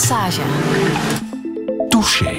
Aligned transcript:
Passage. 0.00 0.40
Touché. 1.88 2.32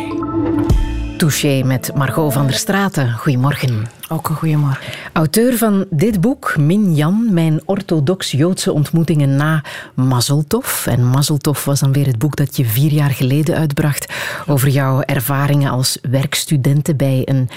Touché 1.18 1.64
met 1.64 1.92
Margot 1.96 2.34
van 2.34 2.46
der 2.46 2.56
Straten. 2.56 3.12
Goedemorgen. 3.12 3.88
Ook 4.10 4.30
een 4.30 4.36
goedemorgen. 4.36 4.94
Auteur 5.14 5.58
van 5.58 5.86
dit 5.90 6.22
boek, 6.22 6.58
Min 6.58 6.96
Jan, 6.96 7.34
mijn 7.34 7.62
orthodox-Joodse 7.66 8.72
ontmoetingen 8.74 9.36
na 9.36 9.64
Mazeltov. 9.94 10.88
En 10.88 11.10
Mazeltov 11.10 11.66
was 11.66 11.80
dan 11.80 11.92
weer 11.92 12.06
het 12.06 12.18
boek 12.18 12.36
dat 12.36 12.58
je 12.58 12.66
vier 12.66 12.92
jaar 12.92 13.12
geleden 13.12 13.56
uitbracht 13.56 14.14
over 14.48 14.70
jouw 14.70 15.02
ervaringen 15.02 15.72
als 15.72 15.98
werkstudenten 16.02 16.98
bij 16.98 17.22
een 17.26 17.50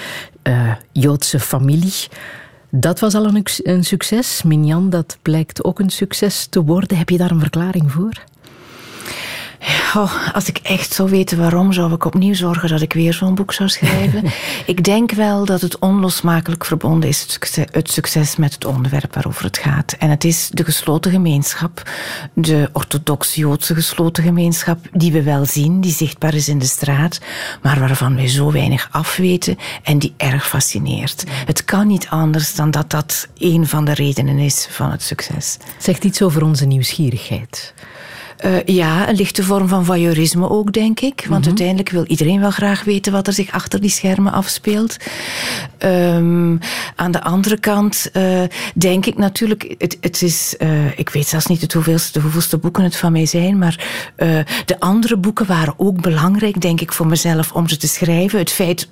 uh, 0.42 0.72
Joodse 0.92 1.40
familie. 1.40 2.08
Dat 2.70 3.00
was 3.00 3.14
al 3.14 3.24
een, 3.24 3.46
een 3.62 3.84
succes. 3.84 4.42
Minjan, 4.42 4.90
dat 4.90 5.18
blijkt 5.22 5.64
ook 5.64 5.78
een 5.78 5.90
succes 5.90 6.46
te 6.46 6.64
worden. 6.64 6.96
Heb 6.98 7.08
je 7.08 7.18
daar 7.18 7.30
een 7.30 7.40
verklaring 7.40 7.92
voor? 7.92 8.32
Oh, 9.96 10.34
als 10.34 10.48
ik 10.48 10.58
echt 10.62 10.92
zou 10.92 11.10
weten 11.10 11.38
waarom, 11.38 11.72
zou 11.72 11.92
ik 11.92 12.04
opnieuw 12.04 12.34
zorgen 12.34 12.68
dat 12.68 12.80
ik 12.80 12.92
weer 12.92 13.12
zo'n 13.12 13.34
boek 13.34 13.52
zou 13.52 13.68
schrijven. 13.68 14.24
ik 14.66 14.84
denk 14.84 15.12
wel 15.12 15.44
dat 15.44 15.60
het 15.60 15.78
onlosmakelijk 15.78 16.64
verbonden 16.64 17.08
is, 17.08 17.20
het 17.20 17.30
succes, 17.30 17.64
het 17.70 17.90
succes, 17.90 18.36
met 18.36 18.54
het 18.54 18.64
onderwerp 18.64 19.14
waarover 19.14 19.44
het 19.44 19.58
gaat. 19.58 19.92
En 19.98 20.10
het 20.10 20.24
is 20.24 20.48
de 20.52 20.64
gesloten 20.64 21.10
gemeenschap, 21.10 21.90
de 22.32 22.70
orthodox-Joodse 22.72 23.74
gesloten 23.74 24.22
gemeenschap, 24.22 24.78
die 24.92 25.12
we 25.12 25.22
wel 25.22 25.44
zien, 25.44 25.80
die 25.80 25.92
zichtbaar 25.92 26.34
is 26.34 26.48
in 26.48 26.58
de 26.58 26.66
straat, 26.66 27.20
maar 27.62 27.78
waarvan 27.78 28.14
wij 28.14 28.28
zo 28.28 28.52
weinig 28.52 28.88
afweten 28.90 29.58
en 29.82 29.98
die 29.98 30.14
erg 30.16 30.48
fascineert. 30.48 31.24
Het 31.46 31.64
kan 31.64 31.86
niet 31.86 32.08
anders 32.08 32.54
dan 32.54 32.70
dat 32.70 32.90
dat 32.90 33.28
een 33.38 33.66
van 33.66 33.84
de 33.84 33.94
redenen 33.94 34.38
is 34.38 34.66
van 34.70 34.90
het 34.90 35.02
succes. 35.02 35.56
Zegt 35.78 36.04
iets 36.04 36.22
over 36.22 36.42
onze 36.42 36.64
nieuwsgierigheid. 36.64 37.74
Uh, 38.44 38.56
ja, 38.64 39.08
een 39.08 39.14
lichte 39.14 39.42
vorm 39.42 39.68
van 39.68 39.84
voyeurisme 39.84 40.50
ook, 40.50 40.72
denk 40.72 41.00
ik. 41.00 41.24
Want 41.28 41.40
mhm. 41.40 41.48
uiteindelijk 41.48 41.88
wil 41.90 42.04
iedereen 42.06 42.40
wel 42.40 42.50
graag 42.50 42.84
weten 42.84 43.12
wat 43.12 43.26
er 43.26 43.32
zich 43.32 43.52
achter 43.52 43.80
die 43.80 43.90
schermen 43.90 44.32
afspeelt. 44.32 44.96
Um, 45.78 46.58
aan 46.96 47.10
de 47.10 47.22
andere 47.22 47.58
kant 47.58 48.10
uh, 48.12 48.42
denk 48.74 49.06
ik 49.06 49.18
natuurlijk, 49.18 49.74
het, 49.78 49.98
het 50.00 50.22
is, 50.22 50.54
uh, 50.58 50.98
ik 50.98 51.08
weet 51.08 51.26
zelfs 51.26 51.46
niet 51.46 51.60
het 51.60 51.72
hoeveelste, 51.72 52.12
de 52.12 52.20
hoeveelste 52.20 52.58
boeken 52.58 52.84
het 52.84 52.96
van 52.96 53.12
mij 53.12 53.26
zijn, 53.26 53.58
maar 53.58 53.86
de 54.64 54.76
andere 54.80 55.16
boeken 55.16 55.46
waren 55.46 55.74
ook 55.76 56.00
belangrijk, 56.00 56.60
denk 56.60 56.80
ik, 56.80 56.92
voor 56.92 57.06
mezelf 57.06 57.52
om 57.52 57.68
ze 57.68 57.76
te 57.76 57.88
schrijven. 57.88 58.38
Het 58.38 58.52
feit 58.52 58.88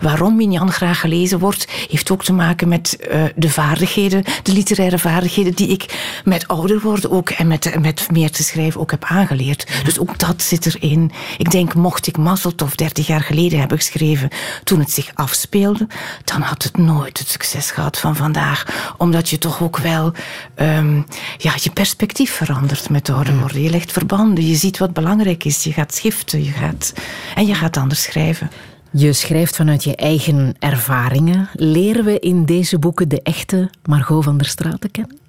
waarom 0.00 0.36
Minjan 0.36 0.72
graag 0.72 1.00
gelezen 1.00 1.38
wordt, 1.38 1.66
heeft 1.88 2.10
ook 2.10 2.24
te 2.24 2.32
maken 2.32 2.68
met 2.68 2.98
de 3.36 3.50
vaardigheden, 3.50 4.24
de 4.42 4.52
literaire 4.52 4.98
vaardigheden 4.98 5.54
die 5.54 5.68
ik 5.68 6.20
met 6.24 6.48
ouder 6.48 6.80
worden 6.80 7.10
ook 7.10 7.30
en 7.30 7.46
met, 7.46 7.80
met 7.80 8.06
meer 8.10 8.30
te 8.30 8.42
schrijven 8.42 8.63
ook 8.76 8.90
heb 8.90 9.04
aangeleerd. 9.04 9.66
Dus 9.84 9.98
ook 9.98 10.18
dat 10.18 10.42
zit 10.42 10.66
erin. 10.66 11.12
Ik 11.38 11.50
denk, 11.50 11.74
mocht 11.74 12.06
ik 12.06 12.16
Mazzeltof 12.16 12.74
30 12.74 13.06
jaar 13.06 13.20
geleden 13.20 13.58
hebben 13.58 13.78
geschreven 13.78 14.28
toen 14.64 14.78
het 14.78 14.90
zich 14.90 15.10
afspeelde, 15.14 15.86
dan 16.24 16.40
had 16.40 16.62
het 16.62 16.76
nooit 16.76 17.18
het 17.18 17.28
succes 17.28 17.70
gehad 17.70 17.98
van 17.98 18.16
vandaag. 18.16 18.92
Omdat 18.96 19.28
je 19.28 19.38
toch 19.38 19.62
ook 19.62 19.78
wel 19.78 20.12
um, 20.56 21.06
ja, 21.38 21.52
je 21.62 21.70
perspectief 21.70 22.32
verandert 22.32 22.90
met 22.90 23.08
ouder 23.10 23.38
worden. 23.38 23.62
Je 23.62 23.70
legt 23.70 23.92
verbanden, 23.92 24.46
je 24.46 24.56
ziet 24.56 24.78
wat 24.78 24.92
belangrijk 24.92 25.44
is, 25.44 25.64
je 25.64 25.72
gaat 25.72 25.94
schiften 25.94 26.44
je 26.44 26.50
gaat, 26.50 26.92
en 27.34 27.46
je 27.46 27.54
gaat 27.54 27.76
anders 27.76 28.02
schrijven. 28.02 28.50
Je 28.90 29.12
schrijft 29.12 29.56
vanuit 29.56 29.84
je 29.84 29.96
eigen 29.96 30.54
ervaringen. 30.58 31.48
Leren 31.52 32.04
we 32.04 32.18
in 32.18 32.44
deze 32.44 32.78
boeken 32.78 33.08
de 33.08 33.22
echte 33.22 33.70
Margot 33.84 34.24
van 34.24 34.36
der 34.36 34.46
Straten 34.46 34.90
kennen? 34.90 35.23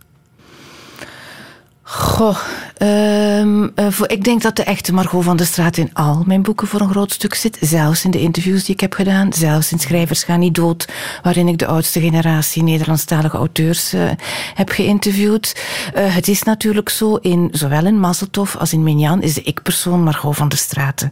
Goh, 1.88 2.38
um, 2.82 3.72
voor, 3.76 4.10
ik 4.10 4.24
denk 4.24 4.42
dat 4.42 4.56
de 4.56 4.64
echte 4.64 4.94
Margot 4.94 5.24
van 5.24 5.38
der 5.38 5.46
Straat 5.46 5.78
in 5.78 5.90
al 5.94 6.24
mijn 6.26 6.42
boeken 6.42 6.68
voor 6.68 6.82
een 6.82 6.90
groot 6.90 7.12
stuk 7.12 7.34
zit. 7.34 7.58
Zelfs 7.62 8.06
in 8.06 8.12
de 8.12 8.20
interviews 8.20 8.64
die 8.64 8.74
ik 8.74 8.80
heb 8.80 8.94
gedaan. 8.94 9.34
Zelfs 9.34 9.72
in 9.72 9.80
Schrijvers 9.80 10.24
gaan 10.24 10.40
niet 10.40 10.56
dood, 10.56 10.88
waarin 11.24 11.48
ik 11.48 11.58
de 11.58 11.66
oudste 11.66 12.00
generatie 12.00 12.64
Nederlandstalige 12.64 13.38
auteurs 13.38 13.94
uh, 13.94 14.10
heb 14.54 14.70
geïnterviewd. 14.70 15.62
Uh, 15.96 16.16
het 16.16 16.28
is 16.28 16.44
natuurlijk 16.44 16.90
zo, 16.90 17.16
in, 17.16 17.50
zowel 17.52 17.86
in 17.86 18.00
Mazzeltof 18.00 18.56
als 18.56 18.74
in 18.74 18.84
Minjan 18.84 19.22
is 19.22 19.34
de 19.34 19.42
ik-persoon 19.42 20.04
Margot 20.04 20.36
van 20.36 20.50
der 20.50 20.58
Straten. 20.58 21.10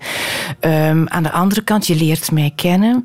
Um, 0.60 1.10
aan 1.10 1.24
de 1.24 1.32
andere 1.32 1.62
kant, 1.62 1.88
je 1.88 1.96
leert 1.96 2.32
mij 2.32 2.52
kennen. 2.56 3.04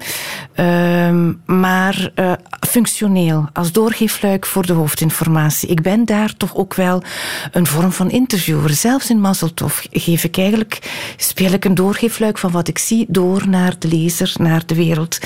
Um, 0.56 1.42
maar 1.46 2.12
functioneel, 2.68 3.48
als 3.52 3.72
doorgeefluik 3.72 4.46
voor 4.46 4.66
de 4.66 4.72
hoofdinformatie. 4.72 5.68
Ik 5.68 5.82
ben 5.82 6.04
daar 6.04 6.36
toch 6.36 6.56
ook 6.56 6.74
wel 6.74 7.02
een 7.58 7.66
vorm 7.66 7.92
van 7.92 8.10
interviewer. 8.10 8.70
Zelfs 8.70 9.10
in 9.10 9.20
Mazzeltof 9.20 9.86
geef 9.90 10.24
ik 10.24 10.38
eigenlijk, 10.38 10.78
speel 11.16 11.52
ik 11.52 11.64
een 11.64 11.74
doorgeefluik 11.74 12.38
van 12.38 12.50
wat 12.50 12.68
ik 12.68 12.78
zie 12.78 13.06
door 13.08 13.48
naar 13.48 13.74
de 13.78 13.88
lezer, 13.88 14.32
naar 14.36 14.66
de 14.66 14.74
wereld. 14.74 15.18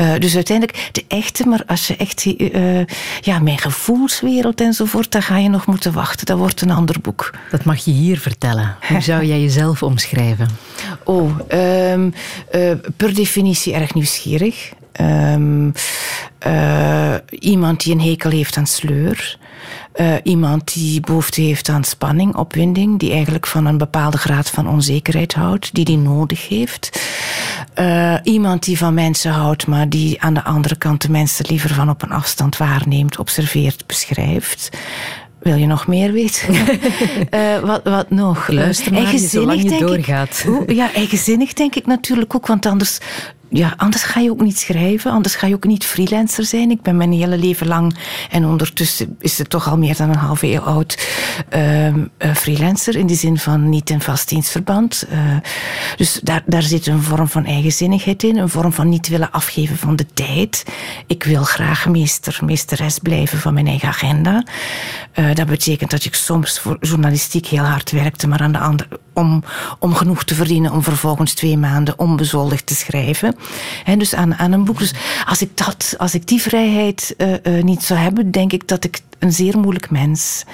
Uh, 0.00 0.14
dus 0.18 0.34
uiteindelijk 0.34 0.88
de 0.92 1.04
echte, 1.08 1.46
maar 1.46 1.62
als 1.66 1.86
je 1.86 1.96
echt, 1.96 2.24
uh, 2.24 2.84
ja, 3.20 3.38
mijn 3.38 3.58
gevoelswereld 3.58 4.60
enzovoort, 4.60 5.10
dan 5.10 5.22
ga 5.22 5.38
je 5.38 5.48
nog 5.48 5.66
moeten 5.66 5.92
wachten. 5.92 6.26
Dat 6.26 6.38
wordt 6.38 6.60
een 6.60 6.70
ander 6.70 7.00
boek. 7.00 7.30
Dat 7.50 7.64
mag 7.64 7.84
je 7.84 7.90
hier 7.90 8.18
vertellen. 8.18 8.76
Hoe 8.88 9.00
zou 9.00 9.24
jij 9.24 9.40
jezelf 9.40 9.82
omschrijven? 9.82 10.48
Oh, 11.04 11.38
um, 11.52 12.14
uh, 12.54 12.72
per 12.96 13.14
definitie 13.14 13.74
erg 13.74 13.94
nieuwsgierig. 13.94 14.72
Um, 15.00 15.72
iemand 17.30 17.82
die 17.84 17.92
een 17.92 18.00
hekel 18.00 18.30
heeft 18.30 18.56
aan 18.56 18.66
sleur. 18.66 19.38
Uh, 20.00 20.14
iemand 20.22 20.74
die 20.74 21.00
behoefte 21.00 21.40
heeft 21.40 21.68
aan 21.68 21.84
spanning, 21.84 22.34
opwinding, 22.36 22.98
die 22.98 23.12
eigenlijk 23.12 23.46
van 23.46 23.66
een 23.66 23.78
bepaalde 23.78 24.18
graad 24.18 24.50
van 24.50 24.68
onzekerheid 24.68 25.34
houdt, 25.34 25.74
die 25.74 25.84
die 25.84 25.98
nodig 25.98 26.48
heeft. 26.48 27.02
Uh, 27.78 28.14
iemand 28.22 28.64
die 28.64 28.78
van 28.78 28.94
mensen 28.94 29.30
houdt, 29.30 29.66
maar 29.66 29.88
die 29.88 30.22
aan 30.22 30.34
de 30.34 30.44
andere 30.44 30.76
kant 30.76 31.02
de 31.02 31.10
mensen 31.10 31.44
liever 31.48 31.74
van 31.74 31.90
op 31.90 32.02
een 32.02 32.12
afstand 32.12 32.56
waarneemt, 32.56 33.18
observeert, 33.18 33.86
beschrijft. 33.86 34.70
Wil 35.38 35.56
je 35.56 35.66
nog 35.66 35.86
meer 35.86 36.12
weten? 36.12 36.54
uh, 36.54 37.58
wat, 37.70 37.80
wat 37.84 38.10
nog? 38.10 38.48
Luister 38.48 38.92
maar, 38.92 39.18
zolang 39.18 39.62
je 39.62 39.78
doorgaat. 39.78 40.44
Ik, 40.66 40.72
ja, 40.72 40.92
eigenzinnig 40.94 41.52
denk 41.52 41.74
ik 41.74 41.86
natuurlijk 41.86 42.34
ook, 42.34 42.46
want 42.46 42.66
anders 42.66 42.98
ja, 43.50 43.74
anders 43.76 44.02
ga 44.02 44.20
je 44.20 44.30
ook 44.30 44.40
niet 44.40 44.58
schrijven, 44.58 45.10
anders 45.10 45.34
ga 45.34 45.46
je 45.46 45.54
ook 45.54 45.64
niet 45.64 45.84
freelancer 45.84 46.44
zijn. 46.44 46.70
Ik 46.70 46.82
ben 46.82 46.96
mijn 46.96 47.12
hele 47.12 47.38
leven 47.38 47.66
lang, 47.66 47.96
en 48.30 48.44
ondertussen 48.44 49.16
is 49.20 49.38
het 49.38 49.50
toch 49.50 49.68
al 49.68 49.78
meer 49.78 49.96
dan 49.96 50.08
een 50.08 50.16
half 50.16 50.42
eeuw 50.42 50.60
oud, 50.60 51.08
uh, 51.56 51.94
freelancer. 52.34 52.96
In 52.96 53.06
de 53.06 53.14
zin 53.14 53.38
van 53.38 53.68
niet 53.68 53.90
in 53.90 54.00
vast 54.00 54.28
dienstverband. 54.28 55.06
Uh, 55.12 55.36
dus 55.96 56.20
daar, 56.22 56.42
daar 56.46 56.62
zit 56.62 56.86
een 56.86 57.02
vorm 57.02 57.28
van 57.28 57.44
eigenzinnigheid 57.44 58.22
in, 58.22 58.36
een 58.36 58.48
vorm 58.48 58.72
van 58.72 58.88
niet 58.88 59.08
willen 59.08 59.30
afgeven 59.30 59.76
van 59.76 59.96
de 59.96 60.06
tijd. 60.14 60.64
Ik 61.06 61.24
wil 61.24 61.42
graag 61.42 61.88
meester, 61.88 62.38
meesteres 62.44 62.98
blijven 62.98 63.38
van 63.38 63.54
mijn 63.54 63.66
eigen 63.66 63.88
agenda. 63.88 64.44
Uh, 65.14 65.34
dat 65.34 65.46
betekent 65.46 65.90
dat 65.90 66.04
ik 66.04 66.14
soms 66.14 66.58
voor 66.58 66.76
journalistiek 66.80 67.46
heel 67.46 67.64
hard 67.64 67.90
werkte, 67.90 68.28
maar 68.28 68.40
aan 68.40 68.52
de 68.52 68.58
andere, 68.58 68.88
om, 69.18 69.42
om 69.78 69.94
genoeg 69.94 70.24
te 70.24 70.34
verdienen 70.34 70.72
om 70.72 70.82
vervolgens 70.82 71.34
twee 71.34 71.56
maanden 71.56 71.98
onbezoldigd 71.98 72.66
te 72.66 72.74
schrijven. 72.74 73.36
En 73.84 73.98
dus 73.98 74.14
aan, 74.14 74.34
aan 74.34 74.52
een 74.52 74.64
boek. 74.64 74.78
Dus 74.78 74.94
als 75.26 75.42
ik, 75.42 75.56
dat, 75.56 75.94
als 75.98 76.14
ik 76.14 76.26
die 76.26 76.42
vrijheid 76.42 77.14
uh, 77.18 77.32
uh, 77.42 77.62
niet 77.62 77.82
zou 77.82 78.00
hebben, 78.00 78.30
denk 78.30 78.52
ik 78.52 78.68
dat 78.68 78.84
ik 78.84 79.00
een 79.18 79.32
zeer 79.32 79.58
moeilijk 79.58 79.90
mens 79.90 80.44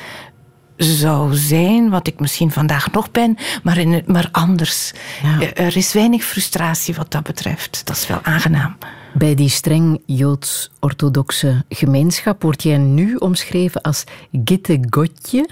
zou 0.76 1.34
zijn, 1.34 1.90
wat 1.90 2.06
ik 2.06 2.20
misschien 2.20 2.50
vandaag 2.50 2.92
nog 2.92 3.10
ben, 3.10 3.36
maar, 3.62 3.78
in, 3.78 4.02
maar 4.06 4.28
anders. 4.32 4.92
Ja. 5.22 5.40
Eh, 5.40 5.66
er 5.66 5.76
is 5.76 5.92
weinig 5.92 6.24
frustratie 6.24 6.94
wat 6.94 7.10
dat 7.10 7.22
betreft. 7.22 7.82
Dat 7.84 7.96
is 7.96 8.06
wel 8.06 8.20
aangenaam. 8.22 8.76
Bij 9.14 9.34
die 9.34 9.48
streng 9.48 10.00
Joods-orthodoxe 10.06 11.64
gemeenschap 11.68 12.42
wordt 12.42 12.62
jij 12.62 12.78
nu 12.78 13.14
omschreven 13.14 13.80
als 13.80 14.04
Gitte 14.44 14.78
Gotje? 14.90 15.48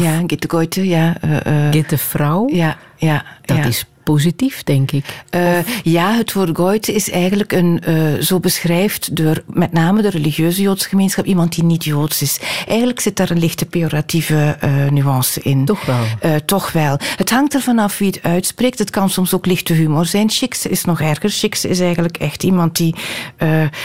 Ja, 0.00 0.22
Gitte 0.26 0.48
Gotje, 0.48 0.88
ja. 0.88 1.14
Uh, 1.24 1.70
Gitte 1.70 1.98
vrouw? 1.98 2.48
Ja, 2.48 2.76
ja. 2.96 3.24
Dat 3.44 3.56
ja. 3.56 3.64
is 3.64 3.86
positief, 4.02 4.62
denk 4.62 4.90
ik. 4.92 5.04
Uh, 5.30 5.58
ja, 5.82 6.14
het 6.14 6.32
woord 6.32 6.56
Goite 6.56 6.94
is 6.94 7.10
eigenlijk 7.10 7.52
een, 7.52 7.82
uh, 7.88 8.20
zo 8.20 8.40
beschrijft 8.40 9.16
door 9.16 9.42
met 9.46 9.72
name 9.72 10.02
de 10.02 10.10
religieuze 10.10 10.62
Joodse 10.62 10.88
gemeenschap 10.88 11.24
iemand 11.24 11.54
die 11.54 11.64
niet 11.64 11.84
Joods 11.84 12.22
is. 12.22 12.40
Eigenlijk 12.66 13.00
zit 13.00 13.16
daar 13.16 13.30
een 13.30 13.38
lichte 13.38 13.66
pejoratieve 13.66 14.56
uh, 14.64 14.90
nuance 14.90 15.40
in. 15.42 15.64
Toch 15.64 15.84
wel? 15.84 16.40
toch 16.44 16.72
wel. 16.72 16.98
Het 17.16 17.30
hangt 17.30 17.54
ervan 17.54 17.78
af 17.78 17.98
wie 17.98 18.08
het 18.08 18.22
uitspreekt. 18.22 18.78
Het 18.78 18.90
kan 18.90 19.10
soms 19.10 19.34
ook 19.34 19.46
lichte 19.46 19.72
humor 19.72 20.06
zijn. 20.06 20.30
Chicks 20.30 20.66
is 20.66 20.84
nog 20.84 21.00
erger. 21.00 21.30
Chicks 21.30 21.64
is 21.64 21.80
eigenlijk 21.80 22.16
echt 22.16 22.42
iemand 22.42 22.76
die 22.76 22.94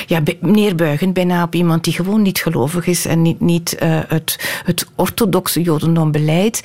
ja, 0.07 0.21
neerbuigend 0.39 1.13
bijna 1.13 1.43
op 1.43 1.55
iemand 1.55 1.83
die 1.83 1.93
gewoon 1.93 2.21
niet 2.21 2.39
gelovig 2.39 2.87
is 2.87 3.05
en 3.05 3.21
niet, 3.21 3.39
niet 3.39 3.75
het, 4.07 4.61
het 4.63 4.85
orthodoxe 4.95 5.61
Jodendom 5.61 6.11
beleidt. 6.11 6.63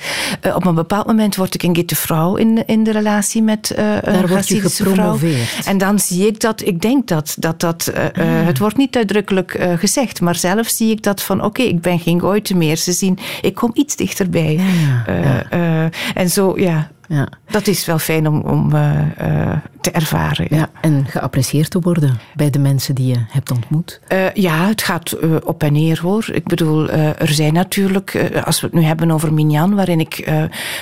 op 0.55 0.65
een 0.65 0.75
bepaald 0.75 1.07
moment 1.07 1.35
word 1.35 1.53
ik 1.53 1.63
een 1.63 1.75
gitte 1.75 1.95
vrouw 1.95 2.35
in, 2.35 2.65
in 2.65 2.83
de 2.83 2.91
relatie 2.91 3.42
met 3.43 3.73
uh, 3.79 3.95
een 3.95 4.13
Daar 4.13 4.27
word 4.27 4.47
je 4.47 4.61
gepromoveerd. 4.61 5.47
Vrouw. 5.47 5.71
En 5.71 5.77
dan 5.77 5.99
zie 5.99 6.27
ik 6.27 6.39
dat, 6.39 6.61
ik 6.65 6.81
denk 6.81 7.07
dat, 7.07 7.35
dat, 7.39 7.59
dat 7.59 7.91
uh, 7.95 8.03
ah. 8.03 8.45
het 8.45 8.57
wordt 8.57 8.77
niet 8.77 8.95
uitdrukkelijk 8.95 9.67
gezegd, 9.77 10.21
maar 10.21 10.35
zelf 10.35 10.67
zie 10.67 10.91
ik 10.91 11.03
dat 11.03 11.21
van 11.21 11.37
oké, 11.37 11.47
okay, 11.47 11.65
ik 11.65 11.81
ben 11.81 11.99
geen 11.99 12.19
goite 12.19 12.55
meer. 12.55 12.77
Ze 12.77 12.91
zien, 12.91 13.17
ik 13.41 13.55
kom 13.55 13.71
iets 13.73 13.95
dichterbij. 13.95 14.53
Ja, 14.53 15.13
ja, 15.51 15.89
en 16.13 16.29
zo, 16.29 16.53
ja. 16.59 16.91
Ja. 17.13 17.27
Dat 17.49 17.67
is 17.67 17.85
wel 17.85 17.99
fijn 17.99 18.27
om, 18.27 18.41
om 18.41 18.75
uh, 18.75 18.99
uh, 19.21 19.55
te 19.81 19.91
ervaren. 19.91 20.47
Ja. 20.49 20.69
en 20.81 21.05
geapprecieerd 21.07 21.69
te 21.69 21.79
worden 21.79 22.19
bij 22.35 22.49
de 22.49 22.59
mensen 22.59 22.95
die 22.95 23.07
je 23.07 23.19
hebt 23.27 23.51
ontmoet. 23.51 23.99
Uh, 24.13 24.33
ja, 24.33 24.67
het 24.67 24.81
gaat 24.81 25.17
op 25.43 25.63
en 25.63 25.73
neer 25.73 25.99
hoor. 26.01 26.25
Ik 26.31 26.43
bedoel, 26.43 26.89
er 26.89 27.33
zijn 27.33 27.53
natuurlijk, 27.53 28.31
als 28.45 28.61
we 28.61 28.67
het 28.67 28.75
nu 28.75 28.81
hebben 28.83 29.11
over 29.11 29.33
Minyan, 29.33 29.75
waarin 29.75 29.99
ik 29.99 30.31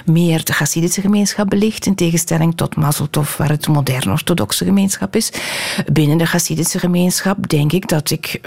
meer 0.05 0.43
de 0.45 0.53
Hasidische 0.53 1.01
gemeenschap 1.01 1.49
belicht, 1.49 1.85
in 1.85 1.95
tegenstelling 1.95 2.55
tot 2.55 2.75
Mazeltov, 2.75 3.37
waar 3.37 3.49
het 3.49 3.67
moderne 3.67 4.11
orthodoxe 4.11 4.65
gemeenschap 4.65 5.15
is. 5.15 5.31
Binnen 5.93 6.17
de 6.17 6.25
Hasidische 6.25 6.79
gemeenschap 6.79 7.49
denk 7.49 7.71
ik 7.71 7.87
dat 7.87 8.11
ik 8.11 8.41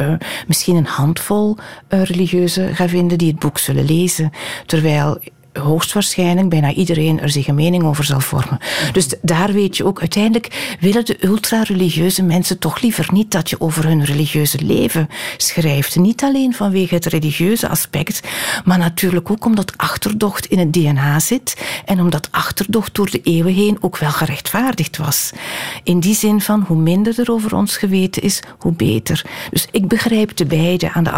misschien 0.47 0.77
een 0.77 0.87
handvol 0.87 1.57
religieuzen 1.89 2.75
ga 2.75 2.89
vinden 2.89 3.19
die 3.19 3.31
het 3.31 3.39
boek 3.39 3.59
zullen 3.59 3.85
lezen. 3.85 4.31
Terwijl 4.67 5.19
hoogstwaarschijnlijk 5.63 6.49
bijna 6.49 6.73
iedereen 6.73 7.21
er 7.21 7.31
zich 7.31 7.47
een 7.47 7.55
mening 7.55 7.85
over 7.85 8.05
zal 8.05 8.21
vormen. 8.21 8.59
Dus 8.93 9.09
daar 9.23 9.53
weet 9.53 9.77
je 9.77 9.85
ook, 9.85 10.01
uiteindelijk 10.01 10.77
willen 10.81 11.05
de 11.05 11.25
ultra-religieuze 11.27 12.23
mensen 12.23 12.59
toch 12.59 12.81
liever 12.81 13.09
niet 13.13 13.31
dat 13.31 13.51
je 13.51 13.61
over 13.61 13.87
hun 13.87 14.05
religieuze 14.05 14.65
leven 14.65 15.09
schrijft. 15.37 15.97
Niet 15.97 16.23
alleen 16.23 16.55
vanwege 16.55 16.95
het 16.95 17.07
religieuze 17.07 17.69
aspect, 17.69 18.21
maar 18.65 18.79
natuurlijk 18.79 19.31
ook 19.31 19.45
omdat 19.45 19.73
achterdocht 19.77 20.47
in 20.47 20.59
het 20.59 20.73
DNA 20.73 21.21
zit 21.21 21.63
en 21.85 22.01
omdat 22.01 22.29
achterdocht 22.31 22.95
door 22.95 23.11
de 23.11 23.21
eeuwen 23.23 23.55
heen 23.55 23.79
ook 23.81 23.99
wel 23.99 24.11
gerechtvaardigd 24.11 24.97
was. 24.97 25.33
In 25.83 26.01
die 26.01 26.15
zin 26.15 26.41
van 26.41 26.65
hoe 26.67 26.77
minder 26.77 27.21
er 27.21 27.31
over 27.31 27.55
ons 27.55 27.77
geweten 27.77 28.23
is, 28.23 28.43
hoe 28.59 28.73
beter. 28.73 29.25
Dus 29.51 29.67
ik 29.71 29.89
begrijp 29.89 30.37
de 30.37 30.47
beide. 30.47 30.93
Aan 30.93 31.05
de, 31.05 31.11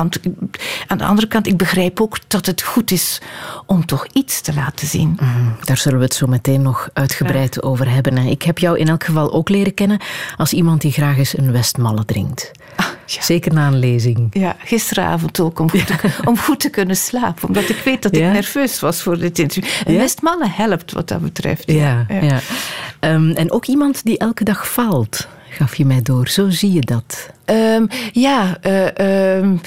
aan 0.87 0.99
de 0.99 1.05
andere 1.05 1.27
kant, 1.27 1.47
ik 1.47 1.57
begrijp 1.57 2.01
ook 2.01 2.19
dat 2.27 2.47
het 2.47 2.63
goed 2.63 2.91
is 2.91 3.21
om 3.67 3.87
toch 3.87 4.07
iets 4.13 4.26
te 4.31 4.55
laten 4.55 4.87
zien. 4.87 5.17
Mhm, 5.21 5.65
daar 5.65 5.77
zullen 5.77 5.99
we 5.99 6.05
het 6.05 6.15
zo 6.15 6.27
meteen 6.27 6.63
nog 6.63 6.89
uitgebreid 6.93 7.63
over 7.63 7.91
hebben. 7.91 8.17
Ik 8.19 8.43
heb 8.43 8.59
jou 8.59 8.79
in 8.79 8.89
elk 8.89 9.05
geval 9.05 9.33
ook 9.33 9.49
leren 9.49 9.75
kennen 9.75 10.01
als 10.37 10.53
iemand 10.53 10.81
die 10.81 10.93
graag 10.93 11.19
eens 11.19 11.39
een 11.39 11.53
Westmalle 11.53 12.05
drinkt. 12.05 12.51
Ah, 12.77 12.87
ja. 13.07 13.23
Zeker 13.23 13.53
na 13.53 13.67
een 13.67 13.79
lezing. 13.79 14.29
Ja, 14.31 14.57
gisteravond 14.59 15.41
ook, 15.41 15.59
om 15.59 15.71
goed, 15.71 15.87
te, 15.87 15.95
om 16.25 16.39
goed 16.39 16.61
te 16.61 16.71
kunnen 16.71 16.97
slapen. 16.97 17.49
Omdat 17.49 17.69
ik 17.69 17.81
weet 17.85 18.03
dat 18.03 18.17
ik 18.17 18.23
nerveus 18.23 18.81
was 18.81 19.03
voor 19.03 19.19
dit 19.19 19.39
interview. 19.39 19.89
Een 19.89 19.97
Westmalle 19.97 20.49
helpt 20.49 20.93
wat 20.93 21.09
dat 21.09 21.21
betreft. 21.21 21.71
Ja, 21.71 22.07
ja. 22.09 22.41
Um, 23.01 23.31
en 23.31 23.53
ook 23.53 23.67
iemand 23.67 24.05
die 24.05 24.19
elke 24.19 24.45
dag 24.45 24.69
faalt 24.69 25.29
gaf 25.57 25.77
je 25.77 25.85
mij 25.85 26.03
door. 26.03 26.29
Zo 26.29 26.51
zie 26.51 26.73
je 26.73 26.81
dat. 26.81 27.31
Um, 27.47 27.89
ja, 28.13 28.59
um, 29.37 29.61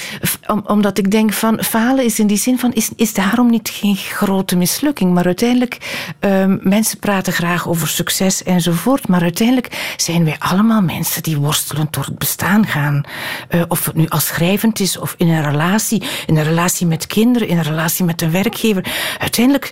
om, 0.48 0.64
omdat 0.66 0.98
ik 0.98 1.12
denk 1.12 1.34
van 1.34 1.64
falen 1.64 2.06
is 2.06 2.20
in 2.20 2.28
die 2.28 2.38
zin 2.38 2.60
van 2.60 2.74
is, 2.74 2.90
is 2.96 3.14
daarom 3.14 3.50
niet 3.50 3.70
geen 3.70 3.96
grote 3.96 4.56
mislukking. 4.56 5.14
Maar 5.14 5.26
uiteindelijk, 5.26 5.78
um, 6.20 6.60
mensen 6.64 7.00
praten 7.00 7.34
graag 7.34 7.68
over 7.68 7.88
succes 7.88 8.44
enzovoort. 8.44 9.08
Maar 9.08 9.22
uiteindelijk 9.22 9.94
zijn 9.98 10.26
wij 10.26 10.36
allemaal 10.40 10.82
mensen 10.82 11.24
die 11.24 11.38
worstelen 11.38 11.88
door 11.92 12.06
het 12.06 12.18
bestaan 12.18 12.66
gaan. 12.66 13.04
Uh, 13.50 13.62
of 13.68 13.86
het 13.86 13.96
nu 13.96 14.08
als 14.08 14.26
schrijvend 14.26 14.80
is 14.80 14.98
of 14.98 15.14
in 15.18 15.28
een 15.28 15.44
relatie, 15.44 16.04
in 16.26 16.38
een 16.38 16.44
relatie 16.44 16.88
met 16.88 17.08
kinderen, 17.08 17.48
in 17.48 17.58
een 17.58 17.64
relatie 17.64 18.06
met 18.06 18.22
een 18.22 18.32
werkgever. 18.32 18.86
Uiteindelijk 19.20 19.72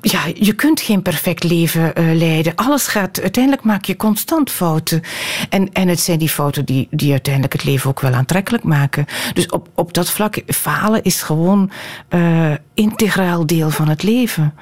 ja, 0.00 0.20
je 0.34 0.52
kunt 0.52 0.80
geen 0.80 1.02
perfect 1.02 1.44
leven 1.44 1.92
uh, 2.00 2.14
leiden. 2.18 2.54
Alles 2.54 2.86
gaat, 2.86 3.20
uiteindelijk 3.20 3.64
maak 3.64 3.84
je 3.84 3.96
constant 3.96 4.50
fouten. 4.50 5.02
En, 5.48 5.72
en 5.72 5.88
het 5.88 6.00
zijn 6.00 6.18
die 6.18 6.28
fouten 6.28 6.64
die, 6.64 6.88
die 6.90 7.10
uiteindelijk 7.10 7.52
het 7.52 7.64
leven 7.64 7.90
ook 7.90 8.00
wel 8.00 8.12
aantrekkelijk 8.12 8.64
maken. 8.64 9.06
Dus 9.32 9.46
op, 9.46 9.68
op 9.74 9.94
dat 9.94 10.10
vlak, 10.10 10.42
falen 10.46 11.02
is 11.02 11.22
gewoon 11.22 11.70
uh, 12.10 12.52
integraal 12.74 13.46
deel 13.46 13.70
van 13.70 13.88
het 13.88 14.02
leven. 14.02 14.54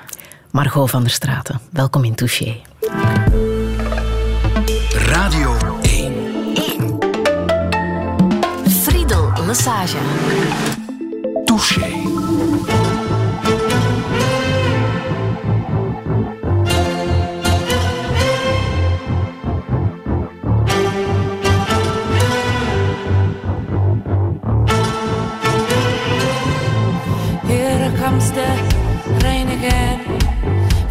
Margot 0.50 0.90
van 0.90 1.02
der 1.02 1.10
Straten, 1.10 1.60
welkom 1.70 2.04
in 2.04 2.14
Touché. 2.14 2.56
Radio 4.92 5.56
1. 5.82 6.12
1. 6.54 6.98
Friedel 8.82 9.32
Lassage. 9.46 9.98
Touché. 11.44 12.73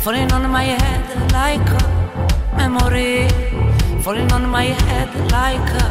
Falling 0.03 0.29
on 0.33 0.51
my 0.51 0.63
head 0.63 1.31
like 1.31 1.69
a 1.81 2.57
memory, 2.57 3.25
falling 4.01 4.29
on 4.33 4.50
my 4.50 4.65
head 4.65 5.09
like 5.31 5.69
a 5.83 5.89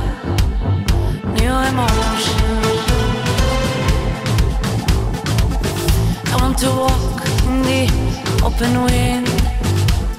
new 1.39 1.55
emotion. 1.71 2.53
I 6.31 6.37
want 6.43 6.59
to 6.59 6.69
walk 6.83 7.25
in 7.49 7.63
the 7.63 7.83
open 8.45 8.73
wind. 8.85 9.29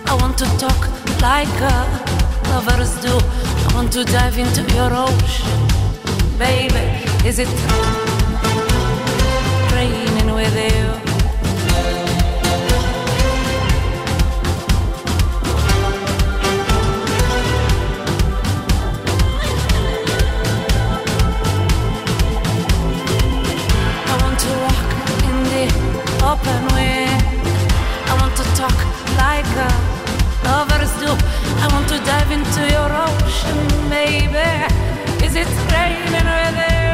I 0.07 0.15
want 0.19 0.39
to 0.39 0.45
talk 0.57 0.81
like 1.21 1.59
a 1.61 1.77
lovers 2.49 2.95
do. 2.99 3.13
I 3.13 3.71
want 3.75 3.91
to 3.93 4.03
dive 4.05 4.39
into 4.39 4.63
your 4.73 4.91
ocean, 4.91 5.59
baby. 6.39 6.83
Is 7.27 7.37
it 7.37 7.51
raining 9.71 10.33
with 10.33 10.55
you? 10.57 11.02
Open 26.33 26.65
wind. 26.73 27.23
I 28.09 28.13
want 28.19 28.35
to 28.41 28.45
talk 28.57 28.77
like 29.21 29.51
a 29.67 29.69
lovers 30.47 30.93
do. 31.01 31.11
I 31.63 31.67
want 31.73 31.87
to 31.89 31.97
dive 32.09 32.31
into 32.31 32.61
your 32.75 32.89
ocean, 33.07 33.59
baby. 33.89 34.49
Is 35.25 35.35
it 35.35 35.49
raining 35.71 36.27
with 36.33 36.57
you? 36.57 36.92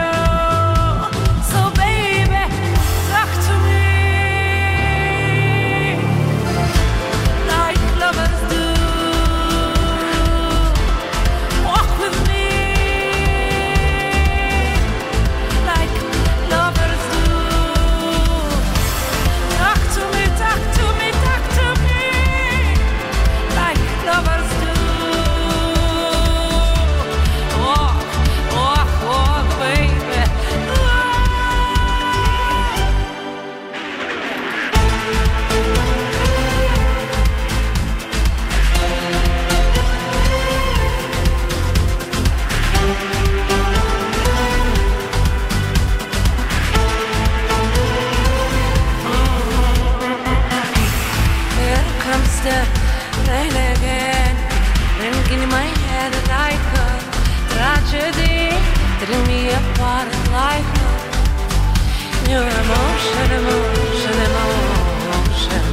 Emotion, 62.38 63.31
emotion, 63.42 64.16
emotion. 64.30 65.64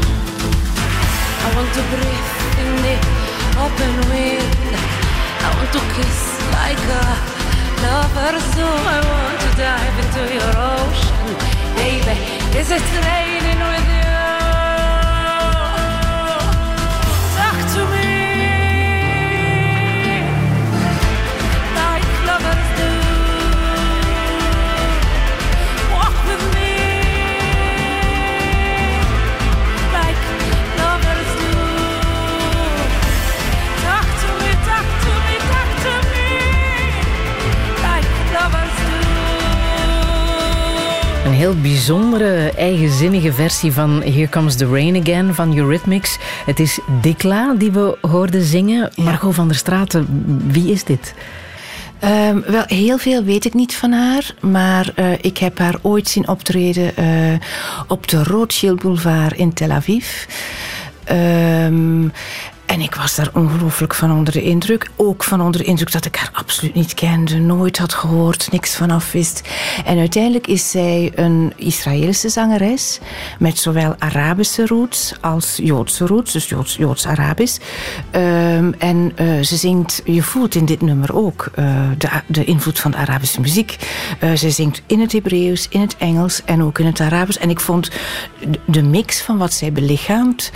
I 1.44 1.48
want 1.54 1.70
to 1.76 1.82
breathe 1.92 2.32
in 2.62 2.70
the 2.84 2.96
open 3.60 3.92
wind. 4.08 4.72
I 5.44 5.48
want 5.56 5.70
to 5.76 5.82
kiss 5.94 6.20
like 6.56 6.80
a 6.80 7.06
lover's 7.84 8.46
do. 8.56 8.64
I 8.64 8.98
want 9.04 9.38
to 9.44 9.50
dive 9.60 9.96
into 10.04 10.22
your 10.32 10.52
ocean, 10.72 11.28
baby. 11.76 12.16
Is 12.58 12.70
it 12.70 12.86
raining 13.04 13.55
heel 41.36 41.60
bijzondere, 41.60 42.50
eigenzinnige 42.50 43.32
versie 43.32 43.72
van 43.72 44.02
Here 44.02 44.28
Comes 44.28 44.56
the 44.56 44.66
Rain 44.66 45.00
Again 45.00 45.34
van 45.34 45.56
Eurythmics. 45.56 46.18
Het 46.46 46.60
is 46.60 46.78
Dikla 47.00 47.54
die 47.54 47.70
we 47.70 47.98
hoorden 48.00 48.42
zingen. 48.42 48.90
Margot 48.96 49.34
van 49.34 49.48
der 49.48 49.56
Straten, 49.56 50.06
wie 50.46 50.72
is 50.72 50.84
dit? 50.84 51.14
Um, 52.04 52.44
wel, 52.46 52.62
heel 52.66 52.98
veel 52.98 53.24
weet 53.24 53.44
ik 53.44 53.54
niet 53.54 53.74
van 53.74 53.92
haar. 53.92 54.34
Maar 54.40 54.92
uh, 54.96 55.12
ik 55.20 55.38
heb 55.38 55.58
haar 55.58 55.74
ooit 55.82 56.08
zien 56.08 56.28
optreden 56.28 56.92
uh, 56.98 57.38
op 57.88 58.08
de 58.08 58.22
Rothschild 58.22 58.82
Boulevard 58.82 59.36
in 59.36 59.52
Tel 59.52 59.70
Aviv. 59.70 60.24
Um, 61.12 62.12
en 62.66 62.80
ik 62.80 62.94
was 62.94 63.14
daar 63.14 63.30
ongelooflijk 63.32 63.94
van 63.94 64.12
onder 64.12 64.32
de 64.32 64.42
indruk. 64.42 64.90
Ook 64.96 65.24
van 65.24 65.40
onder 65.40 65.60
de 65.60 65.66
indruk 65.66 65.92
dat 65.92 66.04
ik 66.04 66.16
haar 66.16 66.30
absoluut 66.32 66.74
niet 66.74 66.94
kende, 66.94 67.38
nooit 67.38 67.78
had 67.78 67.94
gehoord, 67.94 68.48
niks 68.52 68.76
vanaf 68.76 69.12
wist. 69.12 69.48
En 69.84 69.98
uiteindelijk 69.98 70.46
is 70.46 70.70
zij 70.70 71.12
een 71.14 71.52
Israëlische 71.56 72.28
zangeres 72.28 72.98
met 73.38 73.58
zowel 73.58 73.94
Arabische 73.98 74.66
roots 74.66 75.14
als 75.20 75.58
Joodse 75.62 76.06
roots, 76.06 76.32
dus 76.32 76.48
Joods, 76.48 76.76
Joods-Arabisch. 76.76 77.58
Um, 78.12 78.74
en 78.78 79.12
uh, 79.20 79.42
ze 79.42 79.56
zingt, 79.56 80.02
je 80.04 80.22
voelt 80.22 80.54
in 80.54 80.64
dit 80.64 80.80
nummer 80.80 81.16
ook 81.16 81.50
uh, 81.58 81.90
de, 81.98 82.08
de 82.26 82.44
invloed 82.44 82.80
van 82.80 82.90
de 82.90 82.96
Arabische 82.96 83.40
muziek. 83.40 83.76
Uh, 84.20 84.32
ze 84.32 84.50
zingt 84.50 84.82
in 84.86 85.00
het 85.00 85.12
Hebreeuws, 85.12 85.66
in 85.68 85.80
het 85.80 85.96
Engels 85.96 86.44
en 86.44 86.62
ook 86.62 86.78
in 86.78 86.86
het 86.86 87.00
Arabisch. 87.00 87.40
En 87.40 87.50
ik 87.50 87.60
vond 87.60 87.90
de 88.64 88.82
mix 88.82 89.20
van 89.20 89.38
wat 89.38 89.52
zij 89.52 89.72
belichaamt 89.72 90.50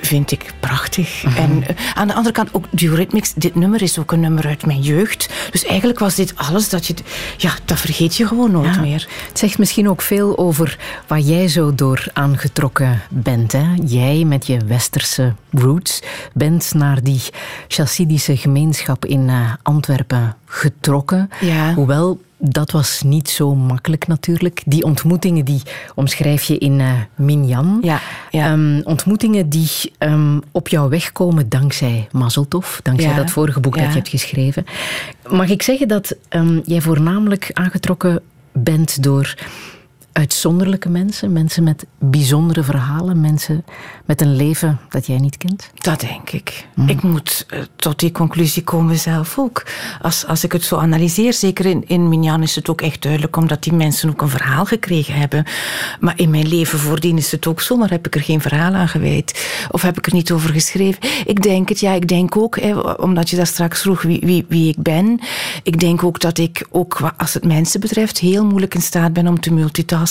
vind 0.00 0.32
ik 0.32 0.52
prachtig. 0.60 1.22
Mhm. 1.22 1.36
En 1.36 1.56
uh, 1.56 1.66
aan 1.94 2.06
de 2.06 2.14
andere 2.14 2.34
kant 2.34 2.54
ook 2.54 2.66
Eurythmics. 2.76 3.32
Dit 3.34 3.54
nummer 3.54 3.82
is 3.82 3.98
ook 3.98 4.12
een 4.12 4.20
nummer 4.20 4.46
uit 4.46 4.66
mijn 4.66 4.80
jeugd. 4.80 5.28
Dus 5.50 5.64
eigenlijk 5.64 5.98
was 5.98 6.14
dit 6.14 6.36
alles 6.36 6.68
dat 6.68 6.86
je... 6.86 6.94
Ja, 7.36 7.52
dat 7.64 7.78
vergeet 7.78 8.16
je 8.16 8.26
gewoon 8.26 8.50
nooit 8.50 8.80
meer. 8.80 9.08
Het 9.28 9.38
zegt 9.38 9.58
misschien 9.58 9.88
ook 9.88 10.02
veel 10.02 10.38
over 10.38 10.78
waar 11.06 11.20
jij 11.20 11.48
zo 11.48 11.74
door 11.74 12.06
aangetrokken 12.12 13.02
bent. 13.08 13.52
Hè? 13.52 13.74
Jij 13.84 14.24
met 14.24 14.46
je 14.46 14.58
westerse 14.66 15.34
roots 15.50 16.02
bent 16.32 16.74
naar 16.74 17.02
die 17.02 17.22
chassidische 17.68 18.36
gemeenschap 18.36 19.04
in 19.04 19.28
uh, 19.28 19.52
Antwerpen 19.62 20.36
getrokken. 20.44 21.30
Ja. 21.40 21.74
Hoewel 21.74 22.20
dat 22.38 22.70
was 22.70 23.02
niet 23.02 23.28
zo 23.28 23.54
makkelijk 23.54 24.06
natuurlijk. 24.06 24.62
Die 24.66 24.84
ontmoetingen 24.84 25.44
die 25.44 25.62
omschrijf 25.94 26.42
je 26.42 26.58
in 26.58 26.78
uh, 26.78 26.92
Minyan. 27.14 27.78
Ja, 27.82 28.00
ja. 28.30 28.52
Um, 28.52 28.80
ontmoetingen 28.84 29.48
die 29.48 29.68
um, 29.98 30.42
op 30.50 30.68
jouw 30.68 30.88
weg 30.88 31.12
komen 31.12 31.48
dankzij 31.48 32.08
Mazeltov, 32.12 32.78
dankzij 32.82 33.10
ja, 33.10 33.16
dat 33.16 33.30
vorige 33.30 33.60
boek 33.60 33.76
dat 33.78 33.86
je 33.86 33.92
hebt 33.92 34.08
geschreven. 34.08 34.64
Mag 35.30 35.48
ik 35.48 35.62
zeggen 35.62 35.88
dat 35.88 36.16
um, 36.30 36.62
jij 36.64 36.80
voornamelijk 36.80 37.50
aangetrokken 37.52 38.22
bent 38.52 39.02
door 39.02 39.34
uitzonderlijke 40.16 40.88
mensen, 40.88 41.32
mensen 41.32 41.62
met 41.62 41.86
bijzondere 41.98 42.62
verhalen, 42.62 43.20
mensen 43.20 43.64
met 44.04 44.20
een 44.20 44.36
leven 44.36 44.78
dat 44.88 45.06
jij 45.06 45.18
niet 45.18 45.36
kent? 45.36 45.70
Dat 45.74 46.00
denk 46.00 46.30
ik. 46.30 46.66
Mm. 46.74 46.88
Ik 46.88 47.02
moet 47.02 47.46
uh, 47.50 47.60
tot 47.76 47.98
die 47.98 48.12
conclusie 48.12 48.64
komen 48.64 48.98
zelf 48.98 49.38
ook. 49.38 49.66
Als, 50.02 50.26
als 50.26 50.44
ik 50.44 50.52
het 50.52 50.64
zo 50.64 50.76
analyseer, 50.76 51.32
zeker 51.32 51.66
in, 51.66 51.84
in 51.86 52.08
Minjan 52.08 52.42
is 52.42 52.54
het 52.54 52.68
ook 52.68 52.80
echt 52.80 53.02
duidelijk, 53.02 53.36
omdat 53.36 53.62
die 53.62 53.72
mensen 53.72 54.08
ook 54.08 54.22
een 54.22 54.28
verhaal 54.28 54.64
gekregen 54.64 55.14
hebben. 55.14 55.44
Maar 56.00 56.14
in 56.16 56.30
mijn 56.30 56.48
leven 56.48 56.78
voordien 56.78 57.16
is 57.16 57.30
het 57.30 57.46
ook 57.46 57.60
zo, 57.60 57.76
maar 57.76 57.90
heb 57.90 58.06
ik 58.06 58.14
er 58.14 58.22
geen 58.22 58.40
verhaal 58.40 58.72
aan 58.72 58.88
gewijd? 58.88 59.48
Of 59.70 59.82
heb 59.82 59.98
ik 59.98 60.06
er 60.06 60.14
niet 60.14 60.30
over 60.30 60.50
geschreven? 60.50 61.00
Ik 61.26 61.42
denk 61.42 61.68
het, 61.68 61.80
ja, 61.80 61.92
ik 61.92 62.08
denk 62.08 62.36
ook, 62.36 62.60
hè, 62.60 62.78
omdat 62.80 63.30
je 63.30 63.36
daar 63.36 63.46
straks 63.46 63.80
vroeg 63.80 64.02
wie, 64.02 64.20
wie, 64.20 64.44
wie 64.48 64.68
ik 64.68 64.82
ben. 64.82 65.20
Ik 65.62 65.80
denk 65.80 66.04
ook 66.04 66.20
dat 66.20 66.38
ik, 66.38 66.66
ook 66.70 67.12
als 67.16 67.34
het 67.34 67.44
mensen 67.44 67.80
betreft, 67.80 68.18
heel 68.18 68.44
moeilijk 68.44 68.74
in 68.74 68.82
staat 68.82 69.12
ben 69.12 69.26
om 69.26 69.40
te 69.40 69.52
multitasken 69.52 70.04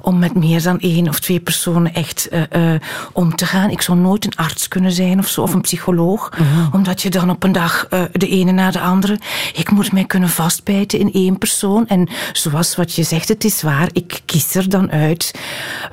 om 0.00 0.18
met 0.18 0.34
meer 0.34 0.62
dan 0.62 0.80
één 0.80 1.08
of 1.08 1.20
twee 1.20 1.40
personen 1.40 1.94
echt 1.94 2.28
uh, 2.32 2.42
uh, 2.72 2.80
om 3.12 3.36
te 3.36 3.46
gaan. 3.46 3.70
Ik 3.70 3.82
zou 3.82 3.98
nooit 3.98 4.24
een 4.24 4.36
arts 4.36 4.68
kunnen 4.68 4.92
zijn 4.92 5.18
of 5.18 5.28
zo, 5.28 5.42
of 5.42 5.54
een 5.54 5.60
psycholoog. 5.60 6.30
-huh. 6.36 6.74
Omdat 6.74 7.02
je 7.02 7.10
dan 7.10 7.30
op 7.30 7.42
een 7.42 7.52
dag 7.52 7.86
uh, 7.90 8.02
de 8.12 8.28
ene 8.28 8.52
na 8.52 8.70
de 8.70 8.80
andere... 8.80 9.18
Ik 9.52 9.70
moet 9.70 9.92
mij 9.92 10.04
kunnen 10.04 10.28
vastbijten 10.28 10.98
in 10.98 11.12
één 11.12 11.38
persoon. 11.38 11.86
En 11.86 12.08
zoals 12.32 12.76
wat 12.76 12.94
je 12.94 13.02
zegt, 13.02 13.28
het 13.28 13.44
is 13.44 13.62
waar. 13.62 13.88
Ik 13.92 14.20
kies 14.24 14.54
er 14.54 14.68
dan 14.68 14.90
uit 14.90 15.34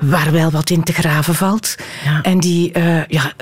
waar 0.00 0.32
wel 0.32 0.50
wat 0.50 0.70
in 0.70 0.82
te 0.82 0.92
graven 0.92 1.34
valt. 1.34 1.74
Ja. 2.04 2.22
En 2.22 2.40
die... 2.40 2.72
ja, 3.08 3.32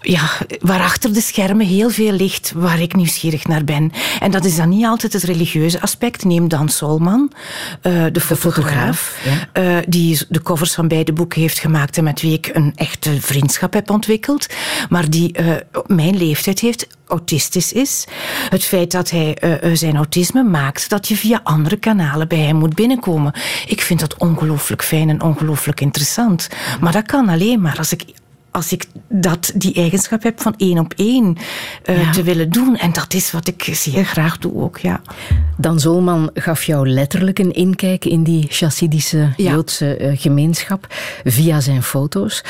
ja, 0.00 0.28
waarachter 0.60 1.12
de 1.12 1.20
schermen 1.20 1.66
heel 1.66 1.90
veel 1.90 2.12
ligt 2.12 2.52
waar 2.54 2.80
ik 2.80 2.94
nieuwsgierig 2.94 3.46
naar 3.46 3.64
ben. 3.64 3.92
En 4.20 4.30
dat 4.30 4.44
is 4.44 4.56
dan 4.56 4.68
niet 4.68 4.84
altijd 4.84 5.12
het 5.12 5.22
religieuze 5.22 5.80
aspect. 5.80 6.24
Neem 6.24 6.48
Dan 6.48 6.68
Solman, 6.68 7.32
uh, 7.82 8.04
de, 8.04 8.10
de 8.10 8.20
fotograaf, 8.20 9.20
ja. 9.24 9.62
uh, 9.62 9.82
die 9.88 10.20
de 10.28 10.42
covers 10.42 10.74
van 10.74 10.88
beide 10.88 11.12
boeken 11.12 11.40
heeft 11.40 11.58
gemaakt 11.58 11.96
en 11.96 12.04
met 12.04 12.20
wie 12.20 12.32
ik 12.32 12.50
een 12.52 12.72
echte 12.74 13.20
vriendschap 13.20 13.72
heb 13.72 13.90
ontwikkeld. 13.90 14.46
Maar 14.88 15.10
die 15.10 15.40
uh, 15.40 15.54
mijn 15.86 16.16
leeftijd 16.16 16.60
heeft, 16.60 16.86
autistisch 17.06 17.72
is. 17.72 18.04
Het 18.48 18.64
feit 18.64 18.90
dat 18.90 19.10
hij 19.10 19.36
zijn 19.72 19.96
autisme 19.96 20.42
maakt 20.42 20.88
dat 20.88 21.08
je 21.08 21.16
via 21.16 21.40
andere 21.42 21.76
kanalen 21.76 22.28
bij 22.28 22.38
hem 22.38 22.56
moet 22.56 22.74
binnenkomen. 22.74 23.32
Ik 23.66 23.80
vind 23.80 24.00
dat 24.00 24.16
ongelooflijk 24.16 24.84
fijn 24.84 25.08
en 25.08 25.22
ongelooflijk 25.22 25.80
interessant. 25.80 26.48
Maar 26.80 26.92
dat 26.92 27.06
kan 27.06 27.28
alleen 27.28 27.60
maar 27.60 27.78
als 27.78 27.92
ik 27.92 28.04
als 28.58 28.72
ik 28.72 28.86
dat, 29.08 29.52
die 29.54 29.74
eigenschap 29.74 30.22
heb 30.22 30.40
van 30.40 30.54
één 30.56 30.78
op 30.78 30.94
één 30.96 31.36
uh, 31.86 32.02
ja. 32.02 32.10
te 32.10 32.22
willen 32.22 32.50
doen. 32.50 32.76
En 32.76 32.92
dat 32.92 33.14
is 33.14 33.30
wat 33.30 33.48
ik 33.48 33.68
zeer 33.72 34.04
graag 34.04 34.38
doe 34.38 34.54
ook, 34.54 34.78
ja. 34.78 35.00
Dan 35.56 35.80
Zolman 35.80 36.30
gaf 36.34 36.64
jou 36.64 36.88
letterlijk 36.88 37.38
een 37.38 37.52
inkijk 37.52 38.04
in 38.04 38.22
die 38.22 38.46
chassidische. 38.48 39.32
Joodse 39.36 39.98
uh, 40.00 40.18
gemeenschap 40.20 40.86
via 41.24 41.60
zijn 41.60 41.82
foto's. 41.82 42.44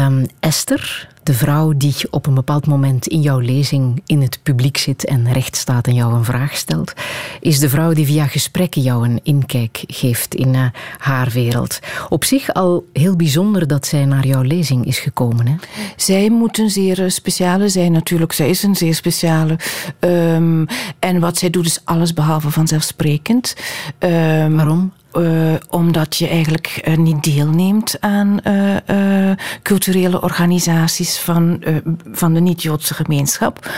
Um, 0.00 0.26
Esther, 0.40 1.08
de 1.22 1.34
vrouw 1.34 1.72
die 1.76 1.94
op 2.10 2.26
een 2.26 2.34
bepaald 2.34 2.66
moment 2.66 3.06
in 3.06 3.20
jouw 3.20 3.38
lezing 3.38 4.02
in 4.06 4.20
het 4.22 4.38
publiek 4.42 4.76
zit 4.76 5.04
en 5.04 5.32
recht 5.32 5.56
staat 5.56 5.86
en 5.86 5.94
jou 5.94 6.14
een 6.14 6.24
vraag 6.24 6.56
stelt, 6.56 6.92
is 7.40 7.58
de 7.58 7.68
vrouw 7.68 7.92
die 7.92 8.06
via 8.06 8.26
gesprekken 8.26 8.82
jou 8.82 9.08
een 9.08 9.20
inkijk 9.22 9.84
geeft 9.86 10.34
in 10.34 10.54
uh, 10.54 10.66
haar 10.98 11.30
wereld. 11.30 11.78
Op 12.08 12.24
zich 12.24 12.52
al 12.52 12.86
heel 12.92 13.16
bijzonder 13.16 13.66
dat 13.66 13.86
zij 13.86 14.04
naar 14.04 14.26
jouw 14.26 14.42
lezing 14.42 14.86
is 14.86 14.98
gekomen. 14.98 15.46
Hè? 15.46 15.54
Zij 15.96 16.30
moet 16.30 16.58
een 16.58 16.70
zeer 16.70 17.10
speciale 17.10 17.68
zijn 17.68 17.92
natuurlijk. 17.92 18.32
Zij 18.32 18.48
is 18.48 18.62
een 18.62 18.76
zeer 18.76 18.94
speciale. 18.94 19.58
Um, 20.00 20.66
en 20.98 21.20
wat 21.20 21.38
zij 21.38 21.50
doet 21.50 21.66
is 21.66 21.80
alles 21.84 22.14
behalve 22.14 22.50
vanzelfsprekend. 22.50 23.56
Um, 23.98 24.56
Waarom? 24.56 24.92
Uh, 25.18 25.54
omdat 25.68 26.16
je 26.16 26.28
eigenlijk 26.28 26.82
uh, 26.88 26.96
niet 26.96 27.22
deelneemt 27.24 27.96
aan 28.00 28.38
uh, 28.46 29.30
culturele 29.62 30.22
organisaties 30.22 31.18
van, 31.18 31.64
van 32.12 32.34
de 32.34 32.40
niet-Joodse 32.40 32.94
gemeenschap. 32.94 33.70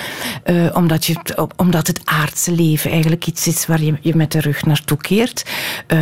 omdat, 0.72 1.04
je, 1.04 1.16
omdat 1.56 1.86
het 1.86 2.00
aardse 2.04 2.52
leven 2.52 2.90
eigenlijk 2.90 3.26
iets 3.26 3.46
is 3.46 3.66
waar 3.66 3.82
je 3.82 3.94
je 4.00 4.16
met 4.16 4.32
de 4.32 4.40
rug 4.40 4.64
naartoe 4.64 4.96
keert. 4.96 5.44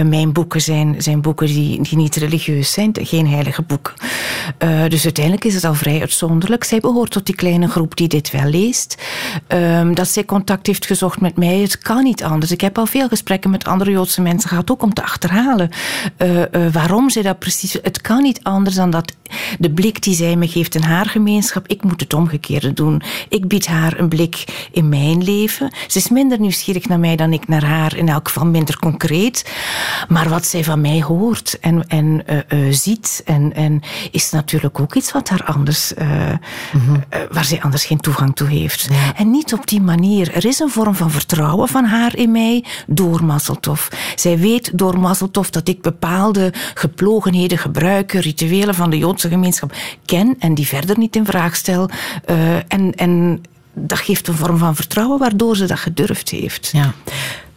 mijn 0.06 0.32
boeken 0.32 0.60
zijn, 0.60 0.94
zijn 0.98 1.20
boeken 1.20 1.46
die, 1.46 1.82
die 1.82 1.96
niet 1.96 2.16
religieus 2.16 2.72
zijn, 2.72 2.92
geen 3.00 3.28
heilige 3.28 3.62
boeken. 3.62 3.94
dus 4.88 5.04
uiteindelijk 5.04 5.44
is 5.44 5.54
het 5.54 5.64
al 5.64 5.74
vrij 5.74 6.00
uitzonderlijk. 6.00 6.64
Zij 6.64 6.80
behoort 6.80 7.10
tot 7.10 7.26
die 7.26 7.34
kleine 7.34 7.68
groep 7.68 7.96
die 7.96 8.08
dit 8.08 8.30
wel 8.30 8.44
leest. 8.50 9.02
Um, 9.48 9.94
dat 9.94 10.08
zij 10.08 10.24
contact 10.24 10.66
heeft 10.66 10.86
gezocht 10.86 11.20
met 11.20 11.36
mij, 11.36 11.58
het 11.58 11.78
kan 11.78 12.02
niet 12.02 12.24
anders. 12.24 12.52
Ik 12.52 12.60
heb 12.60 12.78
al 12.78 12.86
veel 12.86 13.08
gesprekken 13.08 13.50
met 13.50 13.64
andere 13.64 13.90
Joodse 13.90 14.20
mensen 14.20 14.48
gehad, 14.48 14.70
ook 14.70 14.82
om 14.82 14.94
te 14.94 15.02
achterhalen 15.24 15.70
uh, 16.18 16.38
uh, 16.38 16.72
waarom 16.72 17.10
zij 17.10 17.22
dat 17.22 17.38
precies... 17.38 17.72
Het 17.82 18.00
kan 18.00 18.22
niet 18.22 18.40
anders 18.42 18.76
dan 18.76 18.90
dat 18.90 19.12
de 19.58 19.70
blik 19.70 20.02
die 20.02 20.14
zij 20.14 20.36
me 20.36 20.48
geeft 20.48 20.74
in 20.74 20.82
haar 20.82 21.06
gemeenschap, 21.06 21.68
ik 21.68 21.82
moet 21.82 22.00
het 22.00 22.14
omgekeerde 22.14 22.72
doen. 22.72 23.02
Ik 23.28 23.48
bied 23.48 23.66
haar 23.66 23.98
een 23.98 24.08
blik 24.08 24.68
in 24.72 24.88
mijn 24.88 25.24
leven. 25.24 25.72
Ze 25.86 25.98
is 25.98 26.08
minder 26.08 26.40
nieuwsgierig 26.40 26.88
naar 26.88 26.98
mij 26.98 27.16
dan 27.16 27.32
ik 27.32 27.48
naar 27.48 27.64
haar, 27.64 27.96
in 27.96 28.08
elk 28.08 28.28
geval 28.28 28.46
minder 28.46 28.78
concreet. 28.78 29.52
Maar 30.08 30.28
wat 30.28 30.46
zij 30.46 30.64
van 30.64 30.80
mij 30.80 31.02
hoort 31.02 31.58
en, 31.60 31.88
en 31.88 32.24
uh, 32.48 32.66
ziet, 32.70 33.22
en, 33.24 33.54
en 33.54 33.82
is 34.10 34.30
natuurlijk 34.30 34.80
ook 34.80 34.94
iets 34.94 35.12
wat 35.12 35.28
haar 35.28 35.44
anders, 35.44 35.92
mm-hmm. 35.96 37.04
waar 37.30 37.44
zij 37.44 37.62
anders 37.62 37.84
geen 37.84 38.00
toegang 38.00 38.36
toe 38.36 38.48
heeft. 38.48 38.86
Ja. 38.90 39.14
En 39.16 39.30
niet 39.30 39.52
op 39.52 39.66
die 39.66 39.80
manier. 39.80 40.34
Er 40.34 40.44
is 40.44 40.58
een 40.58 40.70
vorm 40.70 40.94
van 40.94 41.10
vertrouwen 41.10 41.68
van 41.68 41.84
haar 41.84 42.16
in 42.16 42.30
mij 42.30 42.64
door 42.86 43.24
Mazzeltof. 43.24 43.88
Zij 44.14 44.38
weet 44.38 44.78
door 44.78 44.98
Mazzeltof 45.14 45.50
dat 45.50 45.68
ik 45.68 45.82
bepaalde 45.82 46.52
geplogenheden, 46.74 47.58
gebruiken, 47.58 48.20
rituelen 48.20 48.74
van 48.74 48.90
de 48.90 48.98
Joodse 48.98 49.28
gemeenschap 49.28 49.74
ken 50.04 50.36
en 50.38 50.54
die 50.54 50.66
verder 50.66 50.98
niet 50.98 51.16
in 51.16 51.24
vraag 51.24 51.56
stel. 51.56 51.90
Uh, 52.30 52.56
en, 52.56 52.94
en 52.94 53.42
dat 53.72 53.98
geeft 53.98 54.28
een 54.28 54.34
vorm 54.34 54.58
van 54.58 54.76
vertrouwen 54.76 55.18
waardoor 55.18 55.56
ze 55.56 55.66
dat 55.66 55.78
gedurfd 55.78 56.28
heeft. 56.28 56.70
Ja. 56.72 56.92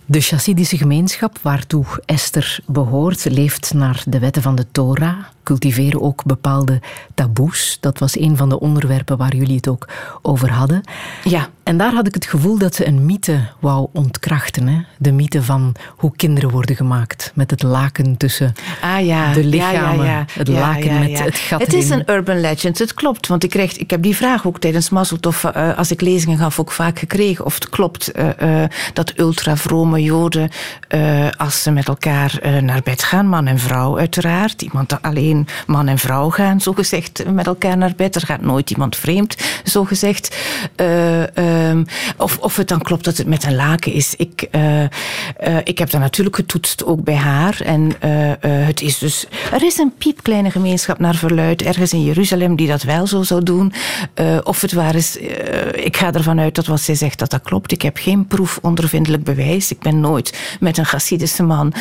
De 0.06 0.22
chassidische 0.22 0.78
gemeenschap 0.78 1.40
waartoe 1.42 1.86
Esther 2.06 2.60
behoort, 2.66 3.26
leeft 3.26 3.74
naar 3.74 4.04
de 4.06 4.20
wetten 4.20 4.42
van 4.42 4.56
de 4.56 4.66
Torah. 4.72 5.18
Cultiveren 5.48 6.02
ook 6.02 6.24
bepaalde 6.26 6.82
taboes. 7.14 7.78
Dat 7.80 8.00
was 8.00 8.18
een 8.18 8.38
van 8.38 8.50
de 8.50 8.60
onderwerpen 8.60 9.18
waar 9.18 9.36
jullie 9.36 9.56
het 9.56 9.68
ook 9.68 9.88
over 10.22 10.52
hadden. 10.52 10.82
Ja. 11.24 11.50
En 11.64 11.78
daar 11.78 11.94
had 11.94 12.08
ik 12.08 12.14
het 12.14 12.26
gevoel 12.26 12.58
dat 12.58 12.76
ze 12.76 12.88
een 12.88 13.06
mythe 13.06 13.40
wou 13.60 13.88
ontkrachten. 13.94 14.68
Hè? 14.68 14.82
De 14.98 15.12
mythe 15.12 15.44
van 15.44 15.76
hoe 15.98 16.16
kinderen 16.16 16.50
worden 16.50 16.76
gemaakt. 16.76 17.32
Met 17.36 17.52
het 17.52 17.64
laken 17.64 18.18
tussen 18.18 18.54
ah, 18.82 19.06
ja. 19.06 19.34
de 19.34 19.44
lichamen. 19.44 20.06
Ja, 20.06 20.12
ja, 20.12 20.26
het 20.32 20.48
laken 20.48 21.00
met 21.00 21.20
het 21.20 21.38
gat 21.38 21.62
Het 21.62 21.74
is 21.74 21.90
een 21.90 22.04
urban 22.06 22.40
legend, 22.40 22.80
het 22.80 22.94
klopt. 22.94 23.28
Want 23.28 23.44
ik, 23.44 23.50
kreeg, 23.50 23.78
ik 23.78 23.90
heb 23.90 24.02
die 24.02 24.16
vraag 24.16 24.48
ook 24.48 24.60
tijdens 24.60 24.90
Mazzeltof, 24.90 25.44
uh, 25.44 25.78
als 25.78 25.92
ik 25.92 26.02
lezingen 26.02 26.38
gaf, 26.38 26.60
ook 26.60 26.72
vaak 26.72 27.00
gekregen. 27.00 27.46
Of 27.46 27.54
het 27.54 27.70
klopt 27.70 28.12
uh, 28.16 28.30
uh, 28.42 28.64
dat 28.94 29.14
ultra-vrome 29.20 30.04
joden, 30.04 30.50
als 31.38 31.64
ze 31.64 31.72
met 31.72 31.88
elkaar 31.88 32.40
naar 32.62 32.82
bed 32.84 33.04
gaan, 33.04 33.28
man 33.28 33.48
en 33.48 33.60
vrouw 33.60 33.98
uiteraard. 33.98 34.62
Iemand 34.62 35.02
alleen 35.02 35.37
man 35.68 35.88
en 35.88 35.98
vrouw 35.98 36.30
gaan, 36.30 36.62
zo 36.62 36.74
gezegd, 36.74 37.24
met 37.32 37.48
elkaar 37.48 37.78
naar 37.78 37.94
bed. 37.96 38.16
Er 38.16 38.26
gaat 38.26 38.42
nooit 38.42 38.70
iemand 38.70 38.96
vreemd, 38.96 39.38
zo 39.64 39.84
gezegd. 39.84 40.38
Ehm, 40.76 41.84
of, 42.18 42.38
of 42.38 42.56
het 42.56 42.68
dan 42.68 42.82
klopt 42.82 43.04
dat 43.04 43.18
het 43.18 43.28
met 43.28 43.44
een 43.44 43.56
laken 43.56 43.94
is. 43.94 44.16
Ik, 44.16 44.50
ik 45.64 45.78
heb 45.78 45.90
dat 45.90 46.02
natuurlijk 46.02 46.36
getoetst, 46.36 46.86
ook 46.86 47.04
bij 47.04 47.16
haar. 47.16 47.62
En 47.62 47.92
het 48.40 48.82
is 48.82 48.98
dus... 48.98 49.26
Er 49.52 49.64
is 49.64 49.78
een 49.78 49.94
piepkleine 49.98 50.52
gemeenschap 50.52 51.00
naar 51.00 51.16
verluid, 51.16 51.62
ergens 51.62 51.94
in 51.94 52.04
Jeruzalem, 52.04 52.56
die 52.56 52.68
dat 52.68 52.84
wel 52.84 53.08
zo 53.08 53.24
zou 53.24 53.44
doen. 53.44 53.74
of 54.44 54.62
het 54.62 54.74
waar 54.74 54.96
is... 54.96 55.18
ik 55.74 55.98
ga 55.98 56.14
ervan 56.14 56.40
uit 56.40 56.56
dat 56.56 56.66
wat 56.66 56.82
zij 56.82 56.96
zegt, 56.96 57.20
dat 57.20 57.30
dat 57.30 57.42
klopt. 57.42 57.72
Ik 57.72 57.82
heb 57.82 57.98
geen 57.98 58.28
proefondervindelijk 58.28 59.24
bewijs. 59.24 59.72
Ik 59.72 59.80
ben 59.80 60.00
nooit 60.00 60.58
met 60.60 60.78
een 60.78 60.86
Chassidische 60.86 61.44
man... 61.44 61.74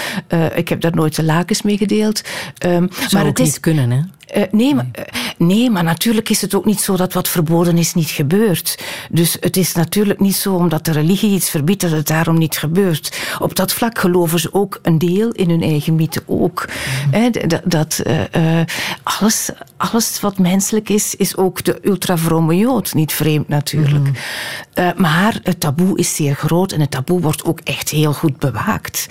ik 0.54 0.68
heb 0.68 0.80
daar 0.80 0.94
nooit 0.94 1.16
de 1.16 1.24
lakens 1.24 1.62
mee 1.62 1.76
gedeeld. 1.76 2.22
Um, 2.66 2.88
maar 3.12 3.24
het 3.24 3.38
is 3.38 3.45
kunnen, 3.60 3.90
hè? 3.90 4.00
Uh, 4.34 4.42
nee, 4.50 4.74
maar, 4.74 4.86
uh, 4.98 5.04
nee, 5.38 5.70
maar 5.70 5.84
natuurlijk 5.84 6.28
is 6.28 6.40
het 6.40 6.54
ook 6.54 6.64
niet 6.64 6.80
zo 6.80 6.96
dat 6.96 7.12
wat 7.12 7.28
verboden 7.28 7.78
is 7.78 7.94
niet 7.94 8.08
gebeurt. 8.08 8.78
Dus 9.10 9.36
het 9.40 9.56
is 9.56 9.74
natuurlijk 9.74 10.20
niet 10.20 10.36
zo 10.36 10.54
omdat 10.54 10.84
de 10.84 10.92
religie 10.92 11.30
iets 11.30 11.50
verbiedt 11.50 11.80
dat 11.80 11.90
het 11.90 12.06
daarom 12.06 12.38
niet 12.38 12.56
gebeurt. 12.56 13.20
Op 13.38 13.54
dat 13.54 13.72
vlak 13.72 13.98
geloven 13.98 14.38
ze 14.38 14.54
ook 14.54 14.78
een 14.82 14.98
deel 14.98 15.30
in 15.30 15.50
hun 15.50 15.62
eigen 15.62 15.94
mythe 15.94 16.22
ook. 16.26 16.68
Mm. 17.12 17.32
dat, 17.48 17.60
dat 17.64 18.02
uh, 18.06 18.60
alles, 19.02 19.50
alles 19.76 20.20
wat 20.20 20.38
menselijk 20.38 20.88
is, 20.88 21.14
is 21.14 21.36
ook 21.36 21.64
de 21.64 21.78
ultravrome 21.82 22.56
jood. 22.56 22.94
Niet 22.94 23.12
vreemd 23.12 23.48
natuurlijk. 23.48 24.10
Mm. 24.74 24.92
maar 24.96 25.40
het 25.42 25.60
taboe 25.60 25.98
is 25.98 26.14
zeer 26.14 26.34
groot 26.34 26.72
en 26.72 26.80
het 26.80 26.90
taboe 26.90 27.20
wordt 27.20 27.44
ook 27.44 27.60
echt 27.60 27.88
heel 27.88 28.12
goed 28.12 28.38
bewaakt. 28.38 29.06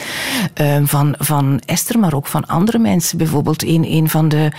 van, 0.83 1.15
van 1.17 1.61
Esther, 1.65 1.99
maar 1.99 2.13
ook 2.13 2.27
van 2.27 2.45
andere 2.45 2.77
mensen. 2.77 3.17
Bijvoorbeeld 3.17 3.63
een, 3.63 3.91
een 3.91 4.09
van 4.09 4.29
de 4.29 4.51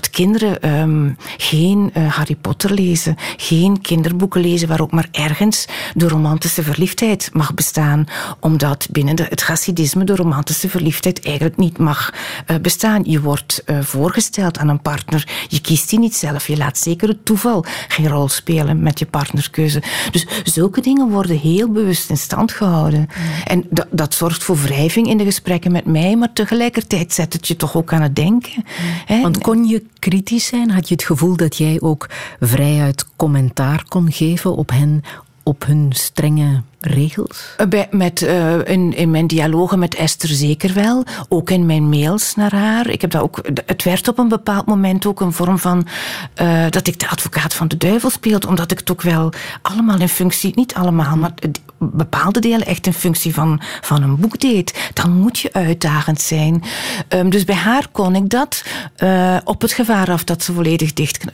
dat 0.00 0.10
kinderen 0.10 0.80
um, 0.80 1.16
geen 1.36 1.90
uh, 1.96 2.14
Harry 2.14 2.34
Potter 2.34 2.72
lezen, 2.72 3.16
geen 3.36 3.80
kinderboeken 3.80 4.40
lezen 4.40 4.68
waar 4.68 4.80
ook 4.80 4.92
maar 4.92 5.08
ergens 5.12 5.66
de 5.94 6.08
romantische 6.08 6.62
verliefdheid 6.62 7.30
mag 7.32 7.54
bestaan, 7.54 8.06
omdat 8.40 8.88
binnen 8.90 9.16
de, 9.16 9.26
het 9.28 9.42
Hasidisme 9.42 10.04
de 10.04 10.16
romantische 10.16 10.68
verliefdheid 10.68 11.24
eigenlijk 11.24 11.56
niet 11.56 11.78
mag 11.78 12.14
uh, 12.46 12.56
bestaan. 12.56 13.02
Je 13.04 13.20
wordt 13.20 13.62
uh, 13.66 13.80
voorgesteld 13.80 14.58
aan 14.58 14.68
een 14.68 14.82
partner, 14.82 15.28
je 15.48 15.60
kiest 15.60 15.90
die 15.90 15.98
niet 15.98 16.16
zelf, 16.16 16.46
je 16.46 16.56
laat 16.56 16.78
zeker 16.78 17.08
het 17.08 17.24
toeval 17.24 17.64
geen 17.88 18.08
rol 18.08 18.28
spelen 18.28 18.82
met 18.82 18.98
je 18.98 19.06
partnerkeuze. 19.06 19.82
Dus 20.10 20.26
zulke 20.44 20.80
dingen 20.80 21.08
worden 21.08 21.38
heel 21.38 21.68
bewust 21.68 22.10
in 22.10 22.16
stand 22.16 22.52
gehouden. 22.52 23.00
Mm. 23.00 23.42
En 23.44 23.64
dat, 23.70 23.86
dat 23.90 24.14
zorgt 24.14 24.42
voor 24.42 24.56
wrijving 24.56 25.08
in 25.08 25.18
de 25.18 25.24
gesprekken 25.24 25.72
met 25.72 25.84
mij, 25.84 26.16
maar 26.16 26.32
tegelijkertijd 26.32 27.12
zet 27.12 27.32
het 27.32 27.48
je 27.48 27.56
toch 27.56 27.76
ook 27.76 27.92
aan 27.92 28.02
het 28.02 28.16
denken. 28.16 28.64
Mm. 29.08 29.22
Want 29.22 29.38
kon 29.38 29.64
je 29.64 29.86
kritisch 29.98 30.46
zijn? 30.46 30.70
Had 30.70 30.88
je 30.88 30.94
het 30.94 31.04
gevoel 31.04 31.36
dat 31.36 31.56
jij 31.56 31.80
ook 31.80 32.06
vrijuit 32.40 33.06
commentaar 33.16 33.84
kon 33.88 34.12
geven 34.12 34.56
op 34.56 34.70
hen, 34.70 35.02
op 35.42 35.66
hun 35.66 35.92
strenge 35.92 36.62
regels? 36.80 37.54
Eh, 37.56 37.66
bij, 37.66 37.88
met, 37.90 38.20
uh, 38.20 38.58
in, 38.64 38.96
in 38.96 39.10
mijn 39.10 39.26
dialogen 39.26 39.78
met 39.78 39.94
Esther 39.94 40.28
zeker 40.28 40.74
wel. 40.74 41.04
Ook 41.28 41.50
in 41.50 41.66
mijn 41.66 41.88
mails 41.88 42.34
naar 42.34 42.54
haar. 42.54 42.88
Ik 42.88 43.00
heb 43.00 43.10
dat 43.10 43.22
ook, 43.22 43.40
het 43.66 43.82
werd 43.84 44.08
op 44.08 44.18
een 44.18 44.28
bepaald 44.28 44.66
moment 44.66 45.06
ook 45.06 45.20
een 45.20 45.32
vorm 45.32 45.58
van 45.58 45.86
uh, 46.42 46.64
dat 46.70 46.86
ik 46.86 46.98
de 46.98 47.08
advocaat 47.08 47.54
van 47.54 47.68
de 47.68 47.76
duivel 47.76 48.10
speelde. 48.10 48.48
Omdat 48.48 48.70
ik 48.70 48.78
het 48.78 48.90
ook 48.90 49.02
wel 49.02 49.32
allemaal 49.62 50.00
in 50.00 50.08
functie, 50.08 50.52
niet 50.54 50.74
allemaal, 50.74 51.16
maar 51.16 51.32
bepaalde 51.78 52.40
delen 52.40 52.66
echt 52.66 52.86
in 52.86 52.92
functie 52.92 53.34
van, 53.34 53.60
van 53.80 54.02
een 54.02 54.16
boek 54.16 54.40
deed. 54.40 54.90
Dan 54.94 55.12
moet 55.12 55.38
je 55.38 55.52
uitdagend 55.52 56.20
zijn. 56.20 56.62
Um, 57.08 57.30
dus 57.30 57.44
bij 57.44 57.54
haar 57.54 57.88
kon 57.92 58.14
ik 58.14 58.28
dat 58.28 58.64
op 59.44 59.60
het 59.60 59.72
gevaar 59.72 60.10
af 60.10 60.24
dat 60.24 60.42
ze 60.42 60.52
volledig 60.52 60.92
dicht 60.92 61.24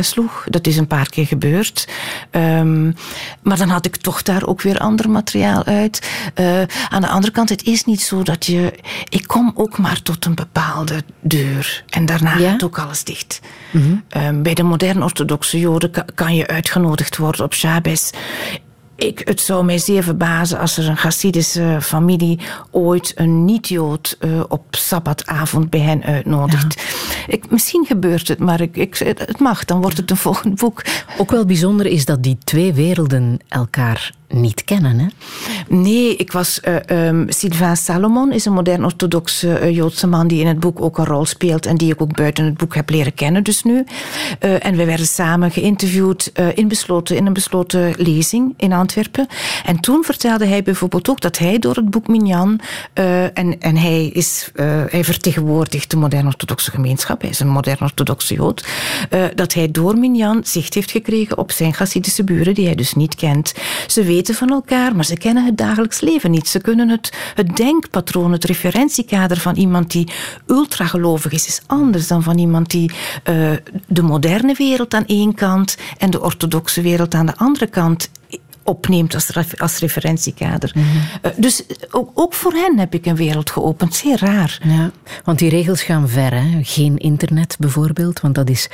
sloeg. 0.00 0.44
Dat 0.48 0.66
is 0.66 0.76
een 0.76 0.86
paar 0.86 1.08
keer 1.08 1.26
gebeurd. 1.26 1.88
Um, 2.30 2.94
maar 3.42 3.56
dan 3.56 3.68
had 3.68 3.86
ik 3.86 3.96
toch 3.96 4.22
daar 4.22 4.46
ook 4.46 4.62
weer 4.62 4.78
ander 4.82 5.10
materiaal 5.10 5.64
uit. 5.64 6.10
Uh, 6.40 6.62
aan 6.88 7.00
de 7.00 7.08
andere 7.08 7.32
kant, 7.32 7.48
het 7.48 7.64
is 7.64 7.84
niet 7.84 8.00
zo 8.00 8.22
dat 8.22 8.46
je... 8.46 8.72
Ik 9.08 9.26
kom 9.26 9.52
ook 9.54 9.78
maar 9.78 10.02
tot 10.02 10.24
een 10.24 10.34
bepaalde 10.34 11.02
deur. 11.20 11.84
En 11.88 12.06
daarna 12.06 12.36
ja? 12.36 12.50
gaat 12.50 12.64
ook 12.64 12.78
alles 12.78 13.04
dicht. 13.04 13.40
Mm 13.70 13.82
-hmm. 13.82 14.22
um, 14.22 14.42
bij 14.42 14.54
de 14.54 14.62
moderne 14.62 15.04
orthodoxe 15.04 15.58
joden 15.58 15.90
kan 16.14 16.34
je 16.34 16.46
uitgenodigd 16.46 17.16
worden 17.16 17.44
op 17.44 17.54
Shabbos 17.54 18.10
ik, 19.02 19.20
het 19.24 19.40
zou 19.40 19.64
mij 19.64 19.78
zeer 19.78 20.02
verbazen 20.02 20.58
als 20.58 20.76
er 20.76 20.88
een 20.88 20.96
Hasidische 20.96 21.78
familie 21.80 22.38
ooit 22.70 23.12
een 23.14 23.44
niet-Jood 23.44 24.16
uh, 24.20 24.40
op 24.48 24.64
sabbatavond 24.70 25.70
bij 25.70 25.80
hen 25.80 26.02
uitnodigt. 26.02 26.80
Ja. 26.80 27.32
Ik, 27.32 27.50
misschien 27.50 27.84
gebeurt 27.86 28.28
het, 28.28 28.38
maar 28.38 28.60
ik, 28.60 28.76
ik, 28.76 28.98
het 28.98 29.38
mag, 29.38 29.64
dan 29.64 29.80
wordt 29.80 29.96
het 29.96 30.10
een 30.10 30.16
volgend 30.16 30.54
boek. 30.54 30.84
Ook 31.18 31.30
wel 31.30 31.44
bijzonder 31.44 31.86
is 31.86 32.04
dat 32.04 32.22
die 32.22 32.38
twee 32.44 32.72
werelden 32.72 33.38
elkaar 33.48 34.12
niet 34.32 34.64
kennen. 34.64 34.98
Hè? 34.98 35.06
Nee, 35.68 36.16
ik 36.16 36.32
was. 36.32 36.60
Uh, 36.88 37.22
Sylvain 37.28 37.76
Salomon 37.76 38.32
is 38.32 38.44
een 38.44 38.52
modern 38.52 38.84
orthodoxe 38.84 39.60
uh, 39.62 39.76
Joodse 39.76 40.06
man 40.06 40.28
die 40.28 40.40
in 40.40 40.46
het 40.46 40.60
boek 40.60 40.80
ook 40.80 40.98
een 40.98 41.04
rol 41.04 41.24
speelt 41.24 41.66
en 41.66 41.76
die 41.76 41.92
ik 41.92 42.02
ook 42.02 42.16
buiten 42.16 42.44
het 42.44 42.56
boek 42.56 42.74
heb 42.74 42.90
leren 42.90 43.14
kennen, 43.14 43.44
dus 43.44 43.62
nu. 43.62 43.84
Uh, 44.40 44.66
en 44.66 44.76
we 44.76 44.84
werden 44.84 45.06
samen 45.06 45.50
geïnterviewd 45.50 46.32
in, 46.54 46.68
besloten, 46.68 47.16
in 47.16 47.26
een 47.26 47.32
besloten 47.32 47.94
lezing 47.96 48.54
in 48.56 48.72
Antwerpen. 48.72 49.26
En 49.64 49.80
toen 49.80 50.04
vertelde 50.04 50.46
hij 50.46 50.62
bijvoorbeeld 50.62 51.08
ook 51.10 51.20
dat 51.20 51.38
hij 51.38 51.58
door 51.58 51.74
het 51.74 51.90
boek 51.90 52.08
Minyan, 52.08 52.60
en, 52.92 53.60
en 53.60 53.76
hij, 53.76 54.06
is, 54.06 54.50
hij 54.88 55.04
vertegenwoordigt 55.04 55.90
de 55.90 55.96
modern 55.96 56.26
orthodoxe 56.26 56.70
gemeenschap, 56.70 57.20
hij 57.20 57.30
is 57.30 57.40
een 57.40 57.48
modern 57.48 57.80
orthodoxe 57.80 58.34
Jood, 58.34 58.66
dat 59.34 59.54
hij 59.54 59.70
door 59.70 59.98
Minyan 59.98 60.40
zicht 60.44 60.74
heeft 60.74 60.90
gekregen 60.90 61.38
op 61.38 61.50
zijn 61.50 61.74
Hasidische 61.76 62.24
buren, 62.24 62.54
die 62.54 62.66
hij 62.66 62.74
dus 62.74 62.94
niet 62.94 63.14
kent. 63.14 63.54
Ze 63.86 64.02
weten 64.02 64.21
van 64.30 64.50
elkaar, 64.50 64.96
maar 64.96 65.04
ze 65.04 65.16
kennen 65.16 65.44
het 65.44 65.56
dagelijks 65.56 66.00
leven 66.00 66.30
niet. 66.30 66.48
Ze 66.48 66.60
kunnen 66.60 66.88
het, 66.88 67.12
het 67.34 67.56
denkpatroon, 67.56 68.32
het 68.32 68.44
referentiekader 68.44 69.36
van 69.36 69.56
iemand 69.56 69.90
die 69.90 70.12
ultragelovig 70.46 71.32
is, 71.32 71.46
is 71.46 71.60
anders 71.66 72.06
dan 72.06 72.22
van 72.22 72.38
iemand 72.38 72.70
die 72.70 72.90
uh, 72.90 73.50
de 73.86 74.02
moderne 74.02 74.54
wereld 74.54 74.94
aan 74.94 75.06
één 75.06 75.34
kant 75.34 75.76
en 75.98 76.10
de 76.10 76.22
orthodoxe 76.22 76.80
wereld 76.80 77.14
aan 77.14 77.26
de 77.26 77.36
andere 77.36 77.66
kant 77.66 78.10
opneemt 78.64 79.14
als, 79.14 79.30
als 79.58 79.78
referentiekader. 79.78 80.72
Mm 80.74 80.82
-hmm. 80.82 81.30
uh, 81.30 81.32
dus 81.36 81.62
ook, 81.90 82.10
ook, 82.14 82.34
voor 82.34 82.52
hen 82.52 82.78
heb 82.78 82.94
ik 82.94 83.06
een 83.06 83.16
wereld 83.16 83.50
geopend. 83.50 83.94
Zeer 83.94 84.18
raar. 84.18 84.58
Ja, 84.62 84.90
want 85.24 85.38
die 85.38 85.50
regels 85.50 85.82
gaan 85.82 86.08
ver. 86.08 86.34
Hè? 86.34 86.60
Geen 86.62 86.98
internet 86.98 87.56
bijvoorbeeld, 87.58 88.20
want 88.20 88.34
dat 88.34 88.50
is 88.50 88.68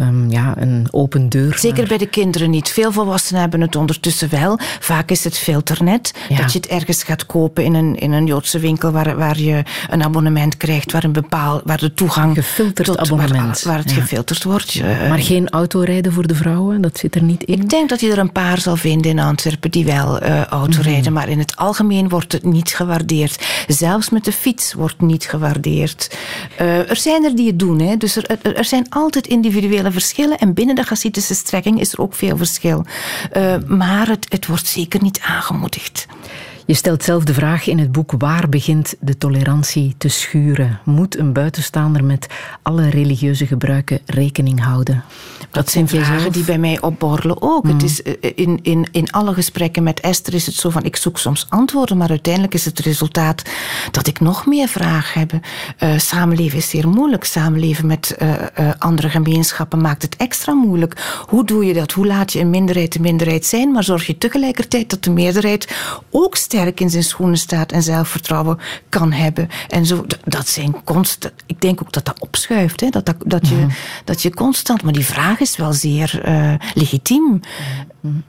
um, 0.00 0.30
ja, 0.30 0.54
een 0.58 0.88
open 0.90 1.28
deur. 1.28 1.58
Zeker 1.58 1.88
bij 1.88 1.98
de 1.98 2.06
kinderen 2.06 2.50
niet. 2.50 2.70
Veel 2.70 2.92
volwassenen 2.92 3.40
hebben 3.40 3.60
het 3.60 3.76
ondertussen 3.76 4.30
wel. 4.30 4.58
Vaak 4.80 5.10
is 5.10 5.24
het 5.24 5.38
filternet. 5.38 6.14
Ja. 6.28 6.36
Dat 6.36 6.52
je 6.52 6.58
het 6.58 6.68
ergens 6.68 7.02
gaat 7.02 7.26
kopen 7.26 7.64
in 7.64 7.74
een, 7.74 7.96
in 7.96 8.12
een 8.12 8.26
Joodse 8.26 8.58
winkel 8.58 8.90
waar, 8.90 9.16
waar 9.16 9.38
je 9.38 9.62
een 9.90 10.02
abonnement 10.02 10.56
krijgt, 10.56 10.92
waar, 10.92 11.04
een 11.04 11.12
bepaal, 11.12 11.60
waar 11.64 11.78
de 11.78 11.94
toegang... 11.94 12.34
Gefilterd 12.34 12.86
tot, 12.86 12.98
abonnement. 12.98 13.62
Waar, 13.62 13.72
waar 13.72 13.82
het 13.82 13.94
ja. 13.94 14.00
gefilterd 14.00 14.44
wordt. 14.44 14.82
Maar 15.08 15.18
geen 15.18 15.48
autorijden 15.48 16.12
voor 16.12 16.26
de 16.26 16.34
vrouwen, 16.34 16.80
dat 16.80 16.98
zit 16.98 17.14
er 17.14 17.22
niet 17.22 17.42
in? 17.42 17.54
Ik 17.54 17.68
denk 17.68 17.88
dat 17.88 18.00
je 18.00 18.10
er 18.10 18.18
een 18.18 18.32
paar 18.32 18.60
zal 18.60 18.76
vinden 18.76 19.10
in 19.10 19.18
Antwerpen 19.30 19.70
die 19.70 19.84
wel 19.84 20.22
uh, 20.22 20.44
autorijden, 20.44 21.00
mm 21.00 21.04
-hmm. 21.04 21.12
maar 21.12 21.28
in 21.28 21.38
het 21.38 21.56
algemeen 21.56 22.08
wordt 22.08 22.32
het 22.32 22.44
niet 22.44 22.74
gewaardeerd. 22.74 23.64
Zelfs 23.66 24.10
met 24.10 24.24
de 24.24 24.32
fiets 24.32 24.72
wordt 24.72 25.00
niet 25.00 25.24
gewaardeerd. 25.24 26.16
Uh, 26.60 26.90
er 26.90 26.96
zijn 26.96 27.24
er 27.24 27.34
die 27.34 27.46
het 27.46 27.58
doen, 27.58 27.80
hè. 27.80 27.96
dus 27.96 28.16
er, 28.16 28.56
er, 28.56 28.64
zijn 28.64 28.86
altijd 28.88 29.26
individuele 29.26 29.90
verschillen 29.90 30.38
en 30.38 30.54
binnen 30.54 30.74
de 30.74 30.84
Hasidische 30.88 31.34
strekking 31.34 31.80
is 31.80 31.92
er 31.92 32.00
ook 32.00 32.14
veel 32.14 32.36
verschil. 32.36 32.84
Uh, 33.36 33.54
maar 33.66 34.08
het, 34.08 34.26
het 34.28 34.46
wordt 34.46 34.66
zeker 34.66 35.02
niet 35.02 35.20
aangemoedigd. 35.20 36.06
Je 36.70 36.76
stelt 36.76 37.02
zelf 37.02 37.24
de 37.24 37.34
vraag 37.34 37.66
in 37.66 37.78
het 37.78 37.92
boek: 37.92 38.12
waar 38.18 38.48
begint 38.48 38.94
de 39.00 39.18
tolerantie 39.18 39.94
te 39.98 40.08
schuren? 40.08 40.80
Moet 40.84 41.18
een 41.18 41.32
buitenstaander 41.32 42.04
met 42.04 42.26
alle 42.62 42.88
religieuze 42.88 43.46
gebruiken 43.46 44.00
rekening 44.06 44.64
houden? 44.64 45.04
Dat 45.50 45.70
zijn 45.70 45.88
vragen 45.88 46.32
die 46.32 46.44
bij 46.44 46.58
mij 46.58 46.80
opborrelen 46.80 47.42
ook. 47.42 47.66
Het 47.66 47.72
mm. 47.72 47.84
is, 47.84 48.02
eh, 48.02 48.14
in, 48.34 48.58
in, 48.62 48.88
in 48.92 49.10
alle 49.10 49.34
gesprekken 49.34 49.82
met 49.82 50.00
Esther 50.00 50.34
is 50.34 50.46
het 50.46 50.54
zo 50.54 50.70
van: 50.70 50.84
ik 50.84 50.96
zoek 50.96 51.18
soms 51.18 51.46
antwoorden, 51.48 51.96
maar 51.96 52.08
uiteindelijk 52.08 52.54
is 52.54 52.64
het 52.64 52.78
resultaat 52.78 53.42
dat 53.90 54.06
ik 54.06 54.20
nog 54.20 54.46
meer 54.46 54.68
vragen 54.68 55.20
heb. 55.20 55.32
Uh, 55.32 55.98
samenleven 55.98 56.58
is 56.58 56.68
zeer 56.68 56.88
moeilijk. 56.88 57.24
Samenleven 57.24 57.86
met 57.86 58.16
uh, 58.18 58.28
uh, 58.30 58.70
andere 58.78 59.08
gemeenschappen 59.08 59.80
maakt 59.80 60.02
het 60.02 60.16
extra 60.16 60.52
moeilijk. 60.52 61.22
Hoe 61.26 61.44
doe 61.44 61.64
je 61.64 61.74
dat? 61.74 61.92
Hoe 61.92 62.06
laat 62.06 62.32
je 62.32 62.40
een 62.40 62.50
minderheid 62.50 62.92
de 62.92 63.00
minderheid 63.00 63.46
zijn, 63.46 63.70
maar 63.70 63.84
zorg 63.84 64.06
je 64.06 64.18
tegelijkertijd 64.18 64.90
dat 64.90 65.04
de 65.04 65.10
meerderheid 65.10 65.76
ook 66.10 66.36
sterk 66.36 66.58
in 66.66 66.90
zijn 66.90 67.04
schoenen 67.04 67.38
staat 67.38 67.72
en 67.72 67.82
zelfvertrouwen 67.82 68.58
kan 68.88 69.12
hebben. 69.12 69.48
En 69.68 69.86
zo, 69.86 70.04
dat 70.24 70.48
zijn 70.48 70.84
constant. 70.84 71.34
Ik 71.46 71.60
denk 71.60 71.82
ook 71.82 71.92
dat 71.92 72.04
dat 72.04 72.20
opschuift. 72.20 72.80
Hè? 72.80 72.88
Dat, 72.88 73.06
dat, 73.06 73.16
dat, 73.26 73.48
je, 73.48 73.54
mhm. 73.54 73.70
dat 74.04 74.22
je 74.22 74.34
constant. 74.34 74.82
Maar 74.82 74.92
die 74.92 75.04
vraag 75.04 75.40
is 75.40 75.56
wel 75.56 75.72
zeer 75.72 76.22
uh, 76.26 76.54
legitiem. 76.74 77.40
Mm 78.00 78.22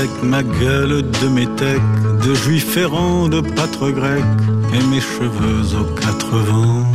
Avec 0.00 0.22
ma 0.22 0.42
gueule 0.42 1.02
de 1.02 1.28
métèque, 1.28 1.92
de 2.24 2.32
juif 2.32 2.74
errant, 2.78 3.28
de 3.28 3.42
pâtre 3.42 3.90
grec, 3.90 4.24
et 4.72 4.82
mes 4.86 4.98
cheveux 4.98 5.76
aux 5.78 5.94
quatre 6.00 6.38
vents. 6.38 6.86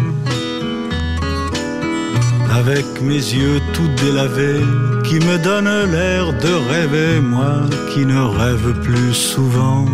Avec 2.51 2.87
mes 3.03 3.23
yeux 3.37 3.61
tout 3.73 3.89
délavés, 4.03 4.65
qui 5.03 5.19
me 5.19 5.37
donnent 5.37 5.91
l'air 5.91 6.33
de 6.33 6.53
rêver, 6.71 7.19
moi 7.21 7.61
qui 7.93 8.07
ne 8.07 8.21
rêve 8.39 8.73
plus 8.81 9.13
souvent. 9.13 9.85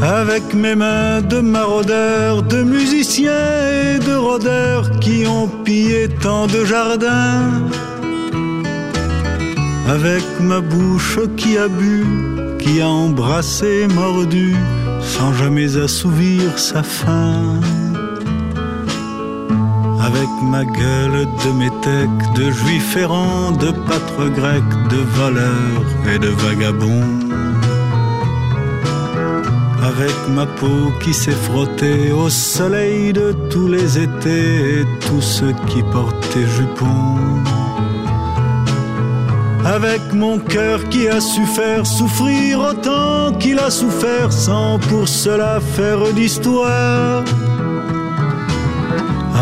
Avec 0.00 0.54
mes 0.54 0.76
mains 0.76 1.20
de 1.20 1.40
maraudeurs, 1.40 2.44
de 2.44 2.62
musiciens 2.62 3.56
et 3.72 3.98
de 3.98 4.14
rôdeurs 4.14 4.88
qui 5.00 5.26
ont 5.26 5.48
pillé 5.64 6.08
tant 6.22 6.46
de 6.46 6.64
jardins 6.64 7.50
avec 9.90 10.24
ma 10.40 10.60
bouche 10.60 11.18
qui 11.36 11.58
a 11.58 11.66
bu, 11.66 12.04
qui 12.60 12.80
a 12.80 12.88
embrassé, 12.88 13.88
mordu, 13.88 14.54
sans 15.00 15.32
jamais 15.32 15.76
assouvir 15.76 16.58
sa 16.58 16.82
faim. 16.82 17.60
Avec 20.08 20.30
ma 20.52 20.64
gueule 20.64 21.26
de 21.42 21.50
métèque, 21.62 22.22
de 22.38 22.50
juif 22.50 22.96
errant, 22.96 23.50
de 23.50 23.70
pâtre 23.86 24.26
grec, 24.38 24.68
de 24.94 25.00
voleur 25.18 25.76
et 26.12 26.18
de 26.20 26.30
vagabond. 26.44 27.08
Avec 29.90 30.16
ma 30.36 30.46
peau 30.46 30.82
qui 31.02 31.12
s'est 31.12 31.40
frottée 31.48 32.12
au 32.12 32.28
soleil 32.28 33.12
de 33.12 33.32
tous 33.50 33.66
les 33.66 33.98
étés 33.98 34.80
et 34.80 34.84
tous 35.06 35.22
ceux 35.22 35.54
qui 35.68 35.82
portaient 35.82 36.50
jupons 36.56 37.59
avec 39.64 40.00
mon 40.12 40.38
cœur 40.38 40.88
qui 40.88 41.08
a 41.08 41.20
su 41.20 41.44
faire 41.46 41.86
souffrir 41.86 42.60
autant 42.60 43.32
qu'il 43.38 43.58
a 43.58 43.70
souffert 43.70 44.32
sans 44.32 44.78
pour 44.78 45.08
cela 45.08 45.60
faire 45.60 46.12
d'histoire. 46.12 47.24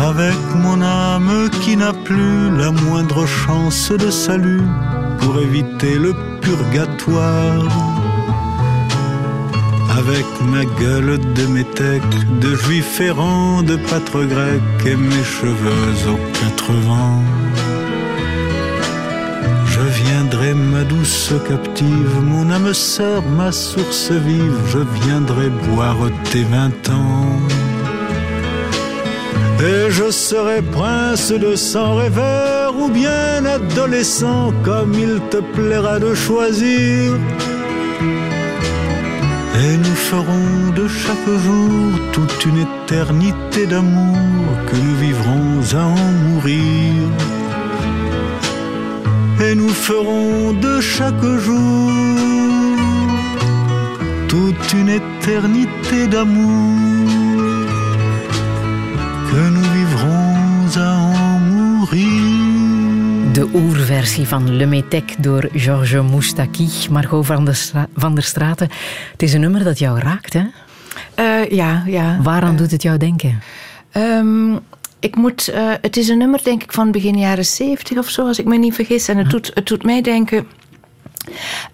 Avec 0.09 0.37
mon 0.55 0.81
âme 0.81 1.49
qui 1.61 1.75
n'a 1.75 1.93
plus 1.93 2.57
la 2.57 2.71
moindre 2.71 3.25
chance 3.25 3.91
de 3.91 4.09
salut 4.09 4.63
pour 5.19 5.39
éviter 5.41 5.95
le 5.95 6.13
purgatoire. 6.41 7.67
Avec 9.97 10.25
ma 10.41 10.63
gueule 10.79 11.19
de 11.33 11.45
métèque, 11.47 12.39
de 12.39 12.55
juif 12.55 13.01
errant, 13.01 13.61
de 13.63 13.75
pâtre 13.75 14.23
grec 14.23 14.61
et 14.85 14.95
mes 14.95 15.23
cheveux 15.23 16.11
aux 16.11 16.39
quatre 16.39 16.71
vents. 16.71 17.23
Je 19.79 20.03
viendrai, 20.03 20.53
ma 20.53 20.83
douce 20.83 21.33
captive, 21.47 22.15
mon 22.21 22.49
âme 22.51 22.73
sœur, 22.73 23.23
ma 23.37 23.49
source 23.51 24.11
vive, 24.11 24.59
je 24.73 24.79
viendrai 25.05 25.47
boire 25.49 26.09
tes 26.31 26.43
vingt 26.43 26.89
ans. 26.89 27.39
Et 29.61 29.89
je 29.89 30.11
serai 30.11 30.61
prince 30.61 31.31
de 31.31 31.55
sang 31.55 31.95
rêveur 31.95 32.75
ou 32.77 32.89
bien 32.89 33.45
adolescent, 33.45 34.51
comme 34.63 34.93
il 34.93 35.21
te 35.31 35.37
plaira 35.37 35.97
de 35.99 36.13
choisir. 36.13 37.13
Et 39.63 39.77
nous 39.77 39.99
ferons 40.11 40.73
de 40.75 40.87
chaque 40.89 41.31
jour 41.45 41.91
toute 42.11 42.45
une 42.45 42.65
éternité 42.67 43.65
d'amour 43.65 44.45
que 44.67 44.75
nous 44.75 44.95
vivrons 44.97 45.61
à 45.73 45.85
en 45.85 46.11
mourir 46.25 47.38
et 49.41 49.55
nous 49.55 49.69
ferons 49.69 50.53
de 50.53 50.81
chaque 50.81 51.25
jour 51.45 51.91
toute 54.27 54.73
une 54.73 54.89
éternité 54.89 56.07
d'amour 56.07 56.77
que 59.29 59.49
nous 59.49 59.67
vivrons 59.77 60.29
à 60.75 60.91
en 60.97 61.39
mourir. 61.39 63.33
De 63.33 63.47
oerversie 63.53 64.25
van 64.25 64.43
Le 64.57 64.65
Métèque 64.65 65.15
door 65.19 65.49
Georges 65.53 66.01
Moustaki, 66.01 66.69
Margot 66.89 67.23
van 67.23 67.45
der, 67.45 67.55
Stra 67.55 67.87
van 67.95 68.15
der 68.15 68.23
Straten. 68.23 68.69
Het 69.11 69.23
is 69.23 69.33
een 69.33 69.41
nummer 69.41 69.63
dat 69.63 69.79
jou 69.79 69.99
raakt, 69.99 70.33
hè? 70.33 70.43
Uh, 71.19 71.49
ja, 71.49 71.83
ja. 71.85 72.19
Waaraan 72.21 72.51
uh, 72.51 72.57
doet 72.57 72.71
het 72.71 72.81
jou 72.81 72.97
denken? 72.97 73.41
Um, 73.97 74.59
ik 74.99 75.15
moet, 75.15 75.49
uh, 75.53 75.73
het 75.81 75.97
is 75.97 76.07
een 76.07 76.17
nummer, 76.17 76.43
denk 76.43 76.63
ik, 76.63 76.73
van 76.73 76.91
begin 76.91 77.17
jaren 77.17 77.45
zeventig 77.45 77.97
of 77.97 78.09
zo, 78.09 78.27
als 78.27 78.39
ik 78.39 78.45
me 78.45 78.57
niet 78.57 78.73
vergis. 78.73 79.07
En 79.07 79.17
het, 79.17 79.29
doet, 79.29 79.51
het 79.53 79.67
doet 79.67 79.83
mij 79.83 80.01
denken. 80.01 80.47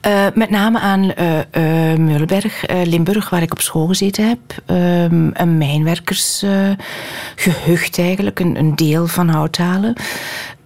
Uh, 0.07 0.25
met 0.33 0.49
name 0.49 0.79
aan 0.79 1.13
uh, 1.19 1.37
uh, 1.51 1.93
Limburg, 2.85 3.29
waar 3.29 3.41
ik 3.41 3.51
op 3.51 3.61
school 3.61 3.87
gezeten 3.87 4.27
heb. 4.27 4.39
Um, 4.75 5.31
een 5.33 5.57
mijnwerkersgehucht 5.57 7.99
eigenlijk, 7.99 8.39
een, 8.39 8.57
een, 8.57 8.75
deel 8.75 9.07
van 9.07 9.27
Houthalen. 9.27 9.93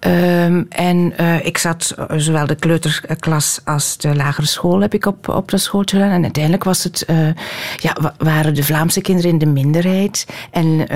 Um, 0.08 0.66
en 0.70 1.14
ik 1.46 1.58
zat 1.58 1.96
zowel 2.16 2.48
de 2.48 2.56
kleuterklas 2.56 3.60
als 3.64 3.98
de 3.98 4.16
lagere 4.16 4.48
school 4.48 4.82
heb 4.82 4.94
ik 4.94 5.06
op, 5.06 5.28
op 5.28 5.52
dat 5.52 5.62
school 5.62 5.82
gedaan. 5.86 6.12
En 6.12 6.24
uiteindelijk 6.24 6.64
was 6.64 6.84
het, 6.84 7.06
ja, 7.78 8.14
waren 8.18 8.56
de 8.56 8.64
Vlaamse 8.64 9.02
kinderen 9.02 9.32
in 9.32 9.38
de 9.38 9.46
minderheid. 9.46 10.26
En 10.52 10.88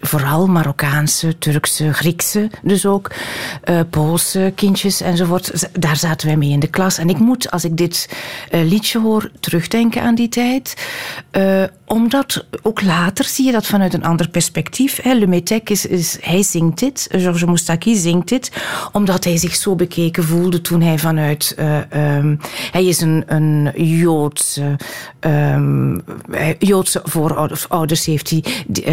vooral 0.00 0.46
Marokkaanse, 0.46 1.38
Turkse, 1.38 1.92
Griekse, 1.92 2.50
dus 2.62 2.86
ook 2.86 3.10
Poolse 3.90 4.52
kindjes 4.54 5.00
enzovoort. 5.00 5.68
Daar 5.80 5.96
zaten 5.96 6.26
wij 6.26 6.36
mee 6.36 6.50
in 6.50 6.60
de 6.60 6.66
klas. 6.66 6.98
En 6.98 7.08
ik 7.08 7.18
moet, 7.18 7.50
als 7.50 7.64
ik 7.64 7.76
dit 7.76 8.08
liedje 8.50 9.00
hoor, 9.00 9.30
terugdenken 9.40 10.02
aan 10.02 10.14
die 10.14 10.28
tijd. 10.28 10.74
Omdat 11.86 12.46
ook 12.62 12.82
later 12.82 13.24
zie 13.24 13.46
je 13.46 13.52
dat 13.52 13.66
vanuit 13.66 13.94
een 13.94 14.04
ander 14.04 14.28
perspectief. 14.28 15.02
Hè. 15.02 15.12
Is, 15.64 15.86
is, 15.86 16.18
hij 16.20 16.42
zingt 16.42 16.78
dit, 16.78 17.08
Georges 17.10 17.44
Zingt 17.82 18.28
dit, 18.28 18.50
omdat 18.92 19.24
hij 19.24 19.36
zich 19.36 19.54
zo 19.54 19.74
bekeken 19.74 20.24
voelde 20.24 20.60
toen 20.60 20.80
hij 20.80 20.98
vanuit. 20.98 21.56
Um, 21.94 22.38
hij 22.70 22.84
is 22.84 23.00
een, 23.00 23.24
een 23.26 23.70
Joodse, 23.76 24.76
um, 25.20 26.02
Joodse 26.58 27.00
voorouders 27.04 28.06
heeft 28.06 28.30
hij, 28.30 28.44
die, 28.66 28.84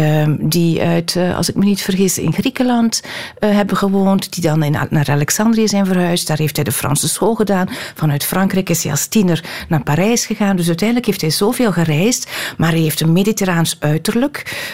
die 0.48 0.82
uit, 0.82 1.14
uh, 1.14 1.36
als 1.36 1.48
ik 1.48 1.54
me 1.54 1.64
niet 1.64 1.82
vergis, 1.82 2.18
in 2.18 2.32
Griekenland 2.32 3.02
hebben 3.38 3.76
gewoond. 3.76 4.32
Die 4.32 4.42
dan 4.42 4.58
naar 4.90 5.10
Alexandrië 5.10 5.68
zijn 5.68 5.86
verhuisd. 5.86 6.26
Daar 6.26 6.38
heeft 6.38 6.56
hij 6.56 6.64
de 6.64 6.72
Franse 6.72 7.08
school 7.08 7.34
gedaan. 7.34 7.68
Vanuit 7.94 8.24
Frankrijk 8.24 8.68
is 8.68 8.82
hij 8.82 8.92
als 8.92 9.06
tiener 9.06 9.44
naar 9.68 9.82
Parijs 9.82 10.26
gegaan. 10.26 10.56
Dus 10.56 10.66
uiteindelijk 10.66 11.06
heeft 11.06 11.20
hij 11.20 11.30
zoveel 11.30 11.72
gereisd. 11.72 12.30
Maar 12.56 12.70
hij 12.70 12.80
heeft 12.80 13.00
een 13.00 13.12
mediterraans 13.12 13.76
uiterlijk. 13.80 14.66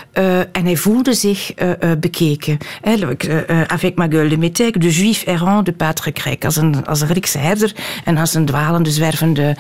En 0.53 0.65
hij 0.65 0.77
voelde 0.77 1.15
zich 1.15 1.55
bekeken. 2.01 2.59
avec 3.67 3.88
de 3.95 4.37
métèque, 4.39 4.81
de 4.81 4.91
juif 4.91 5.23
errant 5.23 5.67
de 5.67 5.73
pâtre 5.73 6.13
grec. 6.13 6.45
Als 6.45 6.57
een, 6.57 6.87
als 6.87 7.01
een 7.01 7.09
Griekse 7.09 7.39
herder 7.39 7.75
en 8.05 8.17
als 8.17 8.35
een 8.35 8.45
dwalende, 8.45 8.91
zwervende 8.91 9.57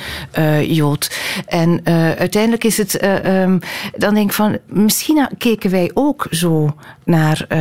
Jood. 0.62 1.18
En 1.46 1.80
uiteindelijk 2.18 2.64
is 2.64 2.76
het... 2.76 3.04
Um, 3.26 3.58
dan 3.96 4.14
denk 4.14 4.28
ik 4.28 4.32
van, 4.32 4.58
misschien 4.66 5.28
keken 5.38 5.70
wij 5.70 5.90
ook 5.94 6.26
zo 6.30 6.76
naar 7.04 7.46
uh, 7.48 7.58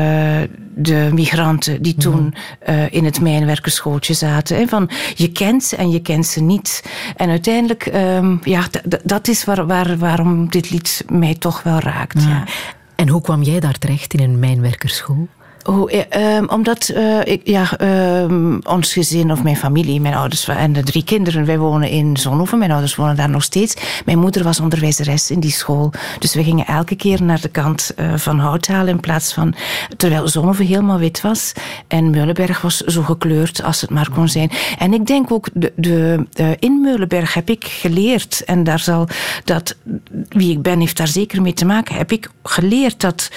de 0.76 1.10
migranten 1.14 1.82
die 1.82 1.96
toen 1.96 2.24
mm. 2.24 2.34
uh, 2.70 2.94
in 2.94 3.06
het 3.06 3.22
mijnwerkerschooltje 3.22 4.14
zaten. 4.14 4.58
Hè? 4.58 4.68
Van 4.68 4.90
je 5.16 5.32
kent 5.32 5.64
ze 5.64 5.76
en 5.76 5.92
je 5.92 6.02
kent 6.02 6.26
ze 6.26 6.42
niet. 6.42 6.84
En 7.16 7.30
uiteindelijk, 7.30 7.86
um, 7.94 8.40
ja, 8.44 8.64
dat 9.04 9.28
is 9.28 9.46
waar, 9.46 9.68
waar, 9.68 9.98
waarom 9.98 10.50
dit 10.50 10.70
lied 10.70 11.04
mij 11.10 11.36
toch 11.36 11.64
wel 11.64 11.80
raakt. 11.80 12.24
Ja. 12.24 12.44
En 12.96 13.08
hoe 13.08 13.22
kwam 13.22 13.42
jij 13.42 13.60
daar 13.60 13.78
terecht 13.78 14.14
in 14.14 14.20
een 14.20 14.40
mijnwerkerschool? 14.40 15.28
Eh, 15.68 16.42
omdat 16.48 16.92
uh, 16.96 17.20
ik, 17.24 17.42
ja, 17.44 17.82
uh, 17.82 18.58
ons 18.64 18.94
gezin 18.94 19.32
of 19.32 19.44
mijn 19.44 19.56
familie, 19.58 20.02
mijn 20.02 20.14
ouders 20.14 20.48
en 20.48 20.74
de 20.74 20.84
drie 20.84 21.04
kinderen, 21.04 21.46
wij 21.46 21.58
wonen 21.58 21.90
in 21.90 22.18
Zonhoven. 22.18 22.58
Mijn 22.58 22.72
ouders 22.72 22.96
wonen 22.96 23.16
daar 23.16 23.30
nog 23.30 23.44
steeds. 23.44 23.74
Mijn 24.06 24.20
moeder 24.20 24.44
was 24.44 24.60
onderwijzeres 24.60 25.32
in 25.32 25.40
die 25.40 25.52
school. 25.52 25.92
Dus 26.20 26.36
we 26.36 26.44
gingen 26.44 26.66
elke 26.66 26.96
keer 26.96 27.24
naar 27.24 27.42
de 27.42 27.48
kant 27.48 27.94
uh, 28.00 28.14
van 28.16 28.40
Houthalen 28.40 28.88
in 28.88 29.00
plaats 29.00 29.34
van... 29.34 29.56
Terwijl 29.98 30.28
Zonhoven 30.28 30.66
helemaal 30.66 31.00
wit 31.00 31.22
was 31.22 31.54
en 31.88 32.10
Meulenberg 32.10 32.62
was 32.62 32.78
zo 32.78 33.02
gekleurd 33.02 33.64
als 33.64 33.82
het 33.82 33.90
maar 33.90 34.10
kon 34.10 34.30
zijn. 34.30 34.52
En 34.78 34.94
ik 34.94 35.06
denk 35.06 35.32
ook, 35.32 35.48
de, 35.54 35.74
de, 35.76 36.26
in 36.60 36.82
Meulenberg 36.82 37.34
heb 37.34 37.50
ik 37.50 37.64
geleerd, 37.66 38.44
en 38.46 38.64
daar 38.64 38.80
zal 38.80 39.08
dat... 39.44 39.76
Wie 40.30 40.52
ik 40.52 40.62
ben 40.62 40.80
heeft 40.80 40.98
daar 40.98 41.08
zeker 41.08 41.42
mee 41.42 41.54
te 41.54 41.66
maken. 41.66 41.96
Heb 41.96 42.12
ik 42.12 42.30
geleerd 42.44 43.02
dat 43.02 43.32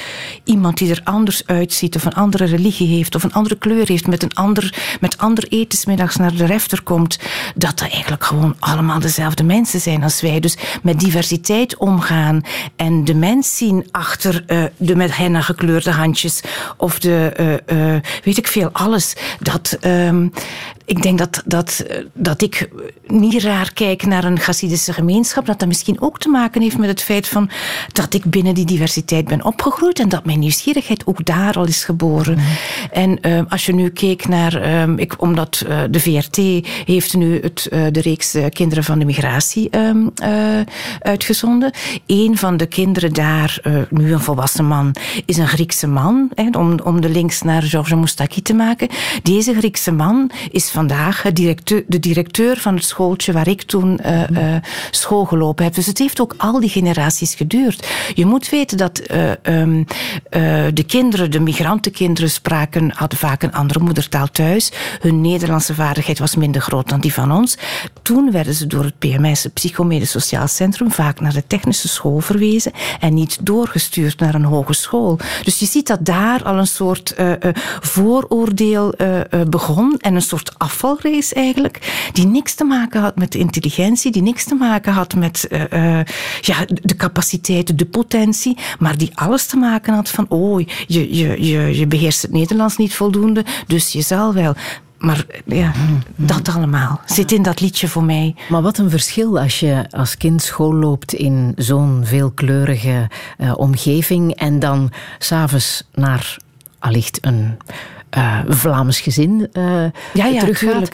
iemand 0.44 0.78
die 0.78 0.90
er 0.90 1.00
anders 1.04 1.46
uitziet 1.46 1.96
of 1.96 2.04
een 2.04 2.18
andere 2.20 2.44
religie 2.44 2.96
heeft 2.96 3.14
of 3.14 3.22
een 3.22 3.32
andere 3.32 3.56
kleur 3.56 3.88
heeft, 3.88 4.06
met 4.06 4.22
een 4.22 4.34
ander, 4.34 4.96
met 5.00 5.18
ander 5.18 5.46
etensmiddags 5.48 6.16
naar 6.16 6.34
de 6.34 6.46
refter 6.46 6.82
komt, 6.82 7.18
dat 7.54 7.70
dat 7.70 7.88
eigenlijk 7.88 8.24
gewoon 8.24 8.56
allemaal 8.58 9.00
dezelfde 9.00 9.42
mensen 9.42 9.80
zijn 9.80 10.02
als 10.02 10.20
wij. 10.20 10.40
Dus 10.40 10.56
met 10.82 11.00
diversiteit 11.00 11.76
omgaan 11.76 12.42
en 12.76 13.04
de 13.04 13.14
mens 13.14 13.56
zien 13.56 13.86
achter 13.90 14.44
uh, 14.46 14.64
de 14.76 14.96
met 14.96 15.16
henna 15.16 15.40
gekleurde 15.40 15.90
handjes 15.90 16.40
of 16.76 16.98
de, 16.98 17.32
uh, 17.68 17.78
uh, 17.78 18.00
weet 18.24 18.38
ik 18.38 18.46
veel, 18.46 18.68
alles. 18.72 19.16
Dat, 19.40 19.78
um, 19.80 20.32
ik 20.90 21.02
denk 21.02 21.18
dat, 21.18 21.42
dat, 21.46 21.84
dat 22.14 22.42
ik 22.42 22.68
niet 23.06 23.42
raar 23.42 23.72
kijk 23.72 24.06
naar 24.06 24.24
een 24.24 24.38
Hasidische 24.38 24.92
gemeenschap, 24.92 25.46
dat 25.46 25.58
dat 25.58 25.68
misschien 25.68 26.00
ook 26.00 26.18
te 26.18 26.28
maken 26.28 26.62
heeft 26.62 26.78
met 26.78 26.88
het 26.88 27.02
feit 27.02 27.28
van 27.28 27.50
dat 27.92 28.14
ik 28.14 28.24
binnen 28.24 28.54
die 28.54 28.64
diversiteit 28.64 29.28
ben 29.28 29.44
opgegroeid 29.44 29.98
en 29.98 30.08
dat 30.08 30.24
mijn 30.24 30.38
nieuwsgierigheid 30.38 31.06
ook 31.06 31.24
daar 31.24 31.54
al 31.54 31.66
is 31.66 31.84
geboren. 31.84 32.34
Mm. 32.34 32.44
En 32.92 33.18
uh, 33.22 33.42
als 33.48 33.66
je 33.66 33.74
nu 33.74 33.88
keek 33.88 34.28
naar, 34.28 34.82
um, 34.82 34.98
ik, 34.98 35.22
omdat 35.22 35.64
uh, 35.68 35.80
de 35.90 36.00
VRT 36.00 36.36
heeft 36.84 37.14
nu 37.14 37.40
het, 37.40 37.68
uh, 37.72 37.86
de 37.90 38.00
reeks 38.00 38.36
Kinderen 38.48 38.84
van 38.84 38.98
de 38.98 39.04
Migratie 39.04 39.68
um, 39.76 40.10
uitgezonden. 40.98 41.72
Een 42.06 42.36
van 42.36 42.56
de 42.56 42.66
kinderen 42.66 43.12
daar, 43.12 43.62
nu 43.90 44.12
een 44.12 44.20
volwassen 44.20 44.66
man, 44.66 44.94
is 45.26 45.36
een 45.36 45.48
Griekse 45.48 45.86
man, 45.86 46.30
hè, 46.34 46.48
om, 46.58 46.80
om 46.84 47.00
de 47.00 47.08
links 47.08 47.42
naar 47.42 47.62
Georges 47.62 47.96
Moustaki 47.96 48.42
te 48.42 48.54
maken. 48.54 48.88
Deze 49.22 49.54
Griekse 49.54 49.92
man 49.92 50.30
is 50.50 50.70
vandaag 50.80 51.32
directeur, 51.32 51.84
de 51.86 51.98
directeur 51.98 52.56
van 52.56 52.74
het 52.74 52.84
schooltje 52.84 53.32
waar 53.32 53.48
ik 53.48 53.62
toen 53.62 54.00
uh, 54.06 54.28
uh, 54.30 54.56
school 54.90 55.24
gelopen 55.24 55.64
heb. 55.64 55.74
Dus 55.74 55.86
het 55.86 55.98
heeft 55.98 56.20
ook 56.20 56.34
al 56.36 56.60
die 56.60 56.68
generaties 56.68 57.34
geduurd. 57.34 57.88
Je 58.14 58.26
moet 58.26 58.48
weten 58.48 58.76
dat 58.76 59.02
uh, 59.10 59.30
um, 59.42 59.86
de 60.74 60.84
kinderen, 60.86 61.30
de 61.30 61.40
migrantenkinderen, 61.40 62.30
spraken, 62.30 62.92
hadden 62.94 63.18
vaak 63.18 63.42
een 63.42 63.52
andere 63.52 63.78
moedertaal 63.80 64.26
thuis. 64.26 64.72
Hun 65.00 65.20
Nederlandse 65.20 65.74
vaardigheid 65.74 66.18
was 66.18 66.36
minder 66.36 66.60
groot 66.60 66.88
dan 66.88 67.00
die 67.00 67.12
van 67.12 67.32
ons. 67.32 67.58
Toen 68.02 68.30
werden 68.32 68.54
ze 68.54 68.66
door 68.66 68.84
het 68.84 68.98
PMS, 68.98 69.42
het 69.42 69.54
Psychomedisch 69.54 70.10
Sociaal 70.10 70.48
Centrum, 70.48 70.90
vaak 70.92 71.20
naar 71.20 71.32
de 71.32 71.46
technische 71.46 71.88
school 71.88 72.20
verwezen 72.20 72.72
en 73.00 73.14
niet 73.14 73.38
doorgestuurd 73.46 74.20
naar 74.20 74.34
een 74.34 74.44
hogeschool. 74.44 75.18
Dus 75.44 75.58
je 75.58 75.66
ziet 75.66 75.86
dat 75.86 76.04
daar 76.04 76.42
al 76.42 76.58
een 76.58 76.66
soort 76.66 77.14
vooroordeel 77.80 78.94
begon 79.48 79.96
en 79.98 80.14
een 80.14 80.22
soort 80.22 80.58
afvalrace 80.60 81.34
eigenlijk, 81.34 82.08
die 82.12 82.26
niks 82.26 82.54
te 82.54 82.64
maken 82.64 83.00
had 83.00 83.16
met 83.16 83.34
intelligentie, 83.34 84.12
die 84.12 84.22
niks 84.22 84.44
te 84.44 84.54
maken 84.54 84.92
had 84.92 85.14
met 85.14 85.46
uh, 85.50 85.60
uh, 85.72 86.04
ja, 86.40 86.64
de 86.66 86.96
capaciteiten, 86.96 87.76
de 87.76 87.86
potentie, 87.86 88.56
maar 88.78 88.96
die 88.96 89.10
alles 89.14 89.46
te 89.46 89.56
maken 89.56 89.94
had 89.94 90.08
van, 90.08 90.26
oh, 90.28 90.60
je, 90.86 91.16
je, 91.16 91.44
je, 91.46 91.78
je 91.78 91.86
beheerst 91.86 92.22
het 92.22 92.32
Nederlands 92.32 92.76
niet 92.76 92.94
voldoende, 92.94 93.44
dus 93.66 93.92
je 93.92 94.02
zal 94.02 94.34
wel. 94.34 94.54
Maar 94.98 95.26
ja, 95.46 95.72
dat 96.16 96.48
allemaal 96.48 97.00
zit 97.06 97.32
in 97.32 97.42
dat 97.42 97.60
liedje 97.60 97.88
voor 97.88 98.04
mij. 98.04 98.34
Maar 98.48 98.62
wat 98.62 98.78
een 98.78 98.90
verschil 98.90 99.40
als 99.40 99.60
je 99.60 99.86
als 99.90 100.16
kind 100.16 100.42
school 100.42 100.74
loopt 100.74 101.12
in 101.12 101.52
zo'n 101.56 102.00
veelkleurige 102.04 103.10
uh, 103.38 103.52
omgeving 103.56 104.34
en 104.34 104.58
dan 104.58 104.92
s'avonds 105.18 105.88
naar 105.94 106.36
allicht 106.78 107.18
een 107.20 107.56
Vlaams 108.62 109.02
gezin 109.02 109.48
uh, 109.52 109.90
ja, 110.12 110.26
ja, 110.26 110.40
teruggaat. 110.40 110.90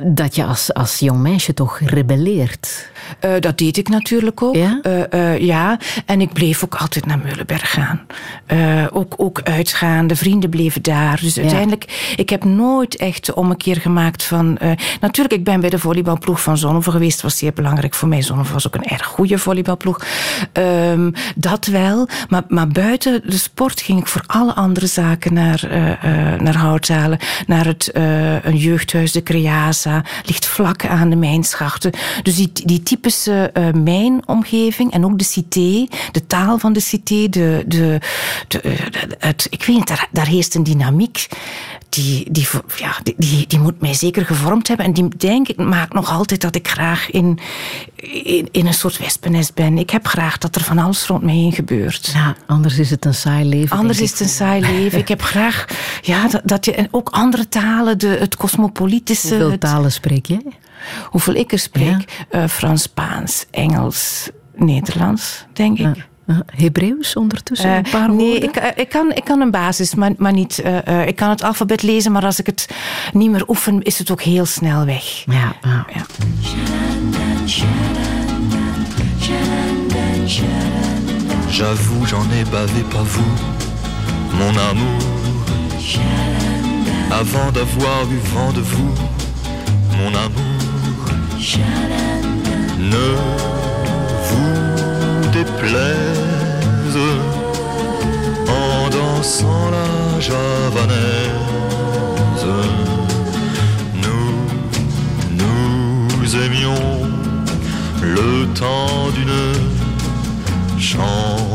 Dat 0.00 0.34
je 0.34 0.44
als, 0.44 0.72
als 0.72 0.98
jong 0.98 1.20
meisje 1.20 1.54
toch 1.54 1.80
rebelleert. 1.84 2.90
Uh, 3.24 3.30
dat 3.40 3.58
deed 3.58 3.76
ik 3.76 3.88
natuurlijk 3.88 4.42
ook. 4.42 4.54
Ja? 4.54 4.80
Uh, 4.82 5.00
uh, 5.10 5.38
ja, 5.38 5.78
en 6.06 6.20
ik 6.20 6.32
bleef 6.32 6.64
ook 6.64 6.74
altijd 6.74 7.06
naar 7.06 7.18
Meulenberg 7.18 7.72
gaan. 7.72 8.06
ook, 8.92 9.14
ook 9.16 9.40
uitgaan, 9.42 10.06
de 10.06 10.16
vrienden 10.16 10.50
bleven 10.50 10.82
daar. 10.82 11.20
Dus 11.20 11.34
ja. 11.34 11.40
uiteindelijk, 11.40 12.12
ik 12.16 12.30
heb 12.30 12.44
nooit 12.44 12.96
echt 12.96 13.32
om 13.32 13.50
een 13.50 13.56
keer 13.56 13.76
gemaakt 13.76 14.22
van... 14.22 14.58
natuurlijk, 15.00 15.34
ik 15.34 15.44
ben 15.44 15.60
bij 15.60 15.70
de 15.70 15.78
volleybalploeg 15.78 16.42
van 16.42 16.58
Zonnever 16.58 16.92
geweest. 16.92 17.14
Dat 17.14 17.22
was 17.22 17.38
zeer 17.38 17.52
belangrijk 17.52 17.94
voor 17.94 18.08
mij. 18.08 18.22
Zonnever 18.22 18.52
was 18.52 18.66
ook 18.66 18.74
een 18.74 18.84
erg 18.84 19.06
goede 19.06 19.38
volleybalploeg. 19.38 20.04
Um, 20.52 21.12
dat 21.34 21.66
wel. 21.66 22.08
Maar, 22.28 22.42
maar 22.48 22.68
buiten 22.68 23.22
de 23.26 23.38
sport 23.38 23.80
ging 23.80 24.00
ik 24.00 24.06
voor 24.06 24.22
alle 24.26 24.54
andere 24.54 24.86
zaken 24.86 25.34
naar, 25.34 25.66
naar 26.42 26.56
Houthalen. 26.56 27.18
Naar 27.46 27.66
het, 27.66 27.90
een 28.42 28.56
jeugdhuis, 28.56 29.12
de 29.12 29.22
Ligt 30.24 30.46
vlak 30.46 30.86
aan 30.86 31.10
de 31.10 31.16
mijnschachten. 31.16 31.92
Dus 32.22 32.36
die, 32.36 32.50
die 32.52 32.82
typische 32.82 33.50
uh, 33.54 33.72
mijnomgeving 33.72 34.92
en 34.92 35.04
ook 35.04 35.18
de 35.18 35.24
cité, 35.24 35.86
de 36.12 36.26
taal 36.26 36.58
van 36.58 36.72
de 36.72 36.80
cité, 36.80 37.28
de, 37.28 37.64
de, 37.66 38.00
de, 38.48 38.78
het, 39.18 39.46
ik 39.50 39.64
weet 39.64 39.76
niet, 39.76 39.88
daar, 39.88 40.08
daar 40.10 40.26
heerst 40.26 40.54
een 40.54 40.62
dynamiek. 40.62 41.28
Die, 41.88 42.30
die, 42.30 42.46
ja, 42.76 42.96
die, 43.16 43.46
die, 43.46 43.58
moet 43.58 43.80
mij 43.80 43.94
zeker 43.94 44.26
gevormd 44.26 44.68
hebben. 44.68 44.86
En 44.86 44.92
die, 44.92 45.08
denk 45.16 45.48
ik, 45.48 45.56
maakt 45.56 45.92
nog 45.92 46.10
altijd 46.10 46.40
dat 46.40 46.54
ik 46.54 46.68
graag 46.68 47.10
in, 47.10 47.38
in, 48.12 48.48
in 48.50 48.66
een 48.66 48.74
soort 48.74 48.98
wespennest 48.98 49.54
ben. 49.54 49.78
Ik 49.78 49.90
heb 49.90 50.06
graag 50.06 50.38
dat 50.38 50.56
er 50.56 50.62
van 50.62 50.78
alles 50.78 51.06
rond 51.06 51.22
mij 51.22 51.34
heen 51.34 51.52
gebeurt. 51.52 52.10
Ja, 52.14 52.36
anders 52.46 52.78
is 52.78 52.90
het 52.90 53.04
een 53.04 53.14
saai 53.14 53.44
leven. 53.44 53.76
Anders 53.76 54.00
is 54.00 54.10
het 54.10 54.20
een 54.20 54.28
saai 54.28 54.60
leven. 54.60 54.98
ik 54.98 55.08
heb 55.08 55.22
graag 55.22 55.64
ja, 56.02 56.28
dat, 56.28 56.42
dat 56.44 56.64
je... 56.64 56.74
En 56.74 56.88
ook 56.90 57.08
andere 57.08 57.48
talen, 57.48 57.98
de, 57.98 58.06
het 58.06 58.36
cosmopolitische... 58.36 59.28
Hoeveel 59.28 59.50
het, 59.50 59.60
talen 59.60 59.92
spreek 59.92 60.26
jij? 60.26 60.46
Hoeveel 61.04 61.34
ik 61.34 61.52
er 61.52 61.58
spreek? 61.58 62.26
Ja. 62.30 62.42
Uh, 62.42 62.48
Frans, 62.48 62.82
Spaans, 62.82 63.46
Engels, 63.50 64.30
Nederlands, 64.54 65.44
denk 65.52 65.78
ik. 65.78 65.96
Ja. 65.96 66.04
Uh, 66.26 66.38
Hebreeuws 66.46 67.16
ondertussen? 67.16 67.70
Uh, 67.70 67.76
een 67.76 67.90
paar 67.90 68.08
nee, 68.08 68.30
woorden? 68.30 68.48
ik, 68.48 68.62
uh, 68.62 68.68
ik, 68.74 68.88
kan, 68.88 69.12
ik 69.12 69.24
kan 69.24 69.40
een 69.40 69.50
basis, 69.50 69.94
maar, 69.94 70.12
maar 70.16 70.32
niet. 70.32 70.62
ik 71.06 71.16
kan 71.16 71.30
het 71.30 71.42
alfabet 71.42 71.82
lezen, 71.82 72.12
maar 72.12 72.24
als 72.24 72.38
ik 72.38 72.46
het 72.46 72.68
niet 73.12 73.30
meer 73.30 73.48
oefen, 73.48 73.82
is 73.82 73.98
het 73.98 74.10
ook 74.10 74.22
heel 74.22 74.44
snel 74.46 74.84
weg. 74.84 75.24
Ja. 75.26 75.56
ja. 75.62 75.86
ja. 75.94 76.06
J'avoue, 81.50 82.06
j'en 82.06 82.30
ai 82.32 82.44
bavé 82.50 82.82
pas 82.90 83.04
vous, 83.04 83.34
mon 84.38 84.56
amour. 84.70 84.98
Avant 87.10 87.52
d'avoir 87.52 88.02
eu 88.10 88.18
vent 88.34 88.52
de 88.52 88.60
vous, 88.60 88.94
mon 89.98 90.14
amour. 90.14 90.54
Ne 92.78 93.16
vous 94.28 95.30
déplaise 95.32 96.13
en 96.96 98.88
dansant 98.88 99.70
la 99.70 100.20
javanaise. 100.20 101.34
Nous, 104.02 104.26
nous 105.40 106.36
aimions 106.36 107.08
le 108.02 108.46
temps 108.54 109.10
d'une 109.14 109.52
chanson. 110.78 111.48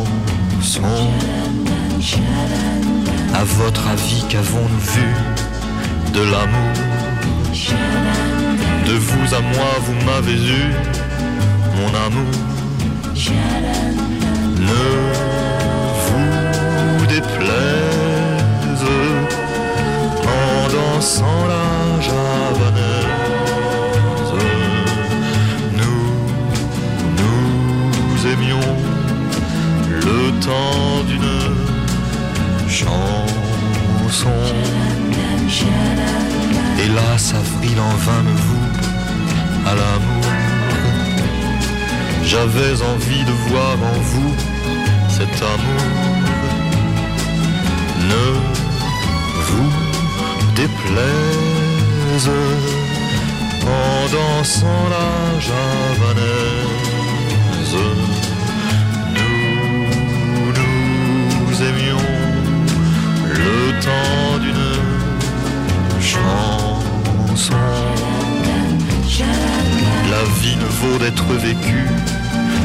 À 3.34 3.44
votre 3.44 3.88
avis, 3.88 4.26
qu'avons-nous 4.28 4.80
vu 4.94 5.14
de 6.14 6.22
l'amour? 6.22 6.74
De 8.86 8.94
vous 8.94 9.34
à 9.34 9.40
moi, 9.40 9.72
vous 9.86 10.06
m'avez 10.06 10.34
eu, 10.34 10.74
mon 11.78 11.88
amour. 12.08 12.50
Ne 14.70 14.84
vous 16.06 17.06
déplaise 17.08 18.86
en 20.26 20.68
dansant 20.76 21.42
la 21.48 21.70
javanaise. 22.08 23.20
Nous, 25.78 26.06
nous 27.20 28.28
aimions 28.34 28.72
le 29.90 30.20
temps 30.40 31.04
d'une 31.08 31.36
chanson. 32.68 34.40
Hélas, 36.82 37.34
avril 37.34 37.80
en 37.80 37.96
vain 38.06 38.24
me 38.24 38.36
vous 38.48 38.70
à 39.68 39.76
l'amour. 39.76 40.30
J'avais 42.24 42.82
envie 42.94 43.24
de 43.26 43.32
voir 43.50 43.74
en 43.74 44.00
vous 44.12 44.36
cet 45.20 45.42
amour 45.42 45.86
ne 48.12 48.26
vous 49.48 49.72
déplaise 50.56 52.30
en 53.66 54.02
dansant 54.16 54.84
la 54.96 55.12
javanaise. 55.48 56.58
Nous 59.16 60.50
nous 60.60 61.54
aimions 61.70 62.06
le 63.26 63.58
temps 63.88 64.38
d'une 64.40 64.78
chanson. 66.02 67.54
La 70.10 70.24
vie 70.42 70.56
ne 70.56 70.70
vaut 70.80 70.98
d'être 70.98 71.30
vécue 71.34 71.90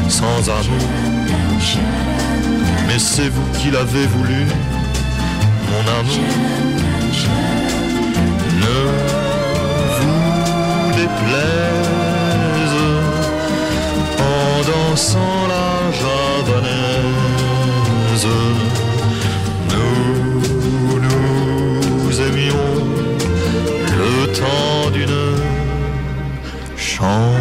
sans 0.07 0.49
amour. 0.49 2.24
Mais 2.95 2.99
c'est 2.99 3.27
vous 3.27 3.51
qui 3.59 3.71
l'avez 3.71 4.07
voulu, 4.07 4.45
mon 5.69 5.83
amour. 5.99 6.29
Ne 8.63 8.79
vous 9.97 10.91
déplaise 10.95 12.77
en 14.17 14.61
dansant 14.71 15.41
la 15.49 15.67
javanaise. 15.99 16.67
Nous 19.71 20.99
nous 21.01 22.21
aimions 22.21 22.69
le 23.99 24.31
temps 24.31 24.89
d'une 24.93 25.21
chanson. 26.77 27.34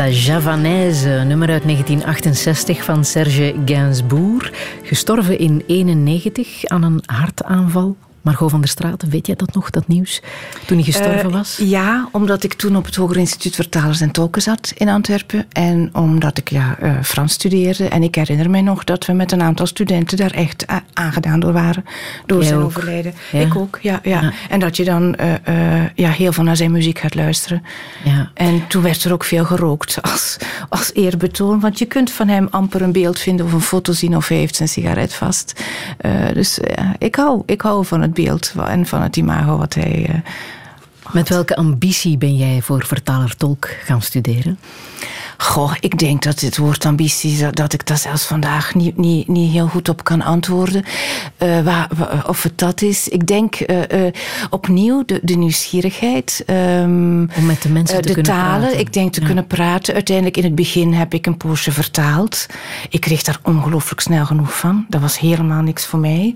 La 0.00 0.08
Javanaise, 0.08 1.08
nummer 1.08 1.50
uit 1.50 1.62
1968 1.62 2.84
van 2.84 3.04
Serge 3.04 3.54
Gainsbourg. 3.64 4.52
Gestorven 4.82 5.38
in 5.38 5.62
91 5.66 6.64
aan 6.64 6.82
een 6.82 7.02
hartaanval. 7.06 7.96
Margot 8.22 8.50
van 8.50 8.60
der 8.60 8.68
Straten, 8.68 9.10
weet 9.10 9.26
jij 9.26 9.36
dat 9.36 9.54
nog, 9.54 9.70
dat 9.70 9.88
nieuws? 9.88 10.22
Toen 10.66 10.76
hij 10.76 10.86
gestorven 10.86 11.20
Eh, 11.30 11.32
was? 11.32 11.58
Ja, 11.62 12.08
omdat 12.12 12.42
ik 12.42 12.52
toen 12.54 12.76
op 12.76 12.84
het 12.84 12.94
Hoger 12.96 13.16
Instituut 13.16 13.54
Vertalers 13.54 14.00
en 14.00 14.10
Tolken 14.10 14.42
zat 14.42 14.72
in 14.76 14.88
Antwerpen. 14.88 15.46
En 15.52 15.90
omdat 15.92 16.38
ik 16.38 16.50
ja, 16.50 16.76
eh, 16.80 16.92
Frans 17.02 17.32
studeerde. 17.32 17.88
En 17.88 18.02
ik 18.02 18.14
herinner 18.14 18.50
mij 18.50 18.60
nog 18.60 18.84
dat 18.84 19.06
we 19.06 19.12
met 19.12 19.32
een 19.32 19.42
aantal 19.42 19.66
studenten 19.66 20.16
daar 20.16 20.30
echt 20.30 20.70
a- 20.70 20.82
aangedaan 20.92 21.40
door 21.40 21.52
waren. 21.52 21.84
Door 22.26 22.38
Jij 22.38 22.46
zijn 22.48 22.60
ook? 22.60 22.66
overlijden. 22.66 23.14
Ja. 23.32 23.40
Ik 23.40 23.56
ook, 23.56 23.78
ja, 23.82 24.00
ja. 24.02 24.20
Ja. 24.22 24.32
En 24.48 24.60
dat 24.60 24.76
je 24.76 24.84
dan 24.84 25.14
eh, 25.14 25.34
eh, 25.82 25.88
ja, 25.94 26.10
heel 26.10 26.32
veel 26.32 26.44
naar 26.44 26.56
zijn 26.56 26.70
muziek 26.70 26.98
gaat 26.98 27.14
luisteren. 27.14 27.62
Ja. 28.04 28.30
En 28.34 28.66
toen 28.68 28.82
werd 28.82 29.04
er 29.04 29.12
ook 29.12 29.24
veel 29.24 29.44
gerookt 29.44 30.02
als, 30.02 30.36
als 30.68 30.94
eerbetoon. 30.94 31.60
Want 31.60 31.78
je 31.78 31.84
kunt 31.86 32.10
van 32.10 32.28
hem 32.28 32.48
amper 32.50 32.82
een 32.82 32.92
beeld 32.92 33.18
vinden 33.18 33.46
of 33.46 33.52
een 33.52 33.60
foto 33.60 33.92
zien 33.92 34.16
of 34.16 34.28
hij 34.28 34.36
heeft 34.36 34.56
zijn 34.56 34.68
sigaret 34.68 35.14
vast. 35.14 35.60
Eh, 35.98 36.12
dus 36.34 36.58
ik, 36.98 37.14
hou, 37.14 37.42
ik 37.46 37.60
hou 37.60 37.84
van 37.86 38.00
het 38.00 38.09
beeld 38.12 38.54
en 38.66 38.86
van 38.86 39.02
het 39.02 39.16
imago 39.16 39.56
wat 39.56 39.74
hij... 39.74 40.22
Met 41.12 41.28
welke 41.28 41.56
ambitie 41.56 42.18
ben 42.18 42.36
jij 42.36 42.60
voor 42.62 42.84
vertaler-tolk 42.86 43.68
gaan 43.84 44.02
studeren? 44.02 44.58
Goh, 45.36 45.72
ik 45.80 45.98
denk 45.98 46.22
dat 46.22 46.40
het 46.40 46.56
woord 46.56 46.84
ambitie, 46.86 47.38
dat- 47.38 47.56
dat 47.56 47.72
ik 47.72 47.86
daar 47.86 47.98
zelfs 47.98 48.24
vandaag 48.24 48.74
niet, 48.74 48.96
niet, 48.96 49.28
niet 49.28 49.52
heel 49.52 49.66
goed 49.66 49.88
op 49.88 50.04
kan 50.04 50.22
antwoorden. 50.22 50.84
Eh, 51.36 51.82
of 52.26 52.42
het 52.42 52.58
dat 52.58 52.82
is. 52.82 53.08
Ik 53.08 53.26
denk 53.26 53.54
eh, 53.54 54.06
eh, 54.06 54.12
opnieuw 54.50 55.02
de, 55.04 55.20
de 55.22 55.34
nieuwsgierigheid. 55.34 56.42
ehm, 56.46 57.20
Om 57.36 57.46
met 57.46 57.62
de 57.62 57.68
mensen 57.68 58.00
te 58.00 58.06
de 58.08 58.12
kunnen 58.14 58.32
talen, 58.32 58.60
praten. 58.60 58.78
ik 58.78 58.92
denk 58.92 59.12
te 59.12 59.20
Ja. 59.20 59.26
kunnen 59.26 59.46
praten. 59.46 59.94
Uiteindelijk 59.94 60.36
in 60.36 60.44
het 60.44 60.54
begin 60.54 60.92
heb 60.92 61.14
ik 61.14 61.26
een 61.26 61.36
poosje 61.36 61.72
vertaald. 61.72 62.46
Ik 62.90 63.00
kreeg 63.00 63.22
daar 63.22 63.38
ongelooflijk 63.42 64.00
snel 64.00 64.24
genoeg 64.26 64.58
van. 64.58 64.86
Dat 64.88 65.00
was 65.00 65.18
helemaal 65.18 65.62
niks 65.62 65.86
voor 65.86 65.98
mij. 65.98 66.34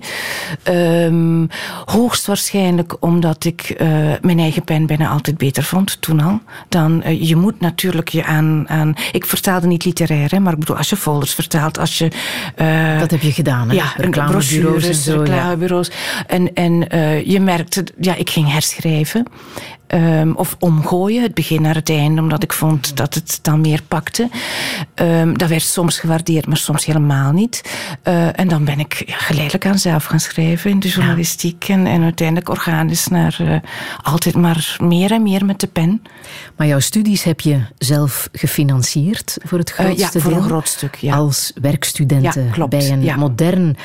Ehm, 0.63 1.45
hoogstwaarschijnlijk 1.85 2.95
omdat 2.99 3.45
ik 3.45 3.75
mijn 4.21 4.39
eigen 4.39 4.63
pen 4.65 4.85
bijna 4.85 5.09
altijd 5.09 5.37
beter 5.37 5.63
vond, 5.63 6.01
toen 6.01 6.19
al. 6.19 6.39
Dan, 6.69 7.01
eh, 7.01 7.21
je 7.27 7.35
moet 7.35 7.59
natuurlijk 7.59 8.09
je 8.09 8.23
aan, 8.25 8.65
aan... 8.67 8.93
Ik 9.11 9.25
vertaalde 9.25 9.67
niet 9.67 9.85
literair, 9.85 10.31
hè, 10.31 10.39
maar 10.39 10.53
ik 10.53 10.59
bedoel, 10.59 10.77
als 10.77 10.89
je 10.89 10.95
folders 10.95 11.33
vertaalt, 11.33 11.79
als 11.79 11.97
je... 11.97 12.11
eh, 12.55 12.99
Dat 12.99 13.11
heb 13.11 13.21
je 13.21 13.31
gedaan, 13.31 13.69
hè? 13.69 13.75
ja, 13.75 13.93
Reclamebureaus 13.97 14.83
en 14.83 14.93
zo, 14.95 15.13
ja. 15.13 15.19
reclamebureaus. 15.23 15.91
En, 16.27 16.53
en 16.53 16.89
eh, 16.89 17.25
je 17.25 17.39
merkte, 17.39 17.83
ja, 17.99 18.15
ik 18.15 18.29
ging 18.29 18.51
herschrijven. 18.51 19.27
Ehm, 19.87 20.31
of 20.31 20.55
omgooien, 20.59 21.21
het 21.23 21.33
begin 21.33 21.61
naar 21.61 21.75
het 21.75 21.89
einde, 21.89 22.21
omdat 22.21 22.43
ik 22.43 22.53
vond 22.53 22.97
dat 22.97 23.13
het 23.13 23.39
dan 23.41 23.61
meer 23.61 23.81
pakte. 23.87 24.29
Ehm, 24.93 25.33
dat 25.33 25.49
werd 25.49 25.61
soms 25.61 25.99
gewaardeerd, 25.99 26.47
maar 26.47 26.57
soms 26.57 26.85
helemaal 26.85 27.31
niet. 27.31 27.61
Eh, 28.03 28.39
en 28.39 28.47
dan 28.47 28.65
ben 28.65 28.79
ik 28.79 29.03
ja, 29.07 29.17
geleidelijk 29.17 29.65
aan 29.65 29.77
zelf 29.79 30.03
gaan 30.05 30.19
schrijven 30.19 30.69
in 30.71 30.79
de 30.79 30.87
journalistiek. 30.87 31.67
En, 31.69 31.85
en 31.87 32.03
uiteindelijk 32.03 32.49
organisch 32.49 33.07
naar 33.07 33.35
eh, 33.39 33.55
altijd 34.03 34.35
maar 34.35 34.77
meer 34.81 35.11
en 35.11 35.23
meer 35.23 35.45
met 35.45 35.59
de 35.59 35.67
pen. 35.67 36.01
Maar 36.57 36.67
jouw 36.67 36.79
studies 36.79 37.23
heb 37.23 37.39
je 37.39 37.59
zelf 37.77 38.29
gefinancierd 38.31 39.37
voor 39.43 39.57
het 39.57 39.69
Eh, 39.69 39.75
grootste 39.85 40.17
ja, 40.17 40.23
voor 40.23 40.31
deel. 40.31 40.39
een 40.41 40.45
groot 40.47 40.67
stuk, 40.67 40.95
ja. 40.95 41.15
Als 41.15 41.51
werkstudenten 41.61 42.49
klopt, 42.51 42.69
bij 42.69 42.89
een 42.91 43.19
modern 43.19 43.75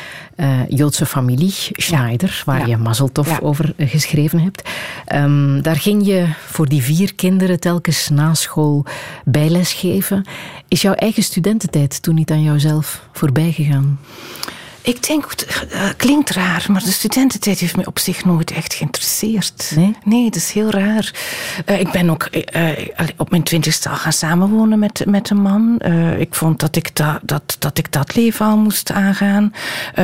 Joodse 0.68 1.06
familie, 1.06 1.54
Schneider, 1.70 2.42
waar 2.46 2.68
je 2.68 2.76
Mazeltov 2.76 3.28
Ja. 3.28 3.38
over 3.42 3.74
geschreven 3.78 4.40
hebt. 4.40 4.68
Ehm, 5.06 5.60
daar 5.60 5.76
ging 5.76 5.89
je 5.98 6.26
voor 6.46 6.68
die 6.68 6.82
vier 6.82 7.14
kinderen 7.14 7.60
telkens 7.60 8.08
na 8.08 8.34
school 8.34 8.84
bijles 9.24 9.72
geven. 9.72 10.26
Is 10.68 10.82
jouw 10.82 10.92
eigen 10.92 11.22
studententijd 11.22 12.02
toen 12.02 12.14
niet 12.14 12.30
aan 12.30 12.42
jouzelf 12.42 13.08
voorbij 13.12 13.52
gegaan? 13.52 13.98
Ik 14.90 15.06
denk, 15.06 15.30
het 15.30 15.66
eh, 15.70 15.82
klinkt 15.96 16.30
raar, 16.30 16.66
maar 16.68 16.82
de 16.82 16.90
studententijd 16.90 17.58
heeft 17.58 17.76
me 17.76 17.86
op 17.86 17.98
zich 17.98 18.24
nooit 18.24 18.50
echt 18.50 18.74
geïnteresseerd. 18.74 19.72
Nee? 19.76 19.96
Nee, 20.04 20.24
dat 20.24 20.36
is 20.36 20.52
heel 20.52 20.70
raar. 20.70 21.12
Eh, 21.64 21.80
ik 21.80 21.90
ben 21.90 22.10
ook 22.10 22.22
eh, 22.22 22.88
op 23.16 23.30
mijn 23.30 23.42
twintigste 23.42 23.88
al 23.88 23.96
gaan 23.96 24.12
samenwonen 24.12 24.78
met, 24.78 25.02
met 25.06 25.30
een 25.30 25.40
man. 25.40 25.80
Ik 26.18 26.34
vond 26.34 26.60
dat 26.60 26.76
ik, 26.76 26.96
dat 26.96 27.20
dat, 27.22 27.56
dat 27.58 27.78
ik 27.78 27.92
dat 27.92 28.14
leven 28.14 28.46
al 28.46 28.56
moest 28.56 28.90
aangaan. 28.90 29.52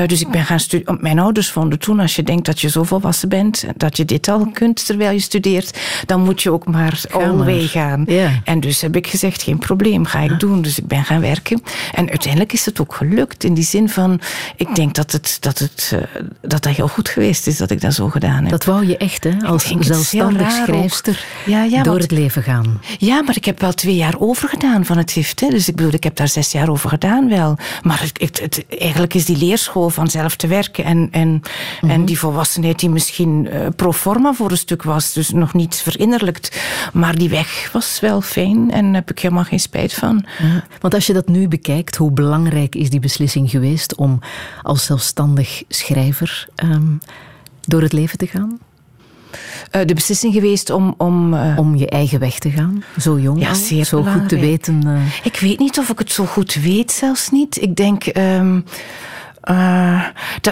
Dus 0.06 0.20
ik 0.20 0.28
ben 0.28 0.44
gaan 0.44 0.60
studeren. 0.60 0.98
Mijn 1.00 1.18
ouders 1.18 1.50
vonden 1.50 1.78
toen, 1.78 2.00
als 2.00 2.16
je 2.16 2.22
denkt 2.22 2.46
dat 2.46 2.60
je 2.60 2.68
zo 2.68 2.82
volwassen 2.82 3.28
bent, 3.28 3.64
dat 3.76 3.96
je 3.96 4.04
dit 4.04 4.28
al 4.28 4.50
kunt 4.52 4.86
terwijl 4.86 5.12
je 5.12 5.20
studeert, 5.20 5.78
dan 6.06 6.20
moet 6.20 6.42
je 6.42 6.50
ook 6.50 6.66
maar 6.66 7.00
all 7.10 7.66
gaan. 7.66 8.06
En 8.44 8.60
dus 8.60 8.80
heb 8.80 8.96
ik 8.96 9.06
gezegd, 9.06 9.42
geen 9.42 9.58
probleem, 9.58 10.04
ga 10.04 10.20
ik 10.20 10.40
doen. 10.40 10.62
Dus 10.62 10.78
ik 10.78 10.86
ben 10.86 11.04
gaan 11.04 11.20
werken. 11.20 11.62
En 11.94 12.08
uiteindelijk 12.08 12.52
is 12.52 12.66
het 12.66 12.80
ook 12.80 12.94
gelukt. 12.94 13.44
In 13.44 13.54
die 13.54 13.64
zin 13.64 13.88
van, 13.88 14.20
ik 14.56 14.75
denk 14.76 14.94
dat 14.94 15.12
het, 15.12 15.36
dat, 15.40 15.58
het, 15.58 15.92
eh, 15.94 16.20
dat 16.40 16.62
dat 16.62 16.74
heel 16.76 16.88
goed 16.88 17.08
geweest 17.08 17.46
is 17.46 17.56
dat 17.56 17.70
ik 17.70 17.80
dat 17.80 17.94
zo 17.94 18.08
gedaan 18.08 18.40
heb. 18.42 18.50
Dat 18.50 18.64
wou 18.64 18.86
je 18.86 18.96
echt, 18.96 19.24
hè? 19.24 19.32
Als 19.46 19.74
zelfstandig 19.80 20.50
schrijfster 20.50 21.24
Ja, 21.46 21.62
ja, 21.64 21.82
door 21.82 21.92
want- 21.92 22.02
het 22.02 22.10
leven 22.10 22.42
gaan. 22.42 22.80
Ja, 22.98 23.22
maar 23.22 23.36
ik 23.36 23.44
heb 23.44 23.60
wel 23.60 23.72
twee 23.72 23.96
jaar 23.96 24.14
overgedaan 24.18 24.84
van 24.84 24.96
het 24.98 25.10
gift. 25.12 25.40
Hè. 25.40 25.48
Dus 25.48 25.68
ik 25.68 25.76
bedoel, 25.76 25.92
ik 25.94 26.04
heb 26.04 26.16
daar 26.16 26.28
zes 26.28 26.52
jaar 26.52 26.68
over 26.68 26.88
gedaan 26.88 27.28
wel. 27.28 27.56
Maar 27.82 28.00
het, 28.00 28.20
het, 28.20 28.40
het- 28.40 28.64
eigenlijk 28.78 29.14
is 29.14 29.24
die 29.24 29.36
leerschool 29.36 29.88
van 29.90 30.08
zelf 30.08 30.36
te 30.36 30.46
werken 30.46 30.84
en, 30.84 31.08
en, 31.10 31.42
en 31.80 32.04
die 32.04 32.18
volwassenheid 32.18 32.78
die 32.78 32.90
misschien 32.90 33.48
eh, 33.48 33.66
pro 33.76 33.92
forma 33.92 34.32
voor 34.32 34.50
een 34.50 34.56
stuk 34.56 34.82
was, 34.82 35.12
dus 35.12 35.30
nog 35.30 35.54
niet 35.54 35.76
verinnerlijkt. 35.76 36.60
Maar 36.92 37.14
die 37.14 37.28
weg 37.28 37.68
was 37.72 38.00
wel 38.00 38.20
fijn 38.20 38.70
en 38.70 38.84
daar 38.84 38.94
heb 38.94 39.10
ik 39.10 39.18
helemaal 39.18 39.44
geen 39.44 39.60
spijt 39.60 39.94
van. 39.94 40.24
Ja, 40.38 40.64
Want 40.80 40.94
als 40.94 41.06
je 41.06 41.12
dat 41.12 41.28
nu 41.28 41.48
bekijkt, 41.48 41.96
hoe 41.96 42.10
belangrijk 42.12 42.74
is 42.74 42.90
die 42.90 43.00
beslissing 43.00 43.50
geweest 43.50 43.94
om 43.94 44.18
als 44.66 44.84
zelfstandig 44.84 45.62
schrijver 45.68 46.48
ehm, 46.54 46.82
door 47.60 47.82
het 47.82 47.92
leven 47.92 48.18
te 48.18 48.26
gaan? 48.26 48.58
Eh, 49.70 49.84
de 49.86 49.94
beslissing 49.94 50.32
geweest 50.34 50.70
om. 50.70 50.94
om 50.98 51.34
eh, 51.34 51.58
Om 51.58 51.76
je 51.76 51.88
eigen 51.88 52.18
weg 52.18 52.38
te 52.38 52.50
gaan, 52.50 52.84
zo 53.00 53.18
jong 53.18 53.40
Ja, 53.40 53.48
al, 53.48 53.54
zeer 53.54 53.84
zo 53.84 54.02
goed 54.02 54.28
te 54.28 54.38
weten. 54.38 54.82
eh, 54.86 55.00
Ik 55.24 55.36
weet 55.40 55.58
niet 55.58 55.78
of 55.78 55.88
ik 55.88 55.98
het 55.98 56.12
zo 56.12 56.24
goed 56.24 56.54
weet, 56.54 56.92
zelfs 56.92 57.30
niet. 57.30 57.62
Ik 57.62 57.76
denk. 57.76 58.04
ehm, 58.04 58.60
eh, 59.46 60.02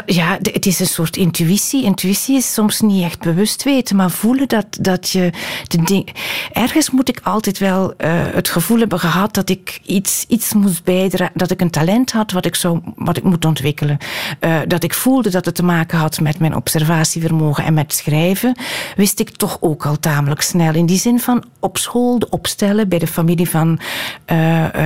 ja, 0.07 0.38
het 0.42 0.66
is 0.66 0.80
een 0.80 0.87
soort 0.87 1.16
intuïtie. 1.16 1.85
Intuïtie 1.85 2.37
is 2.37 2.52
soms 2.52 2.80
niet 2.80 3.04
echt 3.04 3.20
bewust 3.20 3.62
weten, 3.62 3.96
maar 3.96 4.11
voelen 4.11 4.48
dat, 4.48 4.66
dat 4.80 5.11
je 5.11 5.30
de 5.68 5.83
ding. 5.83 6.09
Ergens 6.52 6.90
moet 6.90 7.09
ik 7.09 7.20
altijd 7.22 7.59
wel 7.59 7.94
eh, 7.96 8.11
het 8.12 8.48
gevoel 8.48 8.79
hebben 8.79 8.98
gehad 8.98 9.35
dat 9.35 9.48
ik 9.48 9.81
iets, 9.85 10.25
iets 10.29 10.52
moest 10.52 10.85
bijdragen, 10.85 11.38
dat 11.38 11.50
ik 11.50 11.60
een 11.60 11.71
talent 11.71 12.12
had 12.12 12.33
wat 12.33 12.46
ik, 12.46 12.54
zou, 12.54 12.81
wat 12.96 13.16
ik 13.16 13.23
moet 13.23 13.44
ontwikkelen. 13.44 13.98
Eh, 14.40 14.56
dat 14.66 14.83
ik 14.83 14.94
voelde 14.94 15.31
dat 15.31 15.44
het 15.44 15.54
te 15.54 15.64
maken 15.64 15.98
had 15.98 16.21
met 16.21 16.38
mijn 16.38 16.56
observatievermogen 16.56 17.64
en 17.64 17.75
met 17.75 17.92
schrijven, 17.92 18.56
wist 18.96 19.21
ik 19.21 19.31
toch 19.31 19.58
ook 19.60 19.87
al 19.87 19.98
tamelijk 19.98 20.40
snel. 20.40 20.75
In 20.75 20.87
die 20.87 20.98
zin 20.98 21.21
van 21.21 21.44
op 21.60 21.79
school, 21.79 22.19
de 22.19 22.29
opstellen 22.31 22.88
bij 22.88 22.98
de 22.98 23.06
familie 23.06 23.50
van 23.50 23.79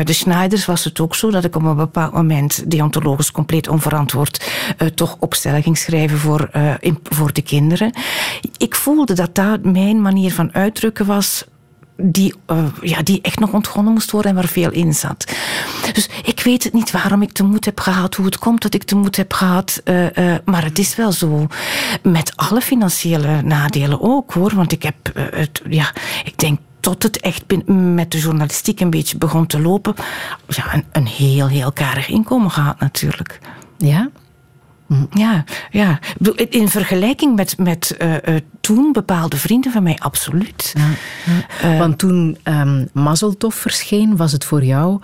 de 0.05 0.13
Schneiders 0.13 0.67
was 0.67 0.85
het 0.85 1.01
ook 1.01 1.15
zo 1.15 1.31
dat 1.31 1.45
ik 1.45 1.57
op 1.57 1.63
een 1.63 1.77
bepaald 1.77 2.13
moment 2.13 2.71
deontologisch 2.71 3.31
compleet 3.31 3.69
onverantwoord 3.69 3.98
eh, 4.07 4.89
toch 4.89 5.17
opstellen 5.19 5.63
ging 5.63 5.79
schrijven 5.79 6.19
voor, 6.19 6.49
eh, 6.53 6.75
voor 7.03 7.33
de 7.33 7.43
kinderen. 7.43 7.93
Ik 8.57 8.75
voelde 8.75 9.15
dat 9.15 9.35
dat 9.35 9.65
mijn 9.65 10.03
manier 10.03 10.33
van 10.33 10.55
uitdrukken 10.55 11.07
was 11.07 11.45
die, 11.97 12.35
uh, 12.47 12.65
ja, 12.81 13.03
die 13.03 13.21
echt 13.23 13.39
nog 13.39 13.53
ontgonnen 13.53 13.93
moest 13.93 14.11
worden 14.11 14.31
en 14.31 14.37
waar 14.37 14.49
veel 14.49 14.71
in 14.71 14.95
zat. 14.95 15.33
Dus 15.93 16.09
ik 16.25 16.41
weet 16.41 16.65
het 16.65 16.73
niet 16.73 16.91
waarom 16.91 17.23
ik 17.23 17.35
de 17.35 17.43
moed 17.43 17.65
heb 17.65 17.81
gehad, 17.81 18.15
hoe 18.15 18.27
het 18.27 18.39
komt 18.39 18.63
dat 18.63 18.75
ik 18.75 18.89
de 18.89 18.95
moed 18.95 19.17
heb 19.17 19.33
gehad. 19.33 19.83
Maar 20.45 20.65
het 20.65 20.79
is 20.79 20.97
wel 20.97 21.13
zo. 21.13 21.47
Met 22.03 22.33
alle 22.37 22.61
financiële 22.61 23.43
nadelen 23.43 24.01
ook 24.01 24.33
hoor. 24.33 24.55
Want 24.55 24.73
ik 24.73 24.83
heb 24.83 24.97
het, 25.15 25.63
ja, 25.69 25.93
ik 26.25 26.39
denk 26.39 26.59
tot 26.81 27.03
het 27.03 27.21
echt 27.21 27.45
met 27.67 28.11
de 28.11 28.19
journalistiek 28.19 28.81
een 28.81 28.91
beetje 28.91 29.19
begon 29.19 29.47
te 29.47 29.61
lopen, 29.61 29.95
ja, 30.49 30.75
een, 30.75 30.85
een 30.93 31.07
heel, 31.07 31.49
heel 31.49 31.73
karig 31.73 32.09
inkomen 32.09 32.51
gehad 32.51 32.81
natuurlijk. 32.81 33.39
Ja? 33.79 34.11
Ja, 35.11 35.45
ja. 35.71 35.99
In 36.49 36.69
vergelijking 36.69 37.37
met, 37.37 37.59
met 37.59 37.97
uh, 37.99 38.13
uh, 38.13 38.37
toen 38.61 38.93
bepaalde 38.93 39.37
vrienden 39.37 39.73
van 39.73 39.83
mij, 39.83 39.97
absoluut. 39.99 40.75
Ja, 40.77 40.89
ja. 41.63 41.73
Uh, 41.73 41.79
Want 41.79 41.99
toen 41.99 42.39
um, 42.45 42.89
verscheen, 43.39 44.17
was 44.17 44.33
het 44.33 44.45
voor 44.45 44.65
jou 44.65 45.01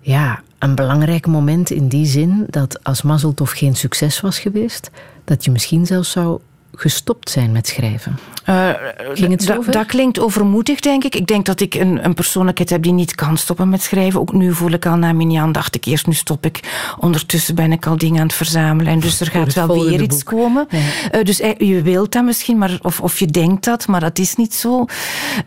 ja, 0.00 0.42
een 0.58 0.74
belangrijk 0.74 1.26
moment 1.26 1.70
in 1.70 1.88
die 1.88 2.06
zin 2.06 2.44
dat 2.50 2.84
als 2.84 3.02
Mazeltov 3.02 3.52
geen 3.58 3.76
succes 3.76 4.20
was 4.20 4.38
geweest, 4.38 4.90
dat 5.24 5.44
je 5.44 5.50
misschien 5.50 5.86
zelfs 5.86 6.10
zou 6.10 6.40
gestopt 6.76 7.30
zijn 7.30 7.52
met 7.52 7.66
schrijven? 7.66 8.18
Uh, 8.48 8.70
Ging 9.12 9.30
het 9.30 9.42
zo 9.42 9.64
Dat 9.70 9.86
klinkt 9.86 10.20
overmoedig, 10.20 10.80
denk 10.80 11.04
ik. 11.04 11.14
Ik 11.14 11.26
denk 11.26 11.46
dat 11.46 11.60
ik 11.60 11.74
een, 11.74 12.04
een 12.04 12.14
persoonlijkheid 12.14 12.70
heb 12.70 12.82
die 12.82 12.92
niet 12.92 13.14
kan 13.14 13.36
stoppen 13.36 13.68
met 13.68 13.82
schrijven. 13.82 14.20
Ook 14.20 14.32
nu 14.32 14.52
voel 14.52 14.70
ik 14.70 14.86
al 14.86 14.96
na 14.96 15.12
Minjan, 15.12 15.52
dacht 15.52 15.74
ik 15.74 15.84
eerst, 15.84 16.06
nu 16.06 16.12
stop 16.12 16.44
ik. 16.44 16.60
Ondertussen 16.98 17.54
ben 17.54 17.72
ik 17.72 17.86
al 17.86 17.96
dingen 17.96 18.20
aan 18.20 18.26
het 18.26 18.36
verzamelen. 18.36 18.92
En 18.92 19.00
dus 19.00 19.20
er 19.20 19.26
gaat 19.26 19.54
wel 19.54 19.84
weer 19.84 20.02
iets 20.02 20.22
komen. 20.22 20.66
Ja. 20.70 20.78
Uh, 21.18 21.24
dus 21.24 21.36
je 21.58 21.82
wilt 21.82 22.12
dat 22.12 22.24
misschien, 22.24 22.58
maar, 22.58 22.78
of, 22.82 23.00
of 23.00 23.18
je 23.18 23.26
denkt 23.26 23.64
dat, 23.64 23.86
maar 23.86 24.00
dat 24.00 24.18
is 24.18 24.36
niet 24.36 24.54
zo. 24.54 24.84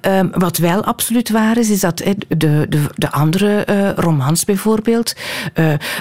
Uh, 0.07 0.19
wat 0.31 0.57
wel 0.57 0.83
absoluut 0.83 1.29
waar 1.29 1.57
is, 1.57 1.69
is 1.69 1.79
dat 1.79 1.97
de, 1.97 2.15
de, 2.37 2.67
de 2.95 3.11
andere 3.11 3.67
uh, 3.69 3.89
romans 3.95 4.45
bijvoorbeeld, 4.45 5.15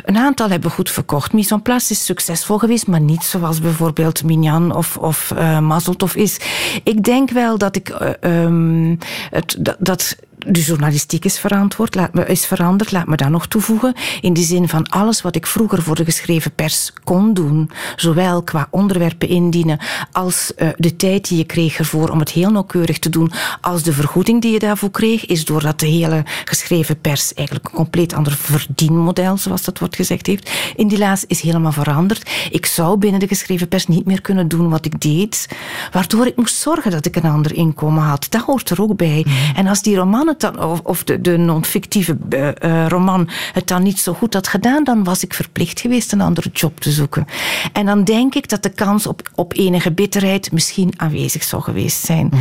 een 0.04 0.18
aantal 0.18 0.48
hebben 0.48 0.70
goed 0.70 0.90
verkocht. 0.90 1.32
Mise 1.32 1.54
en 1.54 1.62
place 1.62 1.92
is 1.92 2.04
succesvol 2.04 2.58
geweest, 2.58 2.86
maar 2.86 3.00
niet 3.00 3.24
zoals 3.24 3.60
bijvoorbeeld 3.60 4.24
Minjan 4.24 4.74
of, 4.74 4.96
of 4.96 5.17
Mazeltov 5.60 6.14
is. 6.14 6.40
Ik 6.84 7.04
denk 7.04 7.30
wel 7.30 7.58
dat 7.58 7.76
ik 7.76 7.88
uh, 7.88 8.44
um, 8.44 8.98
het, 9.30 9.56
dat, 9.58 9.76
dat 9.78 10.16
de 10.46 10.62
journalistiek 10.62 11.24
is, 11.24 11.38
verantwoord, 11.38 11.94
laat 11.94 12.14
me, 12.14 12.26
is 12.26 12.46
veranderd, 12.46 12.92
laat 12.92 13.06
me 13.06 13.16
dat 13.16 13.28
nog 13.28 13.46
toevoegen. 13.46 13.94
In 14.20 14.32
de 14.32 14.42
zin 14.42 14.68
van 14.68 14.88
alles 14.88 15.22
wat 15.22 15.36
ik 15.36 15.46
vroeger 15.46 15.82
voor 15.82 15.94
de 15.94 16.04
geschreven 16.04 16.52
pers 16.54 16.92
kon 17.04 17.34
doen, 17.34 17.70
zowel 17.96 18.42
qua 18.42 18.68
onderwerpen 18.70 19.28
indienen, 19.28 19.78
als 20.12 20.52
uh, 20.56 20.68
de 20.76 20.96
tijd 20.96 21.28
die 21.28 21.38
je 21.38 21.44
kreeg 21.44 21.78
ervoor 21.78 22.08
om 22.08 22.18
het 22.18 22.30
heel 22.30 22.50
nauwkeurig 22.50 22.98
te 22.98 23.08
doen, 23.08 23.32
als 23.60 23.82
de 23.82 23.92
vergoeding 23.92 24.42
die 24.42 24.52
je 24.52 24.58
daarvoor 24.58 24.90
kreeg, 24.90 25.26
is 25.26 25.44
doordat 25.44 25.80
de 25.80 25.86
hele 25.86 26.24
geschreven 26.44 27.00
pers 27.00 27.34
eigenlijk 27.34 27.68
een 27.68 27.74
compleet 27.74 28.14
ander 28.14 28.32
verdienmodel, 28.32 29.36
zoals 29.36 29.62
dat 29.62 29.78
wordt 29.78 29.96
gezegd 29.96 30.26
heeft, 30.26 30.50
in 30.76 30.88
die 30.88 30.98
laas 30.98 31.24
is 31.26 31.40
helemaal 31.40 31.72
veranderd. 31.72 32.30
Ik 32.50 32.66
zou 32.66 32.98
binnen 32.98 33.20
de 33.20 33.28
geschreven 33.28 33.68
pers 33.68 33.86
niet 33.86 34.06
meer 34.06 34.20
kunnen 34.20 34.48
doen 34.48 34.68
wat 34.68 34.84
ik 34.84 35.00
deed, 35.00 35.48
waardoor 35.92 36.26
ik 36.26 36.36
moest 36.36 36.56
zorgen 36.56 36.90
dat 36.90 37.06
ik 37.06 37.16
een 37.16 37.30
ander 37.30 37.54
inkomen 37.54 38.02
had. 38.02 38.26
Dat 38.28 38.42
hoort 38.42 38.70
er 38.70 38.82
ook 38.82 38.96
bij. 38.96 39.24
Mm. 39.26 39.54
En 39.54 39.66
als 39.66 39.82
die 39.82 39.96
roman 39.96 40.27
het 40.28 40.40
dan, 40.40 40.62
of, 40.62 40.80
of 40.80 41.04
de, 41.04 41.20
de 41.20 41.36
non-fictieve 41.36 42.16
uh, 42.30 42.86
roman 42.86 43.28
het 43.52 43.66
dan 43.66 43.82
niet 43.82 43.98
zo 43.98 44.12
goed 44.12 44.34
had 44.34 44.48
gedaan, 44.48 44.84
dan 44.84 45.04
was 45.04 45.22
ik 45.22 45.34
verplicht 45.34 45.80
geweest 45.80 46.12
een 46.12 46.20
andere 46.20 46.50
job 46.52 46.80
te 46.80 46.90
zoeken. 46.90 47.26
En 47.72 47.86
dan 47.86 48.04
denk 48.04 48.34
ik 48.34 48.48
dat 48.48 48.62
de 48.62 48.70
kans 48.70 49.06
op, 49.06 49.30
op 49.34 49.52
enige 49.56 49.92
bitterheid 49.92 50.52
misschien 50.52 50.92
aanwezig 50.96 51.42
zou 51.42 51.62
geweest 51.62 52.04
zijn. 52.04 52.28
Mm. 52.30 52.40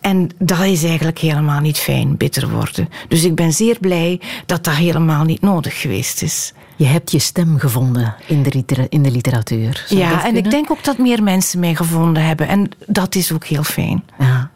En 0.00 0.30
dat 0.38 0.60
is 0.60 0.84
eigenlijk 0.84 1.18
helemaal 1.18 1.60
niet 1.60 1.78
fijn, 1.78 2.16
bitter 2.16 2.50
worden. 2.50 2.88
Dus 3.08 3.24
ik 3.24 3.34
ben 3.34 3.52
zeer 3.52 3.76
blij 3.80 4.20
dat 4.46 4.64
dat 4.64 4.74
helemaal 4.74 5.24
niet 5.24 5.40
nodig 5.40 5.80
geweest 5.80 6.22
is. 6.22 6.52
Je 6.76 6.86
hebt 6.86 7.10
je 7.10 7.18
stem 7.18 7.58
gevonden 7.58 8.14
in 8.26 8.42
de, 8.42 8.86
in 8.88 9.02
de 9.02 9.10
literatuur. 9.10 9.84
Zou 9.86 10.00
ja, 10.00 10.26
en 10.26 10.36
ik 10.36 10.50
denk 10.50 10.70
ook 10.70 10.84
dat 10.84 10.98
meer 10.98 11.22
mensen 11.22 11.60
mij 11.60 11.74
gevonden 11.74 12.24
hebben. 12.24 12.48
En 12.48 12.70
dat 12.86 13.14
is 13.14 13.32
ook 13.32 13.44
heel 13.44 13.62
fijn. 13.62 14.02
Ja, 14.18 14.50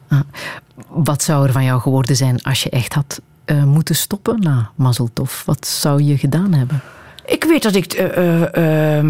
Wat 0.89 1.23
zou 1.23 1.47
er 1.47 1.53
van 1.53 1.65
jou 1.65 1.81
geworden 1.81 2.17
zijn 2.17 2.43
als 2.43 2.63
je 2.63 2.71
echt 2.71 2.95
had 2.95 3.21
uh, 3.47 3.65
moeten 3.65 3.95
stoppen 3.95 4.41
na 4.41 4.71
Mazeltov? 4.75 5.45
Wat 5.45 5.67
zou 5.67 6.03
je 6.03 6.19
gedaan 6.19 6.53
hebben? 6.53 6.83
Ik 7.27 7.45
weet 7.45 7.63
dat 7.63 7.75
ik. 7.75 8.13
Uh, 8.57 9.01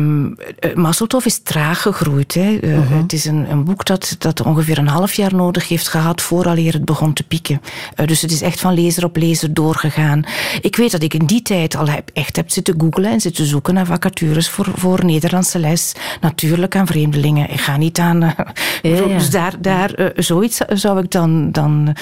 Masseltoff 0.74 1.26
is 1.26 1.38
traag 1.38 1.82
gegroeid. 1.82 2.34
Hè. 2.34 2.58
-huh. 2.60 3.00
Het 3.00 3.12
is 3.12 3.24
een, 3.24 3.50
een, 3.50 3.64
boek 3.64 3.84
dat, 3.84 4.16
dat 4.18 4.42
ongeveer 4.42 4.78
een 4.78 4.88
half 4.88 5.12
jaar 5.12 5.34
nodig 5.34 5.68
heeft 5.68 5.88
gehad 5.88 6.22
vooraleer 6.22 6.72
het 6.72 6.84
begon 6.84 7.12
te 7.12 7.22
pieken. 7.22 7.60
dus 8.04 8.20
het 8.20 8.30
is 8.30 8.42
echt 8.42 8.60
van 8.60 8.74
lezer 8.74 9.04
op 9.04 9.16
lezer 9.16 9.54
doorgegaan. 9.54 10.24
Ik 10.60 10.76
weet 10.76 10.90
dat 10.90 11.02
ik 11.02 11.14
in 11.14 11.26
die 11.26 11.42
tijd 11.42 11.76
al 11.76 11.88
heb, 11.88 12.10
echt 12.12 12.36
heb 12.36 12.50
zitten 12.50 12.74
googlen 12.78 13.10
en 13.10 13.20
zitten 13.20 13.46
zoeken 13.46 13.74
naar 13.74 13.86
vacatures 13.86 14.48
voor, 14.48 14.68
voor 14.74 15.04
Nederlandse 15.04 15.58
les. 15.58 15.92
Natuurlijk 16.20 16.76
aan 16.76 16.86
vreemdelingen. 16.86 17.50
Ik 17.50 17.60
ga 17.60 17.76
niet 17.76 17.98
aan. 17.98 18.20
Ja, 18.20 18.34
ja. 18.82 19.06
Dus 19.06 19.30
daar, 19.30 19.54
daar 19.60 20.12
zoiets 20.16 20.60
zou 20.68 21.02
ik 21.02 21.10
dan, 21.10 21.52
dan 21.52 21.96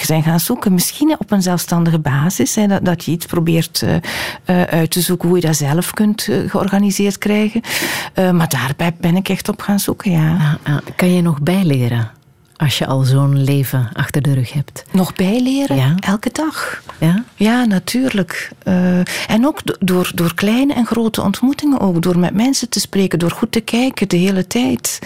zijn 0.00 0.22
gaan 0.22 0.40
zoeken. 0.40 0.74
Misschien 0.74 1.16
op 1.18 1.30
een 1.30 1.42
zelfstandige 1.42 1.98
basis. 1.98 2.54
Hè, 2.54 2.66
dat, 2.66 2.84
dat 2.84 3.04
je 3.04 3.10
iets 3.10 3.26
probeert 3.26 3.84
uit 4.44 4.90
te 4.90 5.00
zoeken 5.00 5.28
je 5.36 5.46
dat 5.46 5.56
zelf 5.56 5.92
kunt 5.92 6.26
uh, 6.26 6.50
georganiseerd 6.50 7.18
krijgen. 7.18 7.60
Uh, 8.14 8.30
maar 8.30 8.48
daarbij 8.48 8.94
ben 9.00 9.16
ik 9.16 9.28
echt 9.28 9.48
op 9.48 9.60
gaan 9.60 9.78
zoeken, 9.78 10.10
ja. 10.10 10.58
ja 10.64 10.80
kan 10.96 11.14
je 11.14 11.22
nog 11.22 11.40
bijleren? 11.40 12.10
Als 12.56 12.78
je 12.78 12.86
al 12.86 13.02
zo'n 13.02 13.42
leven 13.42 13.88
achter 13.92 14.22
de 14.22 14.34
rug 14.34 14.52
hebt. 14.52 14.84
Nog 14.92 15.14
bijleren? 15.14 15.76
Ja. 15.76 15.94
Elke 16.00 16.30
dag. 16.32 16.82
Ja? 16.98 17.24
Ja, 17.34 17.64
natuurlijk. 17.64 18.50
Uh, 18.64 18.98
en 19.28 19.46
ook 19.46 19.60
door, 19.78 20.10
door 20.14 20.34
kleine 20.34 20.74
en 20.74 20.86
grote 20.86 21.22
ontmoetingen. 21.22 21.80
Ook 21.80 22.02
door 22.02 22.18
met 22.18 22.34
mensen 22.34 22.68
te 22.68 22.80
spreken. 22.80 23.18
Door 23.18 23.30
goed 23.30 23.52
te 23.52 23.60
kijken 23.60 24.08
de 24.08 24.16
hele 24.16 24.46
tijd. 24.46 24.98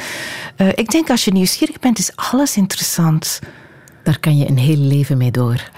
Uh, 0.56 0.68
ik 0.68 0.90
denk 0.90 1.10
als 1.10 1.24
je 1.24 1.32
nieuwsgierig 1.32 1.78
bent, 1.78 1.98
is 1.98 2.16
alles 2.16 2.56
interessant. 2.56 3.40
Daar 4.02 4.18
kan 4.18 4.36
je 4.36 4.48
een 4.48 4.58
heel 4.58 4.76
leven 4.76 5.16
mee 5.16 5.30
door. 5.30 5.70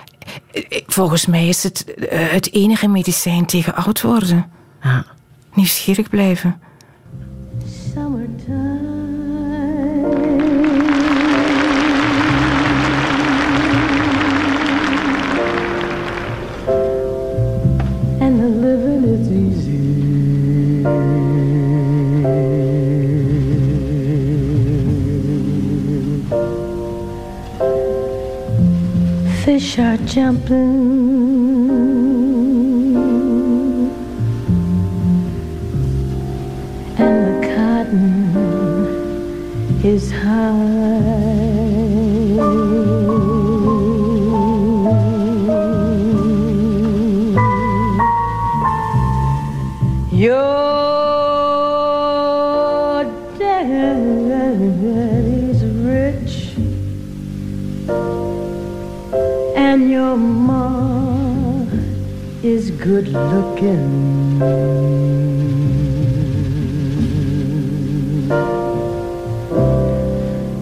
Volgens 0.87 1.27
mij 1.27 1.49
is 1.49 1.63
het 1.63 1.85
uh, 1.97 2.07
het 2.11 2.53
enige 2.53 2.89
medicijn 2.89 3.47
tegen 3.47 3.75
oud 3.75 4.01
worden. 4.01 4.51
Ja. 4.83 5.05
Nieuwsgierig 5.55 6.09
blijven. 6.09 6.61
And 7.97 9.02
Fish 29.45 29.77
are 29.81 29.97
jumping. 29.97 30.57
And 36.97 37.17
the 37.27 37.35
cotton 37.49 38.07
is 39.85 40.13
high. 40.13 40.53
Your 50.13 50.72
good 62.83 63.09
looking. 63.09 64.41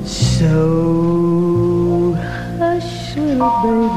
So 0.05 2.15
hush, 2.59 3.17
little 3.17 3.89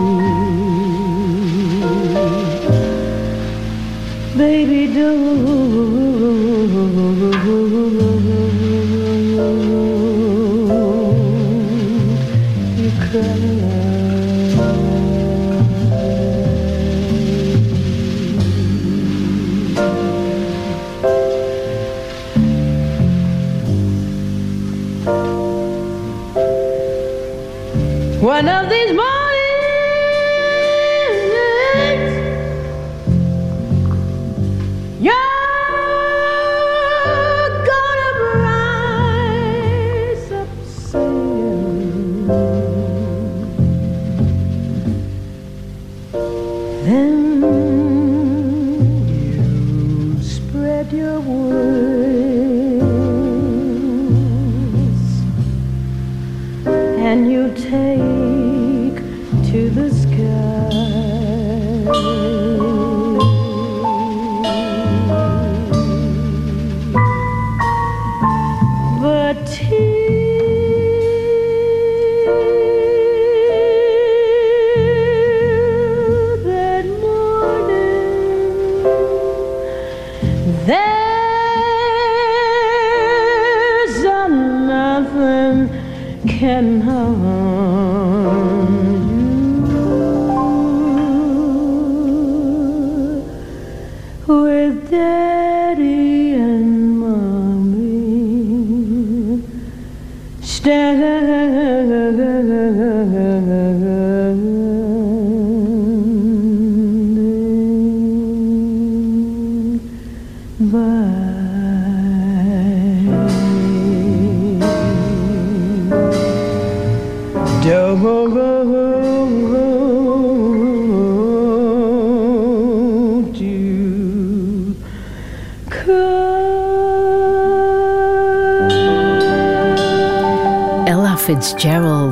baby, 4.37 4.37
baby, 4.37 4.93
don't 4.93 5.93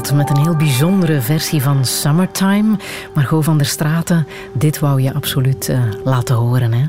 Met 0.02 0.30
een 0.30 0.38
heel 0.38 0.56
bijzondere 0.56 1.22
versie 1.22 1.62
van 1.62 1.86
Summertime. 1.86 2.78
Margot 3.14 3.44
van 3.44 3.58
der 3.58 3.66
Straten, 3.66 4.28
dit 4.54 4.80
wou 4.80 5.02
je 5.02 5.14
absoluut 5.14 5.70
eh, 5.70 5.80
laten 6.04 6.36
horen, 6.36 6.74
hè? 6.74 6.86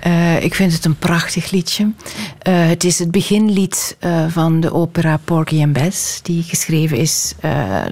Eh, 0.00 0.44
ik 0.44 0.54
vind 0.54 0.72
het 0.72 0.84
een 0.84 0.96
prachtig 0.96 1.50
liedje. 1.50 1.92
Eh, 2.38 2.66
het 2.66 2.84
is 2.84 2.98
het 2.98 3.10
beginlied 3.10 3.96
van 4.28 4.60
de 4.60 4.72
opera 4.72 5.20
Porgy 5.24 5.62
and 5.62 5.72
Bess, 5.72 6.22
die 6.22 6.42
geschreven 6.42 6.96
is 6.96 7.34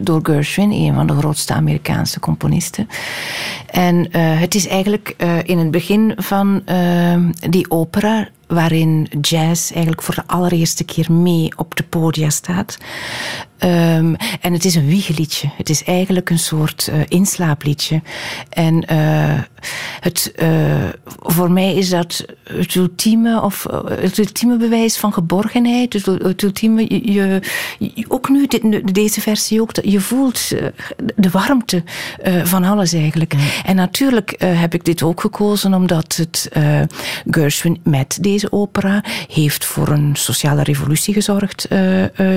door 0.01 0.21
Gershwin, 0.23 0.71
een 0.71 0.95
van 0.95 1.07
de 1.07 1.17
grootste 1.17 1.53
Amerikaanse 1.53 2.21
componisten. 2.21 2.89
En 3.73 4.17
het 4.17 4.55
is 4.55 4.67
eigenlijk 4.67 5.15
in 5.43 5.59
het 5.59 5.71
begin 5.71 6.13
van 6.17 6.63
die 7.49 7.71
opera 7.71 8.29
waarin 8.47 9.09
jazz 9.21 9.71
eigenlijk 9.71 10.03
voor 10.03 10.15
de 10.15 10.27
allereerste 10.27 10.85
keer 10.85 11.13
mee 11.13 11.53
op 11.57 11.77
de 11.77 11.83
podia 11.83 12.31
staat. 12.31 12.79
Um, 13.59 14.17
en 14.41 14.53
het 14.53 14.65
is 14.65 14.75
een 14.75 14.87
wiegeliedje. 14.87 15.49
Het 15.57 15.71
is 15.71 15.85
eigenlijk 15.85 16.31
een 16.31 16.39
soort 16.39 16.91
inslaapliedje. 17.09 18.03
En 18.49 18.85
het, 20.01 20.33
voor 21.21 21.51
mij 21.51 21.75
is 21.75 21.89
dat 21.91 22.25
het 22.45 22.75
ultieme, 22.75 23.43
of, 23.43 23.67
het 23.89 24.19
ultieme 24.19 24.57
bewijs 24.57 24.97
van 24.97 25.13
geborgenheid. 25.13 25.93
Het, 25.93 26.43
ultieme, 26.43 26.83
je, 27.13 27.41
je, 27.79 28.05
ook 28.09 28.29
nu, 28.29 28.47
dit, 28.47 28.95
deze 28.95 29.21
versie 29.21 29.61
ook, 29.61 29.71
je 29.83 30.01
voelt 30.01 30.49
de 31.17 31.31
warmte 31.31 31.83
van 32.45 32.65
alles 32.65 32.93
eigenlijk. 32.93 33.35
En 33.65 33.77
natuurlijk 33.77 34.35
heb 34.39 34.75
ik 34.75 34.85
dit 34.85 35.03
ook 35.03 35.21
gekozen 35.21 35.75
omdat 35.75 36.17
het 36.17 36.49
Gershwin 37.31 37.81
met 37.85 38.19
deze 38.21 38.53
opera 38.53 39.05
heeft 39.29 39.65
voor 39.65 39.89
een 39.89 40.17
sociale 40.17 40.63
revolutie 40.63 41.15
gezorgd 41.15 41.69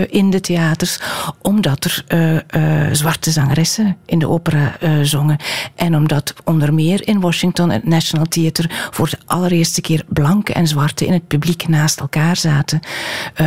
in 0.10 0.30
de 0.30 0.40
theaters 0.42 1.00
omdat 1.42 1.84
er 1.84 2.04
uh, 2.08 2.34
uh, 2.34 2.94
zwarte 2.94 3.32
zangeressen 3.32 3.98
in 4.06 4.20
de 4.20 4.30
opera 4.30 4.76
uh, 4.80 5.00
zongen. 5.02 5.38
En 5.76 5.96
omdat 5.96 6.34
onder 6.44 6.74
meer 6.74 7.08
in 7.08 7.20
Washington 7.20 7.70
het 7.70 7.84
National 7.84 8.26
Theatre 8.26 8.70
voor 8.92 9.10
de 9.10 9.18
allereerste 9.26 9.82
keer 9.82 10.04
blanke 10.08 10.54
en 10.54 10.68
zwarte 10.68 11.06
in 11.06 11.14
het 11.14 11.28
publiek 11.28 11.68
naast 11.68 12.00
elkaar 12.00 12.38
zaten. 12.38 12.80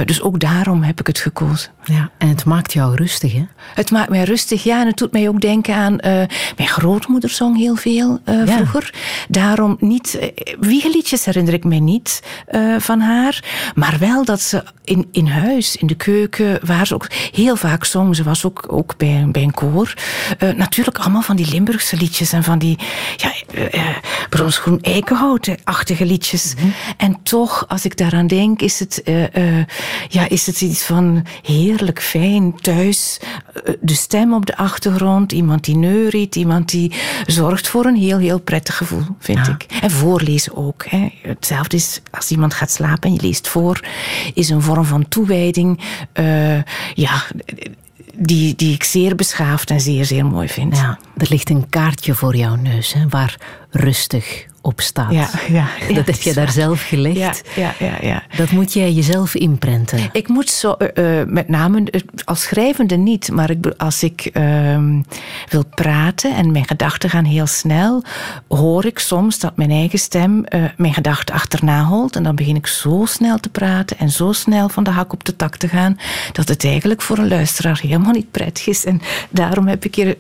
dus 0.05 0.23
ook 0.23 0.41
daarom 0.41 0.83
heb 0.83 1.01
ik 1.01 1.07
het 1.07 1.19
gekozen. 1.19 1.71
Ja, 1.85 2.11
en 2.19 2.29
het 2.29 2.45
maakt 2.45 2.73
jou 2.73 2.95
rustig, 2.95 3.33
hè? 3.33 3.47
Het 3.75 3.91
maakt 3.91 4.11
mij 4.11 4.25
rustig, 4.25 4.63
ja. 4.63 4.81
En 4.81 4.87
het 4.87 4.97
doet 4.97 5.13
mij 5.13 5.29
ook 5.29 5.41
denken 5.41 5.75
aan... 5.75 5.97
mijn 6.57 6.69
grootmoeder 6.69 7.31
zong 7.31 7.57
heel 7.57 7.68
veel 7.77 8.19
ja. 8.25 8.47
vroeger. 8.47 8.95
Daarom 9.29 9.77
niet... 9.81 10.33
wiegeliedjes 10.61 11.25
herinner 11.25 11.55
ik 11.55 11.65
mij 11.65 11.81
niet 11.81 12.23
van 12.79 13.01
haar. 13.01 13.45
Maar 13.75 13.97
wel 13.99 14.25
dat 14.25 14.41
ze 14.41 14.65
in, 14.85 15.09
in 15.13 15.27
huis, 15.27 15.77
in 15.77 15.87
de 15.87 15.95
keuken... 15.95 16.59
waar 16.67 16.87
ze 16.87 16.95
ook 16.95 17.07
heel 17.33 17.57
vaak 17.57 17.85
zong. 17.85 18.17
Ze 18.17 18.23
was 18.23 18.45
ook, 18.45 18.65
ook 18.69 18.97
bij, 18.97 19.29
bij 19.33 19.43
een 19.43 19.55
koor. 19.55 19.95
Uh, 20.39 20.51
natuurlijk 20.51 20.99
allemaal 20.99 21.23
van 21.23 21.37
die 21.37 21.51
Limburgse 21.51 21.97
liedjes 21.97 22.33
en 22.33 22.43
van 22.43 22.59
die 22.59 22.79
ja, 23.17 23.33
uh, 23.55 23.97
Brons 24.29 24.59
Groen 24.59 24.81
Eikenhout-achtige 24.81 26.07
liedjes. 26.07 26.55
Mm 26.55 26.61
-hmm. 26.61 26.73
En 26.97 27.23
toch, 27.23 27.65
als 27.69 27.85
ik 27.85 27.97
daaraan 27.97 28.27
denk, 28.27 28.61
is 28.61 28.79
het, 28.79 29.03
ja, 30.09 30.29
is 30.29 30.47
het 30.47 30.61
iets 30.61 30.83
van 30.83 31.27
heerlijk 31.43 32.03
fijn 32.03 32.61
thuis. 32.61 33.21
de 33.81 33.95
stem 33.95 34.35
op 34.35 34.47
de 34.47 34.57
achtergrond, 34.57 35.33
iemand 35.33 35.65
die 35.65 35.77
neuriet, 35.77 36.37
iemand 36.37 36.71
die 36.71 36.93
zorgt 37.27 37.58
voor 37.67 37.85
een 37.85 37.97
heel, 37.97 38.19
heel 38.19 38.41
prettig 38.41 38.77
gevoel, 38.77 39.03
vind 39.19 39.47
ja. 39.47 39.53
ik. 39.53 39.67
En 39.81 39.91
voorlezen 39.91 40.57
ook. 40.57 40.85
Hè. 40.89 41.09
Hetzelfde 41.23 41.77
is 41.77 42.01
als 42.11 42.31
iemand 42.31 42.55
gaat 42.55 42.71
slapen 42.71 43.11
en 43.11 43.15
je 43.15 43.23
leest 43.23 43.49
voor, 43.49 43.81
is 44.35 44.49
een 44.49 44.63
vorm 44.63 44.85
van 44.85 45.09
toewijding. 45.09 45.81
ja, 46.95 47.23
die, 48.19 48.55
die 48.55 48.75
ik 48.75 48.85
zeer 48.85 49.15
beschaafd 49.15 49.71
en 49.71 49.81
zeer, 49.81 50.05
zeer 50.05 50.27
mooi 50.27 50.49
vind. 50.49 50.77
Ja, 50.77 50.99
er 51.17 51.27
ligt 51.31 51.51
een 51.51 51.69
kaartje 51.69 52.15
voor 52.15 52.37
jouw 52.37 52.55
neus, 52.55 52.93
hè, 52.93 53.09
waar 53.09 53.37
rustig 53.71 54.47
op 54.69 54.81
staat. 54.81 55.13
Ja, 55.13 55.29
ja, 55.49 55.67
dat 55.95 56.07
heb 56.07 56.21
je 56.21 56.35
daar 56.35 56.51
zelf 56.51 56.83
gelegd. 56.83 57.17
Ja, 57.17 57.33
ja, 57.57 57.75
ja, 57.79 57.99
ja. 58.01 58.23
Dat 58.37 58.51
moet 58.51 58.73
jij 58.73 58.93
jezelf 58.93 59.35
inprenten. 59.35 59.99
Ik 60.13 60.29
moet 60.29 60.51
zo, 60.51 60.77
uh, 60.95 61.23
met 61.27 61.49
name 61.49 61.85
als 62.25 62.43
schrijvende 62.43 62.97
niet, 62.97 63.31
maar 63.33 63.51
ik, 63.51 63.75
als 63.77 64.03
ik 64.03 64.31
uh, 64.33 64.79
wil 65.49 65.65
praten 65.75 66.37
en 66.37 66.53
mijn 66.53 66.67
gedachten 66.67 67.11
gaan 67.11 67.25
heel 67.25 67.47
snel, 67.47 68.03
hoor 68.49 68.85
ik 68.85 68.99
soms 68.99 69.39
dat 69.39 69.57
mijn 69.57 69.71
eigen 69.71 69.99
stem 69.99 70.45
uh, 70.49 70.65
mijn 70.77 70.95
gedachten 70.95 71.35
achterna 71.35 71.85
holt. 71.85 72.17
En 72.17 72.23
dan 72.23 72.35
begin 72.35 72.57
ik 72.57 72.67
zo 72.67 73.05
snel 73.09 73.39
te 73.39 73.49
praten 73.49 73.99
en 73.99 74.11
zo 74.11 74.33
snel 74.33 74.69
van 74.69 74.85
de 74.85 74.91
hak 74.91 75.13
op 75.13 75.25
de 75.25 75.37
tak 75.37 75.57
te 75.57 75.69
gaan, 75.69 75.99
dat 76.33 76.49
het 76.49 76.65
eigenlijk 76.65 77.03
voor 77.03 77.19
een 77.19 77.29
luisteraar 77.29 77.79
helemaal 77.83 78.13
niet 78.13 78.31
prettig 78.31 78.67
is. 78.67 78.85
En 78.85 79.01
daarom 79.31 79.67
heb 79.67 79.85
ik 79.85 79.95
hier, 79.95 80.17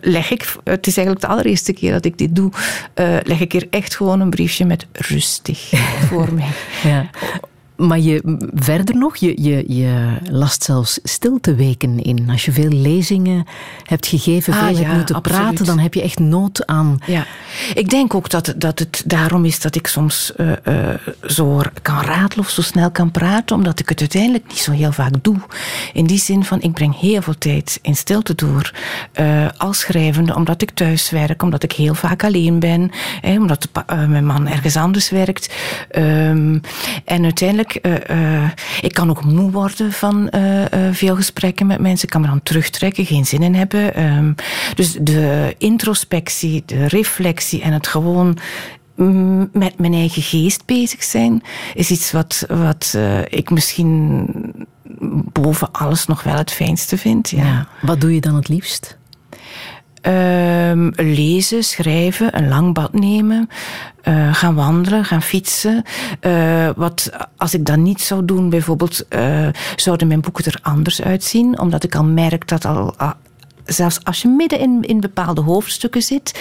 leg 0.00 0.30
ik, 0.30 0.54
het 0.64 0.86
is 0.86 0.96
eigenlijk 0.96 1.26
de 1.26 1.32
allereerste 1.32 1.72
keer 1.72 1.92
dat 1.92 2.04
ik 2.04 2.18
dit 2.18 2.36
doe, 2.36 2.50
leg 3.22 3.40
ik 3.40 3.52
hier 3.52 3.66
echt 3.70 3.96
gewoon 3.96 4.20
een 4.20 4.30
briefje 4.30 4.64
met 4.64 4.86
rustig 4.92 5.70
voor 6.08 6.32
mij. 6.38 6.50
Ja. 6.82 7.10
Maar 7.80 7.98
je, 7.98 8.48
verder 8.54 8.96
nog, 8.96 9.16
je, 9.16 9.42
je, 9.42 9.64
je 9.66 10.16
last 10.30 10.62
zelfs 10.62 11.00
stilteweken 11.02 12.02
in. 12.02 12.30
Als 12.30 12.44
je 12.44 12.52
veel 12.52 12.68
lezingen 12.68 13.46
hebt 13.84 14.06
gegeven, 14.06 14.52
veel 14.52 14.62
ah, 14.62 14.68
hebt 14.68 14.78
ja, 14.78 14.94
moeten 14.94 15.14
absoluut. 15.14 15.40
praten, 15.40 15.64
dan 15.64 15.78
heb 15.78 15.94
je 15.94 16.02
echt 16.02 16.18
nood 16.18 16.66
aan. 16.66 16.98
Ja, 17.06 17.26
ik 17.74 17.90
denk 17.90 18.14
ook 18.14 18.30
dat, 18.30 18.54
dat 18.56 18.78
het 18.78 19.02
daarom 19.06 19.44
is 19.44 19.60
dat 19.60 19.74
ik 19.74 19.86
soms 19.86 20.32
uh, 20.36 20.52
uh, 20.68 20.94
zo 21.26 21.60
kan 21.82 22.00
ratelen 22.00 22.44
of 22.44 22.50
zo 22.50 22.62
snel 22.62 22.90
kan 22.90 23.10
praten, 23.10 23.56
omdat 23.56 23.80
ik 23.80 23.88
het 23.88 24.00
uiteindelijk 24.00 24.44
niet 24.48 24.58
zo 24.58 24.72
heel 24.72 24.92
vaak 24.92 25.12
doe. 25.22 25.36
In 25.92 26.06
die 26.06 26.18
zin 26.18 26.44
van, 26.44 26.62
ik 26.62 26.72
breng 26.72 26.98
heel 26.98 27.22
veel 27.22 27.38
tijd 27.38 27.78
in 27.82 27.96
stilte 27.96 28.34
door 28.34 28.74
uh, 29.20 29.48
als 29.56 29.78
schrijvende, 29.78 30.34
omdat 30.34 30.62
ik 30.62 30.70
thuis 30.70 31.10
werk, 31.10 31.42
omdat 31.42 31.62
ik 31.62 31.72
heel 31.72 31.94
vaak 31.94 32.24
alleen 32.24 32.58
ben, 32.58 32.90
hè, 33.20 33.38
omdat 33.38 33.68
mijn 33.86 34.26
man 34.26 34.48
ergens 34.48 34.76
anders 34.76 35.10
werkt. 35.10 35.54
Um, 35.96 36.60
en 37.04 37.24
uiteindelijk 37.24 37.69
Uh, 37.82 37.94
uh, 38.10 38.50
ik 38.80 38.94
kan 38.94 39.10
ook 39.10 39.24
moe 39.24 39.50
worden 39.50 39.92
van 39.92 40.30
uh, 40.34 40.64
veel 40.92 41.14
gesprekken 41.16 41.66
met 41.66 41.80
mensen. 41.80 42.04
Ik 42.04 42.10
kan 42.10 42.20
me 42.20 42.26
dan 42.26 42.42
terugtrekken, 42.42 43.06
geen 43.06 43.26
zin 43.26 43.42
in 43.42 43.54
hebben. 43.54 44.02
Um, 44.02 44.34
dus 44.74 44.96
de 45.00 45.54
introspectie, 45.58 46.62
de 46.66 46.88
reflectie 46.88 47.62
en 47.62 47.72
het 47.72 47.86
gewoon 47.86 48.38
met 49.52 49.78
mijn 49.78 49.94
eigen 49.94 50.22
geest 50.22 50.66
bezig 50.66 51.02
zijn, 51.02 51.42
is 51.74 51.90
iets 51.90 52.12
wat, 52.12 52.44
wat 52.48 52.96
ik 53.28 53.50
misschien 53.50 54.26
boven 55.32 55.72
alles 55.72 56.06
nog 56.06 56.22
wel 56.22 56.36
het 56.36 56.52
fijnste 56.52 56.98
vind. 56.98 57.30
Ja. 57.30 57.68
Wat 57.82 58.00
doe 58.00 58.14
je 58.14 58.20
dan 58.20 58.34
het 58.34 58.48
liefst? 58.48 58.98
Ehm, 60.00 60.90
lezen, 60.96 61.64
schrijven, 61.64 62.36
een 62.36 62.48
lang 62.48 62.74
bad 62.74 62.92
nemen, 62.92 63.48
eh, 64.02 64.34
gaan 64.34 64.54
wandelen, 64.54 65.04
gaan 65.04 65.22
fietsen. 65.22 65.82
Eh, 66.20 66.68
wat, 66.76 67.10
als 67.36 67.54
ik 67.54 67.66
dat 67.66 67.76
niet 67.76 68.00
zou 68.00 68.24
doen, 68.24 68.50
bijvoorbeeld, 68.50 69.08
eh, 69.08 69.48
zouden 69.76 70.08
mijn 70.08 70.20
boeken 70.20 70.44
er 70.44 70.58
anders 70.62 71.02
uitzien, 71.02 71.58
omdat 71.58 71.84
ik 71.84 71.94
al 71.94 72.04
merk 72.04 72.48
dat 72.48 72.64
al. 72.64 72.94
ah, 72.96 73.10
Zelfs 73.64 74.04
als 74.04 74.22
je 74.22 74.28
midden 74.28 74.58
in, 74.58 74.82
in 74.82 75.00
bepaalde 75.00 75.40
hoofdstukken 75.40 76.02
zit, 76.02 76.40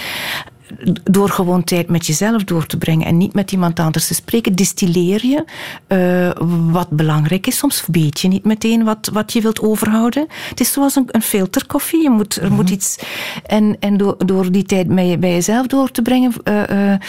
door 1.04 1.30
gewoon 1.30 1.64
tijd 1.64 1.90
met 1.90 2.06
jezelf 2.08 2.44
door 2.44 2.66
te 2.66 2.78
brengen 2.78 3.06
en 3.08 3.18
niet 3.18 3.34
met 3.34 3.52
iemand 3.52 3.80
anders 3.80 4.08
te 4.08 4.14
spreken, 4.14 4.56
distilleer 4.56 5.26
je 5.26 5.44
eh, 5.88 6.46
wat 6.72 6.90
belangrijk 6.90 7.48
is. 7.48 7.58
Soms 7.58 7.84
weet 7.92 8.20
je 8.20 8.28
niet 8.28 8.46
meteen 8.46 8.84
wat, 8.84 9.10
wat 9.14 9.34
je 9.34 9.42
wilt 9.42 9.60
overhouden. 9.62 10.28
Het 10.50 10.60
is 10.60 10.72
zoals 10.72 10.96
een, 10.96 11.06
een 11.08 11.22
filterkoffie. 11.22 12.02
Je 12.04 12.10
moet, 12.10 12.36
er 12.36 12.52
moet 12.52 12.70
iets. 12.70 13.00
En, 13.46 13.76
en 13.80 13.98
door, 13.98 14.16
door 14.26 14.52
die 14.52 14.64
tijd 14.64 14.88
bij, 14.88 15.08
je- 15.08 15.18
bij 15.18 15.32
jezelf 15.32 15.68
door 15.68 15.92
te 15.92 16.02
brengen. 16.02 16.34
eh, 16.44 16.92
eh, 16.94 17.00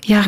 ja, 0.00 0.24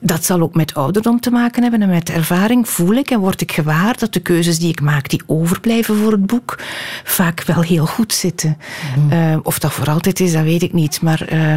dat 0.00 0.24
zal 0.24 0.40
ook 0.40 0.54
met 0.54 0.74
ouderdom 0.74 1.20
te 1.20 1.30
maken 1.30 1.62
hebben 1.62 1.82
en 1.82 1.88
met 1.88 2.10
ervaring 2.10 2.68
voel 2.68 2.92
ik 2.92 3.10
en 3.10 3.18
word 3.20 3.40
ik 3.40 3.52
gewaar 3.52 3.98
dat 3.98 4.12
de 4.12 4.20
keuzes 4.20 4.58
die 4.58 4.68
ik 4.68 4.80
maak, 4.80 5.08
die 5.08 5.22
overblijven 5.26 5.96
voor 5.96 6.12
het 6.12 6.26
boek, 6.26 6.58
vaak 7.04 7.42
wel 7.42 7.60
heel 7.60 7.86
goed 7.86 8.12
zitten. 8.12 8.56
Eh, 9.10 9.36
of 9.42 9.58
dat 9.58 9.72
voor 9.72 9.90
altijd 9.90 10.20
is, 10.20 10.32
dat 10.32 10.42
weet 10.42 10.62
ik 10.62 10.72
niet, 10.72 11.00
maar 11.00 11.22
eh, 11.22 11.54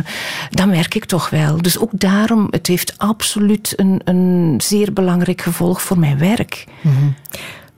dat 0.50 0.68
merk 0.68 0.96
ik 0.96 1.06
toch 1.06 1.30
wel. 1.30 1.62
Dus 1.62 1.80
ook 1.80 1.92
daarom, 1.94 2.48
het 2.50 2.68
heeft 2.68 2.98
absoluut 2.98 3.74
een, 3.76 4.02
een 4.04 4.56
zeer 4.58 4.94
belangrijk 4.94 5.42
gevolg 5.42 5.82
voor 5.82 6.00
mijn 6.00 6.18
werk. 6.18 6.66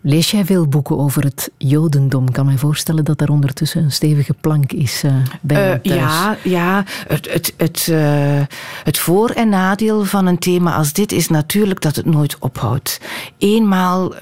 Lees 0.05 0.31
jij 0.31 0.45
veel 0.45 0.67
boeken 0.67 0.97
over 0.97 1.23
het 1.23 1.51
Jodendom? 1.57 2.27
Ik 2.27 2.33
kan 2.33 2.45
me 2.45 2.57
voorstellen 2.57 3.05
dat 3.05 3.17
daar 3.17 3.29
ondertussen 3.29 3.83
een 3.83 3.91
stevige 3.91 4.33
plank 4.41 4.71
is 4.71 5.03
eh, 5.03 5.15
bij 5.41 5.79
thuis. 5.83 5.99
ja, 5.99 6.37
ja 6.43 6.83
het, 7.07 7.31
het, 7.33 7.53
het, 7.57 7.87
eh, 7.91 8.41
het 8.83 8.97
voor- 8.97 9.29
en 9.29 9.49
nadeel 9.49 10.03
van 10.03 10.25
een 10.25 10.37
thema 10.37 10.75
als 10.75 10.93
dit 10.93 11.11
is 11.11 11.29
natuurlijk 11.29 11.81
dat 11.81 11.95
het 11.95 12.05
nooit 12.05 12.37
ophoudt. 12.39 12.99
Eenmaal 13.37 14.13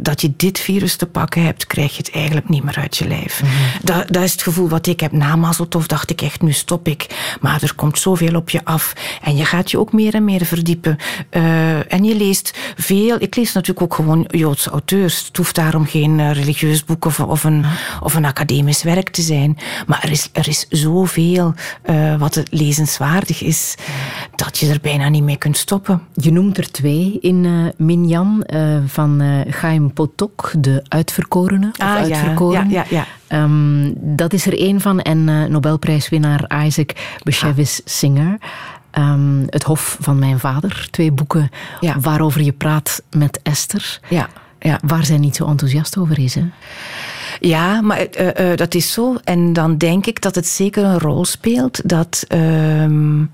dat 0.00 0.20
je 0.20 0.32
dit 0.36 0.58
virus 0.58 0.96
te 0.96 1.06
pakken 1.06 1.44
hebt, 1.44 1.66
krijg 1.66 1.90
je 1.90 2.02
het 2.02 2.10
eigenlijk 2.10 2.48
niet 2.48 2.62
meer 2.62 2.76
uit 2.76 2.96
je 2.96 3.08
lijf. 3.08 3.42
dat, 3.82 4.08
dat 4.08 4.22
is 4.22 4.32
het 4.32 4.42
gevoel 4.42 4.68
wat 4.68 4.86
ik 4.86 5.00
heb 5.00 5.12
na 5.12 5.36
Mazeltov, 5.36 5.86
dacht 5.86 6.10
ik 6.10 6.22
echt, 6.22 6.42
nu 6.42 6.52
stop 6.52 6.88
ik. 6.88 7.34
Maar 7.40 7.62
er 7.62 7.74
komt 7.74 7.98
zoveel 7.98 8.34
op 8.34 8.50
je 8.50 8.64
af. 8.64 8.92
En 9.22 9.36
je 9.36 9.44
gaat 9.44 9.70
je 9.70 9.78
ook 9.78 9.92
meer 9.92 10.14
en 10.14 10.24
meer 10.24 10.44
verdiepen. 10.44 10.96
En 11.88 12.04
je 12.04 12.16
leest 12.16 12.58
veel, 12.76 13.16
ik 13.20 13.36
lees 13.36 13.52
natuurlijk 13.52 13.82
ook 13.82 13.94
gewoon 13.94 14.24
Joodse 14.28 14.70
auteurs. 14.70 15.25
Het 15.26 15.36
hoeft 15.36 15.54
daarom 15.54 15.86
geen 15.86 16.20
eh, 16.20 16.32
religieus 16.32 16.84
boek 16.84 17.04
of, 17.04 17.20
of, 17.20 17.44
een, 17.44 17.64
of 18.00 18.14
een 18.14 18.24
academisch 18.24 18.82
werk 18.82 19.08
te 19.08 19.22
zijn. 19.22 19.58
Maar 19.86 20.02
er 20.02 20.10
is, 20.10 20.28
er 20.32 20.48
is 20.48 20.66
zoveel 20.68 21.54
eh, 21.82 22.16
wat 22.18 22.34
het 22.34 22.48
lezenswaardig 22.52 23.42
is, 23.42 23.74
dat 24.36 24.58
je 24.58 24.70
er 24.70 24.78
bijna 24.82 25.08
niet 25.08 25.22
mee 25.22 25.36
kunt 25.36 25.56
stoppen. 25.56 26.02
Je 26.14 26.32
noemt 26.32 26.58
er 26.58 26.70
twee 26.70 27.18
in 27.20 27.44
eh, 27.44 27.86
Minjan 27.86 28.44
van 28.86 29.20
eh 29.20 29.52
Chaim 29.54 29.92
Potok, 29.92 30.52
de 30.58 30.84
uitverkorene. 30.88 31.68
Of 31.68 31.78
Ah, 31.78 31.86
ja, 31.86 31.96
uitverkoren. 31.96 32.70
ja, 32.70 32.84
ja, 32.90 32.96
ja. 32.96 33.06
Ehm, 33.26 33.92
dat 33.96 34.32
is 34.32 34.46
er 34.46 34.58
één 34.58 34.80
van. 34.80 35.00
En 35.00 35.24
Nobelprijswinnaar 35.50 36.64
Isaac 36.66 36.90
Bashevis 37.22 37.80
Singer. 37.84 38.38
Ehm, 38.90 39.40
het 39.46 39.62
Hof 39.62 39.96
van 40.00 40.18
Mijn 40.18 40.38
Vader. 40.38 40.88
Twee 40.90 41.12
boeken 41.12 41.50
Ja. 41.80 42.00
waarover 42.00 42.42
je 42.42 42.52
praat 42.52 43.02
met 43.10 43.40
Esther. 43.42 44.00
Ja, 44.08 44.28
ja. 44.66 44.80
Waar 44.86 45.04
zij 45.04 45.18
niet 45.18 45.36
zo 45.36 45.46
enthousiast 45.46 45.98
over 45.98 46.18
is. 46.18 46.34
Hè? 46.34 46.44
Ja, 47.40 47.80
maar 47.80 47.98
eh, 47.98 48.52
eh, 48.52 48.58
dat 48.58 48.74
is 48.74 48.92
zo. 48.92 49.16
En 49.24 49.52
dan 49.52 49.78
denk 49.78 50.06
ik 50.06 50.22
dat 50.22 50.34
het 50.34 50.46
zeker 50.46 50.84
een 50.84 50.98
rol 50.98 51.24
speelt 51.24 51.88
dat 51.88 52.24
ehm, 52.28 53.24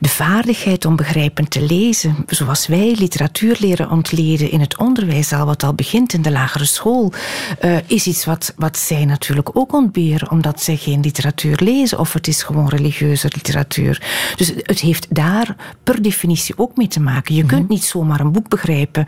de 0.00 0.08
vaardigheid 0.08 0.84
om 0.84 0.96
begrijpend 0.96 1.50
te 1.50 1.62
lezen, 1.62 2.16
zoals 2.26 2.66
wij 2.66 2.94
literatuur 2.98 3.56
leren 3.60 3.90
ontleden 3.90 4.50
in 4.50 4.60
het 4.60 4.78
onderwijs 4.78 5.32
al, 5.32 5.46
wat 5.46 5.62
al 5.62 5.74
begint 5.74 6.12
in 6.12 6.22
de 6.22 6.30
lagere 6.30 6.64
school, 6.64 7.12
eh, 7.58 7.76
is 7.86 8.06
iets 8.06 8.24
wat, 8.24 8.52
wat 8.56 8.78
zij 8.78 9.04
natuurlijk 9.04 9.56
ook 9.56 9.72
ontberen, 9.72 10.30
omdat 10.30 10.62
zij 10.62 10.76
geen 10.76 11.00
literatuur 11.00 11.60
lezen 11.62 11.98
of 11.98 12.12
het 12.12 12.28
is 12.28 12.42
gewoon 12.42 12.68
religieuze 12.68 13.30
literatuur. 13.34 14.02
Dus 14.36 14.52
het 14.62 14.80
heeft 14.80 15.14
daar 15.14 15.56
per 15.84 16.02
definitie 16.02 16.58
ook 16.58 16.76
mee 16.76 16.88
te 16.88 17.00
maken. 17.00 17.34
Je 17.34 17.44
kunt 17.44 17.68
niet 17.68 17.84
zomaar 17.84 18.20
een 18.20 18.32
boek 18.32 18.48
begrijpen. 18.48 19.06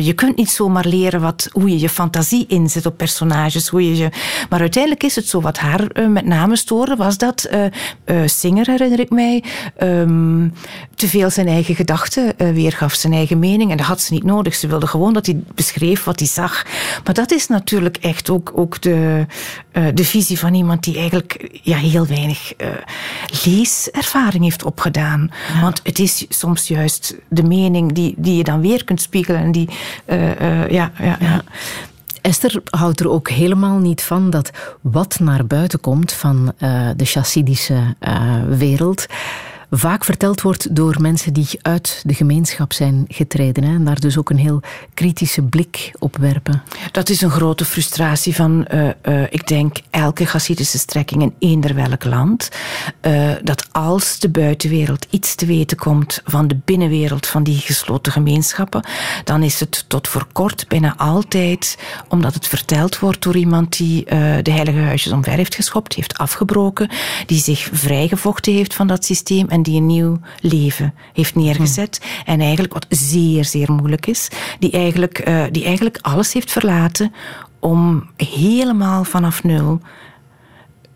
Je 0.00 0.12
kunt 0.14 0.36
niet 0.36 0.50
zomaar 0.50 0.86
leren 0.86 1.20
wat, 1.20 1.48
hoe 1.52 1.70
je 1.70 1.78
je 1.78 1.88
fantasie 1.88 2.44
inzet 2.48 2.86
op 2.86 2.96
personages. 2.96 3.45
Hoe 3.54 3.88
je 3.88 3.96
je... 3.96 4.08
Maar 4.48 4.60
uiteindelijk 4.60 5.02
is 5.02 5.16
het 5.16 5.28
zo. 5.28 5.40
Wat 5.40 5.58
haar 5.58 5.86
eh, 5.86 6.06
met 6.06 6.24
name 6.24 6.56
stoorde, 6.56 6.96
was 6.96 7.18
dat 7.18 7.44
eh, 7.44 8.16
Singer, 8.24 8.66
herinner 8.66 9.00
ik 9.00 9.10
mij, 9.10 9.44
ehm, 9.76 10.48
te 10.94 11.08
veel 11.08 11.30
zijn 11.30 11.48
eigen 11.48 11.74
gedachten 11.74 12.34
weergaf, 12.36 12.94
zijn 12.94 13.12
eigen 13.12 13.38
mening. 13.38 13.70
En 13.70 13.76
dat 13.76 13.86
had 13.86 14.00
ze 14.00 14.12
niet 14.12 14.24
nodig. 14.24 14.54
Ze 14.54 14.66
wilde 14.66 14.86
gewoon 14.86 15.12
dat 15.12 15.26
hij 15.26 15.40
beschreef 15.54 16.04
wat 16.04 16.18
hij 16.18 16.28
zag. 16.28 16.66
Maar 17.04 17.14
dat 17.14 17.32
is 17.32 17.46
natuurlijk 17.46 17.96
echt 17.96 18.30
ook, 18.30 18.52
ook 18.54 18.82
de, 18.82 19.26
de 19.94 20.04
visie 20.04 20.38
van 20.38 20.54
iemand 20.54 20.84
die 20.84 20.96
eigenlijk 20.96 21.58
ja, 21.62 21.76
heel 21.76 22.06
weinig 22.06 22.52
leeservaring 23.44 24.44
heeft 24.44 24.64
opgedaan. 24.64 25.30
Want 25.60 25.80
het 25.82 25.98
is 25.98 26.26
soms 26.28 26.68
juist 26.68 27.14
de 27.28 27.42
mening 27.42 27.92
die, 27.92 28.14
die 28.16 28.36
je 28.36 28.44
dan 28.44 28.60
weer 28.60 28.84
kunt 28.84 29.00
spiegelen. 29.00 29.40
En 29.40 29.52
die, 29.52 29.68
ja, 30.68 30.92
ja, 30.98 31.16
ja. 31.20 31.42
Esther 32.26 32.62
houdt 32.70 33.00
er 33.00 33.08
ook 33.08 33.28
helemaal 33.28 33.78
niet 33.78 34.02
van 34.02 34.30
dat 34.30 34.50
wat 34.80 35.18
naar 35.20 35.46
buiten 35.46 35.80
komt 35.80 36.12
van 36.12 36.52
eh, 36.58 36.88
de 36.96 37.04
chassidische 37.04 37.94
eh, 37.98 38.34
wereld 38.48 39.06
vaak 39.70 40.04
verteld 40.04 40.40
wordt 40.40 40.76
door 40.76 40.96
mensen 41.00 41.32
die 41.32 41.48
uit 41.62 42.02
de 42.04 42.14
gemeenschap 42.14 42.72
zijn 42.72 43.04
getreden. 43.08 43.64
Hè, 43.64 43.74
en 43.74 43.84
daar 43.84 44.00
dus 44.00 44.18
ook 44.18 44.30
een 44.30 44.38
heel 44.38 44.60
kritische 44.94 45.42
blik 45.42 45.92
op 45.98 46.16
werpen. 46.16 46.62
Dat 46.92 47.08
is 47.08 47.20
een 47.20 47.30
grote 47.30 47.64
frustratie 47.64 48.34
van, 48.34 48.66
eh, 48.66 48.88
eh, 49.02 49.22
ik 49.30 49.46
denk, 49.46 49.76
elke 49.90 50.24
Hasidische 50.24 50.78
strekking 50.78 51.22
in 51.22 51.34
eender 51.38 51.74
welk 51.74 52.04
land. 52.04 52.48
eh, 53.00 53.30
dat 53.42 53.68
als 53.72 54.18
de 54.18 54.28
buitenwereld 54.28 55.06
iets 55.10 55.34
te 55.34 55.46
weten 55.46 55.76
komt 55.76 56.20
van 56.24 56.48
de 56.48 56.58
binnenwereld 56.64 57.26
van 57.26 57.42
die 57.42 57.58
gesloten 57.58 58.12
gemeenschappen, 58.12 58.86
dan 59.24 59.42
is 59.42 59.60
het 59.60 59.84
tot 59.88 60.08
voor 60.08 60.26
kort 60.32 60.68
bijna 60.68 60.96
altijd, 60.96 61.78
omdat 62.08 62.34
het 62.34 62.46
verteld 62.46 62.98
wordt 62.98 63.22
door 63.22 63.36
iemand 63.36 63.76
die 63.76 64.04
de 64.42 64.50
heilige 64.50 64.78
huisjes 64.78 65.12
omver 65.12 65.32
heeft 65.32 65.54
geschopt, 65.54 65.94
heeft 65.94 66.18
afgebroken, 66.18 66.90
die 67.26 67.40
zich 67.40 67.68
vrijgevochten 67.72 68.52
heeft 68.52 68.74
van 68.74 68.86
dat 68.86 69.04
systeem 69.04 69.46
en 69.56 69.62
die 69.62 69.76
een 69.76 69.86
nieuw 69.86 70.18
leven 70.40 70.94
heeft 71.12 71.34
neergezet. 71.34 72.00
En 72.24 72.40
eigenlijk, 72.40 72.72
wat 72.72 72.86
zeer, 72.88 73.44
zeer 73.44 73.72
moeilijk 73.72 74.06
is, 74.06 74.28
die 74.58 74.70
eigenlijk, 74.70 75.18
eh, 75.18 75.44
die 75.50 75.64
eigenlijk 75.64 75.98
alles 76.00 76.32
heeft 76.32 76.52
verlaten 76.52 77.12
om 77.60 78.10
helemaal 78.16 79.04
vanaf 79.04 79.42
nul 79.42 79.80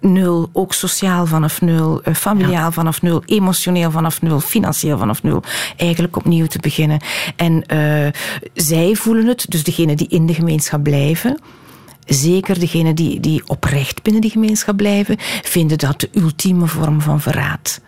nul, 0.00 0.50
ook 0.52 0.74
sociaal 0.74 1.26
vanaf 1.26 1.60
nul, 1.60 2.02
eh, 2.02 2.14
familiaal 2.14 2.72
vanaf 2.72 3.02
nul, 3.02 3.22
emotioneel 3.26 3.90
vanaf 3.90 4.22
nul, 4.22 4.40
financieel 4.40 4.98
vanaf 4.98 5.22
nul, 5.22 5.42
eigenlijk 5.76 6.16
opnieuw 6.16 6.46
te 6.46 6.58
beginnen. 6.58 7.00
En 7.36 7.66
eh, 7.66 8.12
zij 8.54 8.94
voelen 8.94 9.26
het, 9.26 9.46
dus 9.48 9.64
degenen 9.64 9.96
die 9.96 10.08
in 10.08 10.26
de 10.26 10.34
gemeenschap 10.34 10.82
blijven, 10.82 11.40
zeker 12.14 12.58
degenen 12.58 12.94
die, 12.94 13.20
die 13.20 13.42
oprecht 13.46 14.02
binnen 14.02 14.22
die 14.22 14.30
gemeenschap 14.30 14.76
blijven, 14.76 15.16
vinden 15.42 15.78
dat 15.78 16.00
de 16.00 16.08
ultieme 16.12 16.66
vorm 16.66 17.00
van 17.00 17.20
verraad. 17.20 17.80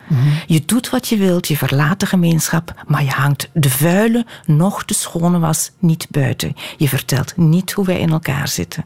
Je 0.46 0.62
doet 0.66 0.90
wat 0.90 1.08
je 1.08 1.16
wilt, 1.16 1.48
je 1.48 1.56
verlaat 1.56 2.00
de 2.00 2.06
gemeenschap, 2.06 2.84
maar 2.86 3.04
je 3.04 3.10
hangt 3.10 3.50
de 3.52 3.70
vuile, 3.70 4.26
nog 4.46 4.84
de 4.84 4.94
schone 4.94 5.38
was 5.38 5.70
niet 5.78 6.06
buiten. 6.10 6.54
Je 6.76 6.88
vertelt 6.88 7.36
niet 7.36 7.72
hoe 7.72 7.84
wij 7.84 7.98
in 7.98 8.10
elkaar 8.10 8.48
zitten. 8.48 8.84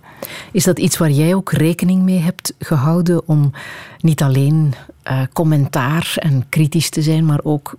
Is 0.52 0.64
dat 0.64 0.78
iets 0.78 0.96
waar 0.96 1.10
jij 1.10 1.34
ook 1.34 1.52
rekening 1.52 2.02
mee 2.02 2.18
hebt 2.18 2.54
gehouden 2.58 3.28
om 3.28 3.52
niet 4.00 4.22
alleen 4.22 4.74
eh, 5.02 5.20
commentaar 5.32 6.12
en 6.16 6.46
kritisch 6.48 6.90
te 6.90 7.02
zijn, 7.02 7.26
maar 7.26 7.40
ook 7.42 7.76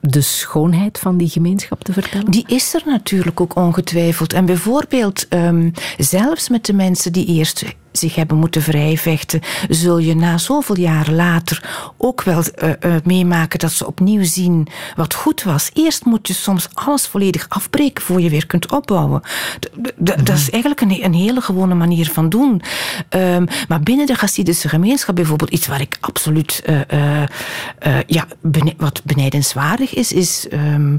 de 0.00 0.20
schoonheid 0.20 0.98
van 0.98 1.16
die 1.16 1.28
gemeenschap 1.28 1.84
te 1.84 1.92
vertellen? 1.92 2.30
Die 2.30 2.44
is 2.46 2.74
er 2.74 2.82
natuurlijk 2.84 3.40
ook 3.40 3.56
ongetwijfeld. 3.56 4.32
En 4.32 4.46
bijvoorbeeld, 4.46 5.28
ehm, 5.28 5.70
zelfs 5.98 6.48
met 6.48 6.66
de 6.66 6.72
mensen 6.72 7.12
die 7.12 7.26
eerst 7.26 7.64
zich 7.96 8.14
hebben 8.14 8.36
moeten 8.36 8.62
vrijvechten, 8.62 9.40
zul 9.68 9.98
je 9.98 10.16
na 10.16 10.38
zoveel 10.38 10.78
jaren 10.78 11.14
later 11.14 11.90
ook 11.96 12.22
wel 12.22 12.42
eh, 12.54 12.70
eh, 12.80 12.94
meemaken 13.04 13.58
dat 13.58 13.72
ze 13.72 13.86
opnieuw 13.86 14.24
zien 14.24 14.66
wat 14.96 15.14
goed 15.14 15.42
was. 15.42 15.70
Eerst 15.72 16.04
moet 16.04 16.28
je 16.28 16.34
soms 16.34 16.68
alles 16.74 17.06
volledig 17.06 17.46
afbreken 17.48 18.02
voor 18.04 18.20
je 18.20 18.30
weer 18.30 18.46
kunt 18.46 18.72
opbouwen. 18.72 19.20
D- 19.60 19.70
Dat 20.16 20.28
is 20.36 20.50
eigenlijk 20.50 20.80
een, 20.80 21.04
een 21.04 21.14
hele 21.14 21.40
gewone 21.40 21.74
manier 21.74 22.10
van 22.10 22.28
doen. 22.28 22.62
Ehm, 23.08 23.46
maar 23.68 23.80
binnen 23.80 24.06
de 24.06 24.14
Hasidische 24.18 24.68
gemeenschap 24.68 25.14
bijvoorbeeld, 25.14 25.50
iets 25.50 25.66
waar 25.66 25.80
ik 25.80 25.96
absoluut 26.00 26.62
eh, 26.64 28.00
ja, 28.06 28.26
bene- 28.40 28.74
wat 28.76 29.00
benijdenswaardig 29.04 29.94
is, 29.94 30.12
is 30.12 30.48
ehm, 30.48 30.96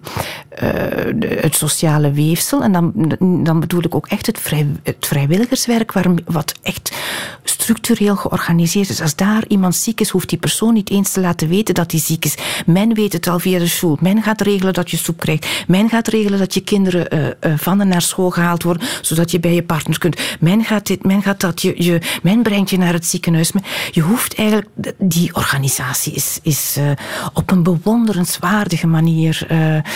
eh, 0.49 0.69
de- 1.15 1.37
het 1.41 1.55
sociale 1.55 2.11
weefsel. 2.11 2.63
En 2.63 2.71
dan, 2.71 2.91
dan 3.43 3.59
bedoel 3.59 3.83
ik 3.83 3.95
ook 3.95 4.07
echt 4.07 4.25
het, 4.25 4.39
vrij, 4.39 4.67
het 4.83 5.05
vrijwilligerswerk, 5.07 5.91
waar, 5.91 6.05
wat 6.25 6.53
echt 6.61 6.86
echt 6.89 7.01
structureel 7.43 8.15
georganiseerd 8.15 8.89
is. 8.89 9.01
Als 9.01 9.15
daar 9.15 9.43
iemand 9.47 9.75
ziek 9.75 9.99
is, 9.99 10.09
hoeft 10.09 10.29
die 10.29 10.37
persoon 10.37 10.73
niet 10.73 10.89
eens 10.89 11.11
te 11.11 11.19
laten 11.19 11.47
weten 11.47 11.75
dat 11.75 11.91
hij 11.91 11.99
ziek 11.99 12.25
is. 12.25 12.35
Men 12.65 12.93
weet 12.93 13.13
het 13.13 13.27
al 13.27 13.39
via 13.39 13.59
de 13.59 13.67
school. 13.67 13.97
Men 14.01 14.23
gaat 14.23 14.41
regelen 14.41 14.73
dat 14.73 14.91
je 14.91 14.97
soep 14.97 15.19
krijgt. 15.19 15.47
Men 15.67 15.89
gaat 15.89 16.07
regelen 16.07 16.39
dat 16.39 16.53
je 16.53 16.61
kinderen 16.61 17.13
uh, 17.13 17.51
uh, 17.51 17.57
van 17.57 17.81
en 17.81 17.87
naar 17.87 18.01
school 18.01 18.29
gehaald 18.29 18.63
worden, 18.63 18.87
zodat 19.01 19.31
je 19.31 19.39
bij 19.39 19.53
je 19.53 19.63
partner 19.63 19.99
kunt. 19.99 20.21
Men 20.39 20.63
gaat 20.63 20.87
dit, 20.87 21.03
men 21.03 21.21
gaat 21.21 21.39
dat. 21.39 21.61
Je, 21.61 21.83
je, 21.83 22.01
men 22.23 22.41
brengt 22.41 22.69
je 22.69 22.77
naar 22.77 22.93
het 22.93 23.05
ziekenhuis. 23.05 23.51
Je 23.91 24.01
hoeft 24.01 24.35
eigenlijk, 24.35 24.69
die 24.97 25.35
organisatie 25.35 26.13
is, 26.13 26.39
is 26.41 26.75
uh, 26.77 26.91
op 27.33 27.51
een 27.51 27.63
bewonderenswaardige 27.63 28.87
manier 28.87 29.47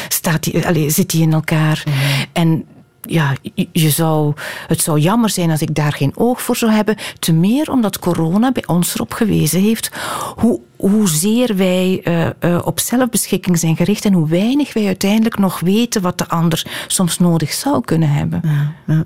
staat 0.07 0.43
die, 0.43 0.67
allez, 0.67 0.95
zit 0.95 1.09
die 1.09 1.21
in 1.21 1.33
elkaar. 1.33 1.83
Mm. 1.85 1.93
En 2.33 2.65
ja, 3.01 3.35
je 3.71 3.89
zou, 3.89 4.33
het 4.67 4.81
zou 4.81 4.99
jammer 4.99 5.29
zijn 5.29 5.51
als 5.51 5.61
ik 5.61 5.75
daar 5.75 5.93
geen 5.93 6.17
oog 6.17 6.41
voor 6.41 6.55
zou 6.55 6.71
hebben. 6.71 6.95
Te 7.19 7.33
meer 7.33 7.71
omdat 7.71 7.99
corona 7.99 8.51
bij 8.51 8.67
ons 8.67 8.93
erop 8.93 9.13
gewezen 9.13 9.61
heeft 9.61 9.91
hoe, 10.35 10.59
hoezeer 10.75 11.55
wij 11.55 12.01
uh, 12.03 12.29
uh, 12.39 12.61
op 12.65 12.79
zelfbeschikking 12.79 13.59
zijn 13.59 13.75
gericht 13.75 14.05
en 14.05 14.13
hoe 14.13 14.27
weinig 14.27 14.73
wij 14.73 14.85
uiteindelijk 14.85 15.37
nog 15.37 15.59
weten 15.59 16.01
wat 16.01 16.17
de 16.17 16.27
ander 16.27 16.65
soms 16.87 17.17
nodig 17.17 17.53
zou 17.53 17.81
kunnen 17.81 18.09
hebben. 18.09 18.41
Ja. 18.87 19.05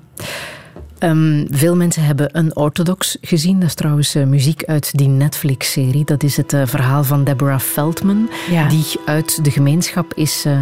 Um, 1.00 1.46
veel 1.50 1.76
mensen 1.76 2.02
hebben 2.02 2.38
een 2.38 2.56
orthodox 2.56 3.16
gezien. 3.20 3.60
Dat 3.60 3.68
is 3.68 3.74
trouwens 3.74 4.16
uh, 4.16 4.24
muziek 4.24 4.64
uit 4.64 4.98
die 4.98 5.08
Netflix-serie. 5.08 6.04
Dat 6.04 6.22
is 6.22 6.36
het 6.36 6.52
uh, 6.52 6.62
verhaal 6.64 7.04
van 7.04 7.24
Deborah 7.24 7.60
Feldman, 7.60 8.30
ja. 8.50 8.68
die 8.68 8.84
uit 9.04 9.44
de 9.44 9.50
gemeenschap 9.50 10.14
is 10.14 10.44
uh, 10.46 10.58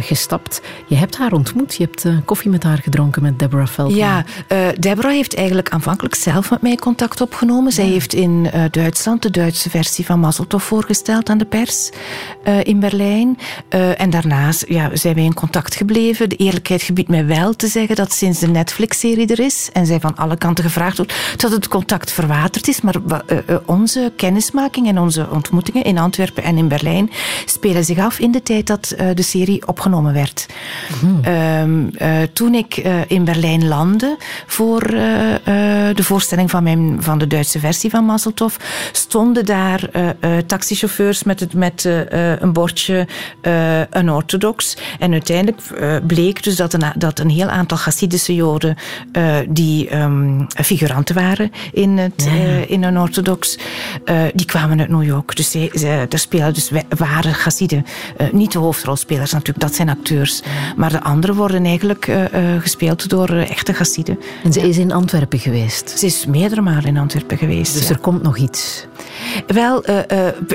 gestapt. 0.00 0.60
Je 0.86 0.94
hebt 0.94 1.16
haar 1.16 1.32
ontmoet. 1.32 1.74
Je 1.74 1.84
hebt 1.84 2.24
koffie 2.24 2.50
met 2.50 2.62
haar 2.62 2.78
gedronken, 2.78 3.22
met 3.22 3.38
Deborah 3.38 3.66
Feldman. 3.66 3.98
Ja, 3.98 4.24
Deborah 4.78 5.10
heeft 5.10 5.34
eigenlijk 5.36 5.70
aanvankelijk 5.70 6.14
zelf 6.14 6.50
met 6.50 6.62
mij 6.62 6.76
contact 6.76 7.20
opgenomen. 7.20 7.72
Zij 7.72 7.84
ja. 7.84 7.90
heeft 7.90 8.14
in 8.14 8.50
Duitsland 8.70 9.22
de 9.22 9.30
Duitse 9.30 9.70
versie 9.70 10.04
van 10.04 10.20
Mazeltov 10.20 10.64
voorgesteld 10.64 11.28
aan 11.28 11.38
de 11.38 11.44
pers 11.44 11.90
in 12.62 12.80
Berlijn. 12.80 13.38
en 13.96 14.10
daarnaast 14.10 14.64
ja, 14.68 14.90
zijn 14.92 15.14
wij 15.14 15.24
in 15.24 15.34
contact 15.34 15.74
gebleven. 15.74 16.28
De 16.28 16.36
eerlijkheid 16.36 16.82
gebiedt 16.82 17.08
mij 17.08 17.26
wel 17.26 17.54
te 17.54 17.66
zeggen 17.66 17.96
dat 17.96 18.12
sinds 18.12 18.38
de 18.38 18.48
Netflix-serie 18.48 19.26
er 19.26 19.40
is 19.40 19.63
en 19.72 19.86
zij 19.86 20.00
van 20.00 20.16
alle 20.16 20.36
kanten 20.36 20.64
gevraagd 20.64 20.96
wordt, 20.96 21.14
dat 21.36 21.50
het 21.50 21.68
contact 21.68 22.12
verwaterd 22.12 22.68
is. 22.68 22.80
Maar 22.80 22.94
uh, 23.06 23.38
uh, 23.46 23.56
onze 23.64 24.12
kennismaking 24.16 24.88
en 24.88 24.98
onze 24.98 25.26
ontmoetingen 25.30 25.84
in 25.84 25.98
Antwerpen 25.98 26.42
en 26.42 26.58
in 26.58 26.68
Berlijn 26.68 27.10
spelen 27.44 27.84
zich 27.84 27.98
af 27.98 28.18
in 28.18 28.32
de 28.32 28.42
tijd 28.42 28.66
dat 28.66 28.94
uh, 29.00 29.08
de 29.14 29.22
serie 29.22 29.66
opgenomen 29.66 30.12
werd. 30.12 30.46
Mm. 31.02 31.90
toen 32.32 32.54
ik 32.54 32.76
in 33.06 33.24
Berlijn 33.24 33.68
landde 33.68 34.16
voor 34.46 34.80
de 34.80 36.02
voorstelling 36.02 36.50
van, 36.50 36.62
mijn, 36.62 36.96
van 37.00 37.18
de 37.18 37.26
Duitse 37.26 37.58
versie 37.58 37.90
van 37.90 38.04
Mazeltov, 38.04 38.56
stonden 38.92 39.44
daar 39.44 39.90
taxichauffeurs 40.46 41.22
met, 41.22 41.40
het, 41.40 41.54
met 41.54 41.84
een 42.38 42.52
bordje 42.52 43.06
een 43.90 44.10
orthodox. 44.10 44.76
En 44.98 45.12
uiteindelijk 45.12 45.60
bleek 46.06 46.42
dus 46.42 46.56
dat 46.56 46.72
een, 46.72 46.84
dat 46.96 47.18
een 47.18 47.30
heel 47.30 47.48
aantal 47.48 47.78
Hasidische 47.78 48.34
Joden 48.34 48.76
die 49.54 49.96
um, 49.96 50.46
figuranten 50.48 51.14
waren 51.14 51.52
in, 51.72 51.98
het, 51.98 52.24
ja. 52.24 52.32
uh, 52.32 52.70
in 52.70 52.82
een 52.82 52.98
orthodox, 52.98 53.58
uh, 54.04 54.22
die 54.34 54.46
kwamen 54.46 54.80
uit 54.80 54.88
New 54.88 55.04
York. 55.04 55.36
Dus 55.36 55.50
ze, 55.50 55.70
ze, 55.74 56.06
er 56.08 56.18
spelen 56.18 56.54
dus 56.54 56.70
ware 56.88 57.30
Hassiden. 57.30 57.86
Uh, 58.20 58.32
niet 58.32 58.52
de 58.52 58.58
hoofdrolspelers 58.58 59.32
natuurlijk, 59.32 59.60
dat 59.60 59.74
zijn 59.74 59.88
acteurs. 59.88 60.42
Maar 60.76 60.90
de 60.90 61.02
anderen 61.02 61.36
worden 61.36 61.64
eigenlijk 61.64 62.12
gespeeld 62.60 63.08
door 63.08 63.28
echte 63.28 63.72
Hassiden. 63.72 64.18
En 64.44 64.52
ze 64.52 64.68
is 64.68 64.78
in 64.78 64.92
Antwerpen 64.92 65.38
geweest? 65.38 65.98
Ze 65.98 66.06
is 66.06 66.26
meerdere 66.26 66.60
malen 66.60 66.84
in 66.84 66.96
Antwerpen 66.96 67.38
geweest. 67.38 67.74
Dus 67.74 67.88
ja. 67.88 67.94
er 67.94 67.98
komt 67.98 68.22
nog 68.22 68.36
iets? 68.36 68.86
Wel, 69.46 69.84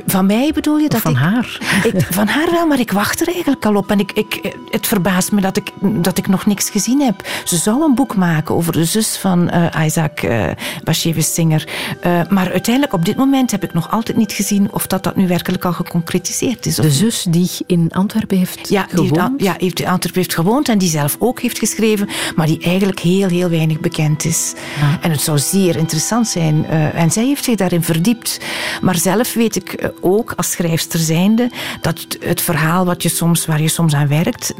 van 0.05 0.25
mij 0.25 0.51
bedoel 0.53 0.77
je 0.77 0.89
dat 0.89 1.01
van 1.01 1.11
ik, 1.11 1.17
haar? 1.17 1.57
Ik, 1.83 2.07
van 2.09 2.27
haar 2.27 2.51
wel, 2.51 2.67
maar 2.67 2.79
ik 2.79 2.91
wacht 2.91 3.21
er 3.21 3.27
eigenlijk 3.27 3.65
al 3.65 3.75
op. 3.75 3.91
En 3.91 3.99
ik, 3.99 4.11
ik, 4.11 4.55
het 4.69 4.87
verbaast 4.87 5.31
me 5.31 5.41
dat 5.41 5.57
ik, 5.57 5.71
dat 5.81 6.17
ik 6.17 6.27
nog 6.27 6.45
niks 6.45 6.69
gezien 6.69 7.01
heb. 7.01 7.27
Ze 7.43 7.55
zou 7.55 7.83
een 7.83 7.95
boek 7.95 8.15
maken 8.15 8.55
over 8.55 8.73
de 8.73 8.85
zus 8.89 9.17
van 9.17 9.49
uh, 9.53 9.85
Isaac 9.85 10.23
uh, 10.23 10.45
Bashevis 10.83 11.33
Singer. 11.33 11.67
Uh, 12.05 12.21
maar 12.29 12.51
uiteindelijk, 12.51 12.93
op 12.93 13.05
dit 13.05 13.15
moment, 13.15 13.51
heb 13.51 13.63
ik 13.63 13.73
nog 13.73 13.91
altijd 13.91 14.17
niet 14.17 14.31
gezien 14.31 14.67
of 14.71 14.87
dat, 14.87 15.03
dat 15.03 15.15
nu 15.15 15.27
werkelijk 15.27 15.65
al 15.65 15.73
geconcretiseerd 15.73 16.65
is. 16.65 16.75
De 16.75 16.91
zus 16.91 17.25
die 17.29 17.49
in 17.65 17.87
Antwerpen 17.91 18.37
heeft 18.37 18.69
ja, 18.69 18.85
gewoond? 18.89 19.09
Die 19.09 19.21
heeft, 19.21 19.43
ja, 19.43 19.55
heeft 19.57 19.79
in 19.79 19.87
Antwerpen 19.87 20.21
heeft 20.21 20.33
gewoond 20.33 20.69
en 20.69 20.77
die 20.77 20.89
zelf 20.89 21.15
ook 21.19 21.39
heeft 21.39 21.59
geschreven, 21.59 22.09
maar 22.35 22.47
die 22.47 22.63
eigenlijk 22.63 22.99
heel, 22.99 23.27
heel 23.27 23.49
weinig 23.49 23.79
bekend 23.79 24.25
is. 24.25 24.53
Ja. 24.79 24.97
En 25.01 25.11
het 25.11 25.21
zou 25.21 25.39
zeer 25.39 25.75
interessant 25.75 26.27
zijn. 26.27 26.65
en 26.93 27.11
zij 27.11 27.25
heeft 27.25 27.43
zich 27.43 27.55
daarin 27.55 27.83
verdiept. 27.83 28.39
Maar 28.81 28.95
zelf 28.95 29.33
weet 29.33 29.55
ik 29.55 29.91
ook, 30.01 30.33
als 30.35 30.51
schrijfster 30.51 30.99
zijnde, 30.99 31.51
dat 31.81 32.05
het 32.19 32.41
verhaal 32.41 32.85
wat 32.85 33.03
je 33.03 33.09
soms, 33.09 33.45
waar 33.45 33.61
je 33.61 33.67
soms 33.67 33.93
aan 33.93 34.07
werkt, 34.07 34.53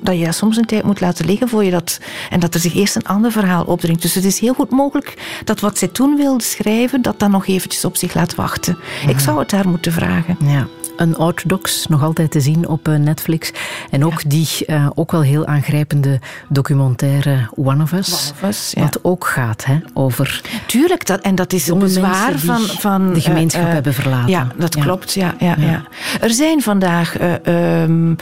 dat 0.00 0.18
je 0.18 0.32
soms 0.32 0.56
een 0.56 0.64
tijd 0.64 0.84
moet 0.84 1.00
laten 1.00 1.26
liggen 1.26 1.48
voor 1.48 1.64
je 1.64 1.70
dat... 1.70 2.00
En 2.30 2.40
dat 2.40 2.54
er 2.54 2.60
zich 2.60 2.74
eerst 2.74 2.96
een 2.96 3.06
ander 3.06 3.32
verhaal 3.32 3.64
opdringt. 3.64 4.02
Dus 4.02 4.14
het 4.14 4.24
is 4.24 4.38
heel 4.38 4.54
goed 4.54 4.70
mogelijk 4.70 5.40
dat 5.44 5.60
wat 5.60 5.78
zij 5.78 5.88
toen 5.88 6.16
wilde 6.16 6.42
schrijven, 6.44 7.02
dat 7.02 7.18
dan 7.18 7.30
nog 7.30 7.46
eventjes 7.46 7.84
op 7.84 7.96
zich 7.96 8.14
laat 8.14 8.34
wachten. 8.34 8.78
Ik 9.08 9.18
zou 9.18 9.38
het 9.38 9.52
haar 9.52 9.68
moeten 9.68 9.92
vragen. 9.92 10.36
Ja. 10.44 10.66
Een 10.96 11.18
Orthodox, 11.18 11.86
nog 11.86 12.02
altijd 12.02 12.30
te 12.30 12.40
zien 12.40 12.68
op 12.68 12.86
Netflix. 12.86 13.52
En 13.90 14.04
ook 14.04 14.20
ja. 14.20 14.28
die 14.28 14.48
uh, 14.66 14.86
ook 14.94 15.12
wel 15.12 15.22
heel 15.22 15.46
aangrijpende 15.46 16.20
documentaire 16.48 17.48
One 17.54 17.82
of 17.82 17.92
Us. 17.92 18.08
One 18.08 18.32
of 18.32 18.48
Us 18.48 18.72
ja. 18.74 18.82
Wat 18.82 18.98
ook 19.02 19.26
gaat 19.26 19.64
hè, 19.64 19.78
over... 19.94 20.40
Tuurlijk, 20.66 21.06
dat, 21.06 21.20
en 21.20 21.34
dat 21.34 21.52
is 21.52 21.68
een 21.68 21.78
bezwaar 21.78 22.38
van, 22.38 22.60
van... 22.60 23.12
De 23.12 23.20
gemeenschap 23.20 23.66
uh, 23.66 23.72
hebben 23.72 23.94
verlaten. 23.94 24.30
Ja, 24.30 24.46
dat 24.56 24.76
klopt. 24.76 25.12
Ja, 25.12 25.34
ja, 25.38 25.54
ja. 25.58 25.82
Er 26.20 26.30
zijn 26.30 26.62
vandaag... 26.62 27.16
Um, 27.46 28.16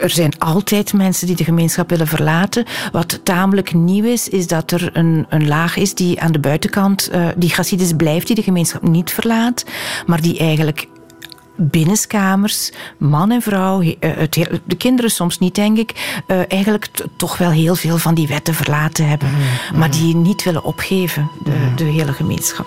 er 0.00 0.10
zijn 0.10 0.38
altijd 0.38 0.92
mensen 0.92 1.26
die 1.26 1.36
de 1.36 1.44
gemeenschap 1.44 1.90
willen 1.90 2.06
verlaten. 2.06 2.64
Wat 2.92 3.20
tamelijk 3.24 3.74
nieuw 3.74 4.04
is, 4.04 4.28
is 4.28 4.46
dat 4.46 4.70
er 4.70 4.90
een, 4.92 5.26
een 5.28 5.48
laag 5.48 5.76
is 5.76 5.94
die 5.94 6.20
aan 6.20 6.32
de 6.32 6.38
buitenkant, 6.38 7.10
uh, 7.14 7.28
die 7.36 7.52
Hasidis 7.54 7.92
blijft, 7.92 8.26
die 8.26 8.36
de 8.36 8.42
gemeenschap 8.42 8.82
niet 8.82 9.10
verlaat, 9.10 9.64
maar 10.06 10.20
die 10.20 10.38
eigenlijk 10.38 10.88
binnenskamers, 11.56 12.72
man 12.98 13.30
en 13.30 13.42
vrouw, 13.42 13.82
het, 13.98 14.48
de 14.64 14.76
kinderen 14.76 15.10
soms 15.10 15.38
niet, 15.38 15.54
denk 15.54 15.78
ik, 15.78 16.22
uh, 16.26 16.38
eigenlijk 16.48 16.90
toch 17.16 17.38
wel 17.38 17.50
heel 17.50 17.74
veel 17.74 17.98
van 17.98 18.14
die 18.14 18.26
wetten 18.26 18.54
verlaten 18.54 19.08
hebben. 19.08 19.28
Mm. 19.28 19.78
Maar 19.78 19.90
die 19.90 20.16
niet 20.16 20.42
willen 20.42 20.64
opgeven, 20.64 21.30
de, 21.44 21.50
mm. 21.50 21.76
de 21.76 21.84
hele 21.84 22.12
gemeenschap. 22.12 22.66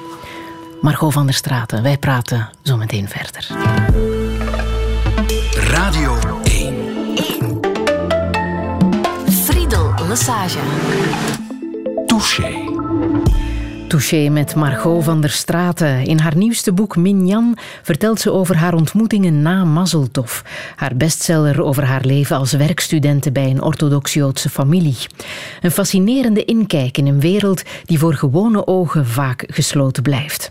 Margot 0.82 1.13
van 1.13 1.25
der 1.25 1.36
Straten, 1.36 1.84
wij 1.84 1.97
praten 1.97 2.49
zo 2.63 2.78
meteen 2.78 3.09
verder. 3.09 3.47
Radio 5.53 6.36
Massage. 10.18 10.57
Touché. 12.07 12.65
Touché 13.88 14.29
met 14.29 14.55
Margot 14.55 15.03
van 15.03 15.21
der 15.21 15.29
Straten. 15.29 16.05
In 16.05 16.19
haar 16.19 16.38
nieuwste 16.38 16.73
boek 16.73 16.95
Minjan 16.95 17.57
vertelt 17.81 18.19
ze 18.19 18.31
over 18.31 18.57
haar 18.57 18.73
ontmoetingen 18.73 19.41
na 19.41 19.63
Mazeltov. 19.63 20.41
Haar 20.75 20.95
bestseller 20.95 21.63
over 21.63 21.83
haar 21.83 22.05
leven 22.05 22.38
als 22.38 22.51
werkstudente 22.51 23.31
bij 23.31 23.49
een 23.49 23.61
orthodox-Joodse 23.61 24.49
familie. 24.49 24.97
Een 25.61 25.71
fascinerende 25.71 26.45
inkijk 26.45 26.97
in 26.97 27.07
een 27.07 27.19
wereld 27.19 27.63
die 27.85 27.99
voor 27.99 28.13
gewone 28.13 28.67
ogen 28.67 29.05
vaak 29.05 29.43
gesloten 29.47 30.03
blijft. 30.03 30.49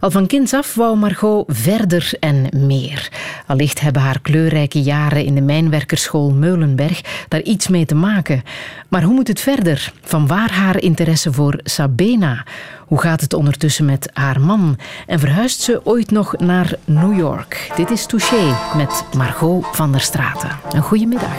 Al 0.00 0.10
van 0.10 0.26
kinds 0.26 0.54
af 0.54 0.74
wou 0.74 0.96
Margot 0.96 1.44
verder 1.48 2.10
en 2.20 2.48
meer. 2.66 3.08
Allicht 3.46 3.80
hebben 3.80 4.02
haar 4.02 4.20
kleurrijke 4.20 4.82
jaren 4.82 5.24
in 5.24 5.34
de 5.34 5.40
mijnwerkerschool 5.40 6.30
Meulenberg 6.30 7.26
daar 7.28 7.42
iets 7.42 7.68
mee 7.68 7.86
te 7.86 7.94
maken. 7.94 8.42
Maar 8.88 9.02
hoe 9.02 9.14
moet 9.14 9.28
het 9.28 9.40
verder? 9.40 9.92
Van 10.02 10.26
waar 10.26 10.52
haar 10.52 10.80
interesse 10.80 11.32
voor 11.32 11.60
Sabena? 11.62 12.44
Hoe 12.88 13.00
gaat 13.00 13.20
het 13.20 13.34
ondertussen 13.34 13.84
met 13.84 14.10
haar 14.12 14.40
man? 14.40 14.78
En 15.06 15.18
verhuist 15.18 15.60
ze 15.60 15.80
ooit 15.84 16.10
nog 16.10 16.34
naar 16.38 16.74
New 16.84 17.18
York? 17.18 17.72
Dit 17.76 17.90
is 17.90 18.06
Touché 18.06 18.56
met 18.76 19.04
Margot 19.16 19.66
van 19.72 19.92
der 19.92 20.00
Straten. 20.00 20.50
Een 20.70 20.82
goede 20.82 21.06
middag. 21.06 21.30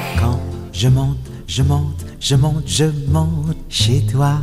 Je 0.72 0.90
monte, 0.90 1.30
je 1.46 1.64
monte, 1.64 2.06
je 2.18 2.38
monte, 2.38 2.76
je 2.76 3.06
monte 3.12 3.56
chez 3.68 4.06
toi. 4.12 4.34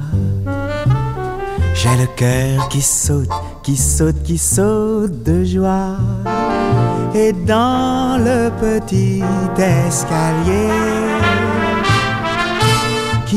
J'ai 1.75 1.97
le 1.97 2.07
cœur 2.15 2.69
qui 2.69 2.81
saute, 2.81 3.33
qui 3.63 3.77
saute, 3.77 4.23
qui 4.23 4.39
saute 4.39 5.25
de 5.25 5.45
joie. 5.45 5.97
Et 7.15 7.35
dans 7.45 8.19
le 8.25 8.51
petit 8.61 9.23
escalier 9.57 11.46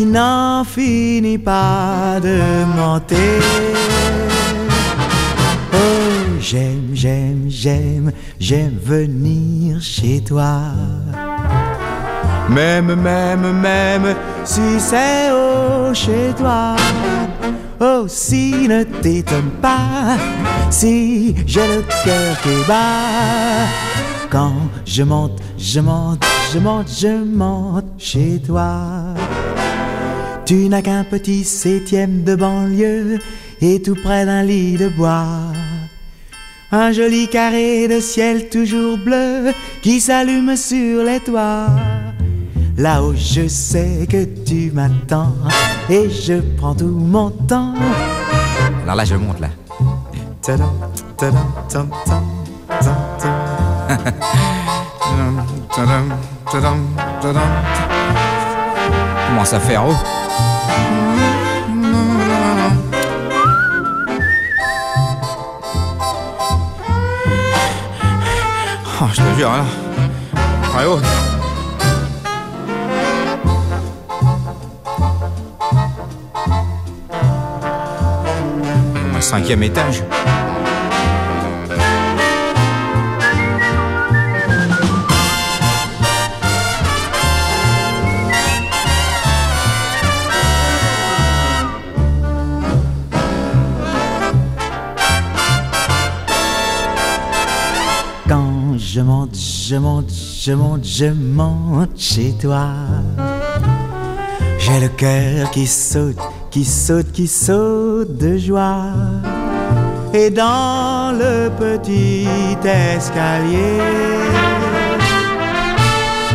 n'en 0.06 0.64
finit 0.64 1.38
pas 1.38 2.20
de 2.22 2.66
monter. 2.78 3.40
Oh, 5.74 5.78
j'aime, 6.40 6.90
j'aime, 6.94 7.46
j'aime, 7.48 8.12
j'aime 8.40 8.78
venir 8.84 9.82
chez 9.82 10.22
toi. 10.22 10.62
Même, 12.50 12.96
même, 12.96 13.52
même 13.60 14.16
si 14.44 14.80
c'est 14.80 15.32
haut 15.32 15.94
chez 15.94 16.34
toi. 16.38 16.76
Oh, 17.80 18.06
si 18.08 18.68
ne 18.68 18.84
t'étonne 18.84 19.52
pas 19.62 20.18
si 20.70 21.34
j'ai 21.46 21.68
le 21.68 21.82
cœur 22.04 22.42
qui 22.42 22.68
bat. 22.68 23.68
Quand 24.30 24.54
je 24.86 25.04
monte, 25.04 25.40
je 25.58 25.80
monte, 25.80 26.24
je 26.54 26.60
monte, 26.60 26.90
je 26.90 27.24
monte 27.24 27.86
chez 27.98 28.42
toi. 28.46 29.14
Tu 30.50 30.68
n'as 30.68 30.82
qu'un 30.82 31.04
petit 31.04 31.44
septième 31.44 32.24
de 32.24 32.34
banlieue 32.34 33.20
et 33.62 33.80
tout 33.84 33.94
près 33.94 34.26
d'un 34.26 34.42
lit 34.42 34.78
de 34.78 34.88
bois. 34.90 35.28
Un 36.72 36.92
joli 36.92 37.28
carré 37.28 37.88
de 37.88 38.00
ciel 38.00 38.50
toujours 38.50 38.98
bleu 38.98 39.54
qui 39.84 40.02
s'allume 40.02 40.56
sur 40.56 41.04
les 41.04 41.20
toits. 41.20 41.68
Là-haut, 42.78 43.14
je 43.16 43.48
sais 43.48 44.08
que 44.10 44.26
tu 44.44 44.72
m'attends 44.72 45.36
et 45.88 46.10
je 46.10 46.42
prends 46.58 46.74
tout 46.74 46.88
mon 46.88 47.30
temps. 47.30 47.76
Alors 48.82 48.96
là, 48.96 49.06
je 49.06 49.14
monte 49.14 49.40
là. 49.40 49.50
Commence 59.30 59.54
à 59.54 59.60
faire 59.60 59.86
haut. 59.86 59.94
Oh, 69.02 69.06
je 69.14 69.22
te 69.22 69.38
jure, 69.38 69.52
là. 69.52 69.64
Très 70.64 70.86
haut. 70.86 71.00
Cinquième 79.20 79.62
étage. 79.62 80.02
Je 98.94 99.02
monte, 99.02 99.36
je 99.36 99.76
monte, 99.76 100.10
je 100.10 100.52
monte, 100.54 100.84
je 100.84 101.06
monte 101.06 101.96
chez 101.96 102.34
toi. 102.42 102.70
J'ai 104.58 104.80
le 104.80 104.88
cœur 104.88 105.52
qui 105.52 105.68
saute, 105.68 106.18
qui 106.50 106.66
saute, 106.66 107.12
qui 107.12 107.28
saute 107.28 108.18
de 108.18 108.38
joie. 108.38 108.94
Et 110.14 110.32
dans 110.32 111.16
le 111.16 111.52
petit 111.60 112.28
escalier 112.64 113.80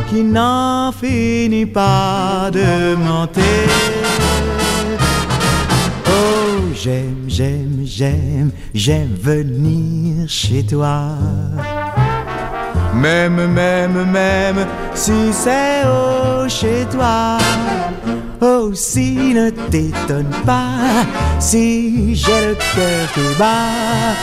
qui 0.08 0.22
n'en 0.22 0.92
finit 0.92 1.66
pas 1.66 2.50
de 2.52 2.94
monter. 2.94 3.66
Oh, 6.06 6.70
j'aime, 6.72 7.24
j'aime, 7.26 7.80
j'aime, 7.84 8.52
j'aime 8.72 9.14
venir 9.20 10.28
chez 10.28 10.64
toi. 10.64 11.08
Même, 12.94 13.46
même, 13.52 14.04
même, 14.10 14.66
si 14.94 15.32
c'est 15.32 15.82
haut 15.86 16.48
chez 16.48 16.86
toi. 16.90 17.38
Oh, 18.40 18.70
si 18.74 19.34
ne 19.34 19.50
t'étonne 19.50 20.30
pas, 20.44 21.06
si 21.38 22.14
j'ai 22.14 22.48
le 22.48 22.54
cœur 22.54 23.12
qui 23.14 23.38
bat. 23.38 24.14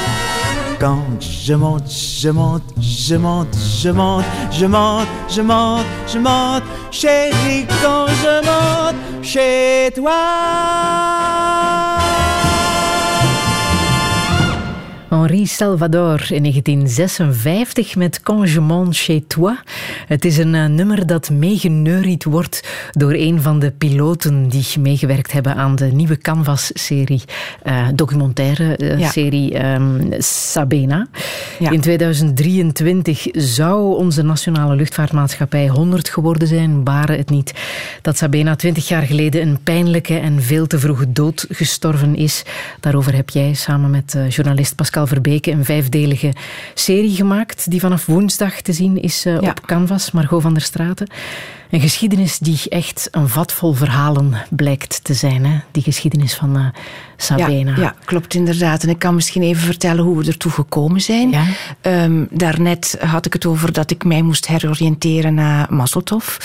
Quand 0.80 1.04
je 1.20 1.54
monte, 1.54 1.90
je 1.90 2.30
monte, 2.30 2.64
je 2.80 3.16
monte, 3.16 3.56
je 3.82 3.90
monte, 3.90 4.26
je 4.52 4.66
monte, 4.66 5.08
je 5.30 5.42
monte, 5.42 5.86
je 6.08 6.18
monte, 6.18 6.64
chérie, 6.92 7.68
quand 7.84 8.08
je 8.08 8.46
monte 8.46 8.96
chez 9.22 9.92
toi. 9.96 11.41
Henri 15.22 15.46
Salvador 15.46 16.32
in 16.32 16.44
1956 16.44 17.96
met 17.96 18.22
monte 18.60 18.98
chez 18.98 19.20
toi. 19.28 19.56
Het 20.08 20.26
is 20.26 20.38
een 20.38 20.56
eh, 20.56 20.66
nummer 20.66 21.08
dat 21.08 21.30
meegeneuried 21.30 22.24
wordt 22.24 22.68
door 22.92 23.14
een 23.14 23.42
van 23.42 23.60
de 23.60 23.72
piloten 23.72 24.48
die 24.48 24.66
meegewerkt 24.80 25.32
hebben 25.32 25.56
aan 25.56 25.76
de 25.76 25.86
nieuwe 25.86 26.18
Canvas-serie, 26.18 27.22
eh, 27.64 27.88
documentaire 27.96 28.76
eh, 28.76 29.00
Ja. 29.00 29.12
ehm, 29.76 30.22
Sabena. 30.22 31.08
Ja. 31.60 31.70
In 31.72 31.82
2023 31.82 33.28
zou 33.32 33.96
onze 33.98 34.22
nationale 34.22 34.76
luchtvaartmaatschappij 34.76 35.68
100 35.68 36.10
geworden 36.10 36.48
zijn, 36.48 36.84
waren 36.84 37.18
het 37.18 37.30
niet 37.30 37.54
dat 38.02 38.18
Sabena 38.18 38.56
20 38.56 38.88
jaar 38.88 39.04
geleden 39.04 39.42
een 39.42 39.60
pijnlijke 39.64 40.18
en 40.18 40.42
veel 40.42 40.68
te 40.68 40.80
vroege 40.80 41.12
dood 41.12 41.46
gestorven 41.50 42.16
is. 42.16 42.44
Daarover 42.80 43.16
heb 43.16 43.30
jij 43.30 43.54
samen 43.54 43.90
met 43.90 44.18
journalist 44.30 44.76
Pascal 44.76 45.08
Verbeke 45.12 45.52
een 45.52 45.66
vijfdelige 45.66 46.34
serie 46.74 47.16
gemaakt 47.16 47.70
die 47.72 47.80
vanaf 47.80 48.06
woensdag 48.06 48.62
te 48.62 48.74
zien 48.74 49.02
is 49.02 49.26
eh, 49.26 49.38
op 49.42 49.62
Canvas, 49.66 50.12
Margot 50.12 50.42
van 50.42 50.54
der 50.54 50.62
Straten. 50.62 51.08
Een 51.72 51.80
geschiedenis 51.82 52.38
die 52.40 52.60
echt 52.70 53.08
een 53.12 53.30
vat 53.30 53.54
vol 53.54 53.74
verhalen 53.74 54.34
blijkt 54.50 55.04
te 55.04 55.14
zijn. 55.14 55.46
Hè? 55.46 55.60
Die 55.72 55.84
geschiedenis 55.84 56.34
van 56.34 56.58
eh, 56.58 56.66
Sabena. 57.18 57.72
Ja, 57.76 57.82
ja, 57.82 57.96
klopt 58.06 58.34
inderdaad. 58.34 58.84
En 58.84 58.90
ik 58.90 59.00
kan 59.00 59.16
misschien 59.16 59.42
even 59.42 59.62
vertellen 59.64 60.04
hoe 60.04 60.18
we 60.18 60.28
ertoe 60.28 60.52
gekomen 60.52 61.02
zijn. 61.02 61.30
Ja. 61.30 61.44
Ehm, 61.82 62.26
daarnet 62.30 62.98
had 63.06 63.26
ik 63.26 63.34
het 63.34 63.46
over 63.46 63.72
dat 63.74 63.92
ik 63.92 64.04
mij 64.04 64.22
moest 64.22 64.48
heroriënteren 64.48 65.34
naar 65.34 65.74
Mazeltov. 65.74 66.38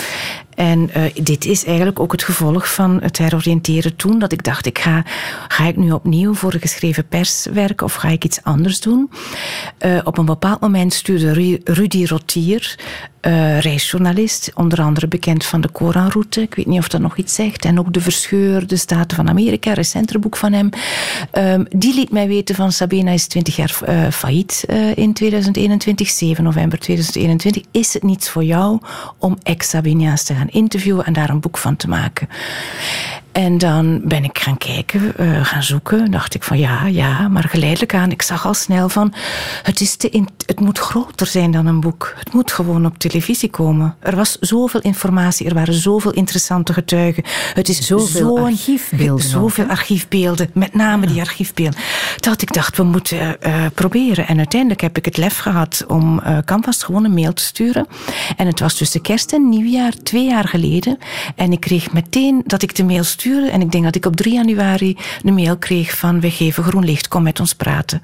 En 0.55 0.89
eh, 0.93 1.03
dit 1.23 1.45
is 1.45 1.65
eigenlijk 1.65 1.99
ook 1.99 2.11
het 2.11 2.23
gevolg 2.23 2.73
van 2.73 2.99
het 3.01 3.17
heroriënteren 3.17 3.95
toen. 3.95 4.19
Dat 4.19 4.31
ik 4.31 4.43
dacht, 4.43 4.65
ik 4.65 4.79
ga, 4.79 5.03
ga 5.47 5.63
ik 5.67 5.75
nu 5.77 5.91
opnieuw 5.91 6.33
voor 6.33 6.51
de 6.51 6.59
geschreven 6.59 7.07
pers 7.07 7.45
werken 7.53 7.85
of 7.85 7.93
ga 7.93 8.07
ik 8.07 8.23
iets 8.23 8.43
anders 8.43 8.79
doen? 8.79 9.09
Eh, 9.77 9.97
op 10.03 10.17
een 10.17 10.25
bepaald 10.25 10.59
moment 10.59 10.93
stuurde 10.93 11.33
Ru- 11.33 11.59
Rudy 11.63 12.05
Rotier, 12.05 12.75
reisjournalist, 13.59 14.51
onder 14.53 14.81
andere 14.81 15.07
bekend 15.17 15.45
van 15.45 15.61
de 15.61 15.69
Koranroute. 15.69 16.41
Ik 16.41 16.55
weet 16.55 16.65
niet 16.65 16.79
of 16.79 16.87
dat 16.87 17.01
nog 17.01 17.17
iets 17.17 17.33
zegt. 17.33 17.65
En 17.65 17.79
ook 17.79 17.93
De 17.93 18.01
Verscheur, 18.01 18.67
de 18.67 18.77
Staten 18.77 19.17
van 19.17 19.29
Amerika, 19.29 19.73
recenter 19.73 20.19
boek 20.19 20.37
van 20.37 20.53
hem. 20.53 20.69
Ehm, 21.31 21.63
die 21.69 21.93
liet 21.93 22.11
mij 22.11 22.27
weten 22.27 22.55
van 22.55 22.71
Sabina 22.71 23.11
is 23.11 23.27
20 23.27 23.55
jaar 23.55 23.79
eh, 23.85 24.07
failliet 24.11 24.63
eh, 24.67 24.95
in 24.95 25.13
2021, 25.13 26.09
7 26.09 26.43
november 26.43 26.79
2021. 26.79 27.63
Is 27.71 27.93
het 27.93 28.03
niets 28.03 28.29
voor 28.29 28.43
jou 28.43 28.79
om 29.17 29.37
ex-Sabinia's 29.43 30.23
te 30.23 30.33
gaan 30.33 30.49
interviewen 30.49 31.05
en 31.05 31.13
daar 31.13 31.29
een 31.29 31.39
boek 31.39 31.57
van 31.57 31.75
te 31.75 31.87
maken? 31.87 32.29
En 33.37 33.57
dan 33.57 34.01
ben 34.03 34.23
ik 34.23 34.39
gaan 34.39 34.57
kijken, 34.57 35.17
eh, 35.17 35.45
gaan 35.45 35.63
zoeken. 35.63 36.11
Dacht 36.11 36.33
ik 36.33 36.43
van 36.43 36.57
ja, 36.57 36.85
ja, 36.85 37.27
maar 37.27 37.43
geleidelijk 37.43 37.93
aan. 37.93 38.11
Ik 38.11 38.21
zag 38.21 38.45
al 38.45 38.53
snel 38.53 38.89
van, 38.89 39.13
het, 39.63 39.81
is 39.81 39.95
te 39.95 40.09
in- 40.09 40.27
het 40.45 40.59
moet 40.59 40.77
groter 40.79 41.27
zijn 41.27 41.51
dan 41.51 41.65
een 41.65 41.79
boek. 41.79 42.13
Het 42.17 42.33
moet 42.33 42.51
gewoon 42.51 42.85
op 42.85 42.97
televisie 42.97 43.49
komen. 43.49 43.95
Er 43.99 44.15
was 44.15 44.37
zoveel 44.39 44.79
informatie, 44.81 45.47
er 45.47 45.53
waren 45.53 45.73
zoveel 45.73 46.11
interessante 46.11 46.73
getuigen. 46.73 47.23
Het 47.53 47.69
is 47.69 47.79
Zoveel 47.79 48.39
archiefbeelden 48.39 49.29
Zoveel 49.29 49.65
archiefbeelden, 49.65 50.49
met 50.53 50.73
name 50.73 51.07
die 51.07 51.19
archiefbeelden. 51.21 51.79
Dat 52.19 52.41
ik 52.41 52.53
dacht, 52.53 52.77
we 52.77 52.83
moeten 52.83 53.41
eh, 53.41 53.65
proberen. 53.73 54.27
En 54.27 54.37
uiteindelijk 54.37 54.81
heb 54.81 54.97
ik 54.97 55.05
het 55.05 55.17
lef 55.17 55.37
gehad 55.37 55.83
om 55.87 56.19
eh 56.19 56.37
Canvas 56.45 56.83
gewoon 56.83 57.03
een 57.03 57.13
mail 57.13 57.33
te 57.33 57.43
sturen. 57.43 57.87
En 58.37 58.47
het 58.47 58.59
was 58.59 58.73
tussen 58.73 59.01
kerst 59.01 59.33
en 59.33 59.49
nieuwjaar, 59.49 59.93
twee 60.03 60.25
jaar 60.27 60.47
geleden. 60.47 60.97
En 61.35 61.51
ik 61.51 61.59
kreeg 61.59 61.91
meteen 61.91 62.43
dat 62.45 62.61
ik 62.61 62.75
de 62.75 62.83
mail 62.83 63.03
stuurde. 63.03 63.25
En 63.35 63.61
ik 63.61 63.71
denk 63.71 63.83
dat 63.83 63.95
ik 63.95 64.05
op 64.05 64.15
3 64.15 64.33
januari 64.33 64.97
de 65.23 65.31
mail 65.31 65.57
kreeg 65.57 65.97
van 65.97 66.19
we 66.19 66.31
geven 66.31 66.63
groen 66.63 66.85
licht, 66.85 67.07
kom 67.07 67.23
met 67.23 67.39
ons 67.39 67.53
praten. 67.53 68.01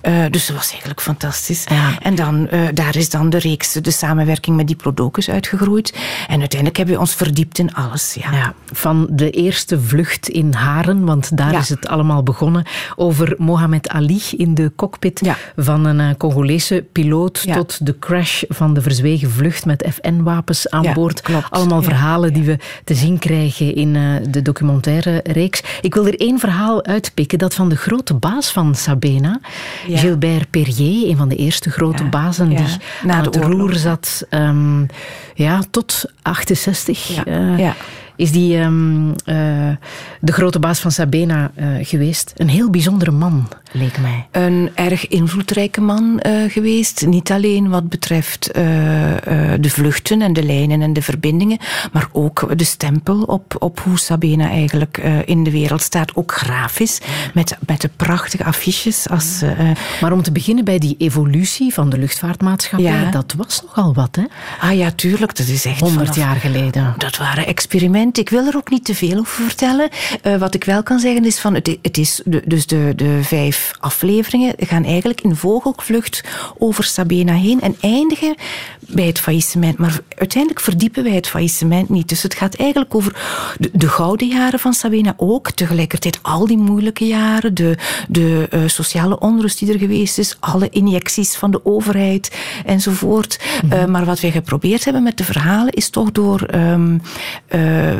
Eh, 0.00 0.24
dus 0.30 0.46
dat 0.46 0.56
was 0.56 0.70
eigenlijk 0.70 1.00
fantastisch. 1.00 1.64
Ja. 1.68 1.98
En 2.02 2.14
dan, 2.14 2.48
eh, 2.48 2.60
daar 2.74 2.96
is 2.96 3.10
dan 3.10 3.30
de 3.30 3.38
reeks, 3.38 3.72
de 3.72 3.90
samenwerking 3.90 4.56
met 4.56 4.68
Diplodocus 4.68 5.30
uitgegroeid. 5.30 5.94
En 6.28 6.38
uiteindelijk 6.38 6.76
hebben 6.76 6.94
we 6.94 7.00
ons 7.00 7.14
verdiept 7.14 7.58
in 7.58 7.74
alles. 7.74 8.16
Ja. 8.20 8.32
Ja, 8.32 8.54
van 8.72 9.06
de 9.10 9.30
eerste 9.30 9.80
vlucht 9.80 10.28
in 10.28 10.52
Haren, 10.52 11.04
want 11.04 11.36
daar 11.36 11.52
Ja. 11.52 11.58
is 11.58 11.68
het 11.68 11.88
allemaal 11.88 12.22
begonnen, 12.22 12.64
over 12.96 13.34
Mohamed 13.38 13.88
Ali 13.88 14.22
in 14.36 14.54
de 14.54 14.72
cockpit 14.76 15.20
van 15.56 15.84
een 15.84 16.00
eh, 16.00 16.16
Congolese 16.18 16.84
piloot 16.92 17.52
tot 17.52 17.86
de 17.86 17.98
crash 17.98 18.42
van 18.48 18.74
de 18.74 18.80
verzwegen 18.82 19.30
vlucht 19.30 19.64
met 19.66 19.88
FN-wapens 19.94 20.70
aan 20.70 20.92
boord. 20.94 21.20
klopt. 21.20 21.50
Allemaal 21.50 21.82
verhalen 21.82 22.32
die 22.32 22.42
we 22.42 22.58
te 22.84 22.94
zien 22.94 23.18
krijgen 23.18 23.74
in 23.74 23.92
de 23.92 24.02
documentaire 24.02 24.54
reeks. 25.24 25.62
Ik 25.80 25.94
wil 25.94 26.06
er 26.06 26.20
één 26.20 26.38
verhaal 26.38 26.84
uitpikken, 26.84 27.38
dat 27.38 27.54
van 27.54 27.68
de 27.68 27.76
grote 27.76 28.14
baas 28.14 28.50
van 28.52 28.74
Sabena, 28.74 29.40
Ja. 29.86 29.98
Gilbert 29.98 30.50
Perrier, 30.50 31.08
een 31.10 31.16
van 31.16 31.28
de 31.28 31.36
eerste 31.36 31.70
grote 31.70 32.02
Ja. 32.02 32.08
bazen 32.08 32.50
Ja. 32.50 32.56
die 32.56 32.66
Na 33.02 33.14
aan 33.14 33.22
de 33.22 33.38
het 33.38 33.48
roer 33.48 33.74
zat, 33.74 34.26
ehm, 34.30 34.84
ja, 35.34 35.60
tot 35.70 36.04
68. 36.22 37.14
Ja. 37.14 37.24
eh, 37.24 37.58
Ja. 37.58 37.74
Is 38.16 38.32
die 38.32 38.58
ehm, 38.58 39.08
eh, 39.24 39.36
de 40.20 40.32
grote 40.32 40.58
baas 40.58 40.78
van 40.80 40.90
Sabena 40.90 41.50
eh, 41.54 41.66
geweest. 41.80 42.32
Een 42.36 42.48
heel 42.48 42.70
bijzondere 42.70 43.10
man, 43.10 43.48
leek 43.72 43.98
mij. 43.98 44.26
Een 44.30 44.70
erg 44.74 45.08
invloedrijke 45.08 45.80
man 45.80 46.18
eh, 46.20 46.50
geweest. 46.52 47.06
Niet 47.06 47.30
alleen 47.32 47.68
wat 47.68 47.88
betreft 47.88 48.50
de 49.60 49.70
vluchten 49.70 50.22
en 50.22 50.32
de 50.32 50.42
lijnen 50.42 50.82
en 50.82 50.92
de 50.92 51.02
verbindingen, 51.02 51.58
maar 51.92 52.08
ook 52.12 52.58
de 52.58 52.64
stempel 52.64 53.22
op, 53.22 53.56
op 53.58 53.80
hoe 53.80 53.98
Sabena 53.98 54.48
eigenlijk 54.48 55.00
in 55.24 55.44
de 55.44 55.50
wereld 55.50 55.82
staat. 55.82 56.14
Ook 56.14 56.32
grafisch, 56.32 57.00
met, 57.34 57.56
met 57.66 57.80
de 57.80 57.90
prachtige 57.96 58.44
affiches. 58.44 59.08
Als, 59.08 59.42
Maar 60.00 60.12
om 60.12 60.22
te 60.22 60.32
beginnen 60.32 60.64
bij 60.64 60.78
die 60.78 60.94
evolutie 60.98 61.72
van 61.74 61.90
de 61.90 61.98
luchtvaartmaatschappij, 61.98 62.90
Ja. 62.92 63.10
dat 63.10 63.34
was 63.36 63.62
nogal 63.62 63.94
wat, 63.94 64.16
hè? 64.16 64.22
ah 64.60 64.76
ja, 64.76 64.90
tuurlijk, 64.90 65.36
dat 65.36 65.46
is 65.46 65.64
echt 65.64 65.80
100 65.80 66.00
vanaf- 66.00 66.16
jaar 66.16 66.36
geleden. 66.36 66.94
Dat 66.96 67.16
waren 67.16 67.46
experimenten. 67.46 68.04
Ik 68.12 68.28
wil 68.28 68.46
er 68.46 68.56
ook 68.56 68.70
niet 68.70 68.84
te 68.84 68.94
veel 68.94 69.18
over 69.18 69.44
vertellen. 69.44 69.88
Eh, 70.22 70.36
wat 70.36 70.54
ik 70.54 70.64
wel 70.64 70.82
kan 70.82 70.98
zeggen 70.98 71.24
is 71.24 71.38
van 71.38 71.54
het, 71.54 71.78
het 71.82 71.98
is 71.98 72.20
de, 72.24 72.42
dus 72.44 72.66
de, 72.66 72.92
de 72.96 73.18
vijf 73.22 73.70
afleveringen 73.80 74.54
gaan 74.58 74.84
eigenlijk 74.84 75.20
in 75.20 75.36
vogelvlucht 75.36 76.24
over 76.58 76.84
Sabena 76.84 77.32
heen 77.32 77.60
en 77.60 77.76
eindigen 77.80 78.34
bij 78.80 79.06
het 79.06 79.20
faillissement. 79.20 79.78
Maar 79.78 80.00
uiteindelijk 80.16 80.60
verdiepen 80.60 81.04
wij 81.04 81.12
het 81.12 81.28
faillissement 81.28 81.88
niet. 81.88 82.08
Dus 82.08 82.22
het 82.22 82.34
gaat 82.34 82.54
eigenlijk 82.54 82.94
over 82.94 83.16
de, 83.58 83.70
de 83.72 83.88
gouden 83.88 84.28
jaren 84.28 84.58
van 84.58 84.72
Sabena 84.72 85.14
ook. 85.16 85.50
Tegelijkertijd 85.50 86.18
al 86.22 86.46
die 86.46 86.58
moeilijke 86.58 87.06
jaren, 87.06 87.54
de, 87.54 87.76
de 88.08 88.46
eh, 88.50 88.60
sociale 88.66 89.18
onrust 89.18 89.58
die 89.58 89.72
er 89.72 89.78
geweest 89.78 90.18
is, 90.18 90.36
alle 90.40 90.68
injecties 90.68 91.36
van 91.36 91.50
de 91.50 91.64
overheid 91.64 92.38
enzovoort. 92.64 93.40
Eh, 93.68 93.84
maar 93.84 94.04
wat 94.04 94.20
wij 94.20 94.30
geprobeerd 94.30 94.84
hebben 94.84 95.02
met 95.02 95.18
de 95.18 95.24
verhalen 95.24 95.72
is 95.72 95.90
toch 95.90 96.12
door 96.12 96.42
ehm 96.42 96.98
eh, 97.46 97.95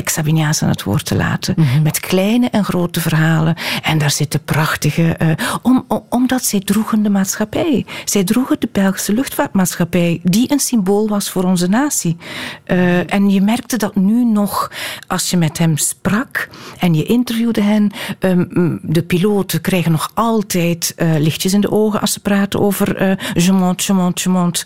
ex-Sabiniaans 0.00 0.62
aan 0.62 0.68
het 0.68 0.82
woord 0.82 1.04
te 1.04 1.16
laten. 1.16 1.54
Met 1.82 2.00
kleine 2.00 2.48
en 2.50 2.64
grote 2.64 3.00
verhalen. 3.00 3.54
En 3.82 3.98
daar 3.98 4.10
zitten 4.10 4.42
prachtige... 4.44 5.02
eh, 5.16 5.28
om, 5.62 5.84
om- 5.88 6.04
omdat 6.08 6.44
zij 6.44 6.60
droegen 6.60 7.02
de 7.02 7.10
maatschappij. 7.10 7.86
Zij 8.04 8.24
droegen 8.24 8.56
de 8.60 8.68
Belgische 8.72 9.12
luchtvaartmaatschappij, 9.12 10.20
die 10.22 10.52
een 10.52 10.58
symbool 10.60 11.08
was 11.08 11.30
voor 11.30 11.44
onze 11.44 11.66
natie. 11.68 12.16
Eh, 12.64 13.12
en 13.14 13.30
je 13.30 13.40
merkte 13.40 13.76
dat 13.76 13.96
nu 13.96 14.24
nog, 14.24 14.70
als 15.06 15.30
je 15.30 15.36
met 15.36 15.58
hem 15.58 15.76
sprak 15.76 16.48
en 16.78 16.94
je 16.94 17.04
interviewde 17.04 17.60
hen. 17.62 17.90
ehm, 18.18 18.44
mm, 18.48 18.78
de 18.82 19.02
piloten 19.02 19.60
krijgen 19.60 19.90
nog 19.92 20.10
altijd 20.14 20.92
eh, 20.96 21.08
lichtjes 21.18 21.52
in 21.52 21.60
de 21.60 21.70
ogen 21.70 22.00
als 22.00 22.12
ze 22.12 22.20
praten 22.20 22.60
over 22.60 23.18
je 23.34 23.52
monte, 23.52 23.84
je 23.86 23.92
monte, 23.92 24.22
je 24.22 24.28
monte. 24.28 24.64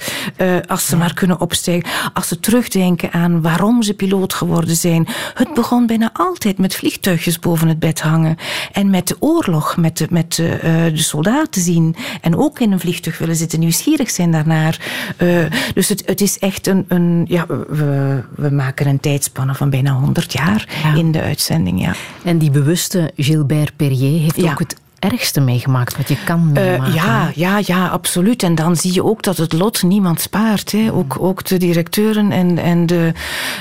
Als 0.67 0.87
ze 0.87 0.97
maar 0.97 1.15
kunnen 1.15 1.41
opstijgen. 1.41 1.91
Als 2.13 2.29
ze 2.29 2.41
terugdenken 2.41 3.13
aan 3.13 3.43
waarom 3.43 3.83
ze 3.83 3.95
piloot 3.95 4.35
geworden 4.35 4.77
zijn. 4.77 5.07
Het 5.35 5.55
begon 5.55 5.87
bijna 5.87 6.11
altijd 6.13 6.59
met 6.59 6.75
vliegtuigjes 6.75 7.39
boven 7.39 7.69
het 7.69 7.79
bed 7.79 8.01
hangen. 8.01 8.37
En 8.73 8.91
met 8.91 9.09
de 9.09 9.17
oorlog, 9.19 9.77
met 9.77 9.99
de, 9.99 10.07
met 10.11 10.35
de, 10.35 10.49
eh, 10.49 10.85
de 10.85 11.03
soldaten 11.03 11.63
zien. 11.63 11.97
En 12.21 12.37
ook 12.37 12.61
in 12.61 12.73
een 12.73 12.81
vliegtuig 12.81 13.19
willen 13.19 13.37
zitten, 13.37 13.59
nieuwsgierig 13.59 14.11
zijn 14.11 14.33
daarnaar. 14.33 14.79
Eh, 15.17 15.39
dus 15.75 15.89
het, 15.89 16.03
het 16.07 16.21
is 16.21 16.39
echt 16.39 16.67
een... 16.67 16.85
een 16.89 17.25
ja, 17.29 17.47
we, 17.69 18.23
we 18.37 18.51
maken 18.51 18.87
een 18.87 19.01
tijdspanne 19.01 19.55
van 19.55 19.71
bijna 19.71 19.93
100 19.93 20.33
jaar 20.33 20.69
Ja. 20.83 20.95
in 20.95 21.13
de 21.13 21.21
uitzending. 21.23 21.81
Ja. 21.81 21.95
En 22.25 22.39
die 22.39 22.51
bewuste 22.51 23.11
Gilbert 23.17 23.77
Perrier 23.77 24.21
heeft 24.21 24.37
Ja. 24.37 24.51
ook 24.53 24.59
het 24.59 24.77
ergste 25.11 25.41
meegemaakt 25.41 25.97
wat 25.97 26.09
je 26.09 26.17
kan 26.25 26.51
Eh, 26.55 26.65
meemaken. 26.65 26.93
ja, 26.95 27.31
ja, 27.35 27.61
ja, 27.65 27.87
absoluut. 27.89 28.43
En 28.43 28.55
dan 28.55 28.77
zie 28.77 28.93
je 28.95 29.05
ook 29.05 29.23
dat 29.23 29.37
het 29.37 29.53
lot 29.53 29.83
niemand 29.83 30.21
spaart. 30.21 30.73
Hè. 30.73 30.93
Ook, 30.93 31.17
ook 31.21 31.45
de 31.45 31.57
directeuren 31.57 32.33
en, 32.33 32.59
en 32.59 32.87
de, 32.87 33.13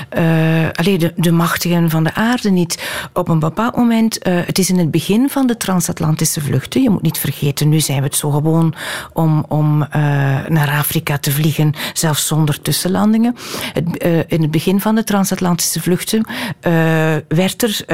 eh 0.08 0.22
allee, 0.72 0.98
de, 0.98 1.12
de 1.16 1.32
machtigen 1.32 1.90
van 1.90 2.04
de 2.04 2.14
aarde 2.14 2.50
niet. 2.50 2.82
Op 3.12 3.28
een 3.28 3.38
bepaald 3.38 3.76
moment, 3.76 4.18
eh, 4.18 4.34
het 4.44 4.58
is 4.58 4.70
in 4.70 4.78
het 4.78 4.90
begin 4.90 5.28
van 5.30 5.46
de 5.46 5.56
transatlantische 5.56 6.40
vluchten. 6.40 6.82
Je 6.82 6.90
moet 6.90 7.02
niet 7.02 7.18
vergeten, 7.18 7.68
nu 7.68 7.80
zijn 7.80 7.98
we 7.98 8.04
het 8.04 8.16
zo 8.16 8.30
gewoon 8.30 8.74
om, 9.12 9.44
om 9.48 9.78
naar 10.48 10.70
Afrika 10.78 11.18
te 11.18 11.30
vliegen, 11.30 11.72
zelfs 11.92 12.26
zonder 12.26 12.60
tussenlandingen. 12.62 13.34
Het, 13.72 14.04
in 14.28 14.42
het 14.42 14.50
begin 14.50 14.80
van 14.80 14.94
de 14.94 15.04
transatlantische 15.04 15.80
vluchten 15.80 16.26
werd 17.28 17.62
er 17.62 17.84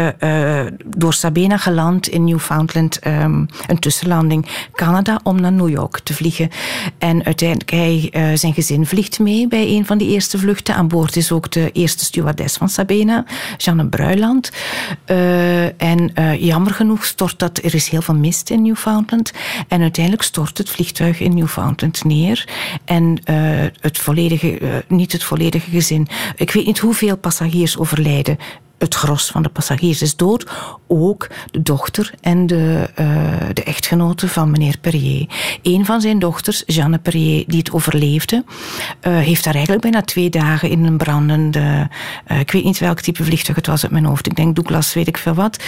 door 0.87 1.15
Sabena 1.15 1.57
geland 1.57 2.07
in 2.09 2.25
Newfoundland 2.25 2.99
ehm, 2.99 3.40
een 3.67 3.79
tussenlanding 3.79 4.47
Canada 4.73 5.21
om 5.23 5.41
naar 5.41 5.53
New 5.53 5.69
York 5.69 5.99
te 5.99 6.15
vliegen. 6.15 6.51
En 6.99 7.25
uiteindelijk, 7.25 7.71
hij, 7.71 8.09
eh, 8.13 8.29
zijn 8.35 8.55
gezin 8.55 8.87
vliegt 8.87 9.19
mee 9.19 9.49
bij 9.49 9.69
een 9.69 9.87
van 9.87 9.99
die 9.99 10.09
eerste 10.09 10.39
vluchten. 10.39 10.75
Aan 10.75 10.89
boord 10.89 11.17
is 11.17 11.33
ook 11.33 11.51
de 11.51 11.71
eerste 11.73 12.05
stewardess 12.05 12.57
van 12.57 12.69
Sabena, 12.69 13.25
Jeanne 13.57 13.87
Bruiland. 13.87 14.51
Eh, 15.05 15.83
en 15.83 16.15
eh, 16.15 16.43
jammer 16.43 16.75
genoeg 16.75 17.05
stort 17.05 17.39
dat, 17.39 17.59
er 17.59 17.75
is 17.75 17.89
heel 17.89 18.03
veel 18.03 18.15
mist 18.15 18.51
in 18.51 18.63
Newfoundland. 18.63 19.33
En 19.69 19.81
uiteindelijk 19.81 20.25
stort 20.25 20.59
het 20.59 20.71
vliegtuig 20.71 21.21
in 21.21 21.35
Newfoundland 21.35 22.05
neer. 22.05 22.49
En 22.85 23.19
het 23.81 23.99
volledige, 23.99 24.83
niet 24.89 25.13
het 25.13 25.25
volledige 25.25 25.71
gezin. 25.71 26.09
Ik 26.37 26.51
weet 26.51 26.67
niet 26.67 26.79
hoeveel 26.79 27.17
passagiers 27.17 27.79
overlijden 27.79 28.39
het 28.81 28.95
gros 28.95 29.31
van 29.31 29.43
de 29.43 29.49
passagiers 29.49 30.03
is 30.03 30.17
dood. 30.17 30.47
Ook 30.87 31.29
de 31.51 31.63
dochter 31.63 32.15
en 32.21 32.47
de, 32.47 32.91
eh, 32.95 33.07
de 33.53 33.63
echtgenote 33.63 34.29
van 34.29 34.51
meneer 34.51 34.79
Perrier. 34.81 35.27
Een 35.63 35.85
van 35.85 36.01
zijn 36.01 36.19
dochters, 36.19 36.63
Jeanne 36.67 36.99
Perrier, 36.99 37.45
die 37.47 37.59
het 37.59 37.73
overleefde, 37.73 38.45
eh, 39.01 39.19
heeft 39.19 39.45
daar 39.45 39.55
eigenlijk 39.55 39.83
bijna 39.83 40.03
twee 40.03 40.31
dagen 40.31 40.71
in 40.71 40.85
een 40.85 40.97
brandende... 40.97 41.89
eh, 42.25 42.41
ik 42.41 42.51
weet 42.51 42.65
niet 42.65 42.79
welk 42.79 43.01
type 43.01 43.25
vliegtuig 43.25 43.57
het 43.57 43.67
was 43.67 43.83
uit 43.83 43.93
mijn 43.93 44.05
hoofd. 44.05 44.27
Ik 44.27 44.37
denk 44.37 44.55
Douglas, 44.55 44.95
weet 44.95 45.09
ik 45.09 45.19
veel 45.19 45.35
wat. 45.35 45.63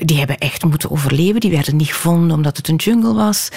Die 0.00 0.18
hebben 0.18 0.38
echt 0.38 0.64
moeten 0.64 0.90
overleven. 0.90 1.40
Die 1.40 1.50
werden 1.50 1.76
niet 1.76 1.88
gevonden 1.88 2.36
omdat 2.36 2.56
het 2.56 2.68
een 2.68 2.76
jungle 2.76 3.14
was. 3.14 3.48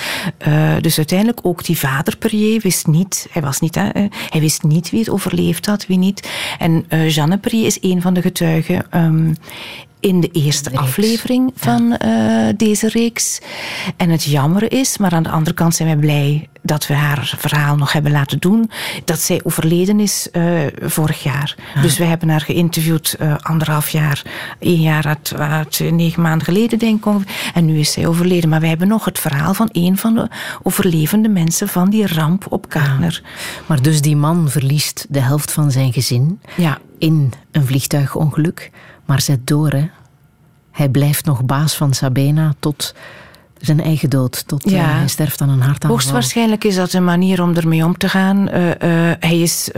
Dus 0.81 0.97
uiteindelijk 0.97 1.39
ook 1.41 1.63
die 1.63 1.77
vader 1.77 2.17
Perrier 2.17 2.61
wist 2.61 2.87
niet... 2.87 3.27
Hij, 3.31 3.41
was 3.41 3.59
niet, 3.59 3.75
hij 3.75 4.39
wist 4.39 4.63
niet 4.63 4.89
wie 4.89 4.99
het 4.99 5.09
overleefd 5.09 5.65
had, 5.65 5.85
wie 5.87 5.97
niet. 5.97 6.29
En 6.59 6.85
Jeanne 7.07 7.37
Perrier 7.37 7.65
is 7.65 7.77
een 7.81 8.01
van 8.01 8.13
de 8.13 8.21
getuigen 8.21 8.68
ehm, 8.69 9.35
in 9.99 10.19
de 10.19 10.29
eerste 10.31 10.69
reeks. 10.69 10.81
aflevering 10.81 11.51
van 11.55 11.97
eh, 11.97 12.47
deze 12.57 12.87
reeks. 12.89 13.39
En 13.97 14.09
het 14.09 14.23
jammer 14.23 14.71
is, 14.71 14.97
maar 14.97 15.11
aan 15.11 15.23
de 15.23 15.29
andere 15.29 15.55
kant 15.55 15.75
zijn 15.75 15.87
wij 15.89 15.97
blij 15.97 16.47
dat 16.61 16.87
we 16.87 16.93
haar 16.93 17.33
verhaal 17.37 17.75
nog 17.75 17.91
hebben 17.91 18.11
laten 18.11 18.39
doen, 18.39 18.71
dat 19.05 19.19
zij 19.19 19.39
overleden 19.43 19.99
is 19.99 20.27
eh, 20.31 20.43
vorig 20.81 21.23
jaar. 21.23 21.55
Dus 21.81 21.97
we 21.97 22.03
hebben 22.03 22.29
haar 22.29 22.41
geïnterviewd 22.41 23.13
eh, 23.19 23.35
anderhalf 23.41 23.89
jaar, 23.89 24.21
één 24.59 24.81
jaar 24.81 25.05
uit, 25.05 25.33
uit 25.37 25.79
negen 25.91 26.21
maanden 26.21 26.45
geleden 26.45 26.79
denk 26.79 27.05
ik. 27.05 27.13
En 27.53 27.65
nu 27.65 27.79
is 27.79 27.91
zij 27.91 28.07
overleden. 28.07 28.49
Maar 28.49 28.59
wij 28.59 28.69
hebben 28.69 28.87
nog 28.87 29.05
het 29.05 29.19
verhaal 29.19 29.53
van 29.53 29.69
een 29.71 29.97
van 29.97 30.13
de 30.13 30.27
overlevende 30.63 31.29
mensen 31.29 31.67
van 31.67 31.89
die 31.89 32.07
ramp 32.07 32.45
op 32.49 32.69
Karner. 32.69 33.21
Maar 33.65 33.81
dus 33.81 34.01
die 34.01 34.15
man 34.15 34.49
verliest 34.49 35.05
de 35.09 35.19
helft 35.21 35.51
van 35.51 35.71
zijn 35.71 35.93
gezin 35.93 36.39
Ja. 36.55 36.77
in 36.97 37.33
een 37.51 37.65
vliegtuigongeluk, 37.65 38.71
maar 39.09 39.21
zet 39.21 39.47
door, 39.47 39.69
hè. 39.69 39.89
Hij 40.71 40.89
blijft 40.89 41.25
nog 41.25 41.43
baas 41.43 41.75
van 41.75 41.93
Sabena 41.93 42.53
tot 42.59 42.95
zijn 43.57 43.81
eigen 43.81 44.09
dood. 44.09 44.47
Tot 44.47 44.71
eh, 44.71 44.95
hij 44.95 45.07
sterft 45.07 45.41
aan 45.41 45.49
een 45.49 45.59
hartaanval. 45.59 45.89
Hoogstwaarschijnlijk 45.89 46.63
is 46.63 46.75
dat 46.75 46.93
een 46.93 47.03
manier 47.03 47.41
om 47.41 47.55
ermee 47.55 47.85
om 47.85 47.97
te 47.97 48.09
gaan. 48.09 48.49
Eh, 48.49 48.71
eh, 49.09 49.15
hij 49.19 49.39
is. 49.39 49.69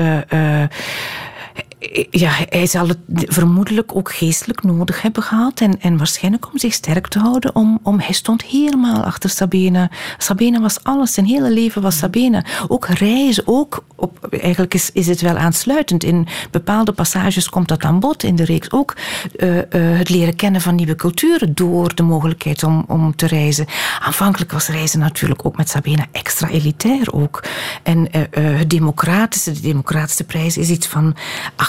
Ja, 2.09 2.31
hij 2.49 2.65
zal 2.65 2.87
het 2.87 2.97
vermoedelijk 3.07 3.95
ook 3.95 4.11
geestelijk 4.13 4.63
nodig 4.63 5.01
hebben 5.01 5.23
gehad. 5.23 5.59
En, 5.59 5.81
en 5.81 5.97
waarschijnlijk 5.97 6.51
om 6.51 6.57
zich 6.57 6.73
sterk 6.73 7.07
te 7.07 7.19
houden. 7.19 7.55
Om, 7.55 7.79
om, 7.83 7.99
hij 7.99 8.13
stond 8.13 8.43
helemaal 8.43 9.03
achter 9.03 9.29
Sabena. 9.29 9.89
Sabena 10.17 10.59
was 10.59 10.83
alles. 10.83 11.13
Zijn 11.13 11.25
hele 11.25 11.51
leven 11.51 11.81
was 11.81 11.97
Sabena. 11.97 12.45
Ook 12.67 12.87
reizen. 12.87 13.43
Ook 13.45 13.83
op, 13.95 14.27
eigenlijk 14.31 14.73
is, 14.73 14.91
is 14.91 15.07
het 15.07 15.21
wel 15.21 15.37
aansluitend. 15.37 16.03
In 16.03 16.27
bepaalde 16.51 16.91
passages 16.91 17.49
komt 17.49 17.67
dat 17.67 17.83
aan 17.83 17.99
bod 17.99 18.23
in 18.23 18.35
de 18.35 18.45
reeks. 18.45 18.71
Ook 18.71 18.95
eh, 19.35 19.57
eh, 19.59 19.65
het 19.97 20.09
leren 20.09 20.35
kennen 20.35 20.61
van 20.61 20.75
nieuwe 20.75 20.95
culturen. 20.95 21.53
Door 21.53 21.95
de 21.95 22.03
mogelijkheid 22.03 22.63
om, 22.63 22.85
om 22.87 23.15
te 23.15 23.27
reizen. 23.27 23.65
Aanvankelijk 23.99 24.51
was 24.51 24.67
reizen 24.67 24.99
natuurlijk 24.99 25.45
ook 25.45 25.57
met 25.57 25.69
Sabena 25.69 26.05
extra 26.11 26.47
elitair 26.47 27.13
ook. 27.13 27.43
En 27.83 28.11
eh, 28.11 28.21
het 28.31 28.69
democratische, 28.69 29.51
de 29.51 29.61
democratische 29.61 30.23
prijs 30.23 30.57
is 30.57 30.69
iets 30.69 30.87
van 30.87 31.15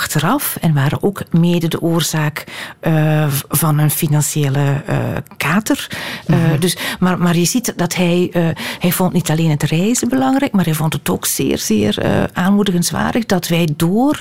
achteraf 0.03 0.57
en 0.61 0.74
waren 0.74 1.03
ook 1.03 1.22
mede 1.30 1.68
de 1.68 1.80
oorzaak 1.80 2.44
eh, 2.80 3.26
van 3.48 3.78
een 3.78 3.90
financiële 3.90 4.82
eh, 4.86 4.98
kater. 5.36 5.86
Eh, 6.26 6.36
dus, 6.59 6.76
maar, 6.98 7.18
maar 7.18 7.36
je 7.36 7.44
ziet 7.44 7.72
dat 7.76 7.94
hij, 7.94 8.30
hij 8.78 8.92
vond 8.92 9.12
niet 9.12 9.30
alleen 9.30 9.50
het 9.50 9.62
reizen 9.62 10.09
belangrijk, 10.09 10.53
maar 10.53 10.64
hij 10.64 10.74
vond 10.74 10.92
het 10.92 11.11
ook 11.11 11.26
zeer, 11.26 11.59
zeer 11.59 12.26
aanmoedigenswaardig 12.32 13.26
dat 13.26 13.48
wij 13.48 13.68
door 13.76 14.20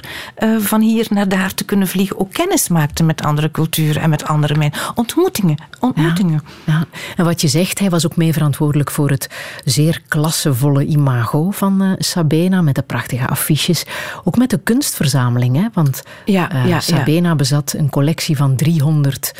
van 0.60 0.82
hier 0.82 1.08
naar 1.10 1.28
daar 1.28 1.54
te 1.54 1.64
kunnen 1.64 1.88
vliegen 1.88 2.20
ook 2.20 2.34
kennis 2.34 2.68
maakten 2.68 3.06
met 3.06 3.24
andere 3.24 3.52
culturen 3.52 4.02
en 4.02 4.10
met 4.10 4.26
andere 4.26 4.56
mensen. 4.56 4.82
Ontmoetingen, 4.96 5.58
ontmoetingen. 5.80 6.42
Ja. 6.66 6.86
En 7.16 7.26
wat 7.26 7.42
je 7.42 7.48
zegt, 7.48 7.80
hij 7.80 7.90
was 7.90 8.06
ook 8.06 8.16
mee 8.16 8.34
verantwoordelijk 8.34 8.92
voor 8.92 9.10
het 9.10 9.30
zeer 9.66 10.02
klassevolle 10.08 10.86
imago 10.86 11.52
van 11.52 11.96
Sabena, 11.98 12.62
met 12.62 12.76
de 12.76 12.82
prachtige 12.82 13.28
affiches. 13.28 13.86
Ook 14.24 14.38
met 14.38 14.50
de 14.50 14.60
kunstverzameling, 14.64 15.56
hè, 15.56 15.68
Want 15.74 16.04
Ja, 16.26 16.52
eh, 16.52 16.62
ja, 16.62 16.66
ja. 16.66 16.80
Sabena 16.80 17.36
bezat 17.36 17.74
een 17.78 17.90
collectie 17.90 18.38
van 18.38 18.56
300 18.56 19.32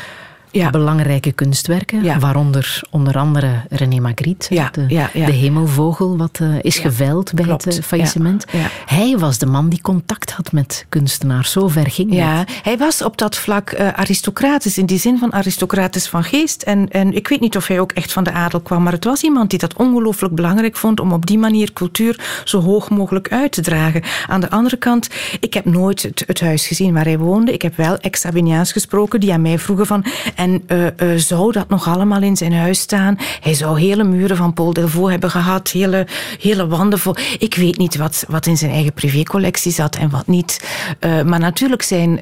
Ja. 0.52 0.70
belangrijke 0.70 1.32
kunstwerken, 1.32 2.04
Ja. 2.04 2.18
waaronder 2.18 2.80
onder 2.90 3.18
andere 3.18 3.50
René 3.68 4.00
Magritte, 4.00 4.54
de, 4.72 5.08
de 5.12 5.32
hemelvogel, 5.32 6.16
wat 6.16 6.38
eh, 6.42 6.48
is 6.60 6.78
geveild 6.78 7.32
bij 7.34 7.44
klopt. 7.44 7.64
het 7.64 7.78
eh, 7.78 7.82
faillissement. 7.84 8.44
Hij 8.86 9.18
was 9.18 9.38
de 9.38 9.46
man 9.46 9.68
die 9.68 9.80
contact 9.80 10.30
had 10.32 10.52
met 10.52 10.86
kunstenaars. 10.88 11.52
Zo 11.52 11.68
ver 11.68 11.90
ging 11.90 12.08
het. 12.10 12.18
Ja, 12.18 12.44
hij 12.62 12.78
was 12.78 13.02
op 13.02 13.18
dat 13.18 13.36
vlak 13.36 13.70
eh, 13.70 13.88
aristocratisch, 13.88 14.78
in 14.78 14.86
die 14.86 14.98
zin 14.98 15.18
van 15.18 15.32
aristocratisch 15.32 16.08
van 16.08 16.24
geest. 16.24 16.62
En, 16.62 16.90
en 16.90 17.12
ik 17.14 17.28
weet 17.28 17.40
niet 17.40 17.56
of 17.56 17.66
hij 17.66 17.80
ook 17.80 17.92
echt 17.92 18.12
van 18.12 18.24
de 18.24 18.32
adel 18.32 18.60
kwam, 18.60 18.82
maar 18.82 18.92
het 18.92 19.04
was 19.04 19.22
iemand 19.22 19.50
die 19.50 19.58
dat 19.58 19.74
ongelooflijk 19.76 20.34
belangrijk 20.34 20.76
vond 20.76 21.00
om 21.00 21.12
op 21.12 21.26
die 21.26 21.38
manier 21.38 21.72
cultuur 21.72 22.42
zo 22.44 22.60
hoog 22.60 22.90
mogelijk 22.90 23.32
uit 23.32 23.52
te 23.52 23.60
dragen. 23.60 24.02
Aan 24.28 24.40
de 24.40 24.50
andere 24.50 24.76
kant, 24.76 25.08
ik 25.40 25.54
heb 25.54 25.64
nooit 25.64 26.02
het, 26.02 26.24
het 26.26 26.40
huis 26.40 26.66
gezien 26.66 26.94
waar 26.94 27.04
hij 27.04 27.18
woonde. 27.18 27.52
Ik 27.52 27.62
heb 27.62 27.76
wel 27.76 27.96
ex-Sabiniaans 27.96 28.72
gesproken 28.72 29.20
die 29.20 29.32
aan 29.32 29.42
mij 29.42 29.58
vroegen 29.58 29.86
van, 29.86 30.04
en 30.42 30.62
eh, 30.66 30.86
eh, 30.86 31.18
zou 31.18 31.52
dat 31.52 31.68
nog 31.68 31.88
allemaal 31.88 32.22
in 32.22 32.36
zijn 32.36 32.54
huis 32.54 32.78
staan? 32.78 33.16
Hij 33.40 33.54
zou 33.54 33.80
hele 33.80 34.04
muren 34.04 34.36
van 34.36 34.52
Paul 34.52 34.72
Delvaux 34.72 35.10
hebben 35.10 35.30
gehad, 35.30 35.70
hele, 35.70 36.06
hele 36.40 36.66
wanden 36.66 36.98
vol. 36.98 37.16
Ik 37.38 37.54
weet 37.54 37.78
niet 37.78 37.96
wat, 37.96 38.24
wat 38.28 38.46
in 38.46 38.56
zijn 38.56 38.70
eigen 38.70 38.92
privécollectie 38.92 39.72
zat 39.72 39.96
en 39.96 40.10
wat 40.10 40.26
niet. 40.26 40.60
Eh, 40.98 41.22
maar 41.22 41.38
natuurlijk 41.38 41.82
zijn 41.82 42.20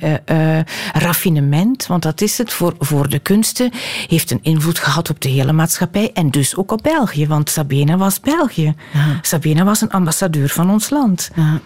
raffinement, 0.93 1.87
want 1.87 2.03
dat 2.03 2.21
is 2.21 2.39
het 2.39 2.53
voor, 2.53 2.75
voor 2.79 3.09
de 3.09 3.19
kunsten, 3.19 3.71
heeft 4.07 4.31
een 4.31 4.43
invloed 4.43 4.79
gehad 4.79 5.11
op 5.11 5.21
de 5.21 5.29
hele 5.29 5.53
maatschappij 5.53 6.11
en 6.15 6.31
dus 6.31 6.57
ook 6.57 6.73
op 6.73 6.83
België, 6.83 7.27
want 7.27 7.51
Sabina 7.51 7.97
was 7.97 8.21
België. 8.21 8.75
Sabina 9.23 9.65
was 9.65 9.81
een 9.81 9.91
ambassadeur 9.91 10.49
van 10.49 10.71
ons 10.71 10.91
land. 10.91 11.31
Ja. 11.35 11.61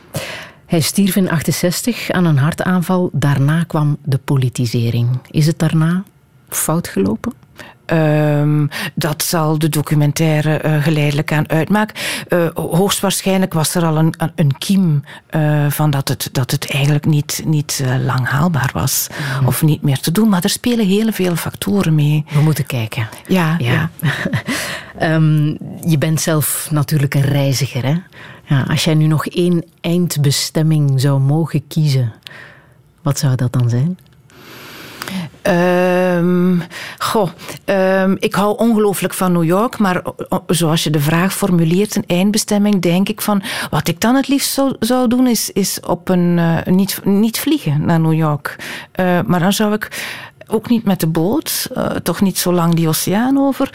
Hij 0.66 0.80
stierf 0.80 1.16
in 1.16 1.30
68 1.30 2.11
aan 2.11 2.24
een 2.24 2.38
hartaanval. 2.38 3.11
Daarna 3.12 3.64
kwam 3.64 3.96
de 4.05 4.18
politisering. 4.18 5.09
Is 5.30 5.46
het 5.46 5.59
daarna 5.59 6.05
fout 6.49 6.88
gelopen? 6.88 7.32
Ehm, 7.86 8.66
dat 8.95 9.22
zal 9.22 9.59
de 9.59 9.68
documentaire 9.68 10.57
eh, 10.57 10.82
geleidelijk 10.82 11.32
aan 11.32 11.49
uitmaken. 11.49 11.97
Eh, 12.28 12.49
hoogstwaarschijnlijk 12.55 13.53
was 13.53 13.74
er 13.74 13.84
al 13.84 13.97
een, 13.99 14.14
een- 14.34 14.59
kiem 14.59 15.05
eh, 15.26 15.70
van 15.70 15.90
dat 15.90 16.09
het, 16.09 16.28
dat 16.32 16.51
het 16.51 16.70
eigenlijk 16.72 17.07
niet, 17.07 17.42
niet 17.45 17.82
lang 18.05 18.28
haalbaar 18.28 18.70
was. 18.72 19.07
Of 19.47 19.62
niet 19.62 19.82
meer 19.82 19.99
te 19.99 20.12
doen. 20.12 20.28
Maar 20.28 20.42
er 20.42 20.51
spelen 20.51 20.86
heel 20.86 21.12
veel 21.12 21.36
factoren 21.36 21.95
mee. 21.95 22.24
We 22.32 22.40
moeten 22.40 22.66
kijken. 22.66 23.09
Ja, 23.26 23.55
ja. 23.59 23.90
Ehm, 24.99 25.47
je 25.90 25.97
bent 25.99 26.20
zelf 26.20 26.68
natuurlijk 26.70 27.14
een 27.14 27.20
reiziger. 27.22 27.84
Hè? 27.84 27.95
Ja, 28.45 28.64
als 28.68 28.84
jij 28.84 28.95
nu 28.95 29.07
nog 29.07 29.26
één 29.26 29.64
eindbestemming 29.80 31.01
zou 31.01 31.20
mogen 31.20 31.66
kiezen, 31.66 32.12
wat 33.03 33.18
zou 33.18 33.34
dat 33.34 33.53
dan 33.53 33.68
zijn? 33.70 33.99
Ehm, 35.42 36.59
goh, 36.98 37.30
ehm, 37.64 38.14
ik 38.18 38.34
hou 38.34 38.59
ongelooflijk 38.59 39.14
van 39.14 39.32
New 39.32 39.44
York, 39.44 39.78
maar 39.78 40.02
zoals 40.46 40.84
je 40.84 40.90
de 40.90 41.00
vraag 41.00 41.34
formuleert, 41.34 41.96
een 41.96 42.05
eindbestemming, 42.07 42.82
denk 42.82 43.09
ik 43.09 43.20
van 43.20 43.42
wat 43.70 43.88
ik 43.88 44.00
dan 44.00 44.14
het 44.14 44.28
liefst 44.28 44.52
zou, 44.52 44.76
zou 44.78 45.09
doen, 45.09 45.26
is, 45.26 45.50
is 45.50 45.80
op 45.80 46.09
een 46.09 46.38
eh, 46.38 46.72
niet, 46.72 47.00
niet 47.05 47.38
vliegen 47.38 47.84
naar 47.84 48.00
New 48.00 48.12
York. 48.12 48.57
Eh, 48.92 49.20
maar 49.26 49.40
dan 49.40 49.52
zou 49.52 49.72
ik 49.72 50.12
ook 50.46 50.68
niet 50.68 50.84
met 50.84 51.00
de 51.00 51.07
boot, 51.07 51.68
eh, 51.74 51.86
toch 51.86 52.20
niet 52.20 52.38
zo 52.38 52.52
lang 52.52 52.74
die 52.74 52.88
oceaan 52.88 53.38
over. 53.38 53.70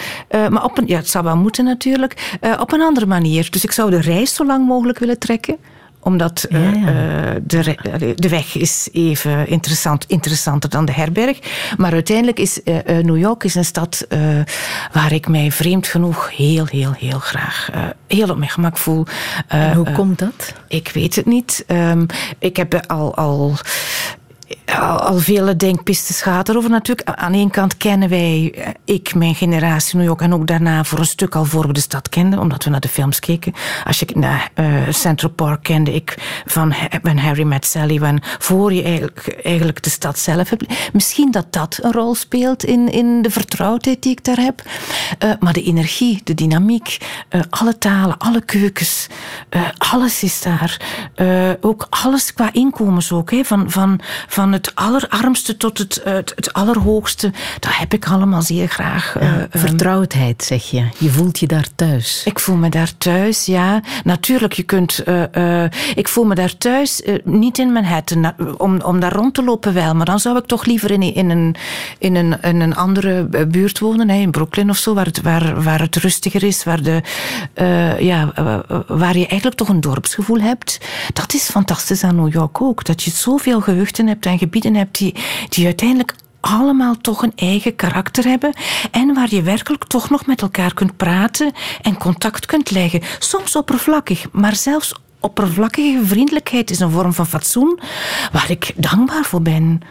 Maar 0.49 0.63
op 0.63 0.77
een, 0.77 0.87
ja, 0.87 0.97
het 0.97 1.09
zou 1.09 1.23
wel 1.23 1.37
moeten 1.37 1.65
natuurlijk, 1.65 2.37
op 2.59 2.71
een 2.71 2.81
andere 2.81 3.05
manier. 3.05 3.47
Dus 3.51 3.63
ik 3.63 3.71
zou 3.71 3.89
de 3.89 4.01
reis 4.01 4.35
zo 4.35 4.45
lang 4.45 4.67
mogelijk 4.67 4.99
willen 4.99 5.19
trekken 5.19 5.57
omdat 5.99 6.43
eh, 6.43 6.73
Ja, 6.73 6.79
ja. 6.79 7.35
eh, 7.35 7.41
de, 7.43 8.13
de 8.15 8.29
weg 8.29 8.55
is 8.55 8.89
even 8.91 9.47
interessant, 9.47 10.05
interessanter 10.07 10.69
dan 10.69 10.85
de 10.85 10.91
herberg. 10.91 11.39
Maar 11.77 11.91
uiteindelijk 11.91 12.39
is 12.39 12.63
eh, 12.63 12.75
New 12.85 13.17
York 13.17 13.43
is 13.43 13.55
een 13.55 13.65
stad 13.65 14.07
waar 14.91 15.11
ik 15.11 15.27
mij 15.27 15.51
vreemd 15.51 15.87
genoeg 15.87 16.31
heel, 16.35 16.65
heel, 16.65 16.91
heel 16.91 17.19
graag 17.19 17.69
heel 18.07 18.29
op 18.29 18.37
mijn 18.37 18.49
gemak 18.49 18.77
voel. 18.77 19.05
Hoe 19.73 19.91
komt 19.91 20.19
dat? 20.19 20.53
ik 20.67 20.89
weet 20.93 21.15
het 21.15 21.25
niet. 21.25 21.63
Ehm, 21.67 22.05
ik 22.39 22.57
heb 22.57 22.83
al, 22.87 23.15
al, 23.15 23.53
al, 24.65 24.99
al 24.99 25.17
vele 25.17 25.55
denkpistes 25.55 26.21
gehad 26.21 26.49
erover. 26.49 26.69
Natuurlijk, 26.69 27.09
aan 27.09 27.33
één 27.33 27.49
kant 27.49 27.77
kennen 27.77 28.09
wij, 28.09 28.53
eh, 28.55 28.67
ik, 28.85 29.15
mijn 29.15 29.35
generatie 29.35 29.97
New 29.97 30.05
York, 30.05 30.21
en 30.21 30.33
ook 30.33 30.47
daarna 30.47 30.83
voor 30.83 30.99
een 30.99 31.05
stuk 31.05 31.35
al 31.35 31.45
voor 31.45 31.67
we 31.67 31.73
de 31.73 31.79
stad 31.79 32.09
kenden, 32.09 32.39
omdat 32.39 32.63
we 32.63 32.69
naar 32.69 32.79
de 32.79 32.87
films 32.87 33.19
keken. 33.19 33.53
Als 33.83 33.99
je 33.99 34.07
naar 34.13 34.49
eh, 34.53 34.65
Central 34.89 35.31
Park 35.31 35.63
kende 35.63 35.93
ik 35.93 36.41
van 36.45 36.73
When 37.01 37.17
Harry 37.17 37.43
Met 37.43 37.65
Sally, 37.65 38.19
voor 38.21 38.73
je 38.73 38.83
eigenlijk, 38.83 39.39
eigenlijk 39.43 39.83
de 39.83 39.89
stad 39.89 40.19
zelf 40.19 40.49
hebt. 40.49 40.65
Misschien 40.93 41.31
dat 41.31 41.53
dat 41.53 41.79
een 41.81 41.91
rol 41.91 42.15
speelt 42.15 42.63
in, 42.63 42.91
in 42.91 43.21
de 43.21 43.29
vertrouwdheid 43.29 44.03
die 44.03 44.11
ik 44.11 44.23
daar 44.23 44.39
heb. 44.39 44.61
Eh, 45.19 45.31
maar 45.39 45.53
de 45.53 45.63
energie, 45.63 46.21
de 46.23 46.33
dynamiek, 46.33 46.97
alle 47.49 47.77
talen, 47.77 48.17
alle 48.17 48.41
keukens, 48.41 49.07
alles 49.77 50.23
is 50.23 50.41
daar. 50.41 50.81
Ook 51.61 51.87
alles 51.89 52.33
qua 52.33 52.53
inkomens 52.53 53.11
ook, 53.11 53.31
hè, 53.31 53.43
van, 53.43 53.71
van 53.71 53.99
het 54.47 54.71
allerarmste 54.75 55.57
tot 55.57 55.77
het, 55.77 56.01
het, 56.03 56.31
het 56.35 56.53
allerhoogste. 56.53 57.31
Dat 57.59 57.71
heb 57.75 57.93
ik 57.93 58.07
allemaal 58.07 58.41
zeer 58.41 58.67
graag. 58.67 59.15
eh, 59.15 59.27
Ja, 59.27 59.37
ehm, 59.51 59.59
vertrouwdheid, 59.59 60.43
zeg 60.43 60.69
je. 60.69 60.83
Je 60.97 61.09
voelt 61.09 61.39
je 61.39 61.47
daar 61.47 61.67
thuis. 61.75 62.21
ik 62.25 62.39
voel 62.39 62.55
me 62.55 62.69
daar 62.69 62.97
thuis, 62.97 63.45
ja. 63.45 63.81
Natuurlijk, 64.03 64.53
je 64.53 64.63
kunt. 64.63 64.99
eh, 65.03 65.63
eh, 65.63 65.71
ik 65.95 66.07
voel 66.07 66.23
me 66.25 66.35
daar 66.35 66.57
thuis, 66.57 67.01
niet 67.23 67.57
in 67.57 67.71
Manhattan. 67.71 68.33
Om, 68.57 68.81
om 68.81 68.99
daar 68.99 69.13
rond 69.13 69.33
te 69.33 69.43
lopen 69.43 69.73
wel, 69.73 69.95
maar 69.95 70.05
dan 70.05 70.19
zou 70.19 70.37
ik 70.37 70.45
toch 70.45 70.65
liever 70.65 70.91
in, 70.91 71.01
in, 71.01 71.29
een, 71.29 71.55
in, 71.97 72.15
een, 72.15 72.41
in 72.41 72.61
een 72.61 72.75
andere 72.75 73.23
buurt 73.47 73.79
wonen, 73.79 74.09
hè, 74.09 74.15
in 74.15 74.31
Brooklyn 74.31 74.69
of 74.69 74.77
zo, 74.77 74.93
waar 74.93 75.05
het, 75.05 75.21
waar, 75.21 75.63
waar 75.63 75.79
het 75.81 75.95
rustiger 75.95 76.43
is, 76.43 76.63
waar, 76.63 76.81
de, 76.83 77.01
ja, 77.99 78.31
waar 78.87 79.17
je 79.17 79.27
eigenlijk 79.27 79.55
toch 79.55 79.69
een 79.69 79.81
dorpsgevoel 79.81 80.39
hebt. 80.39 80.77
Dat 81.13 81.33
is 81.33 81.43
fantastisch 81.49 82.03
aan 82.03 82.15
New 82.15 82.33
York 82.33 82.61
ook. 82.61 82.83
Dat 82.85 83.03
je 83.03 83.11
zoveel 83.11 83.61
gehuchten 83.61 84.07
hebt 84.07 84.25
en 84.31 84.37
gebieden 84.37 84.75
hebt 84.75 84.97
die, 84.97 85.15
die 85.49 85.65
uiteindelijk 85.65 86.15
allemaal 86.39 86.97
toch 86.97 87.23
een 87.23 87.33
eigen 87.35 87.75
karakter 87.75 88.23
hebben 88.23 88.53
en 88.91 89.13
waar 89.13 89.29
je 89.29 89.41
werkelijk 89.41 89.85
toch 89.85 90.09
nog 90.09 90.25
met 90.25 90.41
elkaar 90.41 90.73
kunt 90.73 90.97
praten 90.97 91.51
en 91.81 91.97
contact 91.97 92.45
kunt 92.45 92.71
leggen. 92.71 93.01
Soms 93.19 93.55
oppervlakkig, 93.55 94.25
maar 94.31 94.55
zelfs 94.55 94.93
oppervlakkige 95.19 96.01
vriendelijkheid 96.03 96.69
is 96.69 96.79
een 96.79 96.91
vorm 96.91 97.13
van 97.13 97.27
fatsoen 97.27 97.79
waar 98.31 98.49
ik 98.49 98.73
dankbaar 98.75 99.23
voor 99.23 99.41
ben. 99.41 99.81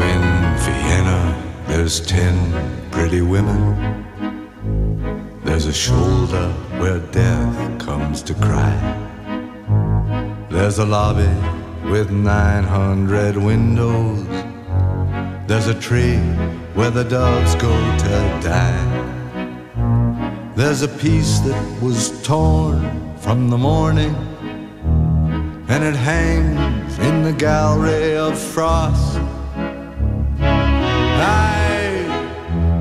In 0.00 0.56
Vienna, 0.56 1.34
there's 1.66 2.00
ten 2.00 2.34
pretty 2.88 3.20
women. 3.20 3.76
There's 5.44 5.66
a 5.66 5.72
shoulder 5.72 6.50
where 6.78 7.00
death 7.10 7.78
comes 7.78 8.22
to 8.22 8.34
cry. 8.34 9.09
There's 10.60 10.78
a 10.78 10.84
lobby 10.84 11.32
with 11.90 12.10
900 12.10 13.34
windows. 13.34 14.26
There's 15.46 15.68
a 15.68 15.74
tree 15.74 16.18
where 16.74 16.90
the 16.90 17.02
doves 17.02 17.54
go 17.54 17.70
to 17.70 18.40
die. 18.42 18.84
There's 20.56 20.82
a 20.82 20.88
piece 20.88 21.38
that 21.38 21.82
was 21.82 22.22
torn 22.22 23.16
from 23.16 23.48
the 23.48 23.56
morning, 23.56 24.14
and 25.70 25.82
it 25.82 25.96
hangs 25.96 26.98
in 26.98 27.22
the 27.22 27.32
gallery 27.32 28.18
of 28.18 28.38
frost. 28.38 29.16
Aye, 30.40 32.04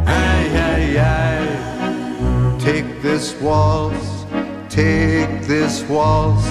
aye, 0.05 0.49
aye, 0.67 0.99
aye. 0.99 2.57
Take 2.59 3.01
this 3.01 3.33
waltz, 3.39 4.25
take 4.67 5.43
this 5.43 5.81
waltz, 5.83 6.45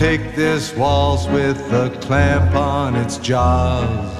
take 0.00 0.34
this 0.34 0.74
waltz 0.76 1.26
with 1.26 1.60
a 1.74 1.94
clamp 2.00 2.54
on 2.54 2.96
its 2.96 3.18
jaws. 3.18 4.16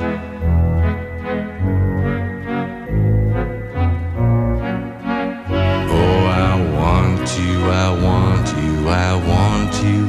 Oh, 5.89 6.21
I 6.47 6.53
want 6.77 7.27
you, 7.41 7.57
I 7.87 7.91
want 8.09 8.47
you, 8.61 8.89
I 8.91 9.13
want 9.33 9.73
you 9.83 10.03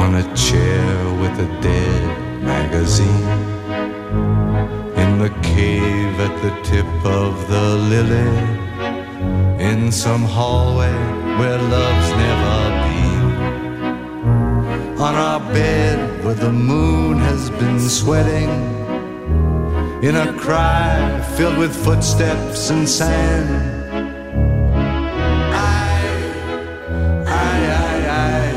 on 0.00 0.14
a 0.14 0.34
chair 0.34 0.86
with 1.20 1.38
a 1.38 1.60
dead 1.60 2.02
magazine. 2.42 3.28
In 4.96 5.18
the 5.18 5.28
cave 5.42 6.14
at 6.26 6.34
the 6.40 6.52
tip 6.70 6.90
of 7.04 7.32
the 7.50 7.66
lily. 7.92 8.32
In 9.62 9.92
some 9.92 10.22
hallway 10.24 10.96
where 11.38 11.58
love's 11.58 12.10
never 12.24 12.86
been 12.86 12.91
on 15.02 15.16
our 15.16 15.40
bed 15.52 16.24
where 16.24 16.34
the 16.34 16.52
moon 16.52 17.18
has 17.18 17.50
been 17.50 17.80
sweating. 17.80 18.50
In 20.00 20.14
a 20.14 20.32
cry 20.38 21.20
filled 21.36 21.58
with 21.58 21.74
footsteps 21.74 22.70
and 22.70 22.88
sand. 22.88 23.48
I, 25.52 26.04
I, 27.26 27.56
I, 27.82 28.54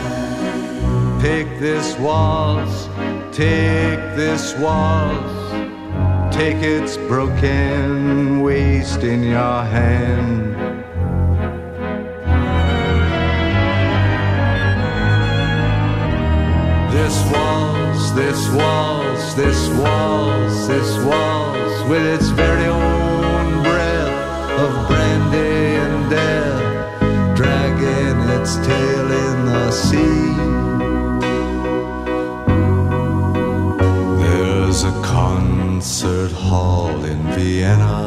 I. 1.18 1.22
Take 1.22 1.60
this 1.60 1.98
waltz, 1.98 2.90
take 3.36 4.00
this 4.16 4.56
waltz, 4.60 6.36
take 6.36 6.58
its 6.58 6.96
broken 6.98 8.42
waste 8.42 9.02
in 9.02 9.24
your 9.24 9.64
hand. 9.64 10.55
This 18.36 18.50
waltz, 18.50 19.34
this 19.36 19.70
waltz, 19.70 20.68
this 20.68 20.98
waltz, 21.06 21.90
with 21.90 22.06
its 22.06 22.28
very 22.32 22.66
own 22.66 23.64
breath 23.64 24.60
of 24.60 24.88
brandy 24.90 25.78
and 25.84 26.10
death, 26.10 27.38
dragging 27.38 28.20
its 28.38 28.58
tail 28.58 29.08
in 29.26 29.46
the 29.46 29.72
sea. 29.72 30.36
There's 34.24 34.84
a 34.84 34.92
concert 35.02 36.34
hall 36.34 37.06
in 37.06 37.22
Vienna 37.38 38.04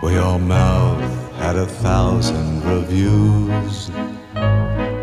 where 0.00 0.14
your 0.14 0.38
mouth 0.38 1.32
had 1.38 1.56
a 1.56 1.66
thousand 1.66 2.62
reviews. 2.62 3.90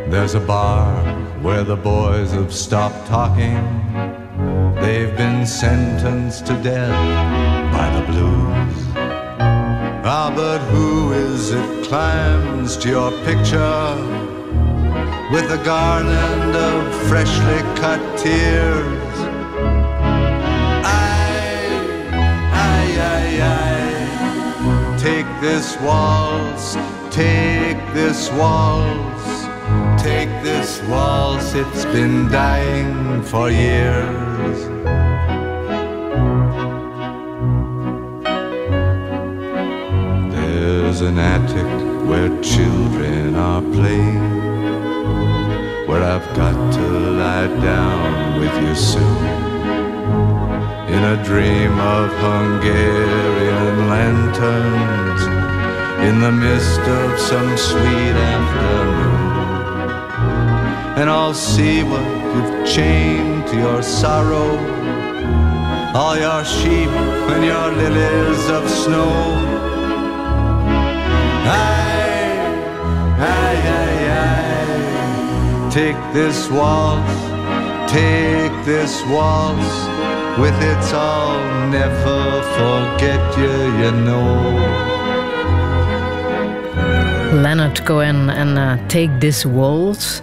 There's 0.09 0.35
a 0.35 0.39
bar 0.39 1.16
where 1.47 1.63
the 1.63 1.77
boys 1.77 2.33
have 2.33 2.53
stopped 2.53 3.07
talking. 3.07 3.63
They've 4.81 5.15
been 5.15 5.45
sentenced 5.47 6.45
to 6.47 6.61
death 6.61 6.99
by 7.71 7.87
the 7.97 8.03
blues. 8.11 8.77
Ah, 10.03 10.29
but 10.35 10.59
who 10.73 11.13
is 11.13 11.51
it 11.51 11.87
climbs 11.87 12.75
to 12.81 12.89
your 12.89 13.11
picture 13.23 13.87
with 15.31 15.47
a 15.49 15.61
garland 15.63 16.53
of 16.53 16.83
freshly 17.07 17.61
cut 17.79 18.01
tears? 18.19 19.15
Take 25.01 25.29
this 25.39 25.79
waltz, 25.79 26.73
take 27.09 27.79
this 27.93 28.29
waltz. 28.33 29.26
Take 30.07 30.41
this 30.41 30.81
waltz, 30.83 31.53
it's 31.53 31.83
been 31.83 32.29
dying 32.29 33.21
for 33.23 33.51
years. 33.51 34.59
There's 40.33 41.01
an 41.01 41.17
attic 41.19 41.71
where 42.07 42.29
children 42.41 43.35
are 43.35 43.61
playing, 43.61 44.29
where 45.89 46.03
I've 46.13 46.29
got 46.37 46.57
to 46.77 46.87
lie 47.21 47.51
down 47.61 48.39
with 48.39 48.55
you 48.63 48.75
soon. 48.75 49.23
In 50.95 51.03
a 51.15 51.21
dream 51.25 51.73
of 51.97 52.07
Hungarian 52.27 53.89
lanterns, 53.89 55.21
in 56.07 56.21
the 56.21 56.31
mist 56.31 56.79
of 56.79 57.19
some 57.19 57.57
sweet 57.57 58.15
afternoon 58.31 59.06
and 60.97 61.11
I'll 61.11 61.35
see 61.35 61.83
what 61.83 62.05
you've 62.33 62.67
chained 62.67 63.45
to 63.49 63.55
your 63.55 63.83
sorrow. 63.83 64.57
All 65.93 66.17
your 66.17 66.43
sheep 66.43 66.89
and 67.33 67.43
your 67.45 67.67
lilies 67.81 68.49
of 68.49 68.67
snow. 68.67 69.13
Aye, 71.45 72.39
aye, 73.35 73.61
aye, 73.79 74.03
aye. 74.23 75.69
Take 75.71 76.01
this 76.13 76.49
waltz, 76.49 77.15
take 77.91 78.55
this 78.65 79.03
waltz. 79.05 79.97
With 80.39 80.59
its 80.61 80.93
I'll 80.93 81.69
never 81.69 82.41
forget 82.57 83.37
you, 83.37 83.53
you 83.81 83.91
know. 84.05 84.97
Leonard 87.41 87.83
Cohen 87.85 88.29
en 88.29 88.57
uh, 88.57 88.77
Take 88.87 89.19
This 89.19 89.45
Waltz. 89.45 90.21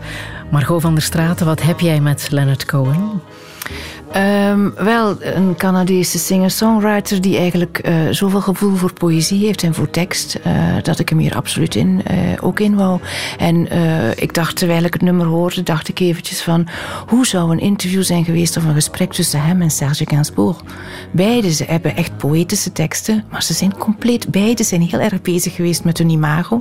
Margot 0.54 0.82
van 0.82 0.94
der 0.94 1.02
Straten, 1.02 1.46
wat 1.46 1.62
heb 1.62 1.80
jij 1.80 2.00
met 2.00 2.30
Leonard 2.30 2.64
Cohen? 2.64 3.22
Um, 4.16 4.74
wel, 4.74 5.16
een 5.22 5.56
Canadese 5.56 6.18
singer-songwriter 6.18 7.20
die 7.20 7.38
eigenlijk 7.38 7.88
uh, 7.88 7.94
zoveel 8.10 8.40
gevoel 8.40 8.74
voor 8.74 8.92
poëzie 8.92 9.44
heeft 9.44 9.62
en 9.62 9.74
voor 9.74 9.90
tekst, 9.90 10.38
uh, 10.46 10.52
dat 10.82 10.98
ik 10.98 11.08
hem 11.08 11.18
hier 11.18 11.36
absoluut 11.36 11.74
in, 11.74 12.02
uh, 12.10 12.18
ook 12.40 12.60
in 12.60 12.74
wou. 12.74 13.00
En 13.38 13.68
ik 14.16 14.34
dacht, 14.34 14.56
terwijl 14.56 14.84
ik 14.84 14.92
het 14.92 15.02
nummer 15.02 15.26
hoorde, 15.26 15.62
dacht 15.62 15.88
ik 15.88 16.00
eventjes 16.00 16.42
van, 16.42 16.68
hoe 17.06 17.26
zou 17.26 17.52
een 17.52 17.58
interview 17.60 18.02
zijn 18.02 18.24
geweest 18.24 18.56
of 18.56 18.64
een 18.64 18.74
gesprek 18.74 19.12
tussen 19.12 19.42
hem 19.42 19.62
en 19.62 19.70
Serge 19.70 20.04
Gainsbourg? 20.06 20.62
Beide 21.10 21.52
ze 21.52 21.64
hebben 21.64 21.96
echt 21.96 22.16
poëtische 22.16 22.72
teksten, 22.72 23.24
maar 23.30 23.42
ze 23.42 23.52
zijn 23.52 23.76
compleet, 23.76 24.30
beide 24.30 24.62
zijn 24.62 24.82
heel 24.82 25.00
erg 25.00 25.22
bezig 25.22 25.54
geweest 25.54 25.84
met 25.84 25.98
hun 25.98 26.10
imago, 26.10 26.60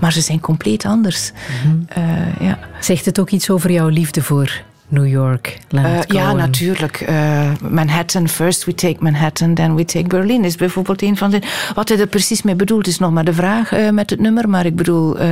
maar 0.00 0.12
ze 0.12 0.20
zijn 0.20 0.40
compleet 0.40 0.84
anders. 0.84 1.32
Mm 1.64 1.86
-hmm. 1.94 2.46
ja. 2.46 2.58
Zegt 2.80 3.04
het 3.04 3.20
ook 3.20 3.30
iets 3.30 3.50
over 3.50 3.70
jouw 3.70 3.88
liefde 3.88 4.22
voor 4.22 4.62
New 4.92 5.06
York, 5.06 5.58
uh, 5.70 6.02
Ja, 6.06 6.32
natuurlijk. 6.32 7.08
Uh, 7.08 7.50
Manhattan, 7.70 8.28
first 8.28 8.64
we 8.64 8.74
take 8.74 8.96
Manhattan, 8.98 9.54
then 9.54 9.74
we 9.74 9.84
take 9.84 10.06
Berlin. 10.06 10.44
Is 10.44 10.56
bijvoorbeeld 10.56 11.02
een 11.02 11.16
van 11.16 11.30
de... 11.30 11.42
Wat 11.74 11.88
hij 11.88 11.98
er 11.98 12.06
precies 12.06 12.42
mee 12.42 12.54
bedoelt, 12.54 12.86
is 12.86 12.98
nog 12.98 13.10
maar 13.10 13.24
de 13.24 13.32
vraag 13.32 13.72
uh, 13.72 13.90
met 13.90 14.10
het 14.10 14.20
nummer. 14.20 14.48
Maar 14.48 14.66
ik 14.66 14.76
bedoel... 14.76 15.22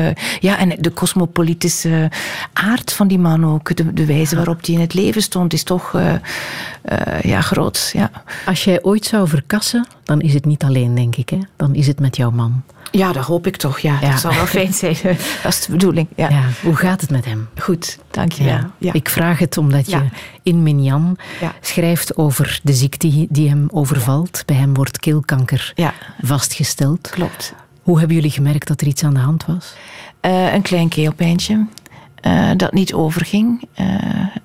ja, 0.41 0.59
en 0.59 0.77
de 0.78 0.93
cosmopolitische 0.93 2.11
aard 2.53 2.93
van 2.93 3.09
die 3.09 3.19
man 3.19 3.47
ook. 3.47 3.77
De, 3.77 3.93
de 3.93 4.07
wijze 4.07 4.37
waarop 4.37 4.66
hij 4.66 4.74
in 4.74 4.81
het 4.81 4.95
leven 4.95 5.23
stond, 5.23 5.53
is 5.53 5.62
toch... 5.62 6.01
ja, 7.23 7.41
groot, 7.41 7.91
ja. 7.93 8.11
Als 8.47 8.65
jij 8.65 8.82
ooit 8.82 9.05
zou 9.05 9.28
verkassen, 9.28 9.87
dan 10.11 10.20
is 10.20 10.35
het 10.35 10.45
niet 10.45 10.65
alleen, 10.65 10.95
denk 10.95 11.16
ik. 11.16 11.28
Hè? 11.28 11.39
Dan 11.57 11.74
is 11.74 11.87
het 11.87 12.01
met 12.01 12.16
jouw 12.16 12.31
man. 12.31 12.62
Ja, 12.91 13.12
dat 13.12 13.24
hoop 13.24 13.47
ik 13.47 13.57
toch. 13.57 13.78
Ja, 13.78 13.99
ja. 14.01 14.11
dat 14.11 14.20
zal 14.20 14.35
wel 14.35 14.47
fijn 14.47 14.73
zijn. 14.73 14.97
dat 15.43 15.53
is 15.53 15.61
de 15.61 15.73
bedoeling. 15.73 16.09
Ja. 16.16 16.28
ja. 16.28 16.43
Hoe 16.62 16.77
gaat 16.77 17.01
het 17.01 17.11
met 17.11 17.24
hem? 17.24 17.49
Goed, 17.59 17.99
dank 18.11 18.32
je. 18.32 18.45
Ja. 18.78 18.93
Ik 18.93 19.09
vraag 19.09 19.39
het 19.39 19.59
omdat 19.59 19.91
je 19.91 20.01
in 20.43 20.62
Minjan 20.62 21.16
schrijft 21.61 22.16
over 22.16 22.61
de 22.62 22.73
ziekte 22.73 23.27
die 23.28 23.49
hem 23.49 23.69
overvalt. 23.70 24.43
Bij 24.47 24.57
hem 24.57 24.74
wordt 24.74 24.99
keelkanker 24.99 25.74
vastgesteld. 26.23 27.11
Klopt. 27.11 27.55
Hoe 27.82 27.99
hebben 27.99 28.16
jullie 28.16 28.31
gemerkt 28.31 28.69
dat 28.69 28.81
er 28.81 28.87
iets 28.87 29.05
aan 29.05 29.15
de 29.15 29.20
hand 29.20 29.47
was? 29.47 29.74
Uh, 30.23 30.55
een 30.55 30.62
klein 30.62 30.89
keelpijntje. 30.89 31.66
Uh, 32.27 32.51
dat 32.57 32.73
niet 32.73 32.95
overging. 32.95 33.69
Uh, 33.81 33.87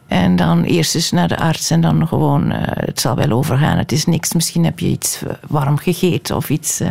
en 0.07 0.36
dan 0.36 0.64
eerst 0.64 0.95
eens 0.95 1.11
naar 1.11 1.27
de 1.27 1.38
arts 1.38 1.69
en 1.69 1.82
dan 1.82 2.07
gewoon, 2.07 2.52
uh, 2.52 2.57
het 2.61 2.99
zal 2.99 3.15
wel 3.15 3.30
overgaan, 3.30 3.77
het 3.77 3.91
is 3.91 4.06
niks. 4.06 4.34
Misschien 4.34 4.65
heb 4.65 4.80
je 4.80 4.88
iets 4.88 5.22
warm 5.48 5.77
gegeten 5.77 6.36
of 6.36 6.49
iets. 6.49 6.82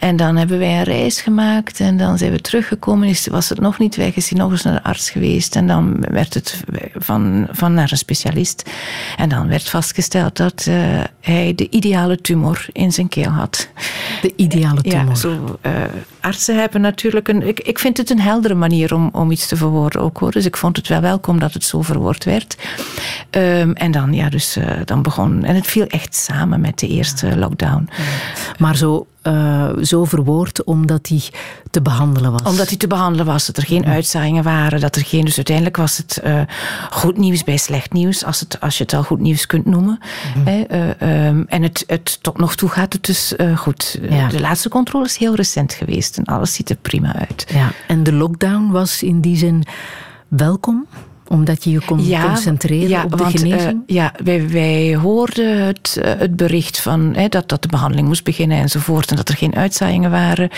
en 0.00 0.16
dan 0.16 0.36
hebben 0.36 0.58
wij 0.58 0.78
een 0.78 0.82
reis 0.82 1.20
gemaakt 1.20 1.80
en 1.80 1.96
dan 1.96 2.18
zijn 2.18 2.32
we 2.32 2.40
teruggekomen. 2.40 3.08
Is, 3.08 3.26
was 3.26 3.48
het 3.48 3.60
nog 3.60 3.78
niet 3.78 3.96
weg, 3.96 4.14
is 4.14 4.30
hij 4.30 4.38
nog 4.38 4.50
eens 4.50 4.62
naar 4.62 4.74
de 4.74 4.82
arts 4.82 5.10
geweest. 5.10 5.56
En 5.56 5.66
dan 5.66 6.00
werd 6.00 6.34
het 6.34 6.64
van, 6.94 7.46
van 7.50 7.74
naar 7.74 7.90
een 7.90 7.96
specialist. 7.98 8.70
En 9.16 9.28
dan 9.28 9.48
werd 9.48 9.68
vastgesteld 9.68 10.36
dat 10.36 10.68
hij 11.20 11.52
de 11.54 11.70
ideale 11.70 12.20
tumor 12.20 12.66
in 12.72 12.92
zijn 12.92 13.08
keel 13.08 13.30
had. 13.30 13.68
De 14.22 14.32
ideale 14.36 14.82
tumor? 14.82 15.08
Ja, 15.08 15.14
zo, 15.14 15.58
artsen 16.22 16.56
hebben 16.56 16.80
natuurlijk 16.80 17.28
een... 17.28 17.46
Ik, 17.46 17.60
ik 17.60 17.78
vind 17.78 17.96
het 17.96 18.10
een 18.10 18.20
heldere 18.20 18.54
manier 18.54 18.94
om, 18.94 19.08
om 19.12 19.30
iets 19.30 19.46
te 19.46 19.56
verwoorden 19.56 20.00
ook 20.00 20.18
hoor. 20.18 20.30
Dus 20.30 20.46
ik 20.46 20.56
vond 20.56 20.76
het 20.76 20.88
wel 20.88 21.00
welkom 21.00 21.38
dat 21.38 21.52
het 21.52 21.64
zo 21.64 21.82
verwoord 21.82 22.24
werd. 22.24 22.56
Um, 23.30 23.72
en 23.72 23.90
dan, 23.90 24.12
ja, 24.12 24.28
dus 24.28 24.56
uh, 24.56 24.64
dan 24.84 25.02
begon. 25.02 25.44
En 25.44 25.54
het 25.54 25.66
viel 25.66 25.86
echt 25.86 26.14
samen 26.14 26.60
met 26.60 26.78
de 26.78 26.88
eerste 26.88 27.36
lockdown. 27.36 27.88
Maar 28.58 28.76
zo 28.76 29.06
uh, 29.22 29.70
zo 29.82 30.04
verwoord 30.04 30.64
omdat 30.64 31.08
hij 31.08 31.22
te 31.70 31.82
behandelen 31.82 32.32
was. 32.32 32.42
Omdat 32.42 32.68
hij 32.68 32.76
te 32.78 32.86
behandelen 32.86 33.26
was, 33.26 33.46
dat 33.46 33.56
er 33.56 33.62
geen 33.62 33.86
uitzaaiingen 33.86 34.42
waren, 34.42 34.80
dat 34.80 34.96
er 34.96 35.04
geen. 35.04 35.24
Dus 35.24 35.36
uiteindelijk 35.36 35.76
was 35.76 35.96
het 35.96 36.20
uh, 36.24 36.40
goed 36.90 37.16
nieuws 37.16 37.44
bij 37.44 37.56
slecht 37.56 37.92
nieuws, 37.92 38.24
als, 38.24 38.40
het, 38.40 38.60
als 38.60 38.78
je 38.78 38.82
het 38.82 38.94
al 38.94 39.02
goed 39.02 39.20
nieuws 39.20 39.46
kunt 39.46 39.66
noemen. 39.66 39.98
Mm 40.36 40.44
-hmm. 40.44 40.66
uh, 40.70 41.26
um, 41.26 41.44
en 41.48 41.62
het, 41.62 41.84
het, 41.86 42.18
tot 42.22 42.38
nog 42.38 42.54
toe 42.54 42.68
gaat 42.68 42.92
het 42.92 43.04
dus 43.04 43.34
goed. 43.56 43.98
Ja. 44.08 44.28
De 44.28 44.40
laatste 44.40 44.68
controle 44.68 45.04
is 45.04 45.16
heel 45.16 45.34
recent 45.34 45.72
geweest 45.72 46.18
en 46.18 46.24
alles 46.24 46.54
ziet 46.54 46.70
er 46.70 46.76
prima 46.76 47.14
uit. 47.14 47.46
Ja, 47.48 47.72
en 47.86 48.02
de 48.02 48.12
lockdown 48.12 48.70
was 48.70 49.02
in 49.02 49.20
die 49.20 49.36
zin 49.36 49.64
welkom? 50.28 50.86
Omdat 51.32 51.64
je 51.64 51.70
je 51.70 51.80
kon 51.80 52.06
ja, 52.06 52.26
concentreren 52.26 52.88
ja, 52.88 53.04
op 53.04 53.10
de 53.10 53.16
want, 53.16 53.38
genezing? 53.38 53.82
Uh, 53.86 53.96
ja, 53.96 54.12
wij, 54.24 54.48
wij 54.48 54.96
hoorden 54.96 55.66
het, 55.66 55.96
uh, 55.98 56.04
het 56.18 56.36
bericht 56.36 56.80
van, 56.80 57.12
hè, 57.14 57.28
dat, 57.28 57.48
dat 57.48 57.62
de 57.62 57.68
behandeling 57.68 58.08
moest 58.08 58.24
beginnen 58.24 58.58
enzovoort. 58.58 59.10
En 59.10 59.16
dat 59.16 59.28
er 59.28 59.36
geen 59.36 59.54
uitzaaiingen 59.54 60.10
waren 60.10 60.50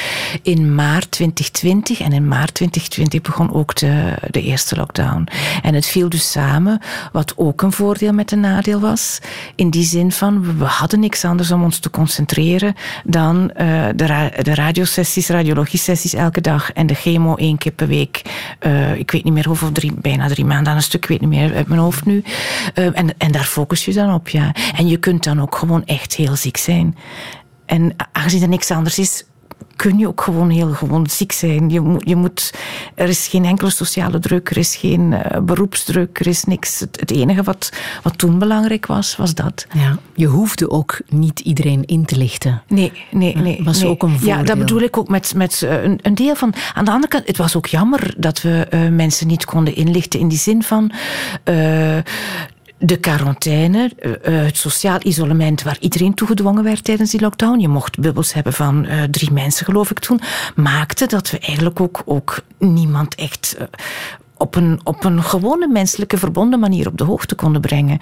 in 0.42 0.74
maart 0.74 1.10
2020. 1.10 2.00
En 2.00 2.12
in 2.12 2.28
maart 2.28 2.54
2020 2.54 3.20
begon 3.20 3.52
ook 3.52 3.74
de, 3.74 4.14
de 4.30 4.42
eerste 4.42 4.76
lockdown. 4.76 5.28
En 5.62 5.74
het 5.74 5.86
viel 5.86 6.08
dus 6.08 6.30
samen, 6.30 6.80
wat 7.12 7.32
ook 7.36 7.62
een 7.62 7.72
voordeel 7.72 8.12
met 8.12 8.32
een 8.32 8.40
nadeel 8.40 8.80
was. 8.80 9.18
In 9.54 9.70
die 9.70 9.84
zin 9.84 10.12
van, 10.12 10.58
we 10.58 10.64
hadden 10.64 11.00
niks 11.00 11.24
anders 11.24 11.50
om 11.50 11.62
ons 11.62 11.78
te 11.78 11.90
concentreren 11.90 12.74
dan 13.04 13.50
uh, 13.56 13.84
de, 13.96 14.06
ra 14.06 14.30
de 14.42 14.54
radiosessies, 14.54 15.28
radiologie-sessies 15.28 16.14
elke 16.14 16.40
dag. 16.40 16.72
En 16.72 16.86
de 16.86 16.94
chemo 16.94 17.34
één 17.34 17.58
keer 17.58 17.72
per 17.72 17.86
week. 17.86 18.22
ik 18.96 19.10
weet 19.10 19.24
niet 19.24 19.32
meer 19.32 19.46
hoeveel, 19.46 19.72
drie, 19.72 19.92
bijna 20.00 20.28
drie 20.28 20.44
maanden 20.44 20.62
dan 20.64 20.76
een 20.76 20.82
stuk, 20.82 21.06
weet 21.06 21.20
niet 21.20 21.28
meer 21.30 21.54
uit 21.54 21.68
mijn 21.68 21.80
hoofd 21.80 22.04
nu. 22.04 22.24
Eh, 22.74 22.98
en, 22.98 23.18
en 23.18 23.32
daar 23.32 23.44
focus 23.44 23.84
je 23.84 23.92
dan 23.92 24.14
op, 24.14 24.28
ja. 24.28 24.54
En 24.76 24.86
je 24.88 24.96
kunt 24.96 25.24
dan 25.24 25.40
ook 25.40 25.56
gewoon 25.56 25.84
echt 25.84 26.14
heel 26.14 26.36
ziek 26.36 26.56
zijn. 26.56 26.96
En 27.66 27.94
aangezien 28.12 28.42
er 28.42 28.48
niks 28.48 28.70
anders 28.70 28.98
is, 28.98 29.24
kun 29.76 29.98
je 29.98 30.08
ook 30.08 30.20
gewoon 30.20 30.50
heel 30.50 30.72
gewoon 30.72 31.06
ziek 31.10 31.32
zijn. 31.32 31.70
Je, 31.70 31.80
moet, 31.80 32.02
je 32.08 32.16
moet, 32.16 32.54
er 32.94 33.08
is 33.08 33.26
geen 33.26 33.44
enkele 33.44 33.70
sociale 33.70 34.18
druk, 34.18 34.50
er 34.50 34.56
is 34.56 34.76
geen 34.76 35.12
uh, 35.12 35.40
beroepsdruk, 35.40 36.20
er 36.20 36.26
is 36.26 36.44
niks. 36.44 36.80
Het, 36.80 37.00
het, 37.00 37.10
enige 37.10 37.42
wat, 37.42 37.72
wat 38.02 38.18
toen 38.18 38.38
belangrijk 38.38 38.86
was, 38.86 39.16
was 39.16 39.34
dat. 39.34 39.66
Ja, 39.72 39.98
je 40.14 40.26
hoefde 40.26 40.70
ook 40.70 41.00
niet 41.08 41.40
iedereen 41.40 41.84
in 41.84 42.04
te 42.04 42.16
lichten. 42.16 42.62
Nee, 42.68 42.92
nee, 43.10 43.36
nee. 43.36 43.60
was 43.64 43.80
nee. 43.80 43.90
ook 43.90 44.02
een 44.02 44.10
voordeel. 44.10 44.28
Ja, 44.28 44.42
dat 44.42 44.58
bedoel 44.58 44.80
ik 44.80 44.96
ook 44.96 45.08
met, 45.08 45.32
met 45.36 45.60
uh, 45.64 45.82
een, 45.82 45.98
een, 46.02 46.14
deel 46.14 46.34
van... 46.34 46.54
Aan 46.74 46.84
de 46.84 46.90
andere 46.90 47.08
kant, 47.08 47.26
het 47.26 47.36
was 47.36 47.56
ook 47.56 47.66
jammer 47.66 48.14
dat 48.16 48.42
we 48.42 48.66
uh, 48.70 48.88
mensen 48.88 49.26
niet 49.26 49.44
konden 49.44 49.74
inlichten 49.74 50.20
in 50.20 50.28
die 50.28 50.38
zin 50.38 50.62
van 50.62 50.92
de 52.78 52.96
quarantaine, 52.96 53.90
het 54.22 54.56
sociaal 54.56 54.98
isolement 55.02 55.62
waar 55.62 55.76
iedereen 55.80 56.14
toegedwongen 56.14 56.64
werd 56.64 56.84
tijdens 56.84 57.10
die 57.10 57.20
lockdown. 57.20 57.60
Je 57.60 57.68
mocht 57.68 58.00
bubbels 58.00 58.32
hebben 58.32 58.52
van 58.52 58.84
uh, 58.84 59.02
drie 59.02 59.32
mensen, 59.32 59.64
geloof 59.64 59.90
ik 59.90 59.98
toen. 59.98 60.20
Maakte 60.54 61.06
dat 61.06 61.30
we 61.30 61.38
eigenlijk 61.38 61.80
ook, 61.80 62.02
ook 62.04 62.40
niemand 62.58 63.14
echt 63.14 63.56
op 64.44 64.54
een, 64.54 64.80
op 64.82 65.04
een 65.04 65.22
gewone 65.22 65.68
menselijke 65.68 66.18
verbonden 66.18 66.60
manier 66.60 66.86
op 66.86 66.98
de 66.98 67.04
hoogte 67.04 67.34
konden 67.34 67.60
brengen. 67.60 67.98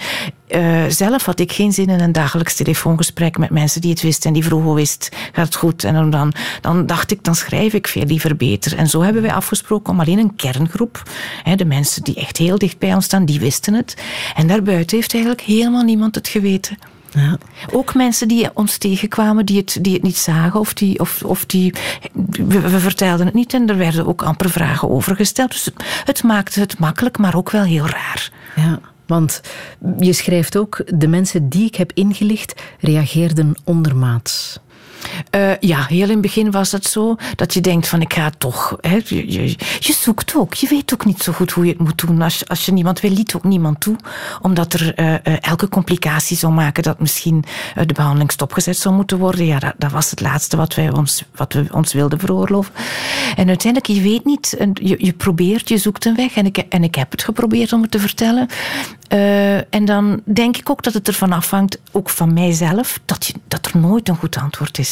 Uh, 0.48 0.84
zelf 0.88 1.24
had 1.24 1.40
ik 1.40 1.52
geen 1.52 1.72
zin 1.72 1.88
in 1.88 2.00
een 2.00 2.12
dagelijks 2.12 2.54
telefoongesprek 2.54 3.38
met 3.38 3.50
mensen 3.50 3.80
die 3.80 3.90
het 3.90 4.02
wisten 4.02 4.28
en 4.28 4.34
die 4.34 4.44
vroegen 4.44 4.74
wist, 4.74 5.08
gaat 5.32 5.44
het 5.44 5.54
goed? 5.54 5.84
En 5.84 6.10
dan, 6.10 6.32
dan 6.60 6.86
dacht 6.86 7.10
ik, 7.10 7.24
dan 7.24 7.34
schrijf 7.34 7.72
ik 7.72 7.88
veel 7.88 8.04
liever 8.04 8.36
beter. 8.36 8.76
En 8.76 8.88
zo 8.88 9.02
hebben 9.02 9.22
wij 9.22 9.32
afgesproken 9.32 9.92
om 9.92 10.00
alleen 10.00 10.18
een 10.18 10.36
kerngroep, 10.36 11.02
hè, 11.42 11.56
de 11.56 11.64
mensen 11.64 12.02
die 12.02 12.14
echt 12.14 12.36
heel 12.36 12.58
dicht 12.58 12.78
bij 12.78 12.94
ons 12.94 13.04
staan, 13.04 13.24
die 13.24 13.40
wisten 13.40 13.74
het. 13.74 13.96
En 14.34 14.46
daarbuiten 14.46 14.96
heeft 14.96 15.12
eigenlijk 15.12 15.42
helemaal 15.42 15.82
niemand 15.82 16.14
het 16.14 16.28
geweten. 16.28 16.78
Ja. 17.14 17.38
Ook 17.70 17.94
mensen 17.94 18.28
die 18.28 18.50
ons 18.54 18.78
tegenkwamen, 18.78 19.46
die 19.46 19.56
het, 19.56 19.78
die 19.80 19.92
het 19.92 20.02
niet 20.02 20.16
zagen 20.16 20.60
of 20.60 20.74
die. 20.74 21.00
Of, 21.00 21.22
of 21.22 21.46
die 21.46 21.74
we, 22.12 22.60
we, 22.60 22.78
vertelden 22.78 23.26
het 23.26 23.34
niet 23.34 23.54
en 23.54 23.68
er 23.68 23.76
werden 23.76 24.06
ook 24.06 24.22
amper 24.22 24.50
vragen 24.50 24.90
over 24.90 25.16
gesteld. 25.16 25.50
Dus 25.50 25.68
het 26.04 26.22
maakte 26.22 26.60
het 26.60 26.78
makkelijk, 26.78 27.18
maar 27.18 27.36
ook 27.36 27.50
wel 27.50 27.62
heel 27.62 27.86
raar. 27.86 28.30
Ja. 28.56 28.80
Want 29.06 29.40
je 29.98 30.12
schrijft 30.12 30.56
ook, 30.56 30.84
de 30.86 31.08
mensen 31.08 31.48
die 31.48 31.66
ik 31.66 31.74
heb 31.74 31.90
ingelicht 31.94 32.62
reageerden 32.80 33.54
ondermaats. 33.64 34.58
Uh, 35.30 35.58
ja, 35.58 35.84
heel 35.88 36.02
in 36.02 36.10
het 36.10 36.20
begin 36.20 36.50
was 36.50 36.72
het 36.72 36.86
zo 36.86 37.16
dat 37.36 37.54
je 37.54 37.60
denkt 37.60 37.88
van 37.88 38.00
ik 38.00 38.12
ga 38.12 38.30
toch. 38.38 38.76
Hè, 38.80 39.00
je, 39.04 39.32
je, 39.80 39.92
zoekt 39.92 40.34
ook. 40.36 40.54
Je 40.54 40.68
weet 40.68 40.92
ook 40.94 41.04
niet 41.04 41.22
zo 41.22 41.32
goed 41.32 41.50
hoe 41.50 41.64
je 41.64 41.70
het 41.70 41.80
moet 41.80 42.06
doen. 42.06 42.22
Als 42.22 42.48
als 42.48 42.66
je 42.66 42.72
niemand 42.72 43.00
wil, 43.00 43.10
liet 43.10 43.34
ook 43.34 43.44
niemand 43.44 43.80
toe. 43.80 43.96
Omdat 44.40 44.72
er 44.72 45.00
uh, 45.00 45.12
uh, 45.12 45.16
elke 45.40 45.68
complicatie 45.68 46.36
zou 46.36 46.52
maken 46.52 46.82
dat 46.82 47.00
misschien 47.00 47.44
de 47.86 47.94
behandeling 47.94 48.32
stopgezet 48.32 48.76
zou 48.76 48.94
moeten 48.94 49.18
worden. 49.18 49.46
Ja, 49.46 49.58
dat, 49.58 49.74
dat, 49.78 49.92
was 49.92 50.10
het 50.10 50.20
laatste 50.20 50.56
wat, 50.56 50.74
wij 50.74 50.90
ons, 50.90 51.24
wat 51.36 51.52
we 51.52 51.66
ons 51.70 51.92
wilden 51.92 52.18
veroorloven. 52.18 52.74
En 53.36 53.48
uiteindelijk, 53.48 53.92
je 53.92 54.02
weet 54.02 54.24
niet. 54.24 54.56
Je, 54.74 54.96
je 54.98 55.12
probeert, 55.12 55.68
je 55.68 55.78
zoekt 55.78 56.04
een 56.04 56.16
weg. 56.16 56.34
En 56.34 56.46
ik, 56.46 56.58
en 56.58 56.84
ik 56.84 56.94
heb 56.94 57.10
het 57.10 57.22
geprobeerd 57.22 57.72
om 57.72 57.82
het 57.82 57.90
te 57.90 57.98
vertellen. 57.98 58.48
en 59.70 59.84
dan 59.84 60.20
denk 60.24 60.56
ik 60.56 60.70
ook 60.70 60.82
dat 60.82 60.94
het 60.94 61.08
ervan 61.08 61.32
afhangt, 61.32 61.80
ook 61.92 62.10
van 62.10 62.32
mijzelf, 62.32 63.00
dat, 63.04 63.26
je, 63.26 63.34
dat 63.48 63.66
er 63.66 63.78
nooit 63.78 64.08
een 64.08 64.16
goed 64.16 64.36
antwoord 64.36 64.78
is. 64.78 64.91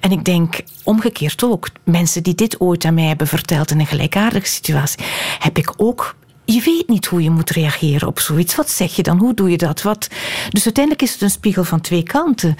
En 0.00 0.10
ik 0.10 0.24
denk 0.24 0.60
omgekeerd 0.84 1.44
ook, 1.44 1.68
mensen 1.84 2.22
die 2.22 2.34
dit 2.34 2.60
ooit 2.60 2.84
aan 2.84 2.94
mij 2.94 3.04
hebben 3.04 3.26
verteld 3.26 3.70
in 3.70 3.80
een 3.80 3.86
gelijkaardige 3.86 4.46
situatie, 4.46 5.04
heb 5.38 5.58
ik 5.58 5.72
ook 5.76 6.16
je 6.46 6.62
weet 6.64 6.88
niet 6.88 7.06
hoe 7.06 7.22
je 7.22 7.30
moet 7.30 7.50
reageren 7.50 8.08
op 8.08 8.18
zoiets. 8.18 8.54
Wat 8.54 8.70
zeg 8.70 8.96
je 8.96 9.02
dan? 9.02 9.18
Hoe 9.18 9.34
doe 9.34 9.50
je 9.50 9.56
dat? 9.56 9.82
Wat? 9.82 10.08
Dus 10.50 10.64
uiteindelijk 10.64 11.04
is 11.04 11.12
het 11.12 11.22
een 11.22 11.30
spiegel 11.30 11.64
van 11.64 11.80
twee 11.80 12.02
kanten. 12.02 12.56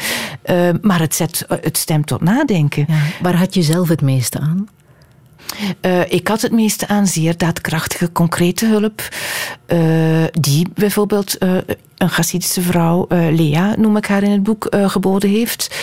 Uh, 0.46 0.70
maar 0.80 1.00
het, 1.00 1.14
zet, 1.14 1.44
het 1.48 1.76
stemt 1.76 2.06
tot 2.06 2.20
nadenken. 2.20 2.86
Waar 3.22 3.36
had 3.36 3.54
je 3.54 3.62
zelf 3.62 3.88
het 3.88 4.00
meeste 4.00 4.38
aan? 4.38 4.68
Uh, 5.80 6.12
ik 6.12 6.28
had 6.28 6.42
het 6.42 6.52
meeste 6.52 6.88
aan 6.88 7.06
zeer 7.06 7.36
daadkrachtige, 7.36 8.12
concrete 8.12 8.66
hulp. 8.66 9.08
Uh, 9.68 10.24
die 10.32 10.68
bijvoorbeeld 10.74 11.42
uh, 11.42 11.56
een 11.96 12.08
Hasidische 12.08 12.62
vrouw, 12.62 13.06
Lea 13.08 13.74
noem 13.78 13.96
ik 13.96 14.06
haar 14.06 14.22
in 14.22 14.30
het 14.30 14.42
boek, 14.42 14.66
geboden 14.70 15.30
heeft. 15.30 15.74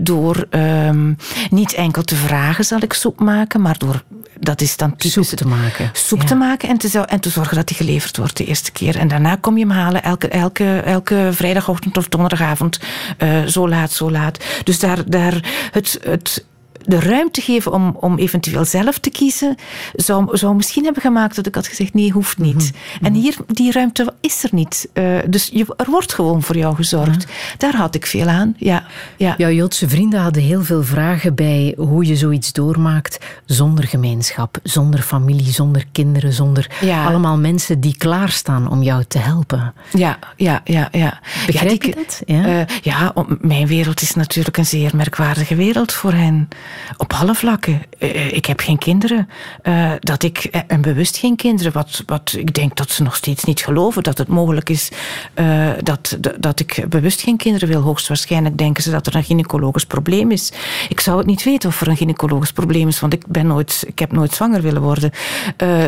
door 0.00 0.46
um, 0.50 1.16
niet 1.50 1.72
enkel 1.72 2.02
te 2.02 2.14
vragen, 2.14 2.64
zal 2.64 2.82
ik 2.82 2.92
soep 2.92 3.20
maken, 3.20 3.60
maar 3.60 3.78
door 3.78 4.02
dat 4.40 4.60
is 4.60 4.76
dan 4.76 4.94
soep 4.96 5.24
te 5.24 5.46
maken. 5.46 5.90
Soep 5.92 6.20
ja. 6.20 6.26
te 6.26 6.34
maken 6.34 6.68
en 6.68 6.78
te, 6.78 6.98
en 6.98 7.20
te 7.20 7.28
zorgen 7.28 7.56
dat 7.56 7.66
die 7.66 7.76
geleverd 7.76 8.16
wordt 8.16 8.36
de 8.36 8.44
eerste 8.44 8.72
keer. 8.72 8.96
En 8.96 9.08
daarna 9.08 9.36
kom 9.36 9.58
je 9.58 9.66
hem 9.66 9.76
halen 9.76 10.02
elke, 10.02 10.28
elke, 10.28 10.78
elke 10.78 11.28
vrijdagochtend 11.32 11.96
of 11.96 12.08
donderdagavond. 12.08 12.80
Uh, 13.18 13.44
zo 13.44 13.68
laat, 13.68 13.92
zo 13.92 14.10
laat. 14.10 14.44
Dus 14.64 14.78
daar, 14.78 14.98
daar 15.06 15.68
het, 15.72 15.98
het, 16.02 16.44
de 16.84 17.00
ruimte 17.00 17.40
geven 17.40 17.72
om, 17.72 17.96
om 18.00 18.18
eventueel 18.18 18.64
zelf 18.64 18.98
te 18.98 19.10
kiezen, 19.10 19.56
zou, 19.94 20.36
zou 20.36 20.56
misschien 20.56 20.84
hebben 20.84 21.02
gemaakt 21.02 21.36
dat 21.36 21.46
ik 21.46 21.54
had 21.54 21.66
gezegd: 21.66 21.94
nee, 21.94 22.10
hoeft 22.10 22.38
niet. 22.38 22.54
Mm 22.54 22.80
-hmm. 22.98 23.06
En 23.06 23.14
hier, 23.14 23.36
die 23.46 23.72
ruimte 23.72 24.14
is 24.20 24.44
er 24.44 24.50
niet. 24.52 24.88
Uh, 24.94 25.18
dus 25.28 25.50
je, 25.52 25.66
er 25.76 25.90
wordt 25.90 26.12
gewoon 26.12 26.42
voor 26.42 26.56
jou 26.56 26.74
gezorgd. 26.74 27.22
Ja. 27.22 27.34
Daar 27.56 27.76
had 27.76 27.94
ik 27.94 28.06
veel 28.06 28.26
aan. 28.26 28.54
Ja, 28.58 28.84
ja. 29.16 29.34
Jouw 29.36 29.50
Joodse 29.50 29.88
vrienden 29.88 30.20
hadden 30.20 30.42
heel 30.42 30.64
veel 30.64 30.82
vragen 30.82 31.34
bij 31.34 31.74
hoe 31.76 32.06
je 32.06 32.16
zoiets 32.16 32.52
doormaakt 32.52 33.18
zonder 33.44 33.86
gemeenschap, 33.86 34.58
zonder 34.62 35.00
familie, 35.02 35.52
zonder 35.52 35.84
kinderen, 35.92 36.32
zonder 36.32 36.70
ja. 36.80 37.04
allemaal 37.04 37.38
mensen 37.38 37.80
die 37.80 37.96
klaarstaan 37.96 38.70
om 38.70 38.82
jou 38.82 39.04
te 39.08 39.18
helpen. 39.18 39.74
Ja, 39.92 40.18
ja, 40.36 40.60
ja. 40.64 40.88
ja. 40.92 41.20
Begrijp 41.46 41.82
je 41.82 41.94
dat? 41.94 42.22
Ja, 42.26 42.46
uh, 42.46 42.62
ja, 42.82 43.12
mijn 43.40 43.66
wereld 43.66 44.02
is 44.02 44.14
natuurlijk 44.14 44.56
een 44.56 44.66
zeer 44.66 44.96
merkwaardige 44.96 45.54
wereld 45.54 45.92
voor 45.92 46.12
hen 46.12 46.48
op 46.96 47.12
alle 47.12 47.34
vlakken. 47.34 47.82
Ik 48.30 48.46
heb 48.46 48.60
geen 48.60 48.78
kinderen. 48.78 49.28
Uh, 49.62 49.92
dat 50.00 50.22
ik, 50.22 50.44
en 50.44 50.80
bewust 50.80 51.16
geen 51.16 51.36
kinderen, 51.36 51.72
wat, 51.72 52.02
wat 52.06 52.34
ik 52.38 52.54
denk 52.54 52.76
dat 52.76 52.90
ze 52.90 53.02
nog 53.02 53.16
steeds 53.16 53.44
niet 53.44 53.60
geloven 53.60 54.02
dat 54.02 54.18
het 54.18 54.28
mogelijk 54.28 54.68
is 54.68 54.88
dat, 55.82 56.18
dat 56.38 56.60
ik 56.60 56.84
bewust 56.88 57.20
geen 57.20 57.36
kinderen 57.36 57.68
wil. 57.68 57.80
Hoogstwaarschijnlijk 57.80 58.58
denken 58.58 58.82
ze 58.82 58.90
dat 58.90 59.06
er 59.06 59.16
een 59.16 59.24
gynaecologisch 59.24 59.84
probleem 59.84 60.30
is. 60.30 60.52
Ik 60.88 61.00
zou 61.00 61.18
het 61.18 61.26
niet 61.26 61.42
weten 61.42 61.68
of 61.68 61.80
er 61.80 61.88
een 61.88 61.96
gynaecologisch 61.96 62.52
probleem 62.52 62.88
is, 62.88 63.00
want 63.00 63.12
ik, 63.12 63.26
ben 63.26 63.46
nooit, 63.46 63.84
ik 63.86 63.98
heb 63.98 64.12
nooit 64.12 64.34
zwanger 64.34 64.62
willen 64.62 64.82
worden. 64.82 65.10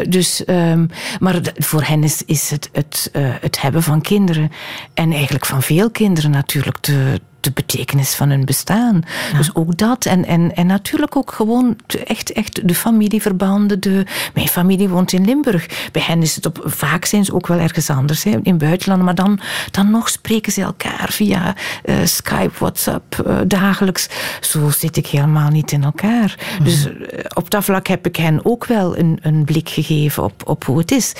Dus, 0.09 0.43
um, 0.47 0.91
maar 1.21 1.41
voor 1.55 1.83
hen 1.83 2.03
is, 2.03 2.25
is 2.25 2.51
het, 2.51 2.69
het, 2.73 3.11
het 3.41 3.61
hebben 3.61 3.83
van 3.83 4.01
kinderen 4.01 4.51
en 4.95 5.13
eigenlijk 5.13 5.47
van 5.47 5.63
veel 5.63 5.91
kinderen 5.91 6.31
natuurlijk 6.31 6.83
de 6.83 7.21
de 7.43 7.51
betekenis 7.51 8.14
van 8.14 8.31
hun 8.31 8.44
bestaan. 8.44 9.02
Ja. 9.32 9.39
Dus 9.39 9.55
ook 9.55 9.77
dat. 9.77 10.05
En, 10.05 10.24
en, 10.24 10.55
en 10.55 10.66
natuurlijk 10.66 11.16
ook 11.16 11.32
gewoon 11.32 11.77
echt, 12.05 12.32
echt 12.32 12.69
de 12.69 12.74
familieverbanden. 12.74 13.81
De, 13.81 14.06
mijn 14.35 14.48
familie 14.48 14.89
woont 14.89 15.12
in 15.12 15.24
Limburg. 15.24 15.89
Bij 15.93 16.02
hen 16.06 16.23
is 16.23 16.35
het 16.35 16.47
op, 16.47 16.62
vaak 16.64 17.05
zijn 17.05 17.24
ze 17.24 17.35
ook 17.35 17.47
wel 17.47 17.59
ergens 17.59 17.90
anders, 17.90 18.24
hè, 18.24 18.39
in 18.43 18.59
buitenland. 18.59 19.02
Maar 19.02 19.14
dan, 19.14 19.40
dan 19.70 19.90
nog 19.90 20.09
spreken 20.09 20.52
ze 20.52 20.62
elkaar 20.62 21.09
via 21.10 21.55
uh, 21.85 21.97
Skype, 22.05 22.59
WhatsApp, 22.59 23.24
uh, 23.27 23.39
dagelijks. 23.47 24.09
Zo 24.40 24.70
zit 24.70 24.97
ik 24.97 25.06
helemaal 25.06 25.51
niet 25.51 25.73
in 25.73 25.85
elkaar. 25.85 26.36
Mm. 26.59 26.64
Dus 26.64 26.86
uh, 26.86 26.93
op 27.35 27.51
dat 27.51 27.64
vlak 27.64 27.86
heb 27.86 28.06
ik 28.06 28.16
hen 28.16 28.44
ook 28.44 28.64
wel 28.64 28.98
een, 28.98 29.19
een 29.23 29.44
blik 29.44 29.69
gegeven 29.69 30.23
op, 30.23 30.43
op 30.44 30.64
hoe 30.64 30.78
het 30.78 30.90
is. 30.90 31.12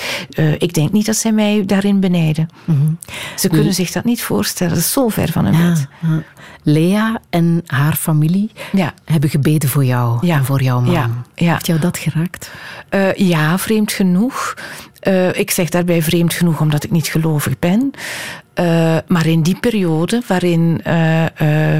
ik 0.57 0.73
denk 0.73 0.91
niet 0.91 1.05
dat 1.05 1.15
zij 1.15 1.31
mij 1.31 1.63
daarin 1.65 1.99
benijden. 1.99 2.49
Mm. 2.65 2.97
Ze 3.35 3.47
kunnen 3.47 3.65
mm. 3.65 3.73
zich 3.73 3.91
dat 3.91 4.03
niet 4.03 4.23
voorstellen. 4.23 4.73
Dat 4.73 4.83
is 4.83 4.91
zo 4.91 5.07
ver 5.07 5.31
van 5.31 5.45
hun 5.45 5.53
ja. 5.53 6.12
Lea 6.63 7.21
en 7.29 7.61
haar 7.65 7.95
familie 7.95 8.51
ja. 8.71 8.93
hebben 9.05 9.29
gebeden 9.29 9.69
voor 9.69 9.85
jou 9.85 10.27
ja. 10.27 10.37
en 10.37 10.45
voor 10.45 10.61
jouw 10.61 10.79
man. 10.81 11.23
Ja. 11.35 11.51
Heeft 11.51 11.67
jou 11.67 11.79
dat 11.79 11.97
geraakt? 11.97 12.51
Uh, 12.89 13.13
ja, 13.13 13.57
vreemd 13.57 13.91
genoeg. 13.91 14.53
Uh, 15.07 15.37
ik 15.37 15.51
zeg 15.51 15.69
daarbij 15.69 16.01
vreemd 16.01 16.33
genoeg 16.33 16.59
omdat 16.59 16.83
ik 16.83 16.91
niet 16.91 17.07
gelovig 17.07 17.59
ben. 17.59 17.91
Uh, 18.59 18.97
maar 19.07 19.25
in 19.25 19.41
die 19.41 19.59
periode 19.59 20.21
waarin 20.27 20.81
uh, 20.87 21.75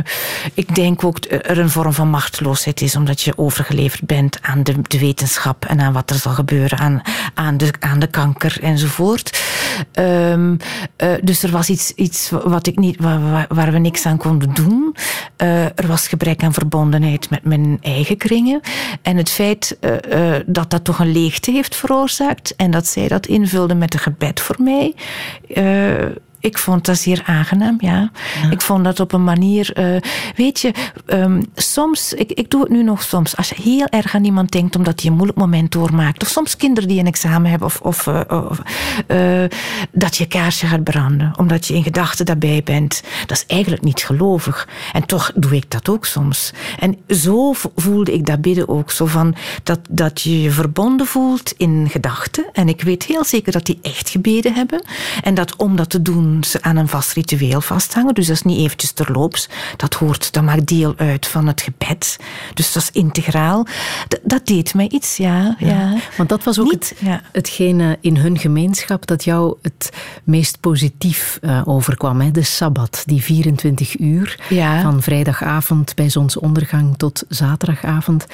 ik 0.53 0.75
denk 0.75 1.03
ook 1.03 1.17
er 1.29 1.57
een 1.57 1.69
vorm 1.69 1.93
van 1.93 2.09
machteloosheid 2.09 2.81
is, 2.81 2.95
omdat 2.95 3.21
je 3.21 3.37
overgeleverd 3.37 4.05
bent 4.05 4.37
aan 4.41 4.63
de, 4.63 4.75
de 4.81 4.99
wetenschap 4.99 5.65
en 5.65 5.79
aan 5.79 5.93
wat 5.93 6.09
er 6.09 6.15
zal 6.15 6.31
gebeuren, 6.31 6.77
aan, 6.77 7.01
aan, 7.33 7.57
de, 7.57 7.73
aan 7.79 7.99
de 7.99 8.07
kanker 8.07 8.57
enzovoort. 8.61 9.41
Um, 9.99 10.57
dus 11.23 11.43
er 11.43 11.51
was 11.51 11.69
iets, 11.69 11.91
iets 11.91 12.29
wat 12.29 12.67
ik 12.67 12.77
niet, 12.77 12.99
waar, 12.99 13.45
waar 13.49 13.71
we 13.71 13.77
niks 13.77 14.05
aan 14.05 14.17
konden 14.17 14.53
doen. 14.53 14.95
er 15.75 15.87
was 15.87 16.07
gebrek 16.07 16.43
aan 16.43 16.53
verbondenheid 16.53 17.29
met 17.29 17.43
mijn 17.43 17.77
eigen 17.81 18.17
kringen. 18.17 18.61
En 19.01 19.17
het 19.17 19.29
feit 19.29 19.77
dat 20.45 20.69
dat 20.69 20.83
toch 20.83 20.99
een 20.99 21.11
leegte 21.11 21.51
heeft 21.51 21.75
veroorzaakt 21.75 22.55
en 22.55 22.71
dat 22.71 22.87
zij 22.87 23.07
dat 23.07 23.27
invulde 23.27 23.75
met 23.75 23.93
een 23.93 23.99
gebed 23.99 24.39
voor 24.39 24.57
mij 24.59 24.95
ik 26.43 26.57
vond 26.57 26.85
dat 26.85 26.97
zeer 26.97 27.21
aangenaam, 27.25 27.75
ja. 27.79 28.11
Ik 28.49 28.61
vond 28.61 28.83
dat 28.83 28.99
op 28.99 29.13
een 29.13 29.23
manier... 29.23 29.73
eh, 29.73 30.01
weet 30.35 30.59
je, 30.59 30.71
ehm, 31.05 31.43
soms... 31.55 32.13
Ik, 32.13 32.31
ik 32.31 32.49
doe 32.49 32.61
het 32.61 32.69
nu 32.69 32.83
nog 32.83 33.03
soms. 33.03 33.37
Als 33.37 33.49
je 33.49 33.61
heel 33.61 33.87
erg 33.87 34.15
aan 34.15 34.25
iemand 34.25 34.51
denkt 34.51 34.75
omdat 34.75 35.01
hij 35.01 35.09
een 35.09 35.15
moeilijk 35.15 35.39
moment 35.39 35.71
doormaakt. 35.71 36.21
Of 36.21 36.27
soms 36.27 36.57
kinderen 36.57 36.89
die 36.89 36.99
een 36.99 37.07
examen 37.07 37.49
hebben. 37.49 37.67
Of, 37.67 37.81
of, 37.81 38.07
eh, 38.07 38.21
of, 38.49 38.61
eh, 39.07 39.43
dat 39.91 40.17
je 40.17 40.27
kaarsje 40.27 40.67
gaat 40.67 40.83
branden. 40.83 41.33
Omdat 41.37 41.67
je 41.67 41.73
in 41.73 41.83
gedachten 41.83 42.25
daarbij 42.25 42.61
bent. 42.63 43.03
Dat 43.25 43.37
is 43.37 43.45
eigenlijk 43.47 43.83
niet 43.83 44.03
gelovig. 44.03 44.67
En 44.93 45.05
toch 45.05 45.31
doe 45.35 45.55
ik 45.55 45.71
dat 45.71 45.89
ook 45.89 46.05
soms. 46.05 46.53
En 46.79 46.97
zo 47.09 47.53
voelde 47.75 48.13
ik 48.13 48.25
dat 48.25 48.41
bidden 48.41 48.69
ook. 48.69 48.91
Zo 48.91 49.05
van 49.05 49.35
dat, 49.63 49.79
dat 49.89 50.21
je 50.21 50.41
je 50.41 50.51
verbonden 50.51 51.05
voelt 51.05 51.53
in 51.57 51.87
gedachten. 51.91 52.45
En 52.53 52.69
ik 52.69 52.81
weet 52.81 53.03
heel 53.03 53.23
zeker 53.23 53.51
dat 53.51 53.65
die 53.65 53.79
echt 53.81 54.09
gebeden 54.09 54.53
hebben. 54.53 54.85
En 55.23 55.33
dat 55.33 55.55
om 55.55 55.75
dat 55.75 55.89
te 55.89 56.01
doen 56.01 56.31
ze 56.41 56.61
aan 56.61 56.76
een 56.77 56.88
vast 56.88 57.14
ritueel 57.14 57.61
vasthangen. 57.61 58.14
Dus 58.14 58.27
dat 58.27 58.35
is 58.35 58.41
niet 58.41 58.60
eventjes 58.60 58.91
terloops. 58.91 59.49
Dat 59.77 59.93
hoort, 59.93 60.34
dat 60.34 60.43
maakt 60.43 60.68
deel 60.68 60.93
uit 60.97 61.27
van 61.27 61.47
het 61.47 61.61
gebed. 61.61 62.18
Dus 62.53 62.73
dat 62.73 62.84
is 62.84 62.91
integraal. 62.91 63.64
D- 64.07 64.19
dat 64.23 64.45
deed 64.45 64.73
mij 64.73 64.88
iets, 64.89 65.18
ja. 65.18 65.55
ja. 65.60 65.97
Want 66.18 66.30
dat 66.30 66.43
was 66.43 66.60
ook 66.60 66.72
Niet- 66.72 66.89
het, 66.89 66.97
ja. 67.07 67.22
hetgene 67.31 67.97
in 68.01 68.18
hun 68.18 68.38
gemeenschap 68.39 69.05
dat 69.05 69.23
jou 69.23 69.55
het 69.61 69.89
meest 70.23 70.60
positief 70.60 71.38
eh, 71.41 71.61
overkwam. 71.65 72.22
Hè? 72.22 72.31
De 72.31 72.43
Sabbat, 72.43 73.03
die 73.05 73.22
24 73.23 73.99
uur 73.99 74.39
Ja. 74.49 74.81
van 74.81 75.01
vrijdagavond 75.01 75.95
bij 75.95 76.10
zonsondergang 76.10 76.97
tot 76.97 77.23
zaterdagavond. 77.30 78.26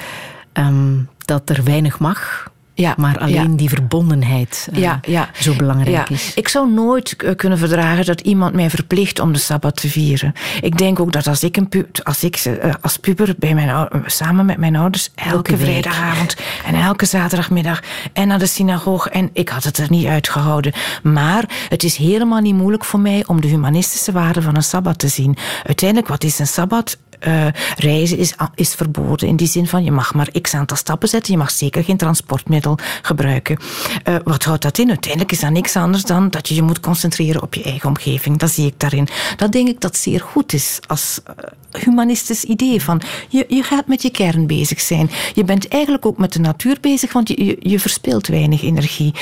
Ehm, 0.52 0.96
dat 1.24 1.50
er 1.50 1.64
weinig 1.64 1.98
mag, 1.98 2.50
Ja, 2.80 2.94
maar 2.96 3.18
alleen 3.18 3.50
ja. 3.50 3.56
die 3.56 3.68
verbondenheid 3.68 4.68
eh, 4.72 4.80
Ja, 4.80 5.00
ja. 5.02 5.30
zo 5.34 5.54
belangrijk 5.54 6.08
Ja, 6.08 6.14
is. 6.14 6.34
Ik 6.34 6.48
zou 6.48 6.70
nooit 6.70 7.16
eh, 7.16 7.36
kunnen 7.36 7.58
verdragen 7.58 8.04
dat 8.04 8.20
iemand 8.20 8.54
mij 8.54 8.70
verplicht 8.70 9.20
om 9.20 9.32
de 9.32 9.38
Sabbat 9.38 9.76
te 9.76 9.88
vieren. 9.88 10.32
Ik 10.60 10.78
denk 10.78 11.00
ook 11.00 11.12
dat 11.12 11.26
als 11.26 11.42
ik, 11.42 11.56
een 11.56 11.68
pu 11.68 11.86
als, 12.02 12.24
ik 12.24 12.36
eh, 12.36 12.74
als 12.80 12.96
puber 12.96 13.34
bij 13.38 13.54
mijn, 13.54 13.88
samen 14.06 14.46
met 14.46 14.56
mijn 14.56 14.76
ouders 14.76 15.10
elke, 15.14 15.34
Elke 15.34 15.56
vrijdagavond 15.56 16.36
en 16.66 16.74
elke 16.74 17.06
zaterdagmiddag 17.06 17.80
en 18.12 18.28
naar 18.28 18.38
de 18.38 18.46
synagoge 18.46 19.10
en 19.10 19.30
ik 19.32 19.48
had 19.48 19.64
het 19.64 19.78
er 19.78 19.90
niet 19.90 20.06
uitgehouden. 20.06 20.72
Maar 21.02 21.44
het 21.68 21.82
is 21.82 21.96
helemaal 21.96 22.40
niet 22.40 22.54
moeilijk 22.54 22.84
voor 22.84 23.00
mij 23.00 23.24
om 23.26 23.40
de 23.40 23.48
humanistische 23.48 24.12
waarde 24.12 24.42
van 24.42 24.56
een 24.56 24.62
Sabbat 24.62 24.98
te 24.98 25.08
zien. 25.08 25.36
Uiteindelijk, 25.64 26.08
wat 26.08 26.24
is 26.24 26.38
een 26.38 26.46
Sabbat? 26.46 26.98
Eh, 27.20 27.46
reizen 27.76 28.18
is, 28.18 28.34
is 28.54 28.74
verboden 28.74 29.28
in 29.28 29.36
die 29.36 29.46
zin 29.46 29.66
van 29.66 29.84
je 29.84 29.90
mag 29.90 30.14
maar 30.14 30.30
x 30.40 30.54
aantal 30.54 30.76
stappen 30.76 31.08
zetten, 31.08 31.32
je 31.32 31.38
mag 31.38 31.50
zeker 31.50 31.84
geen 31.84 31.96
transportmiddel 31.96 32.78
gebruiken. 33.02 33.58
Eh, 34.04 34.14
wat 34.24 34.44
houdt 34.44 34.62
dat 34.62 34.78
in? 34.78 34.88
Uiteindelijk 34.88 35.32
is 35.32 35.40
dat 35.40 35.50
niks 35.50 35.76
anders 35.76 36.02
dan 36.02 36.30
dat 36.30 36.48
je 36.48 36.54
je 36.54 36.62
moet 36.62 36.80
concentreren 36.80 37.42
op 37.42 37.54
je 37.54 37.62
eigen 37.62 37.88
omgeving. 37.88 38.38
Dat 38.38 38.50
zie 38.50 38.66
ik 38.66 38.74
daarin. 38.76 39.08
Dat 39.36 39.52
denk 39.52 39.68
ik 39.68 39.80
dat 39.80 39.96
zeer 39.96 40.20
goed 40.20 40.52
is 40.52 40.78
als 40.86 41.20
eh, 41.24 41.34
humanistisch 41.82 42.44
idee 42.44 42.82
van 42.82 43.00
je, 43.28 43.44
je 43.48 43.62
gaat 43.62 43.86
met 43.86 44.02
je 44.02 44.10
kern 44.10 44.46
bezig 44.46 44.80
zijn. 44.80 45.10
Je 45.34 45.44
bent 45.44 45.68
eigenlijk 45.68 46.06
ook 46.06 46.18
met 46.18 46.32
de 46.32 46.40
natuur 46.40 46.78
bezig, 46.80 47.12
want 47.12 47.28
je, 47.28 47.56
je, 47.60 47.80
verspilt 47.80 48.26
weinig 48.26 48.62
energie. 48.62 49.14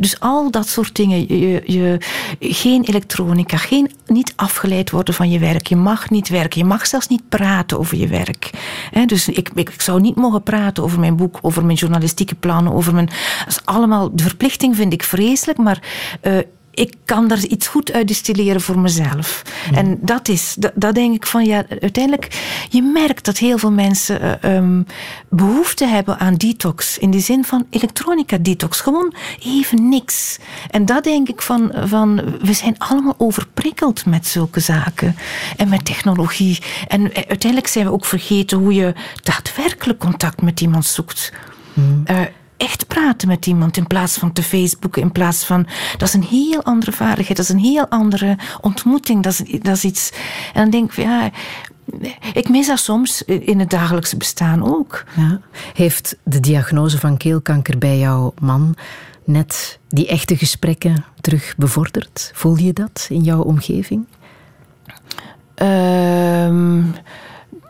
Dus 0.00 0.20
al 0.20 0.50
dat 0.50 0.68
soort 0.68 0.94
dingen, 0.94 1.38
je, 1.38 1.62
je, 1.66 1.98
geen 2.40 2.84
elektronica, 2.84 3.56
geen, 3.56 3.90
niet 4.06 4.32
afgeleid 4.36 4.90
worden 4.90 5.14
van 5.14 5.30
je 5.30 5.38
werk. 5.38 5.66
Je 5.66 5.76
mag 5.76 6.10
niet 6.10 6.28
werken, 6.28 6.60
je 6.60 6.66
mag 6.66 6.86
zelfs 6.86 7.08
niet 7.08 7.28
praten 7.28 7.38
over 7.78 7.96
je 7.96 8.06
werk. 8.06 8.50
Dus 9.06 9.28
ik, 9.28 9.50
ik, 9.54 9.70
ik 9.70 9.80
zou 9.80 10.00
niet 10.00 10.16
mogen 10.16 10.42
praten 10.42 10.82
over 10.82 11.00
mijn 11.00 11.16
boek, 11.16 11.38
over 11.42 11.64
mijn 11.64 11.76
journalistieke 11.76 12.34
plannen, 12.34 12.72
over 12.72 12.94
mijn... 12.94 13.06
Dat 13.38 13.48
is 13.48 13.60
allemaal, 13.64 14.14
de 14.14 14.22
verplichting 14.22 14.76
vind 14.76 14.92
ik 14.92 15.02
vreselijk, 15.02 15.58
maar... 15.58 15.82
eh, 16.20 16.38
ik 16.70 16.94
kan 17.04 17.28
daar 17.28 17.44
iets 17.44 17.66
goed 17.66 17.92
uit 17.92 18.08
distilleren 18.08 18.60
voor 18.60 18.78
mezelf. 18.78 19.42
En 19.74 19.98
dat 20.02 20.28
is, 20.28 20.54
dat, 20.58 20.72
dat 20.74 20.94
denk 20.94 21.14
ik 21.14 21.26
van 21.26 21.44
ja, 21.44 21.64
uiteindelijk, 21.80 22.40
je 22.68 22.82
merkt 22.82 23.24
dat 23.24 23.38
heel 23.38 23.58
veel 23.58 23.72
mensen 23.72 24.20
eh, 24.20 24.56
ehm, 24.56 24.82
behoefte 25.28 25.86
hebben 25.86 26.18
aan 26.18 26.34
detox. 26.34 26.98
In 26.98 27.10
de 27.10 27.20
zin 27.20 27.44
van 27.44 27.66
elektronica 27.70 28.38
detox. 28.38 28.80
Gewoon 28.80 29.14
even 29.42 29.88
niks. 29.88 30.38
En 30.70 30.84
dat 30.84 31.04
denk 31.04 31.28
ik 31.28 31.42
van, 31.42 31.72
van 31.84 32.38
we 32.40 32.52
zijn 32.52 32.78
allemaal 32.78 33.14
overprikkeld 33.18 34.06
met 34.06 34.26
zulke 34.26 34.60
zaken. 34.60 35.16
En 35.56 35.68
met 35.68 35.84
technologie. 35.84 36.58
En 36.88 37.12
eh, 37.12 37.22
uiteindelijk 37.28 37.66
zijn 37.66 37.84
we 37.84 37.92
ook 37.92 38.04
vergeten 38.04 38.58
hoe 38.58 38.74
je 38.74 38.94
daadwerkelijk 39.22 39.98
contact 39.98 40.42
met 40.42 40.60
iemand 40.60 40.84
zoekt. 40.84 41.32
Eh, 42.04 42.20
echt 42.60 42.86
praten 42.86 43.28
met 43.28 43.46
iemand 43.46 43.76
in 43.76 43.86
plaats 43.86 44.18
van 44.18 44.32
te 44.32 44.42
Facebooken, 44.42 45.02
in 45.02 45.12
plaats 45.12 45.44
van. 45.44 45.66
Dat 45.96 46.08
is 46.08 46.14
een 46.14 46.22
heel 46.22 46.62
andere 46.62 46.92
vaardigheid, 46.92 47.36
dat 47.36 47.48
is 47.48 47.54
een 47.54 47.70
heel 47.72 47.88
andere 47.88 48.38
ontmoeting. 48.60 49.22
Dat 49.22 49.32
is, 49.32 49.60
dat 49.60 49.76
is 49.76 49.84
iets. 49.84 50.12
En 50.54 50.62
dan 50.62 50.70
denk 50.70 50.84
ik, 50.84 50.92
van, 50.92 51.04
ja, 51.04 51.30
ik 52.32 52.48
mis 52.48 52.66
dat 52.66 52.78
soms 52.78 53.22
in 53.22 53.58
het 53.58 53.70
dagelijkse 53.70 54.16
bestaan 54.16 54.74
ook. 54.74 55.04
Ja. 55.16 55.40
Heeft 55.74 56.16
de 56.22 56.40
diagnose 56.40 56.98
van 56.98 57.16
keelkanker 57.16 57.78
bij 57.78 57.98
jouw 57.98 58.34
man 58.40 58.74
net 59.24 59.78
die 59.88 60.06
echte 60.06 60.36
gesprekken 60.36 61.04
terug 61.20 61.54
bevorderd? 61.56 62.30
Voel 62.34 62.56
je 62.56 62.72
dat 62.72 63.06
in 63.08 63.22
jouw 63.22 63.42
omgeving? 63.42 64.06
Ehm, 65.54 66.82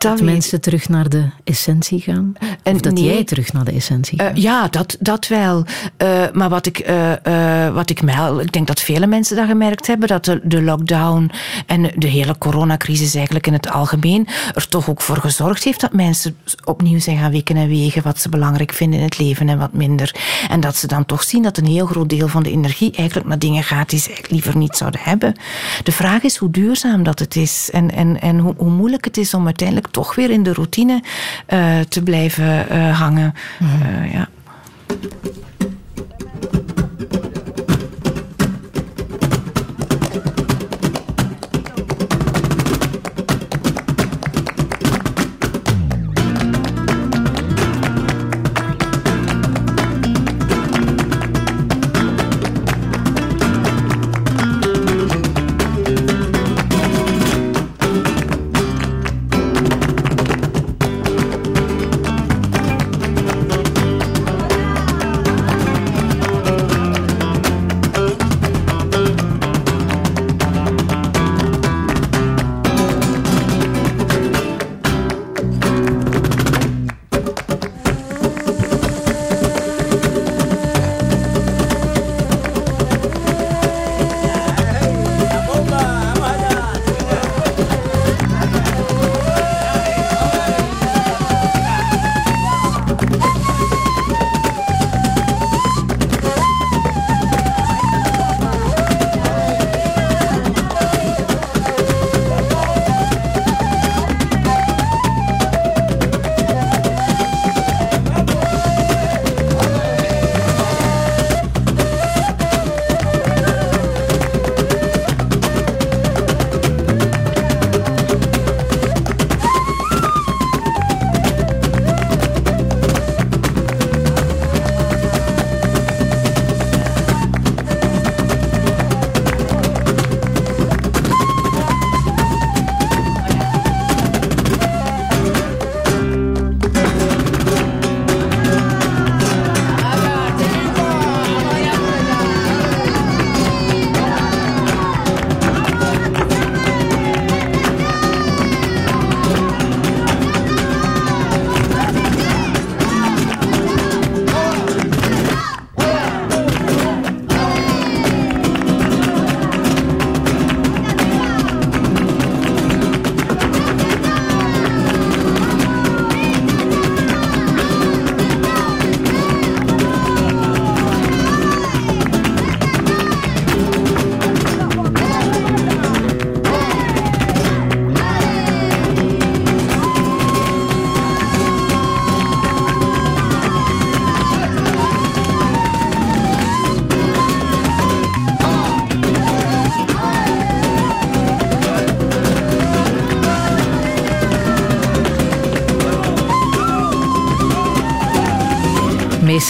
dat 0.01 0.21
mensen 0.21 0.61
terug 0.61 0.89
naar 0.89 1.09
de 1.09 1.29
essentie 1.43 1.99
gaan? 1.99 2.33
En 2.63 2.73
of 2.75 2.81
dat 2.81 2.93
nee. 2.93 3.03
jij 3.03 3.23
terug 3.23 3.53
naar 3.53 3.65
de 3.65 3.71
essentie 3.71 4.17
Eh, 4.19 4.25
gaat? 4.25 4.41
ja, 4.41 4.67
dat, 4.67 4.97
dat 4.99 5.27
wel. 5.27 5.65
Eh, 5.97 6.23
maar 6.33 6.49
wat 6.49 6.65
ik, 6.65 6.79
eh, 6.79 7.69
wat 7.73 7.89
ik 7.89 7.99
wel, 7.99 8.41
ik 8.41 8.51
denk 8.51 8.67
dat 8.67 8.81
vele 8.81 9.07
mensen 9.07 9.35
dat 9.35 9.47
gemerkt 9.47 9.87
hebben, 9.87 10.07
dat 10.07 10.25
de, 10.25 10.39
de 10.43 10.61
lockdown 10.61 11.31
en 11.65 11.91
de 11.95 12.07
hele 12.07 12.37
coronacrisis 12.37 13.15
eigenlijk 13.15 13.47
in 13.47 13.53
het 13.53 13.69
algemeen 13.71 14.27
er 14.53 14.67
toch 14.67 14.89
ook 14.89 15.01
voor 15.01 15.17
gezorgd 15.17 15.63
heeft 15.63 15.81
dat 15.81 15.93
mensen 15.93 16.35
opnieuw 16.63 16.99
zijn 16.99 17.17
gaan 17.17 17.31
wikken 17.31 17.55
en 17.55 17.67
wegen 17.67 18.03
wat 18.03 18.19
ze 18.19 18.29
belangrijk 18.29 18.73
vinden 18.73 18.99
in 18.99 19.05
het 19.05 19.17
leven 19.19 19.49
en 19.49 19.57
wat 19.57 19.73
minder. 19.73 20.15
En 20.49 20.59
dat 20.59 20.75
ze 20.75 20.87
dan 20.87 21.05
toch 21.05 21.23
zien 21.23 21.43
dat 21.43 21.57
een 21.57 21.65
heel 21.65 21.85
groot 21.85 22.09
deel 22.09 22.27
van 22.27 22.43
de 22.43 22.51
energie 22.51 22.91
eigenlijk 22.95 23.27
naar 23.27 23.39
dingen 23.39 23.63
gaat 23.63 23.89
die 23.89 23.99
ze 23.99 24.05
eigenlijk 24.05 24.33
liever 24.33 24.57
niet 24.57 24.75
zouden 24.75 25.01
hebben. 25.03 25.35
De 25.83 25.91
vraag 25.91 26.23
is 26.23 26.37
hoe 26.37 26.51
duurzaam 26.51 27.03
dat 27.03 27.19
het 27.19 27.35
is 27.35 27.69
en, 27.71 27.91
en, 27.91 28.21
en 28.21 28.37
hoe, 28.39 28.53
hoe 28.57 28.69
moeilijk 28.69 29.05
het 29.05 29.17
is 29.17 29.33
om 29.33 29.45
uiteindelijk 29.45 29.87
toch 29.91 30.15
weer 30.15 30.29
in 30.29 30.43
de 30.43 30.53
routine 30.53 31.03
eh, 31.45 31.79
te 31.79 32.03
blijven 32.03 32.69
eh, 32.69 32.99
hangen. 32.99 33.33
Eh, 33.59 34.13
ja. 34.13 34.29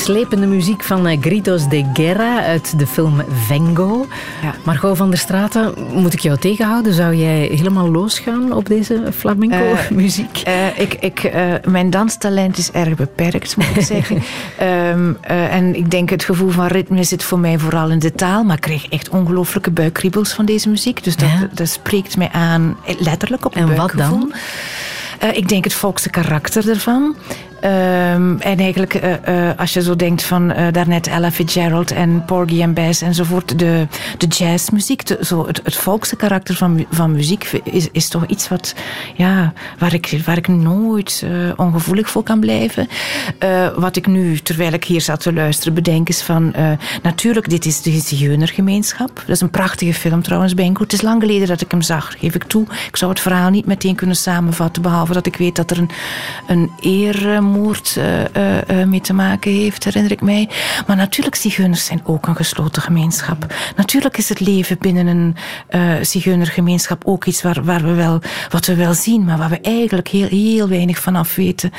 Meeslepende 0.01 0.47
muziek 0.47 0.83
van 0.83 1.07
eh, 1.07 1.17
Gritos 1.21 1.69
de 1.69 1.89
Guerra 1.93 2.43
uit 2.43 2.79
de 2.79 2.87
film 2.87 3.21
Vengo. 3.47 4.07
Ja. 4.41 4.53
Margot 4.63 4.97
van 4.97 5.09
der 5.09 5.19
Straten, 5.19 5.73
moet 5.93 6.13
ik 6.13 6.19
jou 6.19 6.37
tegenhouden? 6.37 6.93
Zou 6.93 7.15
jij 7.15 7.39
helemaal 7.51 7.91
losgaan 7.91 8.53
op 8.53 8.65
deze 8.67 9.03
flamenco-muziek? 9.17 10.41
Eh, 10.51 10.79
ik, 10.79 10.93
ik, 10.93 11.23
eh, 11.23 11.43
mijn 11.65 11.89
danstalent 11.89 12.57
is 12.57 12.71
erg 12.71 12.95
beperkt, 12.95 13.55
moet 13.55 13.75
ik 13.75 13.81
zeggen. 13.95 14.21
Ehm, 14.57 15.13
eh, 15.21 15.55
en 15.55 15.75
ik 15.75 15.91
denk 15.91 16.09
het 16.09 16.23
gevoel 16.23 16.49
van 16.49 16.67
ritme 16.67 17.03
zit 17.03 17.23
voor 17.23 17.39
mij 17.39 17.57
vooral 17.59 17.89
in 17.89 17.99
de 17.99 18.11
taal. 18.13 18.43
Maar 18.43 18.55
ik 18.55 18.61
kreeg 18.61 18.87
echt 18.89 19.09
ongelooflijke 19.09 19.71
buikkriebels 19.71 20.33
van 20.33 20.45
deze 20.45 20.69
muziek. 20.69 21.03
Dus 21.03 21.15
dat, 21.15 21.29
Ja? 21.29 21.47
dat 21.53 21.69
spreekt 21.69 22.17
mij 22.17 22.29
aan, 22.31 22.77
eh, 22.85 22.95
letterlijk 22.99 23.45
op 23.45 23.55
En 23.55 23.75
wat 23.75 23.91
dan? 23.95 24.33
Eh, 25.19 25.37
ik 25.37 25.47
denk 25.49 25.63
het 25.63 25.73
volkse 25.73 26.09
karakter 26.09 26.69
ervan. 26.69 27.15
Ehm, 27.61 28.35
en 28.39 28.59
eigenlijk, 28.59 28.93
eh, 28.93 29.49
eh, 29.49 29.57
als 29.57 29.73
je 29.73 29.81
zo 29.81 29.95
denkt 29.95 30.23
van 30.23 30.51
eh, 30.51 30.67
daarnet 30.71 31.07
Ella 31.07 31.31
Fitzgerald 31.31 31.91
en 31.91 32.25
Porgy 32.25 32.63
and 32.63 32.73
Bess 32.73 33.01
enzovoort, 33.01 33.59
de, 33.59 33.87
de 34.17 34.27
jazzmuziek, 34.27 35.03
zo 35.21 35.47
het, 35.47 35.61
het 35.63 35.75
volkse 35.75 36.15
karakter 36.15 36.55
van, 36.55 36.85
van 36.89 37.11
muziek 37.11 37.43
is, 37.63 37.87
is 37.91 38.07
toch 38.07 38.25
iets 38.25 38.47
wat, 38.47 38.75
ja, 39.15 39.53
waar, 39.79 39.93
ik, 39.93 40.21
waar 40.25 40.37
ik 40.37 40.47
nooit 40.47 41.25
ongevoelig 41.55 42.09
voor 42.09 42.23
kan 42.23 42.39
blijven. 42.39 42.87
Wat 43.75 43.95
ik 43.95 44.07
nu, 44.07 44.37
terwijl 44.37 44.73
ik 44.73 44.83
hier 44.83 45.01
zat 45.01 45.19
te 45.19 45.33
luisteren, 45.33 45.73
bedenk 45.73 46.09
is 46.09 46.21
van, 46.21 46.53
natuurlijk, 47.03 47.49
dit 47.49 47.65
is 47.65 47.81
de 47.81 47.91
Zigeunergemeenschap. 47.91 49.15
Dat 49.15 49.35
is 49.35 49.41
een 49.41 49.49
prachtige 49.49 49.93
film 49.93 50.21
trouwens, 50.21 50.53
Benko. 50.53 50.83
Het 50.83 50.93
is 50.93 51.01
lang 51.01 51.21
geleden 51.21 51.47
dat 51.47 51.61
ik 51.61 51.71
hem 51.71 51.81
zag, 51.81 52.15
geef 52.19 52.35
ik 52.35 52.43
toe. 52.43 52.65
Ik 52.87 52.97
zou 52.97 53.11
het 53.11 53.19
verhaal 53.19 53.49
niet 53.49 53.65
meteen 53.65 53.95
kunnen 53.95 54.15
samenvatten, 54.15 54.81
behalve 54.81 55.13
dat 55.13 55.25
ik 55.25 55.35
weet 55.35 55.55
dat 55.55 55.71
er 55.71 55.77
een, 55.77 55.89
een 56.47 56.71
eermoord 56.79 57.50
eh, 57.51 58.35
eh, 58.35 58.81
eh, 58.81 58.87
mee 58.87 59.01
te 59.01 59.13
maken 59.13 59.51
heeft, 59.51 59.83
herinner 59.83 60.11
ik 60.11 60.21
mij. 60.21 60.49
Maar 60.87 60.95
natuurlijk, 60.95 61.35
Zigeuners 61.35 61.85
zijn 61.85 62.01
ook 62.03 62.27
een 62.27 62.35
gesloten 62.35 62.81
gemeenschap. 62.81 63.53
Natuurlijk 63.75 64.17
is 64.17 64.29
het 64.29 64.39
leven 64.39 64.77
binnen 64.79 65.07
een 65.07 65.35
eh 65.67 65.89
Zigeunergemeenschap 66.01 67.05
ook 67.05 67.25
iets 67.25 67.41
waar, 67.41 67.63
waar 67.63 67.83
we 67.83 67.93
wel, 67.93 68.21
wat 68.49 68.65
we 68.65 68.75
wel 68.75 68.93
zien, 68.93 69.25
maar 69.25 69.37
waar 69.37 69.49
we 69.49 69.61
eigenlijk 69.61 70.07
heel, 70.07 70.27
heel 70.27 70.67
weinig 70.67 70.99
van 70.99 71.15
af 71.15 71.35
weten. 71.35 71.71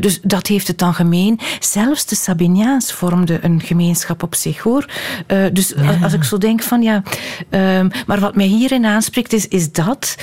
Dus 0.00 0.20
dat 0.22 0.46
heeft 0.46 0.66
het 0.66 0.78
dan 0.78 0.94
gemeen. 0.94 1.40
Zelfs 1.60 2.06
de 2.06 2.14
Sabiniaans 2.14 2.92
vormden 2.92 3.44
een 3.44 3.60
gemeenschap 3.60 4.22
op 4.22 4.34
zich, 4.34 4.58
hoor. 4.58 4.86
Dus 5.52 5.76
als, 5.76 6.02
als 6.02 6.12
ik 6.12 6.24
zo 6.24 6.38
denk 6.38 6.62
van, 6.62 6.82
ja... 6.82 7.02
ehm, 7.50 7.88
maar 8.06 8.20
wat 8.20 8.34
mij 8.34 8.46
hierin 8.46 8.84
aanspreekt, 8.84 9.32
is, 9.32 9.48
is 9.48 9.72
dat... 9.72 10.16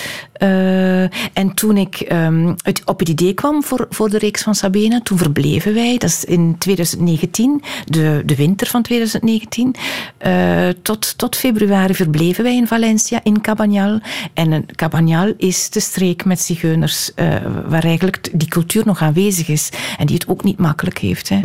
en 1.33 1.53
toen 1.53 1.77
ik 1.77 1.99
ehm, 1.99 2.53
het, 2.63 2.81
op 2.85 2.99
het 2.99 3.09
idee 3.09 3.33
kwam 3.33 3.63
voor, 3.63 3.85
voor 3.89 4.09
de 4.09 4.17
reeks 4.17 4.41
van 4.43 4.55
Toen 5.03 5.18
verbleven 5.18 5.73
wij, 5.73 5.98
dat 5.98 6.10
is 6.10 6.26
in 6.26 6.56
2019, 6.57 7.64
de, 7.85 8.23
de 8.26 8.35
winter 8.35 8.68
van 8.68 8.81
2019, 8.81 9.76
eh, 10.18 10.68
tot, 10.81 11.18
tot 11.18 11.35
februari 11.35 11.93
verbleven 11.93 12.43
wij 12.43 12.56
in 12.56 12.68
Valencia, 12.68 13.19
in 13.23 13.41
Cabanyal. 13.41 13.99
En 14.34 14.52
een 14.52 14.65
Cabanyal 14.76 15.34
is 15.38 15.69
de 15.69 15.80
streek 15.80 16.26
met 16.26 16.39
zigeuners, 16.39 17.14
eh, 17.14 17.35
waar 17.68 17.84
eigenlijk 17.84 18.30
die 18.34 18.48
cultuur 18.48 18.85
nog 18.85 19.02
aanwezig 19.02 19.48
is 19.48 19.69
en 19.98 20.06
die 20.06 20.15
het 20.15 20.27
ook 20.27 20.43
niet 20.43 20.57
makkelijk 20.57 20.98
heeft. 20.98 21.30
Hè. 21.30 21.39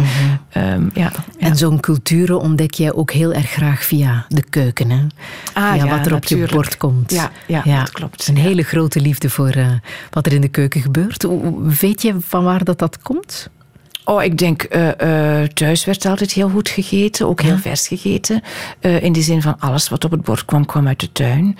Ehm, 0.51 0.83
ja, 0.95 1.13
ja. 1.39 1.47
En 1.49 1.57
zo'n 1.57 1.81
culturen 1.81 2.41
ontdek 2.41 2.75
jij 2.75 2.93
ook 2.93 3.11
heel 3.11 3.33
erg 3.33 3.51
graag 3.51 3.85
via 3.85 4.27
de 4.29 4.43
keuken. 4.51 4.91
Hè? 4.91 5.07
Ah, 5.53 5.73
via 5.73 5.85
ja, 5.85 5.91
wat 5.97 6.07
er 6.07 6.15
op 6.15 6.21
natuurlijk. 6.21 6.51
je 6.51 6.57
bord 6.57 6.77
komt. 6.77 7.13
Ja, 7.13 7.31
ja, 7.47 7.81
dat 7.81 7.91
klopt. 7.91 8.29
Een 8.29 8.37
hele 8.37 8.63
grote 8.63 9.01
liefde 9.01 9.31
voor 9.31 9.49
eh, 9.49 9.69
wat 10.11 10.27
er 10.27 10.33
in 10.33 10.41
de 10.41 10.49
keuken 10.49 10.81
gebeurt. 10.81 11.27
Weet 11.81 12.03
je 12.03 12.15
van 12.21 12.45
waar 12.45 12.65
dat, 12.65 12.79
dat 12.79 12.99
komt? 13.03 13.16
Oh, 14.09 14.23
ik 14.23 14.39
denk, 14.39 14.63
eh, 14.63 15.41
eh, 15.41 15.49
thuis 15.49 15.85
werd 15.85 16.05
altijd 16.05 16.33
heel 16.33 16.49
goed 16.49 16.69
gegeten, 16.69 17.27
ook 17.27 17.41
heel 17.41 17.59
vers 17.59 17.89
gegeten. 17.89 18.43
Eh, 18.81 19.03
in 19.03 19.13
de 19.13 19.23
zin 19.23 19.43
van 19.43 19.57
alles 19.59 19.89
wat 19.89 20.05
op 20.05 20.11
het 20.11 20.23
bord 20.23 20.45
kwam, 20.45 20.67
kwam 20.67 20.87
uit 20.87 21.01
de 21.01 21.13
tuin. 21.13 21.59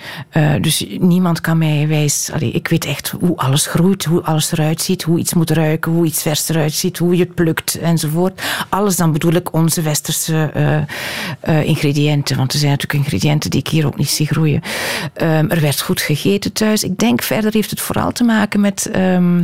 Dus 0.61 0.85
niemand 0.99 1.41
kan 1.41 1.57
mij 1.57 1.87
wijs... 1.87 2.29
Allee, 2.33 2.51
ik 2.51 2.67
weet 2.67 2.85
echt 2.85 3.13
hoe 3.19 3.37
alles 3.37 3.65
groeit, 3.65 4.05
hoe 4.05 4.23
alles 4.23 4.51
eruit 4.51 4.81
ziet, 4.81 5.03
hoe 5.03 5.19
iets 5.19 5.33
moet 5.33 5.49
ruiken, 5.49 5.91
hoe 5.91 6.05
iets 6.05 6.21
vers 6.21 6.49
eruit 6.49 6.73
ziet, 6.73 6.97
hoe 6.97 7.15
je 7.15 7.23
het 7.23 7.35
plukt 7.35 7.79
enzovoort. 7.79 8.41
Alles 8.69 8.95
dan 8.95 9.11
bedoel 9.11 9.33
ik 9.33 9.53
onze 9.53 9.81
westerse 9.81 10.51
ingrediënten. 11.63 12.37
Want 12.37 12.53
er 12.53 12.59
zijn 12.59 12.71
natuurlijk 12.71 13.03
ingrediënten 13.03 13.49
die 13.49 13.59
ik 13.59 13.67
hier 13.67 13.85
ook 13.85 13.97
niet 13.97 14.09
zie 14.09 14.27
groeien. 14.27 14.61
Ehm, 15.13 15.49
er 15.49 15.61
werd 15.61 15.81
goed 15.81 16.01
gegeten 16.01 16.53
thuis. 16.53 16.83
Ik 16.83 16.97
denk 16.97 17.21
verder 17.21 17.53
heeft 17.53 17.69
het 17.69 17.81
vooral 17.81 18.11
te 18.11 18.23
maken 18.23 18.59
met... 18.59 18.89
ehm, 18.91 19.43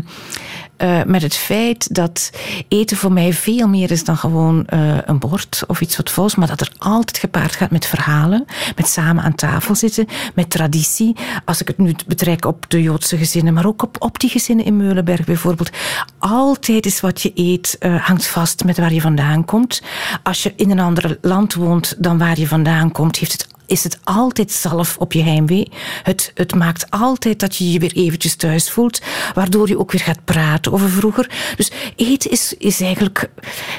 eh, 0.84 1.04
met 1.06 1.22
het 1.22 1.36
feit 1.36 1.96
dat 1.96 2.32
eten 2.68 2.98
voor 2.98 3.12
mij 3.12 3.34
veel 3.34 3.68
meer 3.68 3.92
is 3.92 4.04
dan 4.04 4.18
gewoon 4.18 4.66
eh, 4.66 4.98
een 5.06 5.20
bord 5.20 5.64
of 5.68 5.82
iets 5.82 5.98
wat 5.98 6.10
vols, 6.10 6.36
maar 6.36 6.48
dat 6.48 6.62
er 6.62 6.72
altijd 6.78 7.18
gepaard 7.18 7.56
gaat 7.56 7.72
met 7.72 7.86
verhalen, 7.86 8.46
met 8.76 8.88
samen 8.88 9.24
aan 9.24 9.36
tafel 9.36 9.76
zitten, 9.76 10.08
met 10.34 10.50
traditie. 10.50 11.16
Als 11.46 11.62
ik 11.62 11.68
het 11.68 11.78
nu 11.78 11.96
betrek 12.08 12.46
op 12.46 12.66
de 12.68 12.82
Joodse 12.82 13.18
gezinnen, 13.18 13.54
maar 13.54 13.66
ook 13.66 13.84
op, 13.84 13.96
op 14.00 14.20
die 14.20 14.30
gezinnen 14.30 14.66
in 14.66 14.78
Meulenberg 14.78 15.26
bijvoorbeeld. 15.26 15.70
Altijd 16.18 16.86
is 16.86 17.00
wat 17.00 17.22
je 17.22 17.32
eet 17.36 17.76
eh, 17.80 18.06
hangt 18.06 18.28
vast 18.28 18.64
met 18.64 18.78
waar 18.78 18.94
je 18.94 19.02
vandaan 19.02 19.46
komt. 19.46 19.82
Als 20.24 20.44
je 20.44 20.54
in 20.56 20.72
een 20.72 20.80
ander 20.80 21.18
land 21.22 21.54
woont 21.54 21.96
dan 22.04 22.18
waar 22.18 22.40
je 22.40 22.48
vandaan 22.48 22.92
komt, 22.92 23.18
heeft 23.18 23.32
het 23.32 23.53
is 23.66 23.84
het 23.84 24.00
altijd 24.04 24.52
zalf 24.52 24.98
op 24.98 25.14
je 25.14 25.24
heimwee. 25.24 25.72
Het, 26.04 26.32
het 26.34 26.56
maakt 26.56 26.90
altijd 26.90 27.40
dat 27.40 27.56
je 27.56 27.72
je 27.72 27.80
weer 27.80 27.94
eventjes 27.94 28.36
thuis 28.36 28.70
voelt, 28.72 29.02
waardoor 29.34 29.68
je 29.68 29.80
ook 29.80 29.92
weer 29.92 30.02
gaat 30.02 30.26
praten 30.26 30.72
over 30.72 30.90
vroeger. 30.90 31.30
Dus 31.56 31.72
eten 31.96 32.32
is, 32.32 32.54
is 32.58 32.82
eigenlijk, 32.82 33.30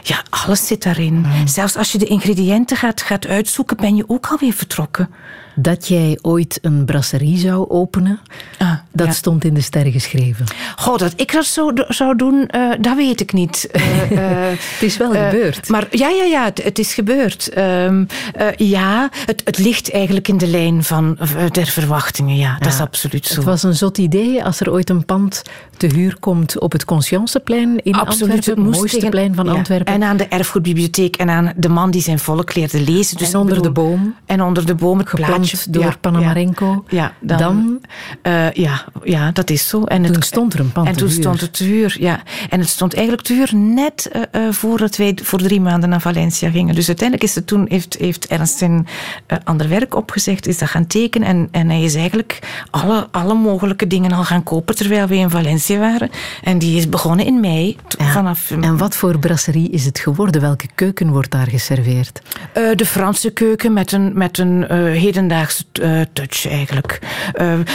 ja, 0.02 0.22
alles 0.30 0.66
zit 0.66 0.82
daarin. 0.82 1.26
Zelfs 1.44 1.76
als 1.76 1.92
je 1.92 1.98
de 1.98 2.06
ingrediënten 2.06 2.76
gaat, 2.76 3.02
gaat 3.02 3.26
uitzoeken, 3.26 3.76
ben 3.76 3.96
je 3.96 4.04
ook 4.06 4.26
alweer 4.26 4.52
vertrokken. 4.52 5.10
Dat 5.56 5.88
jij 5.88 6.18
ooit 6.22 6.58
een 6.62 6.84
brasserie 6.84 7.38
zou 7.38 7.68
openen, 7.68 8.20
Ah, 8.58 8.72
dat 8.92 9.06
ja. 9.06 9.12
stond 9.12 9.44
in 9.44 9.54
de 9.54 9.60
sterren 9.60 9.92
geschreven. 9.92 10.46
Goh, 10.76 10.98
dat 10.98 11.12
ik 11.16 11.32
dat 11.32 11.44
zou, 11.44 11.84
zou 11.88 12.16
doen, 12.16 12.46
eh, 12.46 12.70
dat 12.80 12.96
weet 12.96 13.20
ik 13.20 13.32
niet. 13.32 13.68
Eh, 13.74 14.10
eh, 14.12 14.58
Het 14.72 14.82
is 14.82 14.96
wel 14.96 15.10
gebeurd. 15.10 15.68
Maar 15.68 15.86
ja, 15.90 16.08
ja, 16.08 16.24
ja, 16.24 16.44
het, 16.44 16.62
het 16.62 16.78
is 16.78 16.94
gebeurd. 16.94 17.48
Ehm, 17.48 18.04
eh, 18.34 18.46
ja, 18.56 19.08
het, 19.26 19.42
het 19.44 19.58
ligt 19.58 19.90
eigenlijk 19.90 20.28
in 20.28 20.38
de 20.38 20.46
lijn 20.46 20.84
van 20.84 21.18
der 21.52 21.66
verwachtingen. 21.66 22.36
Ja, 22.36 22.56
dat 22.58 22.72
is 22.72 22.80
absoluut 22.80 23.26
zo. 23.26 23.34
Het 23.34 23.44
was 23.44 23.62
een 23.62 23.74
zot 23.74 23.98
idee 23.98 24.44
als 24.44 24.60
er 24.60 24.70
ooit 24.72 24.90
een 24.90 25.04
pand 25.04 25.42
te 25.76 25.86
huur 25.86 26.16
komt 26.20 26.58
op 26.58 26.72
het 26.72 26.84
Conscienceplein 26.84 27.82
in 27.82 27.94
Antwerpen. 27.94 28.36
het 28.36 28.56
mooiste 28.56 28.96
tegen- 28.96 29.10
plein 29.10 29.34
van 29.34 29.44
ja, 29.46 29.52
Antwerpen. 29.52 29.94
En 29.94 30.02
aan 30.02 30.16
de 30.16 30.26
erfgoedbibliotheek 30.28 31.16
en 31.16 31.30
aan 31.30 31.52
de 31.56 31.68
man 31.68 31.90
die 31.90 32.02
zijn 32.02 32.18
volk 32.18 32.54
leerde 32.54 32.80
lezen. 32.80 33.16
Dus 33.16 33.32
En 33.32 33.38
onder 33.40 33.62
de 33.62 33.70
boom. 33.70 34.14
En 34.26 34.42
onder 34.42 34.66
de 34.66 34.74
boom 34.74 35.02
plaatje. 35.04 35.56
door 35.70 35.82
Ja, 35.82 35.96
Panamarenko. 36.00 36.84
Ja, 36.88 37.12
dan, 37.20 37.38
Dan? 37.38 37.80
eh, 38.22 38.50
ja, 38.52 38.84
ja, 39.04 39.30
dat 39.32 39.50
is 39.50 39.68
zo. 39.68 39.82
En 39.84 40.02
Toen 40.02 40.14
het, 40.14 40.24
stond 40.24 40.52
er 40.54 40.60
een 40.60 40.72
pand 40.72 40.88
En 40.88 40.96
toen 40.96 41.10
stond 41.10 41.40
het 41.40 41.52
te 41.52 41.64
huur, 41.64 41.96
ja. 41.98 42.22
En 42.50 42.60
het 42.60 42.68
stond 42.68 42.94
eigenlijk 42.94 43.26
te 43.26 43.34
huur 43.34 43.50
net 43.56 44.08
eh, 44.12 44.22
eh, 44.30 44.52
voordat 44.52 44.96
wij 44.96 45.18
voor 45.22 45.38
drie 45.38 45.60
maanden 45.60 45.88
naar 45.88 46.00
Valencia 46.00 46.50
gingen. 46.50 46.74
Dus 46.74 46.86
uiteindelijk 46.86 47.28
is 47.28 47.34
het 47.34 47.46
toen, 47.46 47.66
heeft, 47.68 47.96
heeft 47.98 48.26
Ernst 48.26 48.60
een 48.62 48.86
eh, 49.26 49.38
ander 49.44 49.68
werk 49.68 49.94
opgezegd, 49.94 50.46
is 50.46 50.58
dat 50.58 50.68
gaan 50.68 50.86
tekenen. 50.86 51.28
En, 51.28 51.48
en 51.50 51.68
hij 51.68 51.82
is 51.82 51.94
eigenlijk 51.94 52.38
alle, 52.70 53.08
alle 53.10 53.34
mogelijke 53.34 53.86
dingen 53.86 54.12
al 54.12 54.24
gaan 54.24 54.42
kopen 54.42 54.74
terwijl 54.76 55.06
we 55.06 55.16
in 55.16 55.30
Valencia 55.30 55.52
waren. 55.68 56.10
En 56.42 56.58
die 56.58 56.76
is 56.76 56.88
begonnen 56.88 57.26
in 57.26 57.40
mei. 57.40 57.76
Ja. 57.98 58.12
Vanaf, 58.12 58.50
En 58.50 58.76
wat 58.76 58.96
voor 58.96 59.18
brasserie 59.18 59.70
is 59.70 59.84
het 59.84 59.98
geworden? 59.98 60.40
Welke 60.40 60.68
keuken 60.74 61.10
wordt 61.10 61.30
daar 61.30 61.46
geserveerd? 61.46 62.22
Eh, 62.52 62.62
de 62.74 62.86
Franse 62.86 63.30
keuken 63.30 63.72
met 63.72 63.92
een, 63.92 64.10
met 64.14 64.38
een 64.38 64.68
eh, 64.68 64.78
hedendaagse 64.78 65.64
eh, 65.72 66.00
touch 66.12 66.48
eigenlijk. 66.48 66.98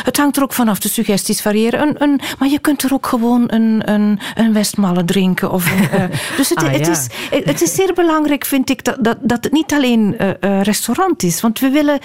Het 0.03 0.17
hangt 0.17 0.37
er 0.37 0.43
ook 0.43 0.53
vanaf, 0.53 0.79
de 0.79 0.89
suggesties 0.89 1.41
variëren. 1.41 1.81
Een, 1.81 1.95
een, 1.97 2.19
maar 2.39 2.49
je 2.49 2.59
kunt 2.59 2.83
er 2.83 2.93
ook 2.93 3.07
gewoon 3.07 3.43
een, 3.47 3.81
een, 3.91 4.19
een 4.35 4.53
Westmalle 4.53 5.05
drinken. 5.05 5.51
Of 5.51 5.71
een, 5.71 6.09
dus 6.37 6.49
het, 6.49 6.57
Ah, 6.59 6.71
het, 6.71 6.85
ja. 6.85 6.91
is, 6.91 7.07
het 7.43 7.61
is 7.61 7.75
zeer 7.75 7.93
belangrijk, 7.93 8.45
vind 8.45 8.69
ik, 8.69 8.83
dat, 8.83 8.97
dat, 9.01 9.17
dat 9.21 9.43
het 9.43 9.53
niet 9.53 9.73
alleen 9.73 10.15
restaurant 10.63 11.23
is. 11.23 11.41
Want 11.41 11.59
we 11.59 11.69
willen 11.69 11.99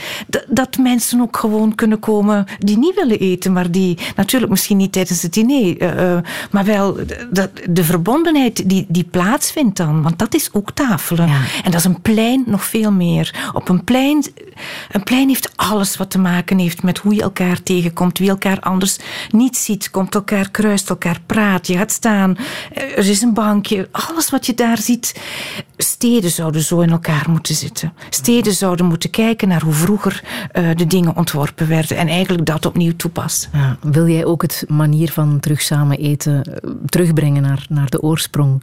dat 0.48 0.78
mensen 0.78 1.20
ook 1.20 1.36
gewoon 1.36 1.74
kunnen 1.74 1.98
komen 1.98 2.44
die 2.59 2.78
niet 2.78 2.94
willen 2.94 3.19
eten, 3.19 3.52
maar 3.52 3.70
die 3.70 3.98
natuurlijk 4.16 4.51
misschien 4.51 4.77
niet 4.77 4.93
tijdens 4.93 5.23
het 5.23 5.32
diner, 5.32 5.73
eh, 5.78 6.16
eh, 6.16 6.24
maar 6.51 6.64
wel 6.64 6.94
d- 6.94 7.26
dat, 7.30 7.51
de 7.70 7.84
verbondenheid 7.84 8.68
die, 8.68 8.86
die 8.88 9.05
plaatsvindt 9.05 9.76
dan. 9.76 10.02
Want 10.02 10.18
dat 10.18 10.34
is 10.34 10.48
ook 10.52 10.70
tafelen. 10.70 11.28
Ja. 11.28 11.40
En 11.64 11.70
dat 11.70 11.80
is 11.80 11.84
een 11.84 12.01
plein 12.01 12.42
nog 12.46 12.64
veel 12.64 12.92
meer. 12.92 13.51
Op 13.52 13.68
een 13.68 13.84
plein, 13.84 14.24
een 14.90 15.02
plein 15.02 15.28
heeft 15.28 15.52
alles 15.56 15.96
wat 15.96 16.10
te 16.10 16.18
maken 16.18 16.59
heeft 16.59 16.82
met 16.82 16.98
hoe 16.98 17.14
je 17.14 17.22
elkaar 17.22 17.62
tegenkomt, 17.62 18.18
wie 18.18 18.28
elkaar 18.28 18.60
anders 18.60 18.98
niet 19.30 19.56
ziet, 19.56 19.90
komt 19.90 20.14
elkaar 20.14 20.51
kruist, 20.51 20.88
elkaar 20.88 21.20
praat, 21.26 21.66
je 21.66 21.76
gaat 21.76 21.92
staan, 21.92 22.36
er 22.72 23.09
is 23.09 23.22
een 23.22 23.34
bankje, 23.34 23.88
alles 23.90 24.30
wat 24.30 24.46
je 24.46 24.55
daar 24.55 24.78
ziet. 24.78 25.20
Steden 25.76 26.30
zouden 26.30 26.62
zo 26.62 26.80
in 26.80 26.90
elkaar 26.90 27.24
moeten 27.30 27.55
zitten. 27.55 27.92
Steden 28.10 28.52
zouden 28.52 28.86
moeten 28.86 29.10
kijken 29.10 29.48
naar 29.48 29.62
hoe 29.62 29.72
vroeger 29.72 30.22
eh, 30.52 30.64
de 30.74 30.86
dingen 30.86 31.16
ontworpen 31.16 31.68
werden 31.68 31.96
en 31.96 32.09
eigenlijk 32.09 32.46
dat 32.46 32.66
opnieuw 32.66 32.96
toepassen. 32.96 33.51
Ja, 33.52 33.76
wil 33.82 34.09
jij 34.09 34.24
ook 34.24 34.42
het 34.42 34.64
manier 34.68 35.10
van 35.12 35.40
terug 35.40 35.62
samen 35.65 35.99
eten 35.99 36.43
eh, 36.45 36.70
terugbrengen 36.86 37.43
naar, 37.43 37.66
naar 37.69 37.91
de 37.91 38.03
oorsprong? 38.03 38.62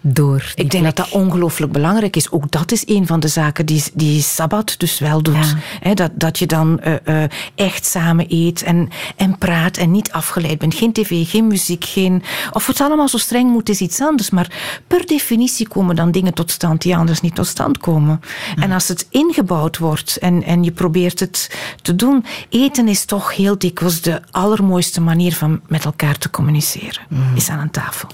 Door. 0.00 0.52
Ik 0.54 0.70
denk 0.70 0.84
dat 0.84 0.96
dat 0.96 1.10
ongelooflijk 1.10 1.72
belangrijk 1.72 2.16
is. 2.16 2.30
Ook 2.30 2.50
dat 2.50 2.72
is 2.72 2.82
een 2.86 3.06
van 3.06 3.20
de 3.20 3.28
zaken 3.28 3.66
die, 3.66 3.84
die 3.94 4.22
Sabbat 4.22 4.74
dus 4.78 4.98
wel 4.98 5.22
doet. 5.22 5.54
dat, 5.94 6.10
dat 6.14 6.38
je 6.38 6.46
dan 6.46 6.80
uh, 6.84 6.94
uh, 7.04 7.22
echt 7.54 7.86
samen 7.86 8.26
eet 8.28 8.62
en, 8.62 8.88
en 9.16 9.38
praat 9.38 9.76
en 9.76 9.90
niet 9.90 10.12
afgeleid 10.12 10.58
bent. 10.58 10.74
Geen 10.74 10.92
tv, 10.92 11.28
geen 11.30 11.46
muziek, 11.46 11.84
geen... 11.84 12.22
Of 12.52 12.66
het 12.66 12.80
allemaal 12.80 13.08
zo 13.08 13.18
streng 13.18 13.50
moet, 13.50 13.68
is 13.68 13.80
iets 13.80 14.00
anders. 14.00 14.30
Maar 14.30 14.82
per 14.86 15.06
definitie 15.06 15.68
komen 15.68 15.96
dan 15.96 16.10
dingen 16.10 16.34
tot 16.34 16.50
stand 16.50 16.82
die 16.82 16.96
anders 16.96 17.20
niet 17.20 17.34
tot 17.34 17.46
stand 17.46 17.78
komen. 17.78 18.20
En 18.56 18.72
als 18.72 18.88
het 18.88 19.06
ingebouwd 19.10 19.78
wordt 19.78 20.16
en, 20.16 20.42
en 20.42 20.64
je 20.64 20.72
probeert 20.72 21.20
het 21.20 21.50
te 21.82 21.96
doen... 21.96 22.24
Eten 22.48 22.88
is 22.88 23.04
toch 23.04 23.36
heel 23.36 23.58
dikwijls 23.58 24.00
de 24.00 24.20
allermooiste 24.30 25.00
manier 25.00 25.34
van 25.34 25.60
met 25.66 25.84
elkaar 25.84 26.18
te 26.18 26.30
communiceren. 26.30 27.02
Mm. 27.08 27.36
Is 27.36 27.48
aan 27.48 27.58
een 27.58 27.70
tafel. 27.70 28.08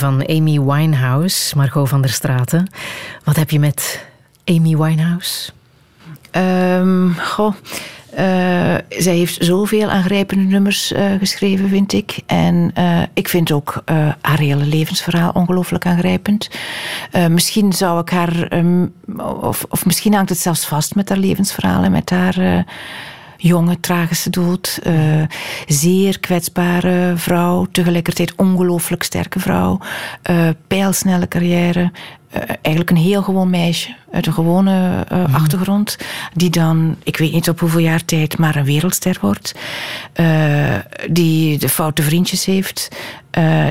Van 0.00 0.26
Amy 0.26 0.60
Winehouse. 0.60 1.56
Margot 1.56 1.88
van 1.88 2.00
der 2.00 2.10
Straten. 2.10 2.70
Wat 3.24 3.36
heb 3.36 3.50
je 3.50 3.58
met 3.58 4.06
Amy 4.44 4.76
Winehouse? 4.76 5.50
Um, 6.32 7.14
goh. 7.14 7.54
Uh, 8.12 8.18
zij 8.88 9.16
heeft 9.16 9.44
zoveel 9.44 9.88
aangrijpende 9.88 10.44
nummers 10.44 10.92
uh, 10.92 11.12
geschreven, 11.18 11.68
vind 11.68 11.92
ik. 11.92 12.18
En 12.26 12.72
uh, 12.78 13.02
ik 13.14 13.28
vind 13.28 13.52
ook 13.52 13.82
haar 14.20 14.38
hele 14.38 14.64
levensverhaal 14.64 15.30
ongelooflijk 15.30 15.86
aangrijpend. 15.86 16.50
misschien 17.28 17.72
zou 17.72 18.00
ik 18.00 18.08
haar, 18.08 18.52
um, 18.52 18.92
of, 19.40 19.64
of 19.68 19.86
misschien 19.86 20.14
hangt 20.14 20.28
het 20.28 20.38
zelfs 20.38 20.66
vast 20.66 20.94
met 20.94 21.08
haar 21.08 21.18
levensverhaal 21.18 21.82
en 21.82 21.92
met 21.92 22.10
haar 22.10 22.64
jonge, 23.40 23.80
tragische 23.80 24.30
dood. 24.30 24.80
Uh, 24.86 25.22
zeer 25.66 26.20
kwetsbare 26.20 27.12
vrouw, 27.16 27.66
tegelijkertijd 27.72 28.34
ongelooflijk 28.36 29.02
sterke 29.02 29.40
vrouw. 29.40 29.80
Uh, 30.30 30.48
pijlsnelle 30.66 31.28
carrière. 31.28 31.80
Uh, 32.34 32.42
eigenlijk 32.46 32.90
een 32.90 33.02
heel 33.02 33.22
gewoon 33.22 33.50
meisje 33.50 33.94
uit 34.12 34.26
een 34.26 34.32
gewone 34.32 35.06
mm. 35.10 35.34
achtergrond, 35.34 35.98
die 36.34 36.50
dan, 36.50 36.96
ik 37.02 37.16
weet 37.16 37.32
niet 37.32 37.48
op 37.48 37.60
hoeveel 37.60 37.80
jaar 37.80 38.04
tijd, 38.04 38.38
maar 38.38 38.56
een 38.56 38.64
wereldster 38.64 39.18
wordt, 39.20 39.54
die 41.10 41.58
de 41.58 41.68
foute 41.68 42.02
vriendjes 42.02 42.44
heeft, 42.44 42.88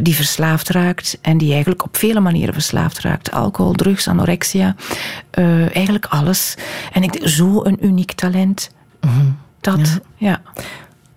die 0.01 0.15
verslaafd 0.15 0.69
raakt 0.69 1.17
en 1.21 1.37
die 1.37 1.51
eigenlijk 1.51 1.83
op 1.83 1.97
vele 1.97 2.19
manieren 2.19 2.53
verslaafd 2.53 2.99
raakt. 2.99 3.31
Alcohol, 3.31 3.73
drugs, 3.73 4.07
anorexia, 4.07 4.75
eigenlijk 5.73 6.05
alles. 6.05 6.55
En 6.93 7.03
ik 7.03 7.19
zo 7.23 7.63
een 7.63 7.85
uniek 7.85 8.11
talent. 8.11 8.71
Mm 9.01 9.37
dat, 9.61 9.99
ja. 10.15 10.41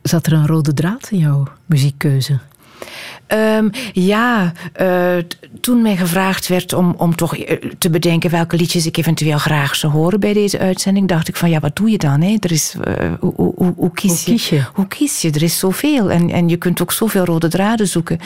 Zat 0.02 0.26
er 0.26 0.32
een 0.32 0.46
rode 0.46 0.74
draad 0.74 1.08
in 1.10 1.18
jouw 1.18 1.46
muziekkeuze? 1.66 2.38
Um, 3.34 3.70
ja, 3.92 4.52
uh, 4.80 5.16
toen 5.60 5.82
mij 5.82 5.96
gevraagd 5.96 6.48
werd 6.48 6.72
om, 6.72 6.94
om 6.96 7.16
toch 7.16 7.36
eh, 7.36 7.56
te 7.78 7.90
bedenken 7.90 8.30
welke 8.30 8.56
liedjes 8.56 8.86
ik 8.86 8.96
eventueel 8.96 9.38
graag 9.38 9.74
zou 9.74 9.92
horen 9.92 10.20
bij 10.20 10.32
deze 10.32 10.58
uitzending, 10.58 11.08
dacht 11.08 11.28
ik 11.28 11.36
van 11.36 11.50
ja, 11.50 11.60
wat 11.60 11.76
doe 11.76 11.90
je 11.90 11.98
dan? 11.98 12.20
Hè? 12.20 12.36
Er 12.40 12.52
is, 12.52 12.74
uh, 12.88 12.94
hoe, 13.20 13.32
hoe, 13.36 13.72
hoe, 13.76 13.90
kies 13.92 14.24
hoe, 14.24 14.34
kies 14.34 14.48
je? 14.48 14.62
Hoe 14.74 14.86
kies 14.86 15.22
je? 15.22 15.30
Er 15.30 15.42
is 15.42 15.58
zoveel 15.58 16.10
en, 16.10 16.30
en 16.30 16.48
je 16.48 16.56
kunt 16.56 16.82
ook 16.82 16.92
zoveel 16.92 17.24
rode 17.24 17.48
draden 17.48 17.88
zoeken. 17.88 18.18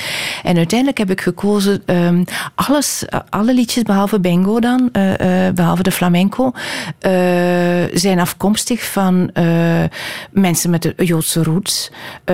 En 0.42 0.56
uiteindelijk 0.56 0.98
heb 0.98 1.10
ik 1.10 1.20
gekozen 1.20 1.82
um, 1.86 2.24
alles, 2.54 3.04
alle 3.28 3.54
liedjes 3.54 3.82
behalve 3.82 4.20
Bengo 4.20 4.60
dan, 4.60 4.88
uh, 4.92 5.12
behalve 5.54 5.82
de 5.82 5.90
flamenco, 5.90 6.52
zijn 7.92 8.18
afkomstig 8.18 8.84
van 8.84 9.30
mensen 10.30 10.70
met 10.70 10.82
de 10.82 10.94
Joodse 10.96 11.42
roots. 11.42 11.90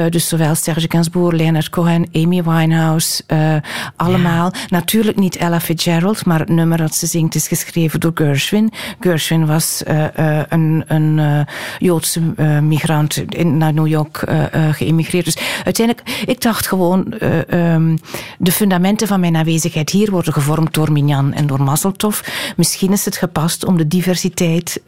dus 0.09 0.29
zowel 0.29 0.55
Serge 0.55 0.87
Gainsbourg, 0.89 1.37
Leonard 1.37 1.71
Cohen, 1.71 2.09
Amy 2.13 2.43
Winehouse, 2.43 2.62
uh, 2.71 3.57
allemaal. 3.97 4.51
Ja. 4.53 4.61
Natuurlijk 4.69 5.19
niet 5.19 5.37
Ella 5.37 5.61
Fitzgerald, 5.61 6.25
maar 6.25 6.39
het 6.39 6.49
nummer 6.49 6.79
dat 6.79 6.95
ze 6.95 7.07
zingt 7.07 7.35
is 7.35 7.49
geschreven 7.49 8.01
door 8.01 8.11
Gershwin. 8.15 8.73
Gershwin 9.01 9.47
was 9.47 9.83
uh, 9.89 10.05
uh, 10.19 10.43
een, 10.49 10.85
een 10.87 11.47
Joodse 11.79 12.21
migrant 12.63 13.17
in, 13.17 13.57
naar 13.57 13.73
New 13.73 13.87
York 13.87 14.25
geëmigreerd. 14.71 15.25
Dus 15.25 15.37
uiteindelijk, 15.65 16.25
ik 16.27 16.41
dacht 16.41 16.67
gewoon, 16.67 17.15
um, 17.51 17.99
de 18.39 18.53
fundamenten 18.53 19.07
van 19.09 19.21
mijn 19.21 19.37
aanwezigheid 19.37 19.91
hier 19.91 20.11
worden 20.11 20.33
gevormd 20.33 20.75
door 20.75 20.93
Minyan 20.93 21.33
en 21.33 21.47
door 21.47 21.63
Mazeltov. 21.63 22.21
Misschien 22.57 22.93
is 22.93 23.05
het 23.05 23.17
gepast 23.17 23.65
om 23.65 23.77
de 23.77 23.89
diversiteit 23.89 24.81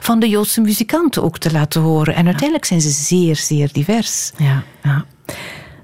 van 0.00 0.20
de 0.20 0.28
Joodse 0.28 0.60
muzikanten 0.60 1.22
ook 1.22 1.38
te 1.38 1.52
laten 1.52 1.80
horen. 1.80 2.14
En 2.14 2.24
uiteindelijk 2.24 2.64
zijn 2.64 2.80
ze 2.80 2.90
zeer, 2.90 3.36
zeer 3.36 3.68
divers. 3.72 4.32
Ja, 4.36 4.62
ja. 4.82 5.04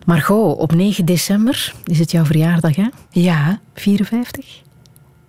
Margot, 0.06 0.56
op 0.58 0.74
9 0.74 1.04
december 1.04 1.72
is 1.84 1.98
het 1.98 2.10
jouw 2.10 2.24
verjaardag, 2.24 2.76
hè? 2.76 2.86
Ja. 3.10 3.60
54? 3.74 4.44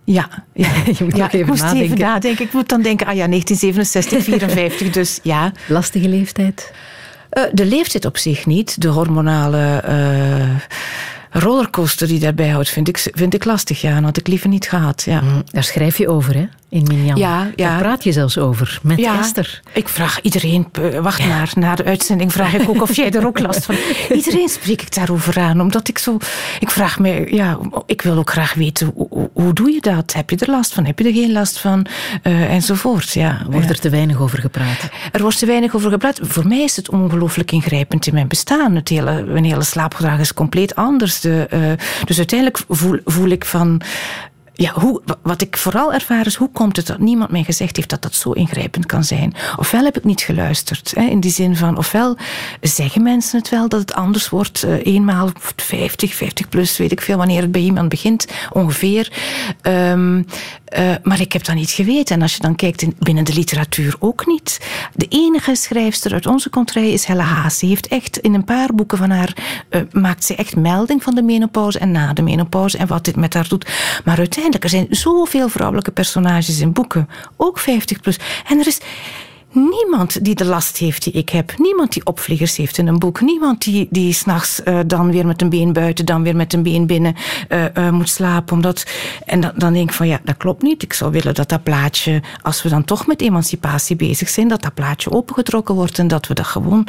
Ja, 0.04 0.28
ja. 0.54 0.68
Je 0.86 1.04
moet 1.04 1.16
ja 1.16 1.26
even 1.26 1.38
ik 1.38 1.46
moest 1.46 1.62
nadenken. 1.62 1.84
even 1.86 1.98
nadenken. 1.98 2.44
Ik 2.44 2.52
moet 2.52 2.68
dan 2.68 2.82
denken, 2.82 3.06
ah 3.06 3.14
ja, 3.14 3.26
1967, 3.26 4.24
54, 4.24 4.90
dus 5.00 5.20
ja. 5.22 5.52
Lastige 5.68 6.08
leeftijd? 6.08 6.72
Eh, 7.30 7.42
de 7.52 7.66
leeftijd 7.66 8.04
op 8.04 8.16
zich 8.16 8.46
niet. 8.46 8.80
De 8.80 8.88
hormonale 8.88 9.76
eh, 9.76 10.56
rollercoaster 11.42 12.06
die 12.08 12.18
daarbij 12.18 12.48
houdt, 12.48 12.68
vind 12.68 12.88
ik, 12.88 13.10
vind 13.14 13.34
ik 13.34 13.44
lastig. 13.44 13.80
Ja, 13.80 14.02
had 14.02 14.16
ik 14.16 14.26
liever 14.28 14.48
niet 14.48 14.68
gehad. 14.68 15.02
Ja. 15.02 15.20
Hm, 15.20 15.40
Daar 15.50 15.64
schrijf 15.64 15.98
je 15.98 16.08
over, 16.08 16.34
hè? 16.34 16.46
In 16.70 16.82
Minjan. 16.82 17.16
Ja, 17.16 17.50
ja. 17.56 17.68
Daar 17.68 17.78
praat 17.78 18.04
je 18.04 18.12
zelfs 18.12 18.38
over. 18.38 18.78
Met 18.82 18.98
Ja, 18.98 19.18
Esther. 19.18 19.60
Ik 19.72 19.88
vraag 19.88 20.20
iedereen, 20.20 20.66
eh, 20.72 20.98
wacht 20.98 21.26
maar, 21.26 21.52
na 21.54 21.74
de 21.74 21.84
uitzending 21.84 22.32
vraag 22.32 22.54
ik 22.54 22.68
ook 22.68 22.82
of 22.82 22.96
jij 22.96 23.10
er 23.10 23.26
ook 23.26 23.38
last 23.38 23.64
van 23.64 23.74
Iedereen 24.18 24.48
spreek 24.48 24.82
ik 24.82 24.94
daarover 24.94 25.38
aan, 25.38 25.60
omdat 25.60 25.88
ik 25.88 25.98
zo, 25.98 26.16
ik 26.60 26.70
vraag 26.70 26.98
me, 26.98 27.34
ja, 27.34 27.58
ik 27.86 28.02
wil 28.02 28.16
ook 28.16 28.30
graag 28.30 28.54
weten, 28.54 28.92
hoe, 29.32 29.52
doe 29.52 29.70
je 29.70 29.80
dat? 29.80 30.12
Heb 30.12 30.30
je 30.30 30.36
er 30.36 30.50
last 30.50 30.72
van? 30.74 30.84
Heb 30.84 30.98
je 30.98 31.04
er 31.04 31.12
geen 31.12 31.32
last 31.32 31.58
van? 31.58 31.86
Eh, 32.22 32.52
enzovoort, 32.52 33.12
ja. 33.12 33.46
Wordt 33.50 33.70
er 33.70 33.80
te 33.80 33.90
weinig 33.90 34.20
over 34.20 34.38
gepraat? 34.38 34.88
Er 35.12 35.20
wordt 35.20 35.38
te 35.38 35.46
weinig 35.46 35.74
over 35.74 35.90
gepraat. 35.90 36.18
Voor 36.22 36.46
mij 36.46 36.62
is 36.62 36.76
het 36.76 36.90
ongelooflijk 36.90 37.52
ingrijpend 37.52 38.06
in 38.06 38.14
mijn 38.14 38.28
bestaan. 38.28 38.74
Het 38.74 38.88
hele, 38.88 39.22
mijn 39.22 39.44
hele 39.44 39.64
slaapgedrag 39.64 40.18
is 40.18 40.34
compleet 40.34 40.74
anders. 40.74 41.20
De, 41.20 41.46
eh, 41.50 41.60
dus 42.04 42.16
uiteindelijk 42.16 42.60
voel, 42.68 42.98
voel 43.04 43.28
ik 43.28 43.44
van. 43.44 43.82
Ja, 44.60 44.72
hoe, 44.72 45.00
wa- 45.04 45.18
wat 45.22 45.42
ik 45.42 45.56
vooral 45.56 45.92
ervaar 45.92 46.26
is, 46.26 46.34
hoe 46.34 46.50
komt 46.52 46.76
het 46.76 46.86
dat 46.86 46.98
niemand 46.98 47.30
mij 47.30 47.42
gezegd 47.42 47.76
heeft 47.76 47.90
dat 47.90 48.02
dat 48.02 48.14
zo 48.14 48.32
ingrijpend 48.32 48.86
kan 48.86 49.04
zijn? 49.04 49.34
Ofwel 49.56 49.84
heb 49.84 49.96
ik 49.96 50.04
niet 50.04 50.20
geluisterd, 50.20 50.92
hè, 50.94 51.02
in 51.02 51.20
die 51.20 51.30
zin 51.30 51.56
van, 51.56 51.76
ofwel 51.78 52.16
zeggen 52.60 53.02
mensen 53.02 53.38
het 53.38 53.48
wel 53.48 53.68
dat 53.68 53.80
het 53.80 53.92
anders 53.94 54.28
wordt, 54.28 54.62
eh, 54.62 54.86
eenmaal 54.86 55.30
50, 55.56 56.14
50 56.14 56.48
plus, 56.48 56.76
weet 56.76 56.92
ik 56.92 57.00
veel, 57.00 57.16
wanneer 57.16 57.40
het 57.42 57.52
bij 57.52 57.60
iemand 57.60 57.88
begint, 57.88 58.26
ongeveer. 58.52 59.12
Ehm, 59.62 60.22
eh, 60.68 60.94
maar 61.02 61.20
ik 61.20 61.32
heb 61.32 61.44
dat 61.44 61.54
niet 61.54 61.70
geweten. 61.70 62.16
En 62.16 62.22
als 62.22 62.34
je 62.34 62.40
dan 62.40 62.54
kijkt 62.54 62.82
in, 62.82 62.96
binnen 62.98 63.24
de 63.24 63.34
literatuur 63.34 63.96
ook 63.98 64.26
niet. 64.26 64.60
De 64.94 65.06
enige 65.08 65.54
schrijfster 65.54 66.12
uit 66.12 66.26
onze 66.26 66.50
contrij 66.50 66.90
is 66.90 67.04
Helle 67.04 67.22
Haas. 67.22 67.58
Ze 67.58 67.66
heeft 67.66 67.88
echt 67.88 68.18
in 68.18 68.34
een 68.34 68.44
paar 68.44 68.74
boeken 68.74 68.98
van 68.98 69.10
haar... 69.10 69.36
eh, 69.68 69.80
maakt 69.92 70.24
ze 70.24 70.34
echt 70.34 70.56
melding 70.56 71.02
van 71.02 71.14
de 71.14 71.22
menopauze 71.22 71.78
en 71.78 71.90
na 71.90 72.12
de 72.12 72.22
menopauze 72.22 72.78
en 72.78 72.86
wat 72.86 73.04
dit 73.04 73.16
met 73.16 73.34
haar 73.34 73.48
doet. 73.48 73.70
Maar 74.04 74.18
uiteindelijk, 74.18 74.64
er 74.64 74.70
zijn 74.70 74.86
zoveel 74.90 75.48
vrouwelijke 75.48 75.90
personages 75.90 76.60
in 76.60 76.72
boeken. 76.72 77.08
Ook 77.36 77.58
50 77.58 78.00
plus. 78.00 78.18
En 78.48 78.58
er 78.58 78.66
is... 78.66 78.80
Niemand 79.52 80.24
die 80.24 80.34
de 80.34 80.44
last 80.44 80.76
heeft 80.76 81.02
die 81.04 81.12
ik 81.12 81.28
heb. 81.28 81.54
Niemand 81.58 81.92
die 81.92 82.06
opvliegers 82.06 82.56
heeft 82.56 82.78
in 82.78 82.86
een 82.86 82.98
boek. 82.98 83.20
Niemand 83.20 83.64
die, 83.64 83.86
die 83.90 84.12
s'nachts 84.12 84.60
uh, 84.64 84.78
dan 84.86 85.10
weer 85.10 85.26
met 85.26 85.42
een 85.42 85.48
been 85.48 85.72
buiten, 85.72 86.06
dan 86.06 86.22
weer 86.22 86.36
met 86.36 86.52
een 86.52 86.62
been 86.62 86.86
binnen 86.86 87.14
uh, 87.48 87.64
uh, 87.74 87.90
moet 87.90 88.08
slapen. 88.08 88.54
Omdat, 88.54 88.86
en 89.24 89.40
dan, 89.40 89.52
dan 89.56 89.72
denk 89.72 89.88
ik 89.88 89.94
van 89.94 90.08
ja, 90.08 90.20
dat 90.24 90.36
klopt 90.36 90.62
niet. 90.62 90.82
Ik 90.82 90.92
zou 90.92 91.10
willen 91.10 91.34
dat 91.34 91.48
dat 91.48 91.62
plaatje, 91.62 92.22
als 92.42 92.62
we 92.62 92.68
dan 92.68 92.84
toch 92.84 93.06
met 93.06 93.20
emancipatie 93.20 93.96
bezig 93.96 94.28
zijn, 94.28 94.48
dat 94.48 94.62
dat 94.62 94.74
plaatje 94.74 95.10
opengetrokken 95.10 95.74
wordt 95.74 95.98
en 95.98 96.08
dat 96.08 96.26
we 96.26 96.34
dat 96.34 96.46
gewoon. 96.46 96.86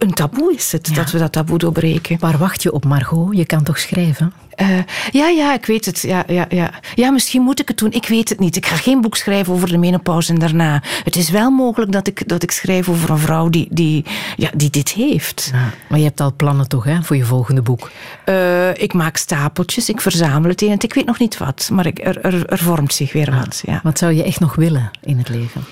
Een 0.00 0.12
taboe 0.14 0.54
is 0.54 0.72
het, 0.72 0.88
ja. 0.88 0.94
dat 0.94 1.10
we 1.10 1.18
dat 1.18 1.32
taboe 1.32 1.58
doorbreken. 1.58 2.18
Waar 2.20 2.38
wacht 2.38 2.62
je 2.62 2.72
op, 2.72 2.84
Margot? 2.84 3.36
Je 3.36 3.46
kan 3.46 3.62
toch 3.62 3.78
schrijven? 3.78 4.32
Uh, 4.56 4.78
ja, 5.10 5.28
ja, 5.28 5.54
ik 5.54 5.66
weet 5.66 5.84
het. 5.84 6.00
Ja, 6.00 6.24
ja, 6.26 6.46
ja. 6.48 6.70
ja, 6.94 7.10
misschien 7.10 7.42
moet 7.42 7.60
ik 7.60 7.68
het 7.68 7.78
doen. 7.78 7.92
Ik 7.92 8.08
weet 8.08 8.28
het 8.28 8.38
niet. 8.38 8.56
Ik 8.56 8.66
ga 8.66 8.76
geen 8.76 9.00
boek 9.00 9.16
schrijven 9.16 9.52
over 9.52 9.68
de 9.68 9.78
menopauze 9.78 10.32
en 10.32 10.38
daarna. 10.38 10.82
Het 11.04 11.16
is 11.16 11.30
wel 11.30 11.50
mogelijk 11.50 11.92
dat 11.92 12.06
ik, 12.06 12.28
dat 12.28 12.42
ik 12.42 12.50
schrijf 12.50 12.88
over 12.88 13.10
een 13.10 13.18
vrouw 13.18 13.48
die, 13.48 13.68
die, 13.70 14.04
ja, 14.36 14.50
die 14.54 14.70
dit 14.70 14.92
heeft. 14.92 15.50
Ja, 15.52 15.70
maar 15.88 15.98
je 15.98 16.04
hebt 16.04 16.20
al 16.20 16.32
plannen 16.36 16.68
toch 16.68 16.84
hè, 16.84 17.02
voor 17.02 17.16
je 17.16 17.24
volgende 17.24 17.62
boek? 17.62 17.90
Uh, 18.26 18.74
ik 18.74 18.92
maak 18.92 19.16
stapeltjes, 19.16 19.88
ik 19.88 20.00
verzamel 20.00 20.50
het 20.50 20.62
een. 20.62 20.76
Ik 20.78 20.94
weet 20.94 21.06
nog 21.06 21.18
niet 21.18 21.38
wat, 21.38 21.68
maar 21.72 21.86
ik, 21.86 21.98
er, 21.98 22.20
er, 22.20 22.46
er 22.46 22.58
vormt 22.58 22.94
zich 22.94 23.12
weer 23.12 23.30
wat. 23.30 23.62
Ja. 23.66 23.80
Wat 23.82 23.98
zou 23.98 24.12
je 24.12 24.22
echt 24.22 24.40
nog 24.40 24.54
willen 24.54 24.90
in 25.00 25.18
het 25.18 25.28
leven? 25.28 25.64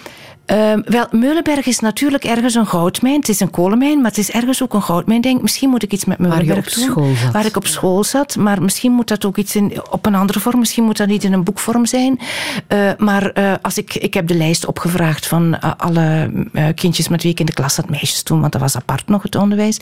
Uh, 0.53 0.73
wel, 0.85 1.07
Meulenberg 1.11 1.66
is 1.66 1.79
natuurlijk 1.79 2.25
ergens 2.25 2.55
een 2.55 2.66
goudmijn. 2.66 3.16
Het 3.16 3.29
is 3.29 3.41
een 3.41 3.51
kolenmijn, 3.51 4.01
maar 4.01 4.11
het 4.11 4.19
is 4.19 4.31
ergens 4.31 4.62
ook 4.62 4.75
een 4.75 4.83
goudmijn. 4.83 5.20
Denk, 5.20 5.43
misschien 5.43 5.70
moet 5.70 5.83
ik 5.83 5.93
iets 5.93 6.05
met 6.05 6.19
Meulenberg 6.19 6.77
waar 6.77 6.95
doen. 6.95 7.15
Zat. 7.16 7.33
Waar 7.33 7.47
ik 7.47 7.57
op 7.57 7.66
school 7.66 8.05
zat. 8.05 8.37
Maar 8.37 8.62
misschien 8.62 8.93
moet 8.93 9.09
dat 9.09 9.25
ook 9.25 9.37
iets 9.37 9.57
in, 9.57 9.73
op 9.91 10.07
een 10.07 10.15
andere 10.15 10.41
vorm. 10.41 10.59
Misschien 10.59 10.85
moet 10.85 10.97
dat 10.97 11.09
niet 11.09 11.25
in 11.25 11.33
een 11.33 11.45
boekvorm 11.45 11.87
zijn. 11.87 12.20
Uh, 12.69 12.91
maar 12.97 13.39
uh, 13.39 13.53
als 13.62 13.79
ik, 13.79 13.95
ik 13.95 14.15
heb 14.15 14.27
de 14.27 14.35
lijst 14.35 14.66
opgevraagd 14.66 15.27
van 15.27 15.61
alle 15.61 16.31
kindjes 16.75 17.09
met 17.09 17.23
wie 17.23 17.33
ik 17.33 17.41
in 17.41 17.47
de 17.47 17.53
klas 17.53 17.77
had. 17.77 17.91
Meisjes 17.91 18.23
toen, 18.23 18.41
want 18.41 18.53
dat 18.53 18.61
was 18.61 18.77
apart 18.77 19.09
nog 19.09 19.23
het 19.23 19.37
onderwijs. 19.37 19.81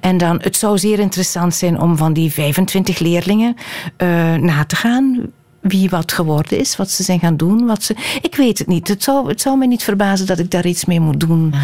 En 0.00 0.18
dan, 0.18 0.38
het 0.42 0.56
zou 0.56 0.78
zeer 0.78 0.98
interessant 0.98 1.54
zijn 1.54 1.80
om 1.80 1.96
van 1.96 2.12
die 2.12 2.32
25 2.32 2.98
leerlingen 2.98 3.54
na 4.40 4.64
te 4.66 4.76
gaan 4.76 5.30
wie 5.60 5.90
wat 5.90 6.12
geworden 6.12 6.58
is, 6.58 6.76
wat 6.76 6.90
ze 6.90 7.02
zijn 7.02 7.18
gaan 7.18 7.36
doen. 7.36 7.66
Wat 7.66 7.82
ze... 7.82 7.94
Ik 8.22 8.34
weet 8.36 8.58
het 8.58 8.66
niet. 8.66 8.88
Het 8.88 9.02
zou, 9.02 9.28
het 9.28 9.40
zou 9.40 9.58
me 9.58 9.66
niet 9.66 9.82
verbazen 9.82 10.26
dat 10.26 10.38
ik 10.38 10.50
daar 10.50 10.66
iets 10.66 10.84
mee 10.84 11.00
moet 11.00 11.20
doen. 11.20 11.54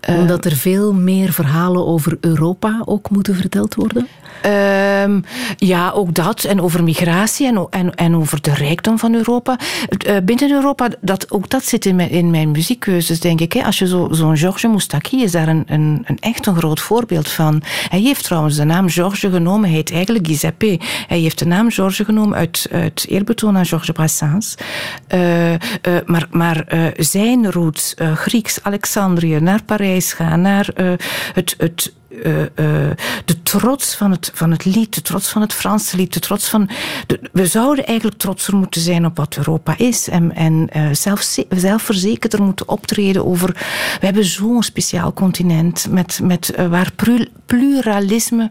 Ja. 0.00 0.18
Omdat 0.18 0.44
er 0.44 0.56
veel 0.56 0.92
meer 0.92 1.32
verhalen 1.32 1.86
over 1.86 2.18
Europa 2.20 2.82
ook 2.84 3.10
moeten 3.10 3.34
verteld 3.34 3.74
worden? 3.74 4.06
Um, 4.46 5.24
ja, 5.56 5.90
ook 5.90 6.14
dat. 6.14 6.44
En 6.44 6.60
over 6.60 6.84
migratie 6.84 7.46
en, 7.46 7.66
en, 7.70 7.94
en 7.94 8.16
over 8.16 8.42
de 8.42 8.54
rijkdom 8.54 8.98
van 8.98 9.14
Europa. 9.14 9.58
Uh, 10.06 10.16
binnen 10.22 10.50
Europa, 10.50 10.88
dat, 11.00 11.30
ook 11.30 11.50
dat 11.50 11.64
zit 11.64 11.86
in 11.86 11.96
mijn, 11.96 12.10
in 12.10 12.30
mijn 12.30 12.50
muziekkeuzes, 12.50 13.20
denk 13.20 13.40
ik. 13.40 13.52
Hè. 13.52 13.64
Als 13.64 13.78
je 13.78 13.86
zo'n 13.86 14.14
zo 14.14 14.32
Georges 14.34 14.70
Moustaki 14.70 15.22
is 15.22 15.32
daar 15.32 15.48
een, 15.48 15.64
een, 15.66 16.06
echt 16.20 16.46
een 16.46 16.56
groot 16.56 16.80
voorbeeld 16.80 17.28
van. 17.28 17.62
Hij 17.88 18.00
heeft 18.00 18.24
trouwens 18.24 18.56
de 18.56 18.64
naam 18.64 18.88
Georges 18.88 19.30
genomen. 19.30 19.68
Hij 19.68 19.76
heet 19.76 19.92
eigenlijk 19.92 20.26
Giuseppe. 20.26 20.80
Hij 21.06 21.18
heeft 21.18 21.38
de 21.38 21.46
naam 21.46 21.70
Georges 21.70 22.06
genomen 22.06 22.38
uit, 22.38 22.68
uit 22.72 23.06
eerbetoon 23.08 23.56
aan 23.56 23.66
Georges 23.66 23.90
Brassens. 23.90 24.54
Uh, 25.14 25.50
uh, 25.52 25.56
maar 26.04 26.26
maar 26.30 26.92
zijn 26.96 27.52
roots, 27.52 27.94
Grieks, 28.14 28.58
Alexandrië, 28.62 29.40
naar 29.40 29.62
Parijs 29.62 30.12
gaan, 30.12 30.40
naar 30.40 30.68
het, 31.32 31.54
het 31.58 31.92
uh, 32.26 32.40
uh, 32.40 32.46
de 33.24 33.42
trots 33.42 33.94
van 33.94 34.10
het, 34.10 34.30
van 34.34 34.50
het 34.50 34.64
lied, 34.64 34.94
de 34.94 35.02
trots 35.02 35.28
van 35.28 35.42
het 35.42 35.52
Franse 35.52 35.96
lied, 35.96 36.12
de 36.12 36.20
trots 36.20 36.48
van. 36.48 36.70
De, 37.06 37.20
we 37.32 37.46
zouden 37.46 37.86
eigenlijk 37.86 38.18
trotser 38.18 38.56
moeten 38.56 38.80
zijn 38.80 39.06
op 39.06 39.16
wat 39.16 39.36
Europa 39.36 39.78
is 39.78 40.08
en, 40.08 40.34
en 40.34 40.68
uh, 40.76 40.88
zelf, 40.92 41.36
zelfverzekerder 41.48 42.42
moeten 42.42 42.68
optreden 42.68 43.26
over. 43.26 43.48
We 44.00 44.06
hebben 44.06 44.24
zo'n 44.24 44.62
speciaal 44.62 45.12
continent 45.12 45.86
met, 45.90 46.20
met, 46.22 46.54
waar 46.68 46.92
pluralisme 47.46 48.50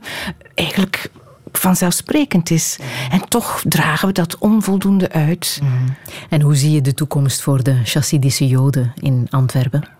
eigenlijk 0.55 1.11
vanzelfsprekend 1.51 2.49
is. 2.49 2.77
En 3.11 3.27
toch 3.27 3.61
dragen 3.67 4.07
we 4.07 4.13
dat 4.13 4.37
onvoldoende 4.37 5.11
uit. 5.11 5.59
Mm. 5.63 5.95
En 6.29 6.41
hoe 6.41 6.55
zie 6.55 6.71
je 6.71 6.81
de 6.81 6.93
toekomst 6.93 7.41
voor 7.41 7.63
de 7.63 7.81
Chassidische 7.83 8.47
Joden 8.47 8.93
in 8.99 9.27
Antwerpen? 9.29 9.98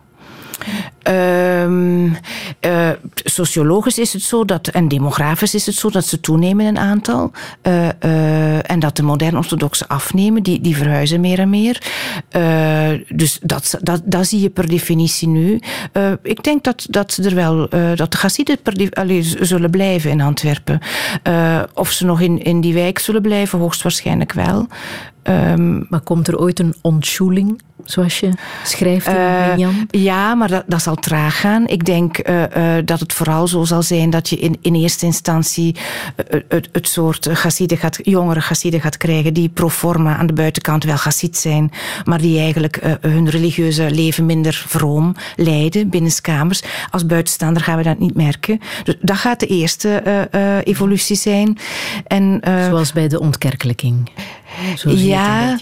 Um, 1.02 2.16
uh, 2.60 2.90
sociologisch 3.14 3.98
is 3.98 4.12
het 4.12 4.22
zo 4.22 4.44
dat, 4.44 4.68
en 4.68 4.88
demografisch 4.88 5.54
is 5.54 5.66
het 5.66 5.74
zo 5.74 5.90
dat 5.90 6.04
ze 6.04 6.20
toenemen 6.20 6.66
in 6.66 6.78
aantal. 6.78 7.30
Uh, 7.62 7.88
uh, 8.04 8.70
en 8.70 8.78
dat 8.78 8.96
de 8.96 9.02
modern-orthodoxen 9.02 9.86
afnemen, 9.86 10.42
die, 10.42 10.60
die 10.60 10.76
verhuizen 10.76 11.20
meer 11.20 11.38
en 11.38 11.50
meer. 11.50 11.82
dus 13.08 13.38
dat, 13.42 13.78
dat, 13.82 14.02
dat 14.04 14.26
zie 14.26 14.40
je 14.40 14.50
per 14.50 14.68
definitie 14.68 15.28
nu. 15.28 15.60
ik 16.22 16.42
denk 16.42 16.64
dat, 16.64 16.86
dat 16.90 17.16
er 17.16 17.34
wel, 17.34 17.68
dat 17.94 18.12
de 18.12 18.18
Hassieden 18.20 18.58
zullen 19.40 19.70
blijven 19.70 20.10
in 20.10 20.20
Antwerpen. 20.20 20.80
of 21.74 21.90
ze 21.90 22.04
nog 22.04 22.20
in, 22.20 22.42
in 22.42 22.60
die 22.60 22.74
wijk 22.74 22.98
zullen 22.98 23.22
blijven, 23.22 23.58
hoogstwaarschijnlijk 23.58 24.32
wel. 24.32 24.68
Um, 25.22 25.86
maar 25.88 26.00
komt 26.00 26.28
er 26.28 26.38
ooit 26.38 26.58
een 26.58 26.74
ontschoeling, 26.80 27.60
zoals 27.84 28.20
je 28.20 28.30
schrijft 28.64 29.06
in 29.06 29.14
uh, 29.14 29.56
Jan? 29.56 29.86
Ja, 29.90 30.34
maar 30.34 30.48
dat, 30.48 30.64
dat 30.66 30.82
zal 30.82 30.94
traag 30.94 31.40
gaan. 31.40 31.66
Ik 31.66 31.84
denk 31.84 32.28
uh, 32.28 32.42
uh, 32.42 32.82
dat 32.84 33.00
het 33.00 33.12
vooral 33.12 33.48
zo 33.48 33.64
zal 33.64 33.82
zijn 33.82 34.10
dat 34.10 34.28
je 34.28 34.36
in, 34.36 34.58
in 34.60 34.74
eerste 34.74 35.06
instantie 35.06 35.76
het, 36.48 36.68
het 36.72 36.88
soort 36.88 37.28
gaat, 37.32 37.98
jongere 38.02 38.40
Hassiden 38.40 38.80
gaat 38.80 38.96
krijgen 38.96 39.34
die 39.34 39.48
pro 39.48 39.68
forma 39.68 40.16
aan 40.16 40.26
de 40.26 40.32
buitenkant 40.32 40.84
wel 40.84 40.94
Hassid 40.94 41.36
zijn, 41.36 41.70
maar 42.04 42.20
die 42.20 42.38
eigenlijk 42.38 42.80
hun 43.00 43.28
religieuze 43.28 43.90
leven 43.90 44.26
minder 44.26 44.64
vroom 44.68 45.14
leiden 45.36 45.88
binnenskamers. 45.88 46.62
Als 46.90 47.06
buitenstaander 47.06 47.62
gaan 47.62 47.76
we 47.76 47.82
dat 47.82 47.98
niet 47.98 48.14
merken. 48.14 48.60
Dus 48.84 48.96
dat 49.00 49.16
gaat 49.16 49.40
de 49.40 49.46
eerste 49.46 50.28
evolutie 50.64 51.16
zijn. 51.16 51.58
En, 52.06 52.40
Zoals 52.68 52.92
bij 52.92 53.08
de 53.08 53.20
ontkerkelijking. 53.20 54.10
Zo 54.76 54.90
ja, 54.90 55.58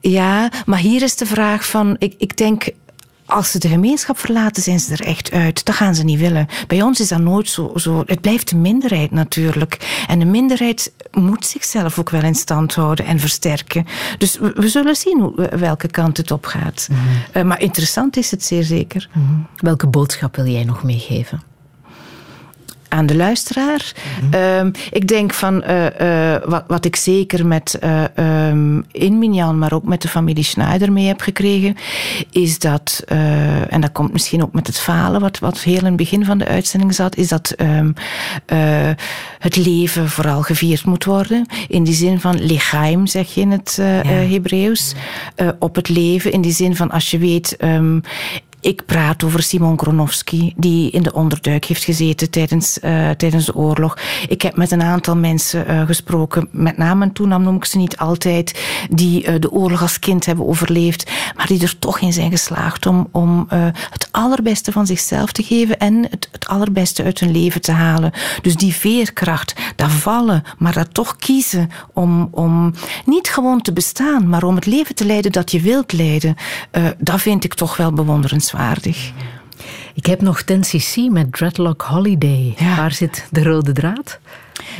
ja, 0.00 0.50
maar 0.66 0.78
hier 0.78 1.02
is 1.02 1.16
de 1.16 1.26
vraag 1.26 1.66
van, 1.66 1.96
ik, 1.98 2.14
ik 2.18 2.36
denk, 2.36 2.70
als 3.26 3.50
ze 3.50 3.58
de 3.58 3.68
gemeenschap 3.68 4.18
verlaten, 4.18 4.62
zijn 4.62 4.80
ze 4.80 4.92
er 4.92 5.06
echt 5.06 5.32
uit. 5.32 5.64
Dat 5.64 5.74
gaan 5.74 5.94
ze 5.94 6.04
niet 6.04 6.18
willen. 6.18 6.46
Bij 6.66 6.82
ons 6.82 7.00
is 7.00 7.08
dat 7.08 7.20
nooit 7.20 7.48
zo. 7.48 7.72
zo. 7.74 8.02
Het 8.06 8.20
blijft 8.20 8.50
een 8.50 8.60
minderheid 8.60 9.10
natuurlijk. 9.10 10.04
En 10.06 10.18
de 10.18 10.24
minderheid 10.24 10.92
moet 11.10 11.46
zichzelf 11.46 11.98
ook 11.98 12.10
wel 12.10 12.22
in 12.22 12.34
stand 12.34 12.74
houden 12.74 13.04
en 13.04 13.20
versterken. 13.20 13.86
Dus 14.18 14.38
we, 14.38 14.52
we 14.54 14.68
zullen 14.68 14.96
zien 14.96 15.20
hoe, 15.20 15.48
welke 15.56 15.88
kant 15.88 16.16
het 16.16 16.30
op 16.30 16.46
gaat. 16.46 16.88
Mm 16.90 16.96
-hmm. 16.96 17.40
uh, 17.42 17.48
maar 17.48 17.60
interessant 17.60 18.16
is 18.16 18.30
het 18.30 18.44
zeer 18.44 18.62
zeker. 18.62 19.08
Mm 19.12 19.26
-hmm. 19.26 19.46
Welke 19.56 19.86
boodschap 19.86 20.36
wil 20.36 20.46
jij 20.46 20.64
nog 20.64 20.82
meegeven? 20.82 21.47
Aan 22.88 23.06
de 23.06 23.16
luisteraar. 23.16 23.92
Ehm, 24.30 24.70
ik 24.90 25.08
denk 25.08 25.34
van 25.34 25.62
eh, 25.62 26.34
eh, 26.34 26.42
wat, 26.44 26.64
wat 26.66 26.84
ik 26.84 26.96
zeker 26.96 27.46
met 27.46 27.78
uh, 27.84 28.48
um, 28.48 28.84
in 28.92 29.18
Minjan, 29.18 29.58
maar 29.58 29.72
ook 29.72 29.84
met 29.84 30.02
de 30.02 30.08
familie 30.08 30.44
Schneider 30.44 30.92
mee 30.92 31.06
heb 31.06 31.20
gekregen, 31.20 31.76
is 32.30 32.58
dat, 32.58 33.02
en 33.68 33.80
dat 33.80 33.92
komt 33.92 34.12
misschien 34.12 34.42
ook 34.42 34.52
met 34.52 34.66
het 34.66 34.78
falen, 34.78 35.20
wat, 35.20 35.38
wat 35.38 35.60
heel 35.60 35.78
in 35.78 35.84
het 35.84 35.96
begin 35.96 36.24
van 36.24 36.38
de 36.38 36.46
uitzending 36.46 36.94
zat, 36.94 37.16
is 37.16 37.28
dat 37.28 37.54
um, 37.56 37.94
het 39.38 39.56
leven 39.56 40.08
vooral 40.08 40.42
gevierd 40.42 40.84
moet 40.84 41.04
worden. 41.04 41.46
In 41.68 41.84
die 41.84 41.94
zin 41.94 42.20
van 42.20 42.42
lichaim, 42.42 43.06
zeg 43.06 43.34
je 43.34 43.40
in 43.40 43.50
het 43.50 43.74
ja. 43.76 44.10
Hebreeuws. 44.10 44.94
op 45.58 45.74
het 45.74 45.88
leven, 45.88 46.32
in 46.32 46.40
die 46.40 46.52
zin 46.52 46.76
van 46.76 46.90
als 46.90 47.10
je 47.10 47.18
weet, 47.18 47.56
ik 48.60 48.86
praat 48.86 49.24
over 49.24 49.42
Simon 49.42 49.78
Gronowski, 49.78 50.52
die 50.56 50.90
in 50.90 51.02
de 51.02 51.12
onderduik 51.12 51.64
heeft 51.64 51.84
gezeten 51.84 52.30
tijdens, 52.30 52.78
uh, 52.78 53.10
tijdens 53.10 53.46
de 53.46 53.54
oorlog. 53.54 53.98
Ik 54.28 54.42
heb 54.42 54.56
met 54.56 54.70
een 54.70 54.82
aantal 54.82 55.16
mensen 55.16 55.70
uh, 55.70 55.86
gesproken, 55.86 56.48
met 56.50 56.76
naam 56.76 57.02
en 57.02 57.12
toenam 57.12 57.42
noem 57.42 57.56
ik 57.56 57.64
ze 57.64 57.76
niet 57.76 57.96
altijd, 57.96 58.60
die 58.90 59.26
uh, 59.26 59.34
de 59.38 59.50
oorlog 59.50 59.82
als 59.82 59.98
kind 59.98 60.26
hebben 60.26 60.46
overleefd, 60.46 61.10
maar 61.36 61.46
die 61.46 61.62
er 61.62 61.78
toch 61.78 61.98
in 61.98 62.12
zijn 62.12 62.30
geslaagd 62.30 62.86
om, 62.86 63.08
om 63.12 63.46
het 63.90 64.08
allerbeste 64.10 64.72
van 64.72 64.86
zichzelf 64.86 65.32
te 65.32 65.42
geven 65.42 65.78
en 65.78 66.06
het, 66.10 66.28
het 66.32 66.46
allerbeste 66.46 67.02
uit 67.04 67.20
hun 67.20 67.30
leven 67.30 67.60
te 67.60 67.72
halen. 67.72 68.12
Dus 68.42 68.56
die 68.56 68.74
veerkracht, 68.74 69.54
dat 69.76 69.90
vallen, 69.90 70.42
maar 70.58 70.72
dat 70.72 70.94
toch 70.94 71.16
kiezen 71.16 71.70
om, 71.92 72.28
om 72.30 72.74
niet 73.04 73.28
gewoon 73.28 73.60
te 73.60 73.72
bestaan, 73.72 74.28
maar 74.28 74.42
om 74.42 74.54
het 74.54 74.66
leven 74.66 74.94
te 74.94 75.04
leiden 75.04 75.32
dat 75.32 75.50
je 75.50 75.60
wilt 75.60 75.92
leiden, 75.92 76.34
dat 76.98 77.20
vind 77.20 77.44
ik 77.44 77.54
toch 77.54 77.76
wel 77.76 77.92
bewonderenswaardig. 77.92 78.47
Ik 79.94 80.06
heb 80.06 80.20
nog 80.20 80.42
Ten 80.42 80.60
CC 80.60 80.96
met 81.10 81.32
Dreadlock 81.32 81.82
Holiday. 81.82 82.54
Ja. 82.58 82.76
Waar 82.76 82.92
zit 82.92 83.26
de 83.30 83.42
rode 83.42 83.72
draad? 83.72 84.18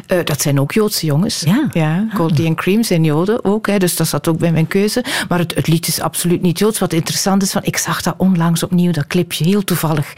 Uh, 0.08 0.18
dat 0.24 0.40
zijn 0.40 0.60
ook 0.60 0.72
Joodse 0.72 1.06
jongens. 1.06 1.40
Ja. 1.40 1.68
ja 1.72 2.06
Goldie 2.14 2.46
en 2.46 2.54
Cream 2.54 2.82
zijn 2.82 3.04
Joden 3.04 3.44
ook. 3.44 3.66
Hè, 3.66 3.78
dus 3.78 3.96
dat 3.96 4.08
zat 4.08 4.28
ook 4.28 4.38
bij 4.38 4.52
mijn 4.52 4.66
keuze. 4.66 5.04
Maar 5.28 5.38
het, 5.38 5.54
het, 5.54 5.66
lied 5.66 5.86
is 5.86 6.00
absoluut 6.00 6.42
niet 6.42 6.58
Joods. 6.58 6.78
Wat 6.78 6.92
interessant 6.92 7.42
is, 7.42 7.52
van, 7.52 7.64
ik 7.64 7.76
zag 7.76 8.02
dat 8.02 8.14
onlangs 8.16 8.62
opnieuw, 8.62 8.92
dat 8.92 9.06
clipje, 9.06 9.44
heel 9.44 9.64
toevallig. 9.64 10.12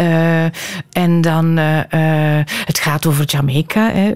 Uh, 0.00 0.44
en 0.92 1.20
dan, 1.20 1.58
uh, 1.58 1.80
het 2.64 2.78
gaat 2.78 3.06
over 3.06 3.24
Jamaica. 3.24 3.90
Hè, 3.90 4.10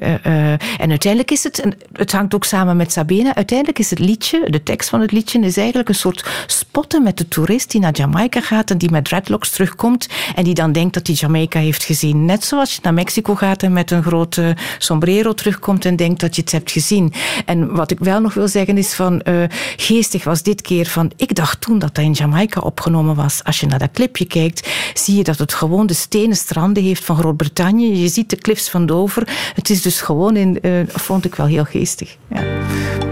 en 0.76 0.90
uiteindelijk 0.90 1.30
is 1.30 1.42
het, 1.42 1.60
en 1.60 1.74
het 1.92 2.12
hangt 2.12 2.34
ook 2.34 2.44
samen 2.44 2.76
met 2.76 2.92
Sabine, 2.92 3.34
uiteindelijk 3.34 3.78
is 3.78 3.90
het 3.90 3.98
liedje, 3.98 4.46
de 4.50 4.62
tekst 4.62 4.88
van 4.88 5.00
het 5.00 5.12
liedje, 5.12 5.40
is 5.40 5.56
eigenlijk 5.56 5.88
een 5.88 5.94
soort 5.94 6.28
spotten 6.46 7.02
met 7.02 7.18
de 7.18 7.28
toerist 7.28 7.70
die 7.70 7.80
naar 7.80 7.94
Jamaica 7.94 8.40
gaat 8.40 8.70
en 8.70 8.78
die 8.78 8.90
met 8.90 9.04
dreadlocks 9.04 9.50
terugkomt 9.50 10.09
en 10.34 10.44
die 10.44 10.54
dan 10.54 10.72
denkt 10.72 10.94
dat 10.94 11.06
hij 11.06 11.16
Jamaica 11.16 11.59
heeft 11.59 11.84
gezien. 11.84 12.24
Net 12.24 12.44
zoals 12.44 12.74
je 12.74 12.80
naar 12.82 12.94
Mexico 12.94 13.34
gaat 13.34 13.62
en 13.62 13.72
met 13.72 13.90
een 13.90 14.02
grote 14.02 14.56
sombrero 14.78 15.32
terugkomt 15.32 15.85
en 15.85 15.97
denkt 15.97 16.20
dat 16.20 16.36
je 16.36 16.43
het 16.43 16.53
hebt 16.53 16.70
gezien. 16.70 17.12
En 17.47 17.74
wat 17.74 17.90
ik 17.90 17.99
wel 17.99 18.20
nog 18.20 18.35
wil 18.35 18.49
zeggen 18.49 18.78
is 18.78 18.94
van 18.94 19.20
uh, 19.24 19.44
geestig 19.77 20.24
was 20.24 20.43
dit 20.43 20.61
keer 20.61 20.86
van 20.86 21.12
ik 21.16 21.35
dacht 21.35 21.61
toen 21.61 21.78
dat 21.78 21.93
dat 21.94 22.05
in 22.05 22.12
Jamaica 22.12 22.61
opgenomen 22.61 23.15
was. 23.15 23.44
Als 23.44 23.61
je 23.61 23.66
naar 23.66 23.78
dat 23.78 23.90
clipje 23.93 24.24
kijkt, 24.24 24.69
zie 24.94 25.16
je 25.16 25.24
dat 25.24 25.39
het 25.39 25.55
gewoon 25.55 25.86
de 25.86 25.94
stenen 25.94 26.36
stranden 26.36 26.82
heeft 26.82 27.05
van 27.05 27.16
Groot-Brittannië. 27.16 28.01
Je 28.01 28.09
ziet 28.09 28.31
de 28.31 28.36
cliffs 28.36 28.70
van 28.70 28.86
Dover. 28.86 29.53
Het 29.55 29.70
is 29.70 29.82
dus 29.82 30.01
gewoon 30.01 30.36
in, 30.36 30.59
uh, 30.62 30.81
vond 30.89 31.24
ik 31.24 31.35
wel 31.35 31.47
heel 31.47 31.65
geestig. 31.65 32.16
Ja. 32.28 33.11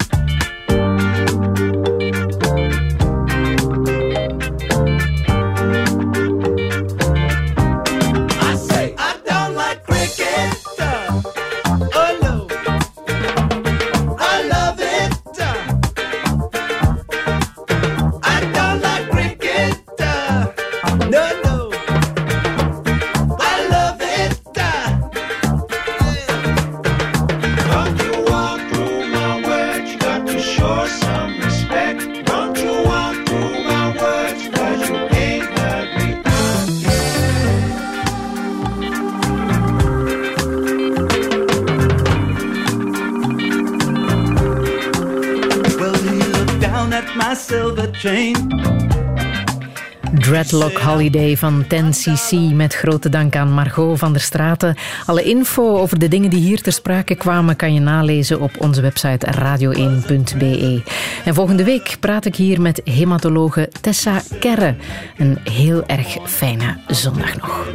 Dreadlock 50.13 50.77
Holiday 50.77 51.37
van 51.37 51.63
10cc 51.63 52.55
met 52.55 52.73
grote 52.73 53.09
dank 53.09 53.35
aan 53.35 53.51
Margot 53.51 53.99
van 53.99 54.11
der 54.11 54.21
Straten. 54.21 54.75
Alle 55.05 55.23
info 55.23 55.77
over 55.77 55.99
de 55.99 56.07
dingen 56.07 56.29
die 56.29 56.39
hier 56.39 56.61
ter 56.61 56.71
sprake 56.71 57.15
kwamen 57.15 57.55
kan 57.55 57.73
je 57.73 57.79
nalezen 57.79 58.41
op 58.41 58.51
onze 58.59 58.81
website 58.81 59.27
radio1.be. 59.39 60.83
En 61.25 61.33
volgende 61.33 61.63
week 61.63 61.97
praat 61.99 62.25
ik 62.25 62.35
hier 62.35 62.61
met 62.61 62.81
hematologe 62.83 63.69
Tessa 63.81 64.21
Kerre. 64.39 64.75
Een 65.17 65.37
heel 65.43 65.85
erg 65.85 66.17
fijne 66.25 66.77
zondag 66.87 67.37
nog. 67.37 67.67